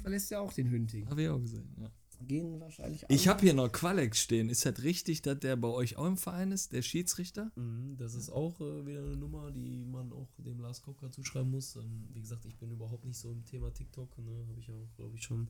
Verlässt 0.02 0.30
ja 0.30 0.40
auch 0.40 0.52
den 0.52 0.68
Hünting. 0.70 1.08
Habe 1.08 1.22
ich 1.22 1.28
auch 1.28 1.38
gesehen. 1.40 1.68
Ja. 1.80 1.88
Gehen 2.26 2.60
wahrscheinlich 2.60 3.04
Ich 3.08 3.26
alle. 3.28 3.34
habe 3.36 3.40
hier 3.46 3.54
noch 3.54 3.70
Qualex 3.70 4.20
stehen. 4.20 4.48
Ist 4.48 4.64
das 4.66 4.82
richtig, 4.82 5.22
dass 5.22 5.38
der 5.40 5.56
bei 5.56 5.68
euch 5.68 5.96
auch 5.96 6.06
im 6.06 6.16
Verein 6.16 6.52
ist, 6.52 6.72
der 6.72 6.82
Schiedsrichter? 6.82 7.50
Mhm, 7.56 7.96
Das 7.96 8.14
ist 8.14 8.30
auch 8.30 8.60
äh, 8.60 8.86
wieder 8.86 9.02
eine 9.02 9.16
Nummer, 9.16 9.50
die 9.50 9.84
man 9.84 10.12
auch 10.12 10.28
dem 10.38 10.60
Lars 10.60 10.82
Kopka 10.82 11.10
zuschreiben 11.10 11.50
muss. 11.50 11.76
Ähm, 11.76 12.08
wie 12.12 12.20
gesagt, 12.20 12.44
ich 12.44 12.56
bin 12.56 12.70
überhaupt 12.70 13.04
nicht 13.04 13.18
so 13.18 13.30
im 13.30 13.44
Thema 13.44 13.72
TikTok, 13.72 14.16
ne? 14.18 14.44
habe 14.48 14.60
ich 14.60 14.66
ja 14.68 14.74
auch, 14.74 14.94
glaube 14.96 15.16
ich, 15.16 15.22
schon 15.22 15.48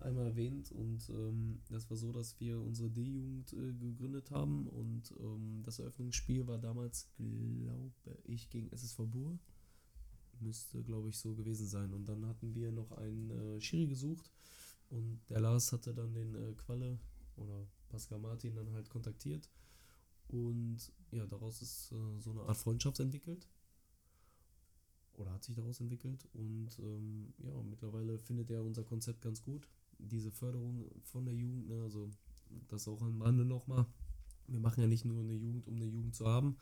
einmal 0.00 0.26
erwähnt. 0.26 0.72
Und 0.72 1.08
ähm, 1.10 1.60
das 1.70 1.88
war 1.90 1.96
so, 1.96 2.12
dass 2.12 2.38
wir 2.40 2.60
unsere 2.60 2.90
D-Jugend 2.90 3.52
äh, 3.52 3.72
gegründet 3.74 4.30
haben 4.30 4.66
und 4.68 5.12
ähm, 5.20 5.62
das 5.64 5.78
Eröffnungsspiel 5.78 6.46
war 6.46 6.58
damals, 6.58 7.08
glaube 7.16 7.92
ich, 8.24 8.50
gegen 8.50 8.68
SSV 8.72 8.98
Bur. 9.06 9.38
Müsste, 10.40 10.82
glaube 10.82 11.08
ich, 11.08 11.18
so 11.18 11.34
gewesen 11.34 11.68
sein. 11.68 11.92
Und 11.92 12.08
dann 12.08 12.26
hatten 12.26 12.52
wir 12.52 12.72
noch 12.72 12.90
einen 12.92 13.30
äh, 13.30 13.60
Schiri 13.60 13.86
gesucht 13.86 14.28
und 14.92 15.20
der 15.30 15.40
Lars 15.40 15.72
hatte 15.72 15.94
dann 15.94 16.12
den 16.12 16.34
äh, 16.34 16.52
Qualle 16.52 16.98
oder 17.36 17.66
Pascal 17.88 18.18
Martin 18.18 18.54
dann 18.54 18.70
halt 18.72 18.90
kontaktiert. 18.90 19.48
Und 20.28 20.92
ja, 21.10 21.26
daraus 21.26 21.62
ist 21.62 21.92
äh, 21.92 22.20
so 22.20 22.30
eine 22.30 22.42
Art 22.42 22.58
Freundschaft 22.58 23.00
entwickelt. 23.00 23.48
Oder 25.14 25.32
hat 25.32 25.44
sich 25.44 25.54
daraus 25.54 25.80
entwickelt. 25.80 26.28
Und 26.34 26.78
ähm, 26.78 27.32
ja, 27.38 27.54
mittlerweile 27.62 28.18
findet 28.18 28.50
er 28.50 28.62
unser 28.62 28.84
Konzept 28.84 29.22
ganz 29.22 29.42
gut. 29.42 29.66
Diese 29.98 30.30
Förderung 30.30 30.84
von 31.04 31.24
der 31.24 31.34
Jugend, 31.34 31.68
ne, 31.68 31.82
also 31.82 32.10
das 32.68 32.86
auch 32.86 33.00
am 33.00 33.22
Rande 33.22 33.46
nochmal. 33.46 33.86
Wir 34.46 34.60
machen 34.60 34.82
ja 34.82 34.86
nicht 34.86 35.06
nur 35.06 35.20
eine 35.20 35.34
Jugend, 35.34 35.66
um 35.68 35.76
eine 35.76 35.86
Jugend 35.86 36.14
zu 36.14 36.26
haben, 36.26 36.58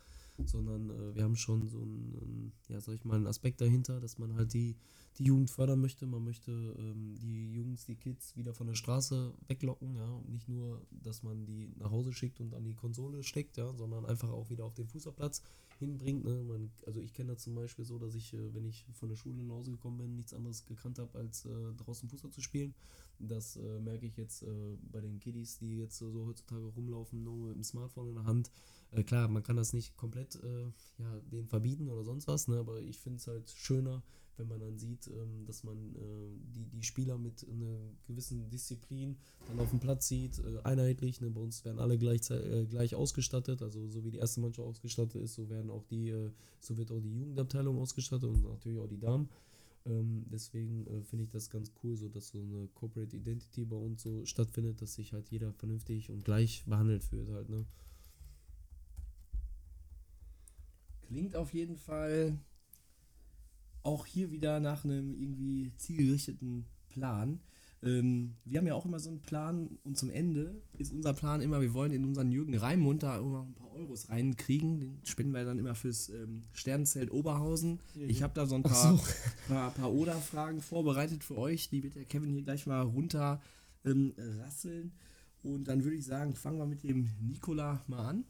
sondern 0.48 0.90
äh, 0.90 1.14
wir 1.14 1.24
haben 1.24 1.36
schon 1.36 1.68
so 1.68 1.78
einen, 1.78 2.52
ja, 2.68 2.80
sag 2.80 2.94
ich 2.94 3.04
mal, 3.04 3.16
einen 3.16 3.26
Aspekt 3.26 3.60
dahinter, 3.60 4.00
dass 4.00 4.18
man 4.18 4.34
halt 4.34 4.52
die, 4.52 4.76
die 5.18 5.24
Jugend 5.24 5.50
fördern 5.50 5.80
möchte. 5.80 6.06
Man 6.06 6.24
möchte 6.24 6.50
ähm, 6.50 7.16
die 7.20 7.52
Jungs, 7.52 7.84
die 7.84 7.96
Kids 7.96 8.36
wieder 8.36 8.54
von 8.54 8.66
der 8.66 8.74
Straße 8.74 9.32
weglocken, 9.48 9.96
ja. 9.96 10.08
Und 10.08 10.30
nicht 10.30 10.48
nur, 10.48 10.80
dass 10.90 11.22
man 11.22 11.44
die 11.44 11.72
nach 11.76 11.90
Hause 11.90 12.12
schickt 12.12 12.40
und 12.40 12.54
an 12.54 12.64
die 12.64 12.74
Konsole 12.74 13.22
steckt, 13.22 13.56
ja, 13.56 13.72
sondern 13.74 14.06
einfach 14.06 14.30
auch 14.30 14.50
wieder 14.50 14.64
auf 14.64 14.74
den 14.74 14.88
Fußballplatz 14.88 15.42
hinbringt. 15.80 16.24
Ne? 16.24 16.44
Man, 16.44 16.70
also 16.86 17.00
ich 17.00 17.12
kenne 17.12 17.32
das 17.32 17.42
zum 17.42 17.54
Beispiel 17.54 17.84
so, 17.84 17.98
dass 17.98 18.14
ich, 18.14 18.32
äh, 18.34 18.54
wenn 18.54 18.66
ich 18.66 18.84
von 18.92 19.08
der 19.08 19.16
Schule 19.16 19.42
nach 19.42 19.56
Hause 19.56 19.72
gekommen 19.72 19.98
bin, 19.98 20.14
nichts 20.14 20.32
anderes 20.32 20.64
gekannt 20.66 20.98
habe, 20.98 21.18
als 21.18 21.46
äh, 21.46 21.74
draußen 21.76 22.08
Fußball 22.08 22.30
zu 22.30 22.40
spielen. 22.40 22.74
Das 23.18 23.56
äh, 23.56 23.80
merke 23.80 24.06
ich 24.06 24.16
jetzt 24.16 24.42
äh, 24.42 24.76
bei 24.92 25.00
den 25.00 25.18
Kiddies, 25.18 25.58
die 25.58 25.78
jetzt 25.78 25.98
so 25.98 26.26
heutzutage 26.26 26.66
rumlaufen, 26.66 27.22
nur 27.22 27.48
mit 27.48 27.56
dem 27.56 27.64
Smartphone 27.64 28.08
in 28.08 28.14
der 28.14 28.24
Hand. 28.24 28.50
Äh, 28.92 29.02
klar, 29.02 29.28
man 29.28 29.42
kann 29.42 29.56
das 29.56 29.72
nicht 29.72 29.96
komplett 29.96 30.36
äh, 30.36 30.64
ja, 30.98 31.20
denen 31.30 31.48
verbieten 31.48 31.88
oder 31.88 32.04
sonst 32.04 32.26
was, 32.26 32.48
ne? 32.48 32.58
aber 32.58 32.80
ich 32.80 32.98
finde 32.98 33.18
es 33.18 33.26
halt 33.26 33.50
schöner, 33.50 34.02
wenn 34.36 34.48
man 34.48 34.60
dann 34.60 34.78
sieht, 34.78 35.06
ähm, 35.08 35.44
dass 35.46 35.64
man 35.64 35.94
äh, 35.94 36.30
die, 36.54 36.64
die 36.64 36.82
Spieler 36.82 37.18
mit 37.18 37.46
einer 37.48 37.78
gewissen 38.06 38.48
Disziplin 38.48 39.16
dann 39.46 39.60
auf 39.60 39.70
dem 39.70 39.80
Platz 39.80 40.08
sieht, 40.08 40.38
äh, 40.38 40.60
einheitlich. 40.64 41.20
Ne? 41.20 41.30
Bei 41.30 41.40
uns 41.40 41.64
werden 41.64 41.78
alle 41.78 41.98
gleich, 41.98 42.28
äh, 42.30 42.64
gleich 42.64 42.94
ausgestattet, 42.94 43.62
also 43.62 43.86
so 43.88 44.04
wie 44.04 44.10
die 44.10 44.18
erste 44.18 44.40
Mannschaft 44.40 44.66
ausgestattet 44.66 45.22
ist, 45.22 45.34
so 45.34 45.48
werden 45.50 45.70
auch 45.70 45.84
die, 45.84 46.08
äh, 46.08 46.30
so 46.60 46.76
wird 46.76 46.90
auch 46.90 47.00
die 47.00 47.14
Jugendabteilung 47.14 47.78
ausgestattet 47.78 48.28
und 48.28 48.42
natürlich 48.42 48.78
auch 48.78 48.88
die 48.88 48.98
Damen. 48.98 49.28
Ähm, 49.86 50.24
deswegen 50.30 50.86
äh, 50.86 51.02
finde 51.02 51.24
ich 51.24 51.30
das 51.30 51.48
ganz 51.48 51.72
cool, 51.82 51.96
so 51.96 52.08
dass 52.08 52.28
so 52.28 52.38
eine 52.38 52.68
Corporate 52.74 53.16
Identity 53.16 53.64
bei 53.64 53.76
uns 53.76 54.02
so 54.02 54.24
stattfindet, 54.26 54.82
dass 54.82 54.94
sich 54.94 55.12
halt 55.12 55.28
jeder 55.30 55.52
vernünftig 55.54 56.10
und 56.10 56.24
gleich 56.24 56.64
behandelt 56.66 57.04
fühlt 57.04 57.28
halt, 57.30 57.48
ne? 57.48 57.64
Klingt 61.10 61.34
auf 61.34 61.52
jeden 61.52 61.76
Fall 61.76 62.38
auch 63.82 64.06
hier 64.06 64.30
wieder 64.30 64.60
nach 64.60 64.84
einem 64.84 65.12
irgendwie 65.20 65.72
zielgerichteten 65.76 66.66
Plan. 66.88 67.40
Ähm, 67.82 68.36
wir 68.44 68.58
haben 68.58 68.66
ja 68.68 68.74
auch 68.74 68.84
immer 68.84 69.00
so 69.00 69.10
einen 69.10 69.20
Plan 69.20 69.76
und 69.82 69.98
zum 69.98 70.08
Ende 70.08 70.62
ist 70.78 70.92
unser 70.92 71.12
Plan 71.12 71.40
immer, 71.40 71.60
wir 71.60 71.74
wollen 71.74 71.90
in 71.90 72.04
unseren 72.04 72.30
Jürgen 72.30 72.54
Raimund 72.56 73.02
da 73.02 73.18
immer 73.18 73.42
ein 73.42 73.54
paar 73.54 73.72
Euros 73.72 74.08
reinkriegen. 74.08 74.78
Den 74.78 75.00
spenden 75.02 75.32
wir 75.32 75.44
dann 75.44 75.58
immer 75.58 75.74
fürs 75.74 76.10
ähm, 76.10 76.44
Sternzelt 76.52 77.10
Oberhausen. 77.10 77.80
Ich 77.96 78.22
habe 78.22 78.34
da 78.34 78.46
so 78.46 78.54
ein 78.54 78.62
paar, 78.62 79.00
paar, 79.48 79.72
paar 79.72 79.92
Oder-Fragen 79.92 80.60
vorbereitet 80.60 81.24
für 81.24 81.36
euch. 81.36 81.70
Die 81.70 81.82
wird 81.82 81.96
der 81.96 82.04
Kevin 82.04 82.30
hier 82.30 82.42
gleich 82.42 82.66
mal 82.68 82.82
runter 82.82 83.42
ähm, 83.84 84.14
rasseln. 84.38 84.92
Und 85.42 85.64
dann 85.64 85.82
würde 85.82 85.96
ich 85.96 86.04
sagen, 86.04 86.36
fangen 86.36 86.58
wir 86.58 86.66
mit 86.66 86.84
dem 86.84 87.08
Nikola 87.20 87.82
mal 87.88 88.06
an. 88.06 88.24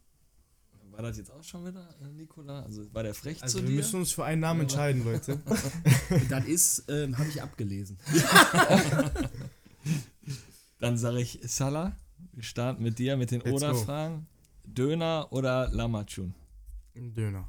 War 0.90 1.02
das 1.02 1.16
jetzt 1.16 1.30
auch 1.30 1.42
schon 1.42 1.66
wieder, 1.66 1.88
äh, 2.02 2.12
Nikola? 2.12 2.62
Also 2.62 2.92
war 2.92 3.02
der 3.02 3.14
frech 3.14 3.42
Also 3.42 3.58
zu 3.58 3.64
wir 3.64 3.70
dir? 3.70 3.76
müssen 3.76 4.00
uns 4.00 4.12
für 4.12 4.24
einen 4.24 4.40
Namen 4.40 4.62
entscheiden, 4.62 5.04
Leute. 5.04 5.40
Das 6.28 6.44
ist, 6.46 6.84
ähm, 6.88 7.16
habe 7.16 7.28
ich 7.28 7.40
abgelesen. 7.42 7.98
Dann 10.78 10.96
sage 10.98 11.20
ich 11.20 11.38
Salah. 11.44 11.96
Wir 12.32 12.42
starten 12.42 12.82
mit 12.82 12.98
dir 12.98 13.16
mit 13.16 13.30
den. 13.30 13.42
Oder-Fragen. 13.42 14.26
Döner 14.64 15.28
oder 15.30 15.68
Lamachun? 15.70 16.34
Ein 16.96 17.12
Döner. 17.14 17.48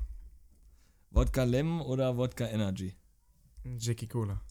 Wodka 1.11 1.43
Lemon 1.43 1.81
oder 1.81 2.15
Wodka 2.17 2.47
Energy? 2.47 2.95
Ein 3.65 3.77
Jackie 3.79 4.07
Cola. 4.07 4.41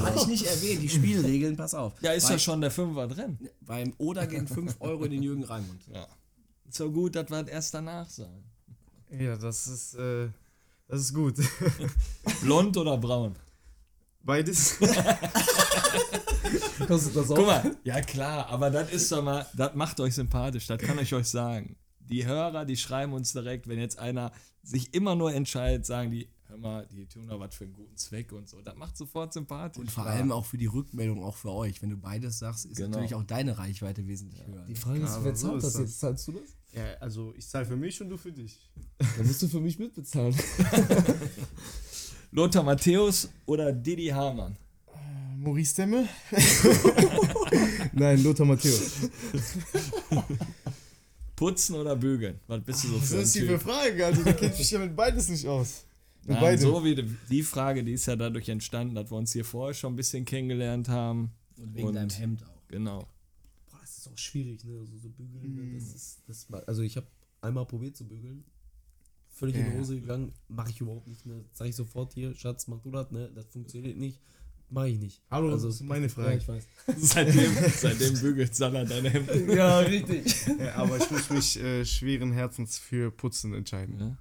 Hatte 0.00 0.18
ich 0.18 0.26
nicht 0.26 0.46
erwähnt, 0.46 0.82
die 0.82 0.88
Spielregeln, 0.88 1.56
pass 1.56 1.74
auf. 1.74 1.92
Ja, 2.02 2.12
ist 2.12 2.28
ja 2.28 2.38
schon 2.38 2.60
der 2.60 2.70
Fünfer 2.70 3.06
drin. 3.06 3.38
Beim 3.60 3.94
Oder 3.98 4.26
gehen 4.26 4.48
5 4.48 4.76
Euro 4.80 5.04
in 5.04 5.12
den 5.12 5.22
Jürgen 5.22 5.44
Raimund. 5.44 5.82
Ja. 5.92 6.06
So 6.70 6.90
gut, 6.90 7.14
dass 7.16 7.30
wir 7.30 7.42
das 7.42 7.50
erst 7.52 7.74
danach 7.74 8.08
sagen. 8.08 8.44
Ja, 9.10 9.36
das 9.36 9.66
ist, 9.66 9.94
äh, 9.94 10.28
das 10.86 11.00
ist 11.00 11.14
gut. 11.14 11.36
Blond 12.42 12.76
oder 12.76 12.96
braun? 12.98 13.34
Beides. 14.22 14.76
Kostet 16.86 17.16
das 17.16 17.28
Guck 17.28 17.46
mal, 17.46 17.76
ja 17.84 18.00
klar, 18.00 18.46
aber 18.48 18.70
das 18.70 18.90
ist 18.92 19.10
doch 19.12 19.22
mal, 19.22 19.46
das 19.54 19.74
macht 19.74 20.00
euch 20.00 20.14
sympathisch, 20.14 20.66
das 20.66 20.78
kann 20.80 20.98
ich 20.98 21.12
euch 21.14 21.28
sagen. 21.28 21.76
Die 22.00 22.24
Hörer, 22.26 22.64
die 22.64 22.76
schreiben 22.76 23.12
uns 23.12 23.32
direkt, 23.32 23.68
wenn 23.68 23.78
jetzt 23.78 23.98
einer 23.98 24.32
sich 24.62 24.94
immer 24.94 25.14
nur 25.14 25.32
entscheidet, 25.34 25.84
sagen 25.86 26.10
die, 26.10 26.28
hör 26.46 26.56
mal, 26.56 26.86
die 26.90 27.06
tun 27.06 27.26
da 27.28 27.38
was 27.38 27.54
für 27.54 27.64
einen 27.64 27.74
guten 27.74 27.96
Zweck 27.96 28.32
und 28.32 28.48
so. 28.48 28.60
Das 28.62 28.74
macht 28.76 28.96
sofort 28.96 29.32
sympathisch. 29.32 29.80
Und 29.80 29.90
vor 29.90 30.06
allem 30.06 30.32
auch 30.32 30.46
für 30.46 30.56
die 30.58 30.66
Rückmeldung, 30.66 31.22
auch 31.22 31.36
für 31.36 31.52
euch. 31.52 31.82
Wenn 31.82 31.90
du 31.90 31.96
beides 31.98 32.38
sagst, 32.38 32.64
ist 32.64 32.76
Genau. 32.76 32.90
natürlich 32.90 33.14
auch 33.14 33.24
deine 33.24 33.58
Reichweite 33.58 34.06
wesentlich 34.06 34.46
höher. 34.46 34.64
Die 34.66 34.74
Frage 34.74 35.00
ist, 35.00 35.18
wer 35.22 35.34
zahlt 35.34 35.62
das. 35.62 35.78
jetzt? 35.78 36.00
Zahlst 36.00 36.28
du 36.28 36.32
das? 36.32 36.56
Ja, 36.72 36.94
also 37.00 37.34
ich 37.36 37.46
zahle 37.48 37.66
für 37.66 37.76
mich 37.76 38.00
und 38.00 38.08
du 38.10 38.16
für 38.16 38.32
dich. 38.32 38.58
Dann 39.16 39.26
musst 39.26 39.42
du 39.42 39.48
für 39.48 39.60
mich 39.60 39.78
mitbezahlen. 39.78 40.34
Lothar 42.30 42.62
Matthäus 42.62 43.28
oder 43.46 43.72
Didi 43.72 44.08
Hamann? 44.08 44.56
Maurice 45.38 45.74
Demme? 45.76 46.08
Nein, 47.92 48.22
Lothar 48.22 48.44
Matthäus. 48.46 49.08
Putzen 51.36 51.76
oder 51.76 51.94
bügeln? 51.96 52.40
Was 52.48 52.62
bist 52.64 52.84
du 52.84 52.88
so 52.88 52.98
für 52.98 53.16
ein 53.16 53.22
ist 53.22 53.34
die 53.34 53.40
für? 53.42 53.58
Frage? 53.58 54.04
Also, 54.06 54.22
da 54.24 54.32
kennt 54.32 54.58
mich 54.58 54.70
ja 54.70 54.78
mit 54.80 54.96
beides 54.96 55.28
nicht 55.28 55.46
aus. 55.46 55.84
Mit 56.22 56.30
Nein, 56.34 56.40
beidem. 56.40 56.60
so 56.60 56.84
wie 56.84 56.94
die, 56.96 57.16
die 57.30 57.42
Frage, 57.42 57.84
die 57.84 57.92
ist 57.92 58.06
ja 58.06 58.16
dadurch 58.16 58.48
entstanden, 58.48 58.94
dass 58.96 59.10
wir 59.10 59.16
uns 59.16 59.32
hier 59.32 59.44
vorher 59.44 59.72
schon 59.74 59.92
ein 59.92 59.96
bisschen 59.96 60.24
kennengelernt 60.24 60.88
haben. 60.88 61.30
Und 61.56 61.74
wegen 61.74 61.88
Und- 61.88 61.94
deinem 61.94 62.10
Hemd 62.10 62.42
auch. 62.42 62.68
Genau. 62.68 63.06
Ist 63.98 64.08
auch 64.08 64.18
schwierig, 64.18 64.64
ne? 64.64 64.78
Also 64.78 64.96
so 64.96 65.08
bügeln, 65.08 65.54
ne? 65.54 65.74
das 65.74 65.94
ist, 65.94 66.22
das, 66.26 66.48
ma- 66.48 66.58
also 66.66 66.82
ich 66.82 66.96
habe 66.96 67.06
einmal 67.40 67.66
probiert 67.66 67.96
zu 67.96 68.06
bügeln. 68.06 68.44
Völlig 69.30 69.56
in 69.56 69.64
die 69.66 69.70
Ja. 69.72 69.78
Hose 69.78 70.00
gegangen, 70.00 70.32
mache 70.48 70.70
ich 70.70 70.80
überhaupt 70.80 71.06
nicht, 71.06 71.24
ne? 71.26 71.44
Sag 71.52 71.68
ich 71.68 71.76
sofort 71.76 72.12
hier, 72.14 72.34
Schatz, 72.34 72.66
mach 72.66 72.80
du 72.80 72.90
das, 72.90 73.10
ne? 73.10 73.30
Das 73.34 73.46
funktioniert 73.46 73.96
nicht. 73.96 74.20
Mache 74.70 74.88
ich 74.90 74.98
nicht. 74.98 75.22
Hallo, 75.30 75.50
also 75.50 75.68
das 75.68 75.76
ist 75.76 75.82
meine 75.82 76.08
Frage. 76.08 76.30
Ja, 76.32 76.36
ich 76.36 76.46
weiß. 76.48 76.66
Seitdem, 76.98 77.52
seitdem 77.76 78.20
bügelt 78.20 78.54
Salah 78.54 78.84
deine 78.84 79.08
Hemden. 79.10 79.50
ja, 79.56 79.78
richtig. 79.80 80.46
Ja, 80.58 80.74
aber 80.74 80.98
ich 80.98 81.10
muss 81.10 81.30
mich 81.30 81.56
äh, 81.58 81.84
schweren 81.86 82.32
Herzens 82.32 82.78
für 82.78 83.10
Putzen 83.10 83.54
entscheiden. 83.54 83.98
Ja, 83.98 84.18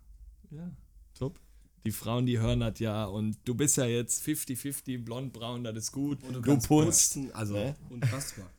ja, 0.58 0.72
top. 1.16 1.40
Die 1.86 1.92
Frauen, 1.92 2.26
die 2.26 2.40
hören 2.40 2.62
das 2.62 2.80
ja 2.80 3.06
und 3.06 3.38
du 3.46 3.56
bist 3.56 3.78
ja 3.78 3.86
jetzt 3.86 4.24
50-50, 4.26 5.04
blond-braun, 5.04 5.64
das 5.64 5.76
ist 5.78 5.92
gut. 5.92 6.24
Und 6.24 6.34
du 6.34 6.42
kannst 6.42 6.68
putzt. 6.68 7.14
putzen, 7.16 7.32
Also, 7.34 7.54
Ne? 7.56 7.76
unfassbar. 7.90 8.50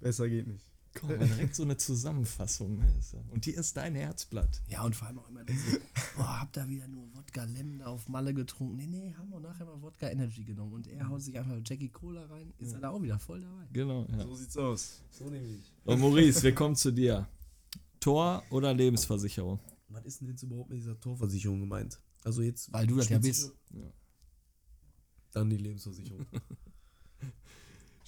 Besser 0.00 0.28
geht 0.28 0.46
nicht. 0.46 0.70
Komm, 0.94 1.10
mal 1.10 1.18
direkt 1.18 1.54
so 1.54 1.62
eine 1.62 1.76
Zusammenfassung. 1.76 2.78
Ne? 2.78 3.00
Und 3.28 3.46
die 3.46 3.52
ist 3.52 3.76
dein 3.76 3.94
Herzblatt. 3.94 4.60
Ja, 4.68 4.82
und 4.82 4.96
vor 4.96 5.06
allem 5.06 5.20
auch 5.20 5.28
immer 5.28 5.44
diese, 5.44 5.80
boah, 6.16 6.40
habt 6.40 6.56
ihr 6.56 6.68
wieder 6.68 6.88
nur 6.88 7.14
Wodka 7.14 7.44
Lemon 7.44 7.78
da 7.78 7.86
auf 7.86 8.08
Malle 8.08 8.34
getrunken? 8.34 8.76
Nee, 8.76 8.86
nee, 8.86 9.14
haben 9.16 9.30
wir 9.30 9.38
nachher 9.38 9.66
mal 9.66 9.80
Wodka 9.80 10.08
Energy 10.08 10.42
genommen. 10.42 10.72
Und 10.72 10.88
er 10.88 11.08
haut 11.08 11.22
sich 11.22 11.38
einfach 11.38 11.56
Jackie 11.64 11.90
Cola 11.90 12.26
rein, 12.26 12.52
ist 12.58 12.72
er 12.72 12.80
da 12.80 12.90
auch 12.90 13.00
wieder 13.00 13.20
voll 13.20 13.40
dabei. 13.40 13.68
Genau. 13.72 14.04
Ja. 14.10 14.24
So 14.24 14.34
sieht's 14.34 14.56
aus. 14.56 15.02
So 15.10 15.30
nämlich. 15.30 15.72
Und 15.84 16.00
Maurice, 16.00 16.42
wir 16.42 16.54
kommen 16.54 16.74
zu 16.74 16.90
dir. 16.90 17.28
Tor 18.00 18.42
oder 18.50 18.74
Lebensversicherung? 18.74 19.60
Was 19.88 20.04
ist 20.06 20.20
denn 20.20 20.28
jetzt 20.28 20.42
überhaupt 20.42 20.70
mit 20.70 20.78
dieser 20.78 20.98
Torversicherung 20.98 21.60
gemeint? 21.60 22.00
Also 22.24 22.42
jetzt. 22.42 22.72
Weil 22.72 22.86
du 22.86 22.96
das 22.96 23.08
ja 23.08 23.18
bist. 23.18 23.52
Dann 25.32 25.48
die 25.48 25.56
Lebensversicherung. 25.56 26.26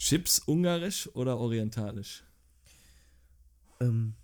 Chips 0.02 0.40
ungarisch 0.40 1.08
oder 1.14 1.38
orientalisch? 1.38 2.24
ähm, 3.82 4.14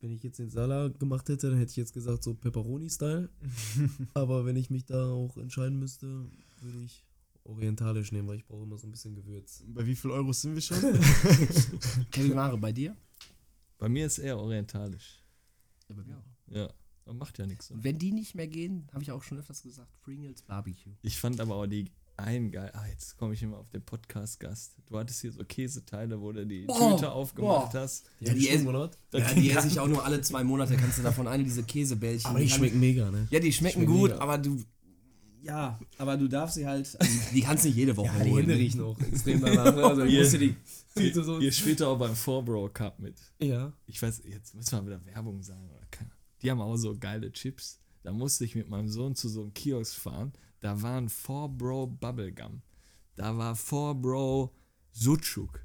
wenn 0.00 0.10
ich 0.12 0.22
jetzt 0.22 0.38
den 0.38 0.50
Salat 0.50 0.98
gemacht 1.00 1.28
hätte, 1.28 1.48
dann 1.48 1.58
hätte 1.58 1.70
ich 1.70 1.76
jetzt 1.76 1.94
gesagt 1.94 2.22
so 2.22 2.34
Pepperoni-Style. 2.34 3.30
Aber 4.14 4.44
wenn 4.44 4.56
ich 4.56 4.68
mich 4.68 4.84
da 4.84 5.12
auch 5.12 5.36
entscheiden 5.38 5.78
müsste, 5.78 6.06
würde 6.60 6.78
ich 6.84 7.04
orientalisch 7.44 8.12
nehmen, 8.12 8.28
weil 8.28 8.36
ich 8.36 8.46
brauche 8.46 8.64
immer 8.64 8.76
so 8.76 8.86
ein 8.86 8.90
bisschen 8.90 9.14
Gewürz. 9.14 9.64
Bei 9.66 9.86
wie 9.86 9.94
viel 9.94 10.10
Euro 10.10 10.32
sind 10.32 10.54
wir 10.54 10.60
schon? 10.60 10.78
Kevin 12.10 12.34
Mare, 12.34 12.58
bei 12.58 12.72
dir? 12.72 12.96
Bei 13.78 13.88
mir 13.88 14.06
ist 14.06 14.18
eher 14.18 14.38
orientalisch. 14.38 15.22
Ja, 15.88 15.94
bei 15.94 16.04
mir 16.04 16.18
auch. 16.18 16.54
Ja, 16.54 16.72
man 17.06 17.16
macht 17.16 17.38
ja 17.38 17.46
nichts. 17.46 17.70
Und 17.70 17.82
wenn 17.82 17.98
die 17.98 18.12
nicht 18.12 18.34
mehr 18.34 18.48
gehen, 18.48 18.88
habe 18.92 19.02
ich 19.02 19.10
auch 19.10 19.22
schon 19.22 19.38
öfters 19.38 19.62
gesagt, 19.62 19.88
Pringles 20.02 20.42
Barbecue. 20.42 20.92
Ich 21.02 21.18
fand 21.18 21.40
aber 21.40 21.54
auch 21.54 21.66
die 21.66 21.90
einen 22.16 22.50
geil. 22.50 22.70
Ah, 22.74 22.86
jetzt 22.88 23.16
komme 23.16 23.34
ich 23.34 23.42
immer 23.42 23.58
auf 23.58 23.68
den 23.70 23.82
Podcast-Gast. 23.82 24.76
Du 24.86 24.98
hattest 24.98 25.20
hier 25.20 25.32
so 25.32 25.44
Käseteile, 25.44 26.20
wo 26.20 26.32
du 26.32 26.46
die 26.46 26.66
Boah, 26.66 26.94
Tüte 26.96 27.10
aufgemacht 27.12 27.72
boah. 27.72 27.80
hast. 27.80 28.06
Die 28.20 28.24
Ja, 28.26 28.34
die 28.34 28.46
gemacht. 28.64 28.98
Ja, 29.12 29.34
die 29.34 29.50
esse 29.50 29.68
ich 29.68 29.80
auch 29.80 29.88
nur 29.88 30.04
alle 30.04 30.20
zwei 30.20 30.44
Monate, 30.44 30.76
kannst 30.76 30.98
du 30.98 31.02
davon 31.02 31.26
eine, 31.26 31.44
diese 31.44 31.62
Käsebällchen. 31.64 32.30
Aber 32.30 32.38
die 32.40 32.46
kann- 32.46 32.58
schmecken 32.58 32.80
mega, 32.80 33.10
ne? 33.10 33.26
Ja, 33.30 33.40
die 33.40 33.52
schmecken 33.52 33.82
Schmecken 33.82 33.92
gut, 33.92 34.10
mega. 34.10 34.22
aber 34.22 34.38
du. 34.38 34.62
Ja, 35.42 35.78
aber 35.98 36.16
du 36.16 36.26
darfst 36.28 36.54
sie 36.54 36.66
halt. 36.66 36.96
Also 37.00 37.12
die 37.34 37.40
kannst 37.42 37.64
nicht 37.64 37.76
jede 37.76 37.96
Woche 37.96 38.06
Ja, 38.16 38.24
die 38.24 38.30
holen. 38.30 38.40
Hände 38.46 38.54
ne? 38.54 38.60
riechen 38.60 38.80
auch 38.80 38.98
extrem 39.00 39.40
danach. 39.40 39.74
Ne? 39.74 39.82
Also 39.84 40.02
ich 40.04 40.12
Ihr- 40.14 40.38
die 40.38 40.56
Tüte 40.96 41.22
so. 41.24 41.38
Ihr 41.38 41.52
spielt 41.52 41.82
auch 41.82 41.98
beim 41.98 42.12
4-Bro 42.14 42.70
Cup 42.72 42.98
mit. 43.00 43.16
Ja. 43.40 43.72
Ich 43.86 44.00
weiß, 44.00 44.22
jetzt 44.26 44.54
müssen 44.54 44.72
wir 44.78 44.86
wieder 44.86 45.04
Werbung 45.06 45.42
sagen. 45.42 45.68
Oder. 45.68 45.80
Die 46.42 46.50
haben 46.50 46.60
auch 46.60 46.76
so 46.76 46.96
geile 46.98 47.32
Chips. 47.32 47.80
Da 48.02 48.12
musste 48.12 48.44
ich 48.44 48.54
mit 48.54 48.68
meinem 48.68 48.88
Sohn 48.88 49.14
zu 49.14 49.28
so 49.28 49.42
einem 49.42 49.54
Kiosk 49.54 49.96
fahren. 49.96 50.32
Da 50.64 50.80
waren 50.80 51.10
4-Bro 51.10 51.88
Bubblegum. 51.88 52.62
Da 53.16 53.36
war 53.36 53.54
4-Bro 53.54 54.50
Sucuk. 54.92 55.60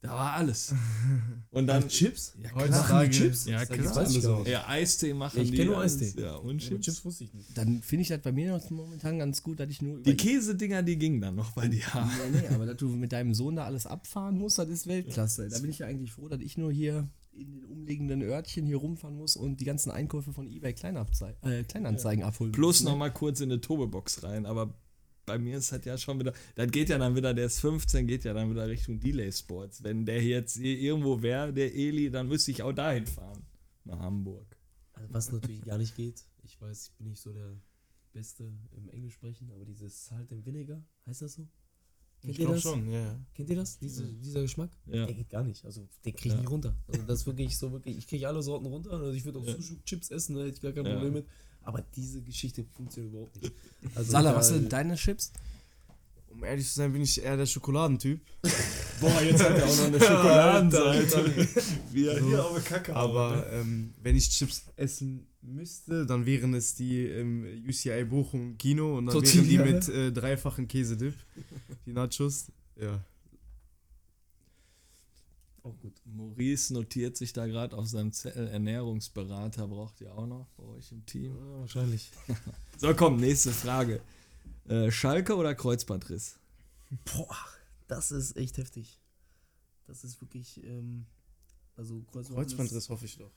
Da 0.00 0.08
war 0.08 0.32
alles. 0.32 0.74
Und 1.52 1.68
dann 1.68 1.86
Chips? 1.86 2.34
Ja, 2.36 2.52
Heutzutage 2.56 3.10
Chips? 3.10 3.44
Ja, 3.44 3.64
klar. 3.64 3.96
alles 3.96 4.26
auch. 4.26 4.44
Ja, 4.44 4.66
Eistee 4.66 5.14
machen 5.14 5.36
Ja, 5.36 5.42
ich 5.44 5.50
die 5.52 5.56
kenn 5.56 5.66
nur 5.68 5.78
alles. 5.78 6.02
Eistee. 6.02 6.22
Ja, 6.22 6.34
und 6.34 6.58
Chips. 6.58 6.84
Chips 6.84 7.04
wusste 7.04 7.22
ich 7.24 7.32
nicht. 7.32 7.56
Dann 7.56 7.80
finde 7.80 8.02
ich 8.02 8.08
das 8.08 8.22
bei 8.22 8.32
mir 8.32 8.50
noch 8.50 8.68
momentan 8.70 9.20
ganz 9.20 9.40
gut, 9.40 9.60
dass 9.60 9.70
ich 9.70 9.82
nur. 9.82 10.02
Die 10.02 10.16
Käsedinger, 10.16 10.82
die 10.82 10.98
gingen 10.98 11.20
dann 11.20 11.36
noch 11.36 11.52
bei 11.52 11.68
dir. 11.68 11.84
Nee, 12.32 12.40
nee, 12.40 12.48
aber 12.52 12.66
dass 12.66 12.76
du 12.78 12.88
mit 12.88 13.12
deinem 13.12 13.34
Sohn 13.34 13.54
da 13.54 13.66
alles 13.66 13.86
abfahren 13.86 14.36
musst, 14.36 14.58
das 14.58 14.68
ist 14.68 14.88
Weltklasse. 14.88 15.48
Da 15.48 15.60
bin 15.60 15.70
ich 15.70 15.78
ja 15.78 15.86
eigentlich 15.86 16.10
froh, 16.10 16.26
dass 16.26 16.40
ich 16.40 16.58
nur 16.58 16.72
hier 16.72 17.08
in 17.32 17.50
den 17.52 17.64
umliegenden 17.64 18.22
Örtchen 18.22 18.66
hier 18.66 18.76
rumfahren 18.76 19.16
muss 19.16 19.36
und 19.36 19.60
die 19.60 19.64
ganzen 19.64 19.90
Einkäufe 19.90 20.32
von 20.32 20.48
eBay 20.48 20.74
Kleinabzei 20.74 21.36
äh, 21.42 21.64
Kleinanzeigen 21.64 22.24
abholen 22.24 22.52
Plus 22.52 22.80
muss. 22.80 22.84
ne? 22.84 22.90
noch 22.90 22.98
mal 22.98 23.10
kurz 23.10 23.40
in 23.40 23.50
eine 23.50 23.60
Turbobox 23.60 24.22
rein, 24.22 24.46
aber 24.46 24.74
bei 25.26 25.38
mir 25.38 25.58
ist 25.58 25.70
das 25.70 25.84
ja 25.84 25.96
schon 25.96 26.18
wieder, 26.18 26.32
das 26.56 26.70
geht 26.70 26.88
ja 26.88 26.98
dann 26.98 27.14
wieder, 27.14 27.32
der 27.32 27.46
ist 27.46 27.60
15, 27.60 28.06
geht 28.06 28.24
ja 28.24 28.34
dann 28.34 28.50
wieder 28.50 28.68
Richtung 28.68 28.98
Delay 28.98 29.30
Sports. 29.30 29.82
Wenn 29.82 30.04
der 30.04 30.22
jetzt 30.22 30.56
irgendwo 30.56 31.22
wäre, 31.22 31.52
der 31.52 31.72
Eli, 31.72 32.10
dann 32.10 32.26
müsste 32.26 32.50
ich 32.50 32.62
auch 32.62 32.72
dahin 32.72 33.06
fahren, 33.06 33.46
nach 33.84 34.00
Hamburg. 34.00 34.56
Also 34.92 35.14
was 35.14 35.30
natürlich 35.30 35.62
gar 35.62 35.78
nicht 35.78 35.94
geht, 35.94 36.24
ich 36.42 36.60
weiß, 36.60 36.88
ich 36.88 36.94
bin 36.94 37.08
nicht 37.08 37.20
so 37.20 37.32
der 37.32 37.56
Beste 38.12 38.52
im 38.72 38.88
Englisch 38.88 39.14
sprechen, 39.14 39.52
aber 39.52 39.64
dieses 39.64 40.06
Salt 40.06 40.32
and 40.32 40.44
Vinegar, 40.44 40.82
heißt 41.06 41.22
das 41.22 41.34
so? 41.34 41.46
Kennt 42.20 42.32
Ich 42.34 42.38
ihr 42.40 42.44
glaube 42.46 42.54
das? 42.54 42.62
schon, 42.62 42.90
ja. 42.90 43.18
Kennt 43.34 43.48
ihr 43.50 43.56
das? 43.56 43.78
Diese, 43.78 44.04
dieser 44.04 44.42
Geschmack? 44.42 44.70
Ja. 44.86 45.06
Der 45.06 45.14
geht 45.14 45.30
gar 45.30 45.42
nicht. 45.42 45.64
Also 45.64 45.88
den 46.04 46.14
kriege 46.14 46.28
ich 46.28 46.34
Ja. 46.34 46.40
nicht 46.40 46.50
runter. 46.50 46.76
Also 46.88 47.02
das 47.06 47.20
ist 47.20 47.26
wirklich 47.26 47.56
so 47.56 47.72
wirklich, 47.72 47.96
ich 47.96 48.06
kriege 48.06 48.28
alle 48.28 48.42
Sorten 48.42 48.66
runter. 48.66 48.90
Also 48.92 49.10
ich 49.12 49.24
würde 49.24 49.38
auch 49.38 49.46
Ja. 49.46 49.54
Chips 49.86 50.10
essen, 50.10 50.34
da 50.36 50.42
hätte 50.42 50.54
ich 50.56 50.60
gar 50.60 50.72
kein 50.72 50.84
Ja. 50.84 50.92
Problem 50.94 51.14
mit. 51.14 51.26
Aber 51.62 51.82
diese 51.96 52.22
Geschichte 52.22 52.64
funktioniert 52.64 53.12
überhaupt 53.12 53.40
nicht. 53.42 53.54
Also 53.94 54.12
Sala, 54.12 54.34
was 54.34 54.48
sind 54.48 54.72
deine 54.72 54.96
Chips? 54.96 55.32
Um 56.30 56.44
ehrlich 56.44 56.66
zu 56.66 56.74
sein, 56.74 56.92
bin 56.92 57.02
ich 57.02 57.22
eher 57.22 57.36
der 57.36 57.46
Schokoladentyp. 57.46 58.20
Boah, 59.00 59.22
jetzt 59.22 59.42
hat 59.42 59.58
er 59.58 59.66
auch 59.66 59.76
noch 59.76 59.84
eine 59.86 60.00
Schokoladenseite. 60.00 61.48
Wie 61.90 62.06
er 62.06 62.20
hier 62.26 62.44
auf 62.44 62.54
der 62.54 62.62
Kacke 62.62 62.94
Aber 62.94 63.50
ähm, 63.52 63.92
wenn 64.02 64.16
ich 64.16 64.30
Chips 64.30 64.64
essen 64.76 65.26
müsste, 65.42 66.06
dann 66.06 66.26
wären 66.26 66.54
es 66.54 66.74
die 66.74 67.06
im 67.06 67.44
UCI 67.66 68.04
Bochum 68.04 68.56
Kino 68.58 68.98
und 68.98 69.06
dann 69.06 69.14
wären 69.14 69.24
die 69.24 69.56
Tortilla. 69.56 69.64
mit 69.64 69.88
äh, 69.88 70.12
dreifachen 70.12 70.68
Käsedip. 70.68 71.14
Die 71.86 71.92
Nachos. 71.92 72.52
Ja. 72.80 73.04
Auch 75.62 75.78
gut. 75.78 75.94
Maurice 76.04 76.72
notiert 76.72 77.16
sich 77.16 77.32
da 77.32 77.46
gerade 77.46 77.76
auf 77.76 77.86
seinem 77.86 78.12
Zettel, 78.12 78.48
Ernährungsberater 78.48 79.66
braucht 79.68 80.00
ihr 80.00 80.14
auch 80.14 80.26
noch 80.26 80.46
bei 80.56 80.64
euch 80.64 80.90
im 80.92 81.04
Team. 81.04 81.34
Ja, 81.34 81.60
wahrscheinlich. 81.60 82.10
So, 82.78 82.94
komm, 82.94 83.16
nächste 83.16 83.50
Frage. 83.50 84.00
Äh, 84.68 84.90
Schalke 84.90 85.36
oder 85.36 85.54
Kreuzbandriss? 85.54 86.38
Boah, 87.04 87.36
das 87.88 88.10
ist 88.10 88.36
echt 88.36 88.58
heftig. 88.58 89.00
Das 89.86 90.04
ist 90.04 90.20
wirklich, 90.20 90.62
ähm, 90.64 91.06
also 91.76 92.02
Kreuzbandriss. 92.12 92.34
Kreuzbandriss 92.34 92.88
hoffe 92.88 93.04
ich 93.04 93.16
doch. 93.16 93.32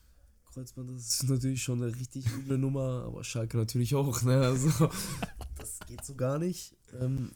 Kreuzbandriss 0.52 1.20
ist 1.20 1.28
natürlich 1.28 1.62
schon 1.62 1.82
eine 1.82 1.94
richtig 1.94 2.30
üble 2.32 2.58
Nummer, 2.58 3.04
aber 3.06 3.24
Schalke 3.24 3.56
natürlich 3.56 3.94
auch, 3.94 4.22
ne? 4.22 4.40
Also, 4.40 4.70
das 5.58 5.80
geht 5.86 6.04
so 6.04 6.14
gar 6.14 6.38
nicht. 6.38 6.76
Ähm, 7.00 7.32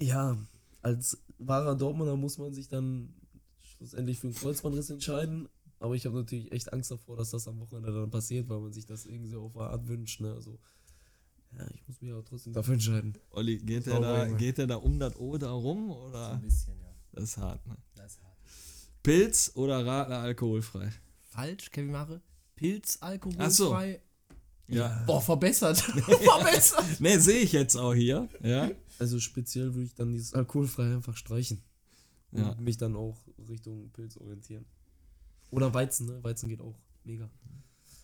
ja, 0.00 0.36
als 0.82 1.18
wahrer 1.38 1.76
Dortmunder 1.76 2.16
muss 2.16 2.38
man 2.38 2.52
sich 2.52 2.68
dann 2.68 3.14
schlussendlich 3.60 4.20
für 4.20 4.26
einen 4.28 4.36
Kreuzbandriss 4.36 4.90
entscheiden. 4.90 5.48
Aber 5.78 5.94
ich 5.94 6.04
habe 6.04 6.16
natürlich 6.16 6.52
echt 6.52 6.72
Angst 6.74 6.90
davor, 6.90 7.16
dass 7.16 7.30
das 7.30 7.48
am 7.48 7.58
Wochenende 7.58 7.92
dann 7.92 8.10
passiert, 8.10 8.50
weil 8.50 8.60
man 8.60 8.72
sich 8.72 8.84
das 8.84 9.06
irgendwie 9.06 9.30
so 9.30 9.40
auf 9.42 9.56
eine 9.56 9.70
Art 9.70 9.88
wünscht. 9.88 10.20
Ne? 10.20 10.34
Also, 10.34 10.58
ja, 11.58 11.66
ich 11.74 11.86
muss 11.88 12.00
mich 12.00 12.12
aber 12.12 12.24
trotzdem 12.24 12.52
dafür 12.52 12.74
entscheiden. 12.74 13.18
Olli, 13.30 13.58
geht 13.58 13.86
der, 13.86 14.00
da, 14.00 14.26
geht 14.26 14.58
der 14.58 14.66
da 14.66 14.76
um 14.76 14.98
das 14.98 15.16
O 15.16 15.36
da 15.38 15.50
rum? 15.50 15.90
Oder? 15.90 16.36
bisschen, 16.36 16.78
ja. 16.80 16.94
Das 17.12 17.24
ist 17.24 17.36
hart, 17.38 17.66
ne? 17.66 17.76
Das 17.96 18.12
ist 18.12 18.22
hart. 18.22 18.36
Pilz 19.02 19.52
oder 19.54 19.84
Radler 19.84 20.18
alkoholfrei? 20.20 20.92
Falsch, 21.22 21.70
Kevin 21.70 21.90
Mare. 21.92 22.20
Pilz, 22.56 22.98
Ach 23.00 23.08
so. 23.50 23.72
alkoholfrei. 23.74 24.00
Ja. 24.68 25.02
Boah, 25.06 25.20
verbessert. 25.20 25.78
verbessert. 25.80 27.00
Ne, 27.00 27.18
sehe 27.18 27.40
ich 27.40 27.52
jetzt 27.52 27.76
auch 27.76 27.94
hier. 27.94 28.28
Ja. 28.42 28.70
Also 28.98 29.18
speziell 29.18 29.74
würde 29.74 29.86
ich 29.86 29.94
dann 29.94 30.12
dieses 30.12 30.34
alkoholfrei 30.34 30.94
einfach 30.94 31.16
streichen. 31.16 31.62
Und 32.30 32.42
Ja. 32.42 32.54
mich 32.60 32.76
dann 32.76 32.94
auch 32.94 33.18
Richtung 33.48 33.90
Pilz 33.90 34.16
orientieren. 34.16 34.64
Oder 35.50 35.74
Weizen, 35.74 36.06
ne? 36.06 36.22
Weizen 36.22 36.48
geht 36.48 36.60
auch 36.60 36.78
mega. 37.02 37.28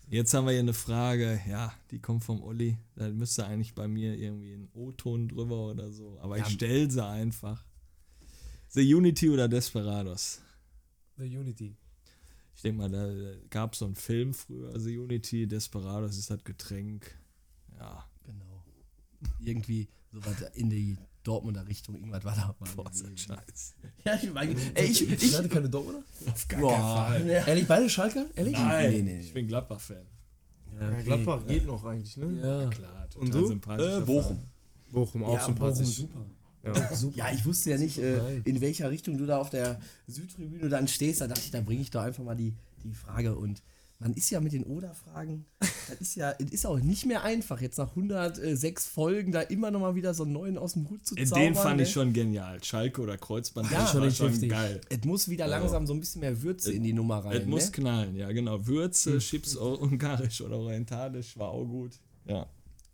Jetzt 0.08 0.34
haben 0.34 0.46
wir 0.46 0.52
hier 0.52 0.60
eine 0.60 0.72
Frage, 0.72 1.40
ja, 1.48 1.74
die 1.90 1.98
kommt 1.98 2.22
vom 2.22 2.40
Olli. 2.42 2.78
Da 2.94 3.08
müsste 3.10 3.44
eigentlich 3.44 3.74
bei 3.74 3.88
mir 3.88 4.16
irgendwie 4.16 4.52
ein 4.52 4.68
O-Ton 4.72 5.28
drüber 5.28 5.70
oder 5.70 5.90
so. 5.90 6.16
Aber 6.20 6.38
ich 6.38 6.46
stelle 6.46 6.88
sie 6.88 7.04
einfach. 7.04 7.64
The 8.68 8.94
Unity 8.94 9.30
oder 9.30 9.48
Desperados? 9.48 10.40
The 11.16 11.24
Unity. 11.24 11.76
Ich 12.54 12.62
denke 12.62 12.78
mal, 12.78 12.90
da 12.90 13.38
gab 13.50 13.72
es 13.72 13.80
so 13.80 13.86
einen 13.86 13.96
Film 13.96 14.32
früher, 14.32 14.78
The 14.78 14.96
Unity, 14.96 15.46
Desperados 15.46 16.16
ist 16.16 16.30
das 16.30 16.42
Getränk. 16.44 17.10
Ja. 17.78 18.08
Genau. 18.24 18.64
Irgendwie 19.40 19.88
so 20.12 20.24
was 20.24 20.40
in 20.54 20.70
die 20.70 20.96
Dortmunder 21.26 21.66
Richtung, 21.66 21.96
irgendwas 21.96 22.24
war 22.24 22.34
da 22.36 22.54
mal. 22.58 22.68
Boah, 22.76 22.90
ist 22.90 23.00
das 23.02 23.08
gewesen. 23.08 23.18
scheiße. 23.18 23.74
Ja, 24.04 24.14
ich 24.22 24.32
meine, 24.32 24.54
ey, 24.74 24.86
ich, 24.86 25.02
Ich 25.10 25.22
ich, 25.24 25.36
hatte 25.36 25.48
keine 25.48 25.68
Dortmunder? 25.68 26.02
Auf 26.32 26.48
gar 26.48 26.60
Boah. 26.60 27.16
Ja. 27.26 27.44
Ehrlich, 27.46 27.66
beide 27.66 27.90
Schalker? 27.90 28.26
Ehrlich? 28.36 28.52
Nein, 28.54 28.90
Nee, 28.92 29.02
nee, 29.02 29.20
ich 29.20 29.32
bin 29.34 29.48
Gladbach-Fan. 29.48 30.06
Ja, 30.78 30.90
Ja, 30.90 31.02
Gladbach 31.02 31.46
geht 31.46 31.66
noch 31.66 31.84
eigentlich, 31.84 32.16
ne? 32.16 32.26
Ja. 32.40 32.68
Klar, 32.70 33.08
total 33.10 33.42
Und 33.42 33.68
du? 33.68 33.72
Äh, 33.82 34.00
Bochum. 34.02 34.38
Bochum 34.92 35.24
auch 35.24 35.34
Ja, 35.34 35.38
Bochum, 35.40 35.54
sympathisch. 35.74 35.96
super. 35.96 36.26
Ja. 36.64 36.94
super. 36.94 37.16
Ja, 37.16 37.32
ich 37.32 37.44
wusste 37.44 37.70
ja 37.70 37.78
nicht, 37.78 37.98
äh, 37.98 38.38
in 38.44 38.60
welcher 38.60 38.90
Richtung 38.90 39.18
du 39.18 39.26
da 39.26 39.38
auf 39.38 39.50
der 39.50 39.80
Südtribüne 40.06 40.68
dann 40.68 40.86
stehst. 40.88 41.20
Da 41.20 41.26
dachte 41.26 41.40
ich, 41.44 41.50
da 41.50 41.60
bringe 41.60 41.80
ich 41.82 41.90
doch 41.90 42.02
einfach 42.02 42.22
mal 42.24 42.36
die, 42.36 42.54
die 42.84 42.92
Frage. 42.92 43.34
Und 43.36 43.62
man 43.98 44.12
ist 44.14 44.30
ja 44.30 44.40
mit 44.40 44.52
den 44.52 44.64
Oder-Fragen, 44.64 45.46
das 45.88 46.00
ist 46.00 46.14
ja, 46.16 46.34
es 46.38 46.50
ist 46.50 46.66
auch 46.66 46.78
nicht 46.78 47.06
mehr 47.06 47.22
einfach, 47.22 47.60
jetzt 47.60 47.78
nach 47.78 47.90
106 47.90 48.86
Folgen 48.86 49.32
da 49.32 49.40
immer 49.42 49.70
noch 49.70 49.80
mal 49.80 49.94
wieder 49.94 50.14
so 50.14 50.24
einen 50.24 50.32
neuen 50.32 50.58
aus 50.58 50.74
dem 50.74 50.88
Hut 50.88 51.06
zu 51.06 51.14
zaubern. 51.14 51.42
den 51.42 51.54
fand 51.54 51.76
ne? 51.76 51.82
ich 51.84 51.90
schon 51.90 52.12
genial. 52.12 52.62
Schalke 52.62 53.00
oder 53.00 53.16
Kreuzband, 53.16 53.70
Ja, 53.70 53.86
schon 53.86 54.10
schon 54.10 54.48
geil. 54.48 54.80
Es 54.88 55.04
muss 55.04 55.28
wieder 55.28 55.46
langsam 55.46 55.86
so 55.86 55.94
ein 55.94 56.00
bisschen 56.00 56.20
mehr 56.20 56.42
Würze 56.42 56.72
in 56.72 56.82
die 56.82 56.92
Nummer 56.92 57.24
rein. 57.24 57.36
Es 57.36 57.46
muss 57.46 57.66
ne? 57.66 57.72
knallen, 57.72 58.16
ja 58.16 58.30
genau. 58.32 58.66
Würze, 58.66 59.18
Chips 59.26 59.56
ungarisch 59.56 60.40
oder 60.40 60.58
orientalisch 60.58 61.36
war 61.36 61.48
auch 61.48 61.64
gut. 61.64 61.92
Ja. 62.26 62.46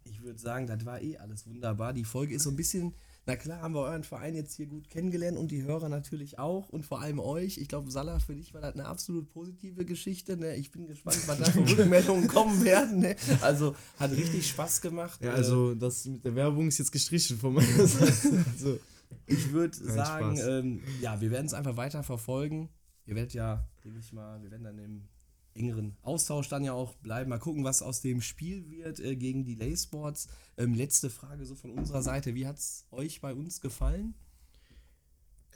Ich 0.05 0.23
würde 0.23 0.39
sagen, 0.39 0.67
das 0.67 0.85
war 0.85 1.01
eh 1.01 1.17
alles 1.17 1.47
wunderbar. 1.47 1.93
Die 1.93 2.05
Folge 2.05 2.35
ist 2.35 2.43
so 2.43 2.51
ein 2.51 2.57
bisschen, 2.57 2.95
na 3.27 3.37
klar, 3.37 3.61
haben 3.61 3.75
wir 3.75 3.83
euren 3.83 4.03
Verein 4.03 4.35
jetzt 4.35 4.55
hier 4.57 4.67
gut 4.67 4.89
kennengelernt 4.91 5.39
und 5.39 5.51
die 5.53 5.63
Hörer 5.63 5.89
natürlich 5.89 6.39
auch 6.39 6.69
und 6.71 6.85
vor 6.85 7.01
allem 7.01 7.21
euch. 7.21 7.57
Ich 7.59 7.69
glaube, 7.69 7.91
Salah, 7.91 8.19
für 8.19 8.35
dich 8.35 8.53
war 8.53 8.61
das 8.61 8.75
eine 8.75 8.87
absolut 8.87 9.29
positive 9.31 9.85
Geschichte. 9.85 10.37
Ne? 10.37 10.57
Ich 10.57 10.73
bin 10.73 10.87
gespannt, 10.89 11.19
was 11.29 11.39
da 11.39 11.53
Rückmeldungen 11.61 12.27
kommen 12.27 12.65
werden. 12.65 12.99
Ne? 12.99 13.15
Also 13.41 13.77
hat 13.99 14.11
richtig 14.11 14.49
Spaß 14.49 14.81
gemacht. 14.81 15.23
Ja, 15.23 15.31
Äh, 15.33 15.37
also 15.37 15.75
das 15.75 16.05
mit 16.07 16.25
der 16.25 16.35
Werbung 16.35 16.67
ist 16.69 16.79
jetzt 16.79 16.91
gestrichen 16.91 17.39
von 17.39 17.55
meiner 17.55 17.69
Seite. 17.87 18.45
Also, 18.53 18.81
ich 19.27 19.53
würde 19.53 19.77
sagen, 19.77 20.39
ähm, 20.39 20.81
ja, 21.01 21.21
wir 21.21 21.31
werden 21.31 21.47
es 21.47 21.55
einfach 21.55 21.77
weiter 21.77 22.03
verfolgen. 22.03 22.71
Ihr 23.07 23.15
werdet 23.15 23.35
ja, 23.35 23.69
denke 23.85 23.99
ich 24.01 24.13
mal, 24.13 24.43
wir 24.43 24.51
werden 24.51 24.65
dann 24.65 24.79
im 24.79 25.09
engeren 25.55 25.97
Austausch 26.03 26.49
dann 26.49 26.65
ja 26.65 26.73
auch 26.73 26.95
bleiben. 26.97 27.31
Mal 27.31 27.39
gucken, 27.39 27.65
was 27.65 27.83
aus 27.83 28.01
dem 28.01 28.21
Spiel 28.21 28.71
wird 28.71 29.01
äh, 29.01 29.17
gegen 29.17 29.45
die 29.45 29.55
Lay 29.55 29.77
Sports. 29.77 30.29
Ähm, 30.57 30.75
letzte 30.75 31.11
Frage 31.11 31.45
so 31.47 31.55
von 31.55 31.71
unserer 31.71 32.03
Seite. 32.03 32.35
Wie 32.35 32.47
hat 32.47 32.59
es 32.59 32.87
euch 32.91 33.21
bei 33.21 33.35
uns 33.35 33.61
gefallen? 33.61 34.15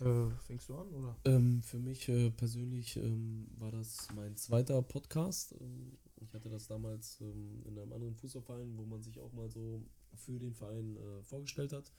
äh, 0.00 0.30
fängst 0.46 0.68
du 0.68 0.76
an, 0.76 0.88
oder? 0.92 1.16
Ähm, 1.24 1.62
für 1.62 1.78
mich 1.78 2.08
äh, 2.08 2.30
persönlich 2.30 2.96
ähm, 2.96 3.48
war 3.58 3.70
das 3.70 4.08
mein 4.14 4.36
zweiter 4.36 4.82
Podcast. 4.82 5.54
Ähm, 5.60 5.96
ich 6.16 6.34
hatte 6.34 6.48
das 6.48 6.66
damals 6.66 7.20
ähm, 7.20 7.62
in 7.64 7.78
einem 7.78 7.92
anderen 7.92 8.14
Fußballverein, 8.14 8.76
wo 8.76 8.84
man 8.84 9.02
sich 9.02 9.18
auch 9.20 9.32
mal 9.32 9.50
so 9.50 9.82
für 10.14 10.38
den 10.38 10.54
Verein 10.54 10.96
äh, 10.96 11.22
vorgestellt 11.22 11.72
hat. 11.72 11.92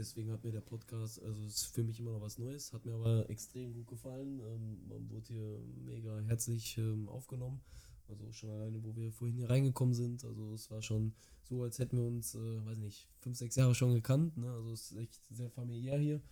Deswegen 0.00 0.32
hat 0.32 0.42
mir 0.42 0.50
der 0.50 0.62
Podcast, 0.62 1.22
also 1.22 1.44
ist 1.44 1.66
für 1.74 1.82
mich 1.82 2.00
immer 2.00 2.12
noch 2.12 2.22
was 2.22 2.38
Neues, 2.38 2.72
hat 2.72 2.86
mir 2.86 2.94
aber 2.94 3.28
extrem 3.28 3.74
gut 3.74 3.86
gefallen. 3.86 4.40
Ähm, 4.40 4.78
man 4.88 5.10
wurde 5.10 5.26
hier 5.28 5.60
mega 5.84 6.18
herzlich 6.20 6.78
ähm, 6.78 7.06
aufgenommen. 7.06 7.60
Also 8.08 8.32
schon 8.32 8.48
alleine, 8.48 8.82
wo 8.82 8.96
wir 8.96 9.12
vorhin 9.12 9.36
hier 9.36 9.50
reingekommen 9.50 9.92
sind. 9.92 10.24
Also 10.24 10.54
es 10.54 10.70
war 10.70 10.80
schon 10.80 11.12
so, 11.42 11.64
als 11.64 11.78
hätten 11.78 11.98
wir 11.98 12.06
uns, 12.06 12.34
äh, 12.34 12.64
weiß 12.64 12.78
nicht, 12.78 13.10
fünf, 13.18 13.36
sechs 13.36 13.56
Jahre 13.56 13.74
schon 13.74 13.92
gekannt. 13.92 14.38
Ne? 14.38 14.50
Also 14.50 14.72
es 14.72 14.90
ist 14.90 14.96
echt 14.96 15.20
sehr 15.34 15.50
familiär 15.50 15.98
hier. 15.98 16.22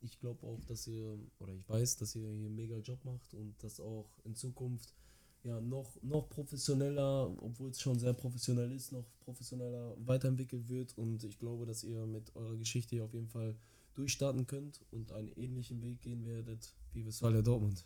Ich 0.00 0.18
glaube 0.18 0.44
auch, 0.44 0.64
dass 0.64 0.88
ihr, 0.88 1.16
oder 1.38 1.54
ich 1.54 1.68
weiß, 1.68 1.98
dass 1.98 2.16
ihr 2.16 2.22
hier 2.22 2.46
einen 2.48 2.56
mega 2.56 2.78
Job 2.78 3.04
macht 3.04 3.34
und 3.34 3.54
das 3.62 3.78
auch 3.78 4.18
in 4.24 4.34
Zukunft 4.34 4.96
ja 5.44 5.60
noch, 5.60 5.90
noch 6.02 6.28
professioneller, 6.28 7.30
obwohl 7.42 7.70
es 7.70 7.80
schon 7.80 7.98
sehr 7.98 8.12
professionell 8.12 8.70
ist, 8.72 8.92
noch 8.92 9.04
professioneller 9.20 9.96
weiterentwickelt 10.06 10.68
wird. 10.68 10.96
Und 10.98 11.22
ich 11.24 11.38
glaube, 11.38 11.66
dass 11.66 11.82
ihr 11.84 12.06
mit 12.06 12.34
eurer 12.36 12.56
Geschichte 12.56 12.96
hier 12.96 13.04
auf 13.04 13.12
jeden 13.14 13.28
Fall 13.28 13.56
durchstarten 13.94 14.46
könnt 14.46 14.80
und 14.90 15.12
einen 15.12 15.32
ähnlichen 15.36 15.82
Weg 15.82 16.00
gehen 16.00 16.24
werdet 16.26 16.72
wie 16.92 17.04
Westfalia 17.04 17.42
Dortmund. 17.42 17.84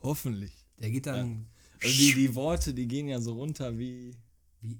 Hoffentlich. 0.00 0.52
Der 0.78 0.90
geht 0.90 1.06
dann 1.06 1.46
Also 1.82 1.94
die, 1.94 2.14
die 2.14 2.34
Worte, 2.34 2.72
die 2.72 2.86
gehen 2.88 3.08
ja 3.08 3.20
so 3.20 3.34
runter 3.34 3.76
wie. 3.78 4.14
wie, 4.62 4.78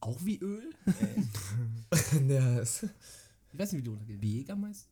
auch 0.00 0.22
wie 0.24 0.38
Öl? 0.38 0.70
ja, 2.28 2.58
es- 2.60 2.82
Ich 3.52 3.58
weiß 3.58 3.72
nicht, 3.72 3.80
wie 3.80 3.84
du 3.84 3.90
runtergehst. 3.92 4.20
Wie 4.20 4.32
Jägermeister? 4.38 4.90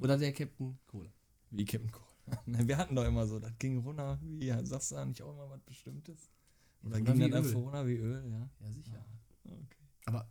Oder 0.00 0.18
der 0.18 0.32
Captain 0.32 0.76
Cola. 0.86 1.08
wie 1.50 1.64
Captain 1.64 1.90
Cola. 1.92 2.04
Wir 2.46 2.76
hatten 2.76 2.94
doch 2.94 3.04
immer 3.04 3.26
so, 3.26 3.38
das 3.38 3.52
ging 3.58 3.78
runter 3.78 4.18
wie, 4.22 4.46
ja, 4.46 4.64
sagst 4.64 4.90
du 4.90 4.94
da 4.96 5.04
nicht 5.04 5.22
auch 5.22 5.32
immer 5.32 5.50
was 5.50 5.60
Bestimmtes? 5.62 6.30
Oder 6.82 6.96
Runter 6.96 7.12
ging 7.14 7.30
das 7.30 7.46
einfach 7.46 7.60
runter 7.60 7.86
wie 7.86 7.96
Öl, 7.96 8.24
ja? 8.30 8.48
Ja, 8.60 8.72
sicher. 8.72 9.04
Okay. 9.44 9.66
Aber, 10.06 10.28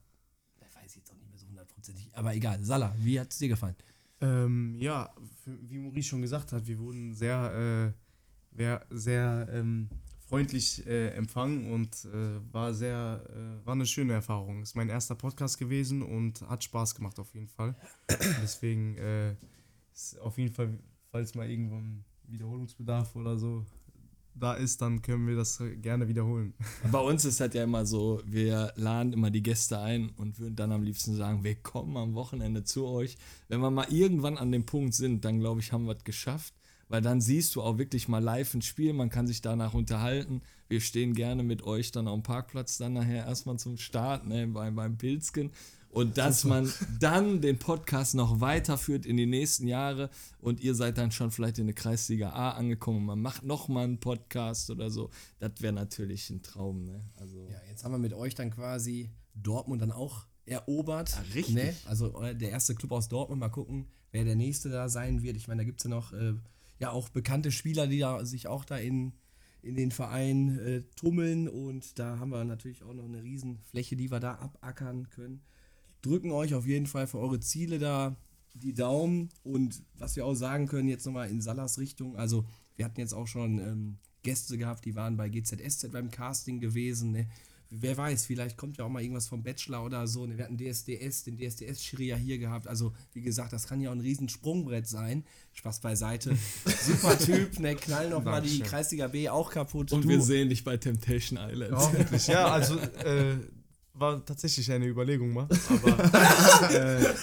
ich 0.60 0.76
weiß 0.76 0.96
jetzt 0.96 1.12
auch 1.12 1.16
nicht 1.16 1.30
mehr 1.30 1.38
so 1.38 1.48
hundertprozentig. 1.48 2.10
Aber 2.14 2.36
egal. 2.36 2.64
Salah, 2.64 2.96
wie 2.98 3.20
hat 3.20 3.32
es 3.32 3.38
dir 3.38 3.50
gefallen? 3.50 3.76
Ähm, 4.22 4.76
ja, 4.78 5.14
wie 5.46 5.80
Maurice 5.80 6.10
schon 6.10 6.22
gesagt 6.22 6.52
hat, 6.52 6.66
wir 6.68 6.80
wurden 6.80 7.14
sehr, 7.14 7.94
äh, 8.56 8.80
sehr 8.92 9.48
ähm, 9.52 9.90
freundlich 10.28 10.86
äh, 10.88 11.10
empfangen 11.10 11.72
und 11.72 12.06
äh, 12.06 12.54
war 12.54 12.74
sehr, 12.74 13.24
äh, 13.30 13.66
war 13.66 13.74
eine 13.74 13.86
schöne 13.86 14.14
Erfahrung. 14.14 14.62
Ist 14.62 14.76
mein 14.76 14.90
erster 14.90 15.16
Podcast 15.16 15.58
gewesen 15.58 16.02
und 16.02 16.42
hat 16.42 16.64
Spaß 16.64 16.96
gemacht 16.96 17.20
auf 17.20 17.34
jeden 17.34 17.50
Fall. 17.50 17.76
Deswegen 18.42 18.98
äh, 18.98 19.36
ist 19.94 20.20
auf 20.20 20.38
jeden 20.38 20.54
Fall, 20.54 20.80
falls 21.14 21.36
mal 21.36 21.48
irgendwann 21.48 22.04
Wiederholungsbedarf 22.28 23.16
oder 23.16 23.38
so 23.38 23.64
da 24.36 24.56
ist, 24.56 24.82
dann 24.82 25.04
können 25.04 25.28
wir 25.28 25.36
das 25.36 25.62
gerne 25.80 26.08
wiederholen. 26.08 26.56
Bei 26.92 26.98
uns 26.98 27.24
ist 27.24 27.40
das 27.40 27.54
ja 27.54 27.64
immer 27.64 27.86
so, 27.86 28.20
wir 28.26 28.74
laden 28.76 29.14
immer 29.14 29.30
die 29.30 29.44
Gäste 29.44 29.78
ein 29.78 30.10
und 30.18 30.40
würden 30.40 30.56
dann 30.56 30.72
am 30.72 30.82
liebsten 30.82 31.14
sagen, 31.14 31.44
wir 31.44 31.54
kommen 31.54 31.96
am 31.98 32.16
Wochenende 32.16 32.64
zu 32.64 32.88
euch. 32.88 33.16
Wenn 33.48 33.60
wir 33.60 33.70
mal 33.70 33.86
irgendwann 33.94 34.40
an 34.40 34.52
dem 34.52 34.66
Punkt 34.66 34.96
sind, 34.96 35.24
dann 35.24 35.40
glaube 35.40 35.60
ich, 35.60 35.72
haben 35.72 35.86
wir 35.86 35.96
es 35.96 36.04
geschafft. 36.04 36.56
Weil 36.90 37.02
dann 37.02 37.22
siehst 37.22 37.56
du 37.56 37.62
auch 37.62 37.78
wirklich 37.78 38.08
mal 38.08 38.24
live 38.24 38.56
ein 38.56 38.64
Spiel, 38.64 38.94
man 38.94 39.12
kann 39.12 39.28
sich 39.28 39.42
danach 39.42 39.76
unterhalten. 39.76 40.42
Wir 40.68 40.82
stehen 40.82 41.14
gerne 41.14 41.44
mit 41.44 41.62
euch 41.62 41.92
dann 41.92 42.08
am 42.08 42.24
Parkplatz 42.24 42.80
dann 42.80 42.94
nachher 42.94 43.28
erstmal 43.28 43.60
zum 43.60 43.78
Start, 43.78 44.26
ne, 44.26 44.48
beim, 44.48 44.76
beim 44.76 44.98
Pilzken. 44.98 45.52
Und 45.94 46.18
dass 46.18 46.44
man 46.44 46.72
dann 47.00 47.40
den 47.42 47.60
Podcast 47.60 48.16
noch 48.16 48.42
weiterführt 48.42 49.06
in 49.06 49.16
die 49.16 49.28
nächsten 49.28 49.68
Jahre 49.68 50.10
und 50.40 50.60
ihr 50.60 50.74
seid 50.74 50.98
dann 50.98 51.12
schon 51.12 51.30
vielleicht 51.30 51.60
in 51.60 51.68
der 51.68 51.76
Kreisliga 51.76 52.32
A 52.32 52.52
angekommen 52.52 52.98
und 52.98 53.06
man 53.06 53.22
macht 53.22 53.44
nochmal 53.44 53.84
einen 53.84 54.00
Podcast 54.00 54.72
oder 54.72 54.90
so, 54.90 55.12
das 55.38 55.52
wäre 55.60 55.74
natürlich 55.74 56.32
ein 56.32 56.42
Traum. 56.42 56.86
Ne? 56.86 57.06
Also, 57.16 57.48
Ja, 57.52 57.62
jetzt 57.70 57.84
haben 57.84 57.92
wir 57.92 58.00
mit 58.00 58.14
euch 58.14 58.34
dann 58.34 58.50
quasi 58.50 59.12
Dortmund 59.36 59.84
dann 59.84 59.92
auch 59.92 60.26
erobert. 60.46 61.12
Ja, 61.12 61.34
richtig. 61.36 61.56
Ne? 61.56 61.76
Also 61.86 62.20
äh, 62.22 62.36
der 62.36 62.50
erste 62.50 62.76
Club 62.76 62.92
aus 62.92 63.08
Dortmund. 63.08 63.40
Mal 63.40 63.50
gucken, 63.50 63.88
wer 64.12 64.24
der 64.24 64.36
nächste 64.36 64.70
da 64.70 64.90
sein 64.90 65.22
wird. 65.22 65.38
Ich 65.38 65.48
meine, 65.48 65.62
da 65.62 65.66
gibt 65.66 65.80
es 65.80 65.84
ja 65.84 65.90
noch 65.90 66.12
äh, 66.14 66.34
ja 66.80 66.92
auch 66.92 67.10
bekannte 67.10 67.52
Spieler, 67.52 67.88
die 67.88 68.00
da 68.00 68.26
sich 68.26 68.48
auch 68.48 68.66
da 68.66 68.78
in, 68.78 69.14
in 69.62 69.76
den 69.76 69.92
Verein 69.92 70.58
äh, 70.60 70.82
tummeln. 70.96 71.48
Und 71.48 72.00
da 72.00 72.20
haben 72.20 72.32
wir 72.32 72.44
natürlich 72.44 72.84
auch 72.84 72.94
noch 72.94 73.06
eine 73.06 73.24
riesen 73.24 73.60
Fläche, 73.60 73.96
die 73.96 74.12
wir 74.12 74.20
da 74.20 74.36
abackern 74.36 75.10
können. 75.10 75.44
Drücken 76.04 76.32
euch 76.32 76.54
auf 76.54 76.68
jeden 76.68 76.86
Fall 76.86 77.08
für 77.08 77.18
eure 77.18 77.40
Ziele 77.40 77.80
da 77.80 78.16
die 78.54 78.74
Daumen. 78.74 79.30
Und 79.44 79.82
was 79.98 80.16
wir 80.16 80.26
auch 80.28 80.36
sagen 80.36 80.68
können, 80.68 80.88
jetzt 80.88 81.06
nochmal 81.08 81.30
in 81.30 81.42
Salas 81.42 81.80
Richtung. 81.80 82.16
Also 82.18 82.46
wir 82.76 82.86
hatten 82.86 83.00
jetzt 83.00 83.14
auch 83.14 83.26
schon 83.28 83.58
ähm, 83.58 83.98
Gäste 84.22 84.58
gehabt, 84.58 84.86
die 84.86 84.96
waren 84.96 85.18
bei 85.18 85.28
GZSZ 85.30 85.92
beim 85.92 86.12
Casting 86.12 86.60
gewesen. 86.60 87.12
Ne? 87.12 87.28
Wer 87.76 87.98
weiß, 87.98 88.28
vielleicht 88.28 88.56
kommt 88.56 88.78
ja 88.78 88.86
auch 88.86 88.90
mal 88.90 89.02
irgendwas 89.02 89.28
vom 89.28 89.42
Bachelor 89.42 89.84
oder 89.84 90.06
so. 90.06 90.28
Ne? 90.28 90.38
Wir 90.38 90.44
hatten 90.46 90.58
DSDS, 90.60 91.24
den 91.24 91.38
DSDS-Schiri 91.38 92.06
ja 92.10 92.16
hier 92.16 92.38
gehabt. 92.38 92.68
Also, 92.68 92.94
wie 93.14 93.22
gesagt, 93.22 93.52
das 93.52 93.66
kann 93.66 93.82
ja 93.82 93.90
auch 93.90 93.94
ein 93.96 94.00
riesen 94.00 94.30
Sprungbrett 94.30 94.88
sein. 94.88 95.24
Spaß 95.54 95.80
beiseite. 95.80 96.38
Super 96.86 97.18
Typ, 97.18 97.60
ne? 97.60 97.76
Knall 97.76 98.12
noch 98.12 98.24
mal 98.24 98.42
die. 98.44 98.60
Kreisliga 98.60 99.08
B 99.08 99.28
auch 99.30 99.50
kaputt. 99.50 99.92
und 99.92 100.04
Du- 100.06 100.10
wir 100.10 100.22
sehen 100.22 100.50
dich 100.50 100.64
bei 100.64 100.78
Temptation 100.78 101.40
Island. 101.42 101.72
Ja, 101.72 101.94
wirklich. 101.94 102.28
Ja, 102.28 102.48
also 102.52 102.78
äh, 102.78 103.38
war 103.94 104.26
tatsächlich 104.26 104.72
eine 104.72 104.88
Überlegung 104.88 105.34
mal. 105.34 105.48
Aber 105.70 106.74
äh, 106.74 107.14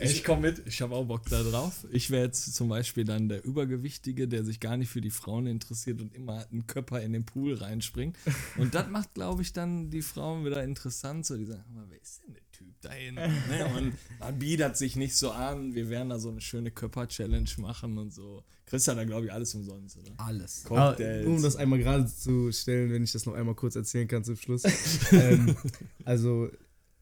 Ich 0.00 0.24
komme 0.24 0.42
mit, 0.42 0.62
ich 0.66 0.80
habe 0.82 0.94
auch 0.94 1.04
Bock 1.04 1.22
da 1.28 1.42
drauf. 1.42 1.86
Ich 1.90 2.10
wäre 2.10 2.24
jetzt 2.24 2.54
zum 2.54 2.68
Beispiel 2.68 3.04
dann 3.04 3.28
der 3.28 3.44
Übergewichtige, 3.44 4.28
der 4.28 4.44
sich 4.44 4.60
gar 4.60 4.76
nicht 4.76 4.90
für 4.90 5.00
die 5.00 5.10
Frauen 5.10 5.46
interessiert 5.46 6.00
und 6.00 6.14
immer 6.14 6.46
einen 6.50 6.66
Körper 6.66 7.00
in 7.00 7.12
den 7.12 7.24
Pool 7.24 7.54
reinspringt. 7.54 8.16
Und 8.58 8.74
das 8.74 8.88
macht, 8.88 9.14
glaube 9.14 9.42
ich, 9.42 9.52
dann 9.52 9.90
die 9.90 10.02
Frauen 10.02 10.44
wieder 10.44 10.62
interessant. 10.62 11.26
So, 11.26 11.36
die 11.36 11.44
sagen, 11.44 11.64
"Hör 11.68 11.82
mal, 11.82 11.86
wer 11.90 12.00
ist 12.00 12.22
denn 12.26 12.34
der 12.84 12.92
Typ 12.92 13.16
da 13.16 13.20
hinten? 13.22 13.48
Ne? 13.50 13.66
Und 13.76 13.92
man 14.20 14.38
bietet 14.38 14.76
sich 14.76 14.96
nicht 14.96 15.16
so 15.16 15.30
an. 15.30 15.74
Wir 15.74 15.88
werden 15.90 16.10
da 16.10 16.18
so 16.18 16.30
eine 16.30 16.40
schöne 16.40 16.70
Körper-Challenge 16.70 17.48
machen 17.58 17.98
und 17.98 18.12
so. 18.12 18.42
Kriegst 18.66 18.86
ja 18.86 18.94
da, 18.94 19.04
glaube 19.04 19.26
ich, 19.26 19.32
alles 19.32 19.54
umsonst, 19.54 19.96
oder? 19.98 20.12
Alles. 20.16 20.64
Cocktails. 20.64 21.26
um 21.26 21.42
das 21.42 21.56
einmal 21.56 21.78
gerade 21.78 22.06
zu 22.06 22.50
stellen, 22.52 22.90
wenn 22.92 23.04
ich 23.04 23.12
das 23.12 23.26
noch 23.26 23.34
einmal 23.34 23.54
kurz 23.54 23.76
erzählen 23.76 24.08
kann 24.08 24.24
zum 24.24 24.36
Schluss. 24.36 24.62
ähm, 25.12 25.54
also, 26.04 26.48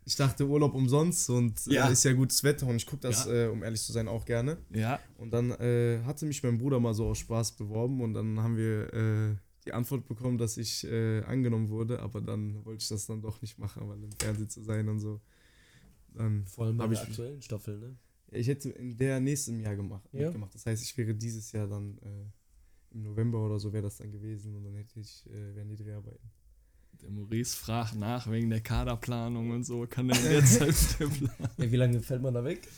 ich 0.04 0.16
dachte 0.16 0.46
Urlaub 0.48 0.74
umsonst 0.74 1.30
und 1.30 1.64
Ja. 1.66 1.88
äh, 1.88 1.92
ist 1.92 2.02
ja 2.04 2.12
gutes 2.12 2.42
Wetter 2.42 2.66
und 2.66 2.76
ich 2.76 2.86
gucke 2.86 3.02
das, 3.02 3.26
Ja. 3.26 3.44
äh, 3.44 3.46
um 3.48 3.62
ehrlich 3.62 3.80
zu 3.82 3.92
sein, 3.92 4.08
auch 4.08 4.24
gerne. 4.24 4.58
ja, 4.70 4.98
Und 5.18 5.32
dann 5.32 5.52
äh, 5.52 6.00
hatte 6.04 6.26
mich 6.26 6.42
mein 6.42 6.58
Bruder 6.58 6.80
mal 6.80 6.94
so 6.94 7.06
aus 7.06 7.18
Spaß 7.18 7.52
beworben 7.52 8.00
und 8.00 8.14
dann 8.14 8.40
haben 8.40 8.56
wir 8.56 8.92
äh, 8.92 9.36
die 9.64 9.72
Antwort 9.72 10.08
bekommen, 10.08 10.38
dass 10.38 10.56
ich 10.56 10.82
äh, 10.84 11.22
angenommen 11.22 11.68
wurde, 11.68 12.00
aber 12.00 12.20
dann 12.20 12.64
wollte 12.64 12.82
ich 12.82 12.88
das 12.88 13.06
dann 13.06 13.22
doch 13.22 13.40
nicht 13.40 13.60
machen, 13.60 13.88
weil 13.88 14.02
im 14.02 14.10
Fernsehen 14.18 14.48
zu 14.50 14.60
sein 14.64 14.88
und 14.88 14.98
so. 14.98 15.20
Dann 16.14 16.44
Vor 16.46 16.66
allem 16.66 16.76
bei 16.76 16.86
der 16.86 16.92
ich- 16.94 17.08
aktuellen 17.08 17.42
Staffel, 17.42 17.78
ne? 17.78 17.96
ich 18.30 18.46
hätte 18.48 18.70
in 18.70 18.96
der 18.96 19.20
nächsten 19.20 19.60
Jahr 19.60 19.76
gemacht, 19.76 20.08
Ja. 20.12 20.24
mitgemacht. 20.26 20.54
Das 20.54 20.64
heißt, 20.66 20.82
ich 20.82 20.96
wäre 20.96 21.14
dieses 21.14 21.52
Jahr 21.52 21.66
dann 21.68 21.98
äh, 21.98 22.94
im 22.94 23.02
November 23.02 23.44
oder 23.44 23.58
so 23.58 23.72
wäre 23.72 23.82
das 23.84 23.96
dann 23.96 24.10
gewesen 24.10 24.54
und 24.56 24.64
dann 24.64 24.74
hätte 24.74 25.00
ich, 25.00 25.24
äh, 25.30 25.54
wären 25.54 25.68
die 25.68 25.76
Dreharbeiten. 25.76 26.30
der 27.00 27.10
Maurice 27.10 27.56
fragt 27.56 27.94
nach 27.96 28.30
wegen 28.30 28.48
der 28.50 28.60
Kaderplanung 28.60 29.50
und 29.50 29.64
so. 29.64 29.86
Kann 29.88 30.08
der 30.08 30.16
in 30.18 30.22
der 30.30 30.44
Zeit 30.44 31.00
der 31.00 31.06
Plan? 31.08 31.50
Ja, 31.58 31.70
wie 31.72 31.76
lange 31.76 32.00
fällt 32.00 32.22
man 32.22 32.32
da 32.34 32.44
weg? 32.44 32.68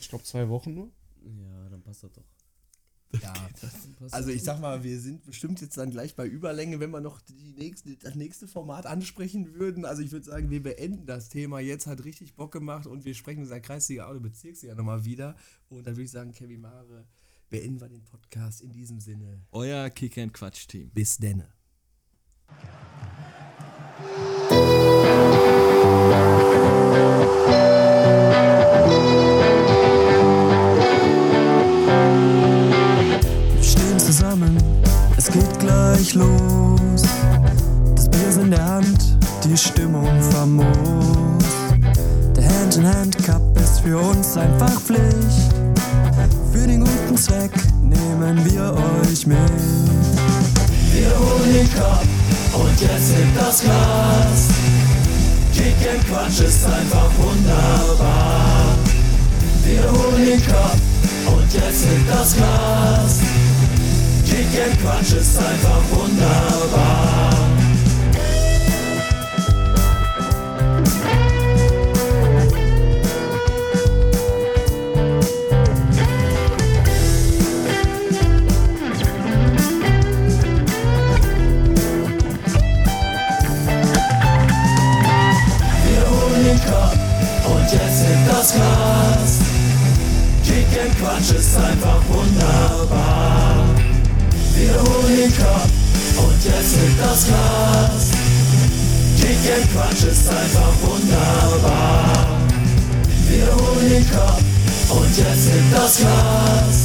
Ich 0.00 0.08
glaube 0.08 0.24
zwei 0.24 0.48
Wochen 0.48 0.74
nur. 0.74 0.90
Ja, 1.24 1.68
dann 1.68 1.82
passt 1.82 2.04
das 2.04 2.12
doch. 2.12 2.24
Ja. 3.22 3.32
Also 4.12 4.30
ich 4.30 4.44
sag 4.44 4.60
mal, 4.60 4.84
wir 4.84 5.00
sind 5.00 5.24
bestimmt 5.24 5.60
jetzt 5.60 5.76
dann 5.76 5.90
gleich 5.90 6.14
bei 6.14 6.24
Überlänge, 6.24 6.78
wenn 6.78 6.90
wir 6.90 7.00
noch 7.00 7.20
die 7.20 7.52
nächste, 7.58 7.96
das 7.96 8.14
nächste 8.14 8.46
Format 8.46 8.86
ansprechen 8.86 9.54
würden. 9.54 9.84
Also 9.84 10.02
ich 10.02 10.12
würde 10.12 10.24
sagen, 10.24 10.50
wir 10.50 10.62
beenden 10.62 11.04
das 11.04 11.28
Thema 11.28 11.58
jetzt, 11.58 11.88
hat 11.88 12.04
richtig 12.04 12.36
Bock 12.36 12.52
gemacht 12.52 12.86
und 12.86 13.04
wir 13.04 13.14
sprechen 13.14 13.42
in 13.42 13.48
der 13.48 13.60
Kreisliga 13.60 14.08
oder 14.08 14.20
Bezirksliga 14.20 14.76
nochmal 14.76 15.04
wieder. 15.04 15.34
Und 15.68 15.86
dann 15.86 15.94
würde 15.94 16.04
ich 16.04 16.12
sagen, 16.12 16.30
Kevin 16.30 16.60
Mare, 16.60 17.06
beenden 17.50 17.80
wir 17.80 17.88
den 17.88 18.04
Podcast 18.04 18.60
in 18.60 18.72
diesem 18.72 19.00
Sinne. 19.00 19.46
Euer 19.50 19.90
Kick-and-Quatsch-Team. 19.90 20.90
Bis 20.90 21.16
denne. 21.18 21.48
Gleich 36.08 36.14
los. 36.14 37.02
Das 37.94 38.08
Bier 38.08 38.28
ist 38.28 38.38
in 38.38 38.50
der 38.50 38.64
Hand, 38.64 39.18
die 39.44 39.56
Stimmung 39.56 40.08
famos. 40.30 40.66
Der 42.36 42.48
Hand-in-Hand-Cup 42.60 43.58
ist 43.58 43.80
für 43.80 43.98
uns 43.98 44.36
einfach 44.36 44.80
Pflicht. 44.80 45.52
Für 46.52 46.66
den 46.66 46.80
guten 46.80 47.16
Zweck 47.16 47.50
nehmen 47.82 48.44
wir 48.44 48.74
euch 48.74 49.26
mit. 49.26 49.38
Wir 50.92 51.10
holen 51.18 51.52
den 51.52 51.72
Cup 51.74 52.02
und 52.54 52.80
jetzt 52.80 53.14
hebt 53.14 53.36
das 53.40 53.62
Glas. 53.62 54.48
Kick 55.52 55.90
and 55.90 56.08
Quatsch 56.08 56.40
ist 56.40 56.64
einfach 56.64 57.10
wunderbar. 57.18 58.74
Wir 59.64 59.82
holen 59.90 60.24
den 60.24 60.46
Cup 60.46 60.76
und 61.26 61.52
jetzt 61.52 61.84
hebt 61.84 62.10
das 62.10 62.34
Glas. 62.34 63.47
Weekend-Quatsch 64.38 65.14
ist 65.14 65.36
einfach 65.36 65.82
wunderbar. 65.90 67.34
das 88.28 88.52
Glas. 88.52 89.38
Kick 90.44 90.80
and 90.80 90.96
Quatsch 91.00 91.32
ist 91.32 91.56
einfach 91.56 92.00
wunderbar. 92.08 93.17
Wir 94.68 94.80
holen 94.80 95.32
Kopf 95.34 95.70
und 96.18 96.44
jetzt 96.44 96.76
hebt 96.76 97.00
das 97.00 97.24
Glas. 97.24 98.10
Kick 99.16 99.50
and 99.50 99.72
Quatsch 99.72 100.04
ist 100.04 100.28
einfach 100.28 100.74
wunderbar. 100.82 102.26
Wir 103.28 103.46
holen 103.46 104.06
Kopf 104.10 104.42
und 104.90 105.16
jetzt 105.16 105.48
hebt 105.48 105.72
das 105.74 105.96
Glas. 105.96 106.84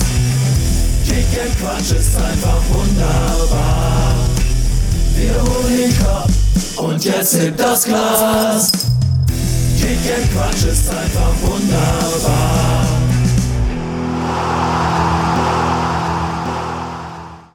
Kick 1.06 1.42
and 1.44 1.60
Quatsch 1.60 1.92
ist 2.00 2.16
einfach 2.16 2.62
wunderbar. 2.72 4.16
Wir 5.18 5.42
holen 5.42 5.94
Kopf 6.00 6.78
und 6.78 7.04
jetzt 7.04 7.34
hebt 7.38 7.60
das 7.60 7.84
Glas. 7.84 8.72
Kick 9.78 10.16
and 10.16 10.32
Quatsch 10.32 10.72
ist 10.72 10.90
einfach 10.90 11.34
wunderbar. 11.42 12.83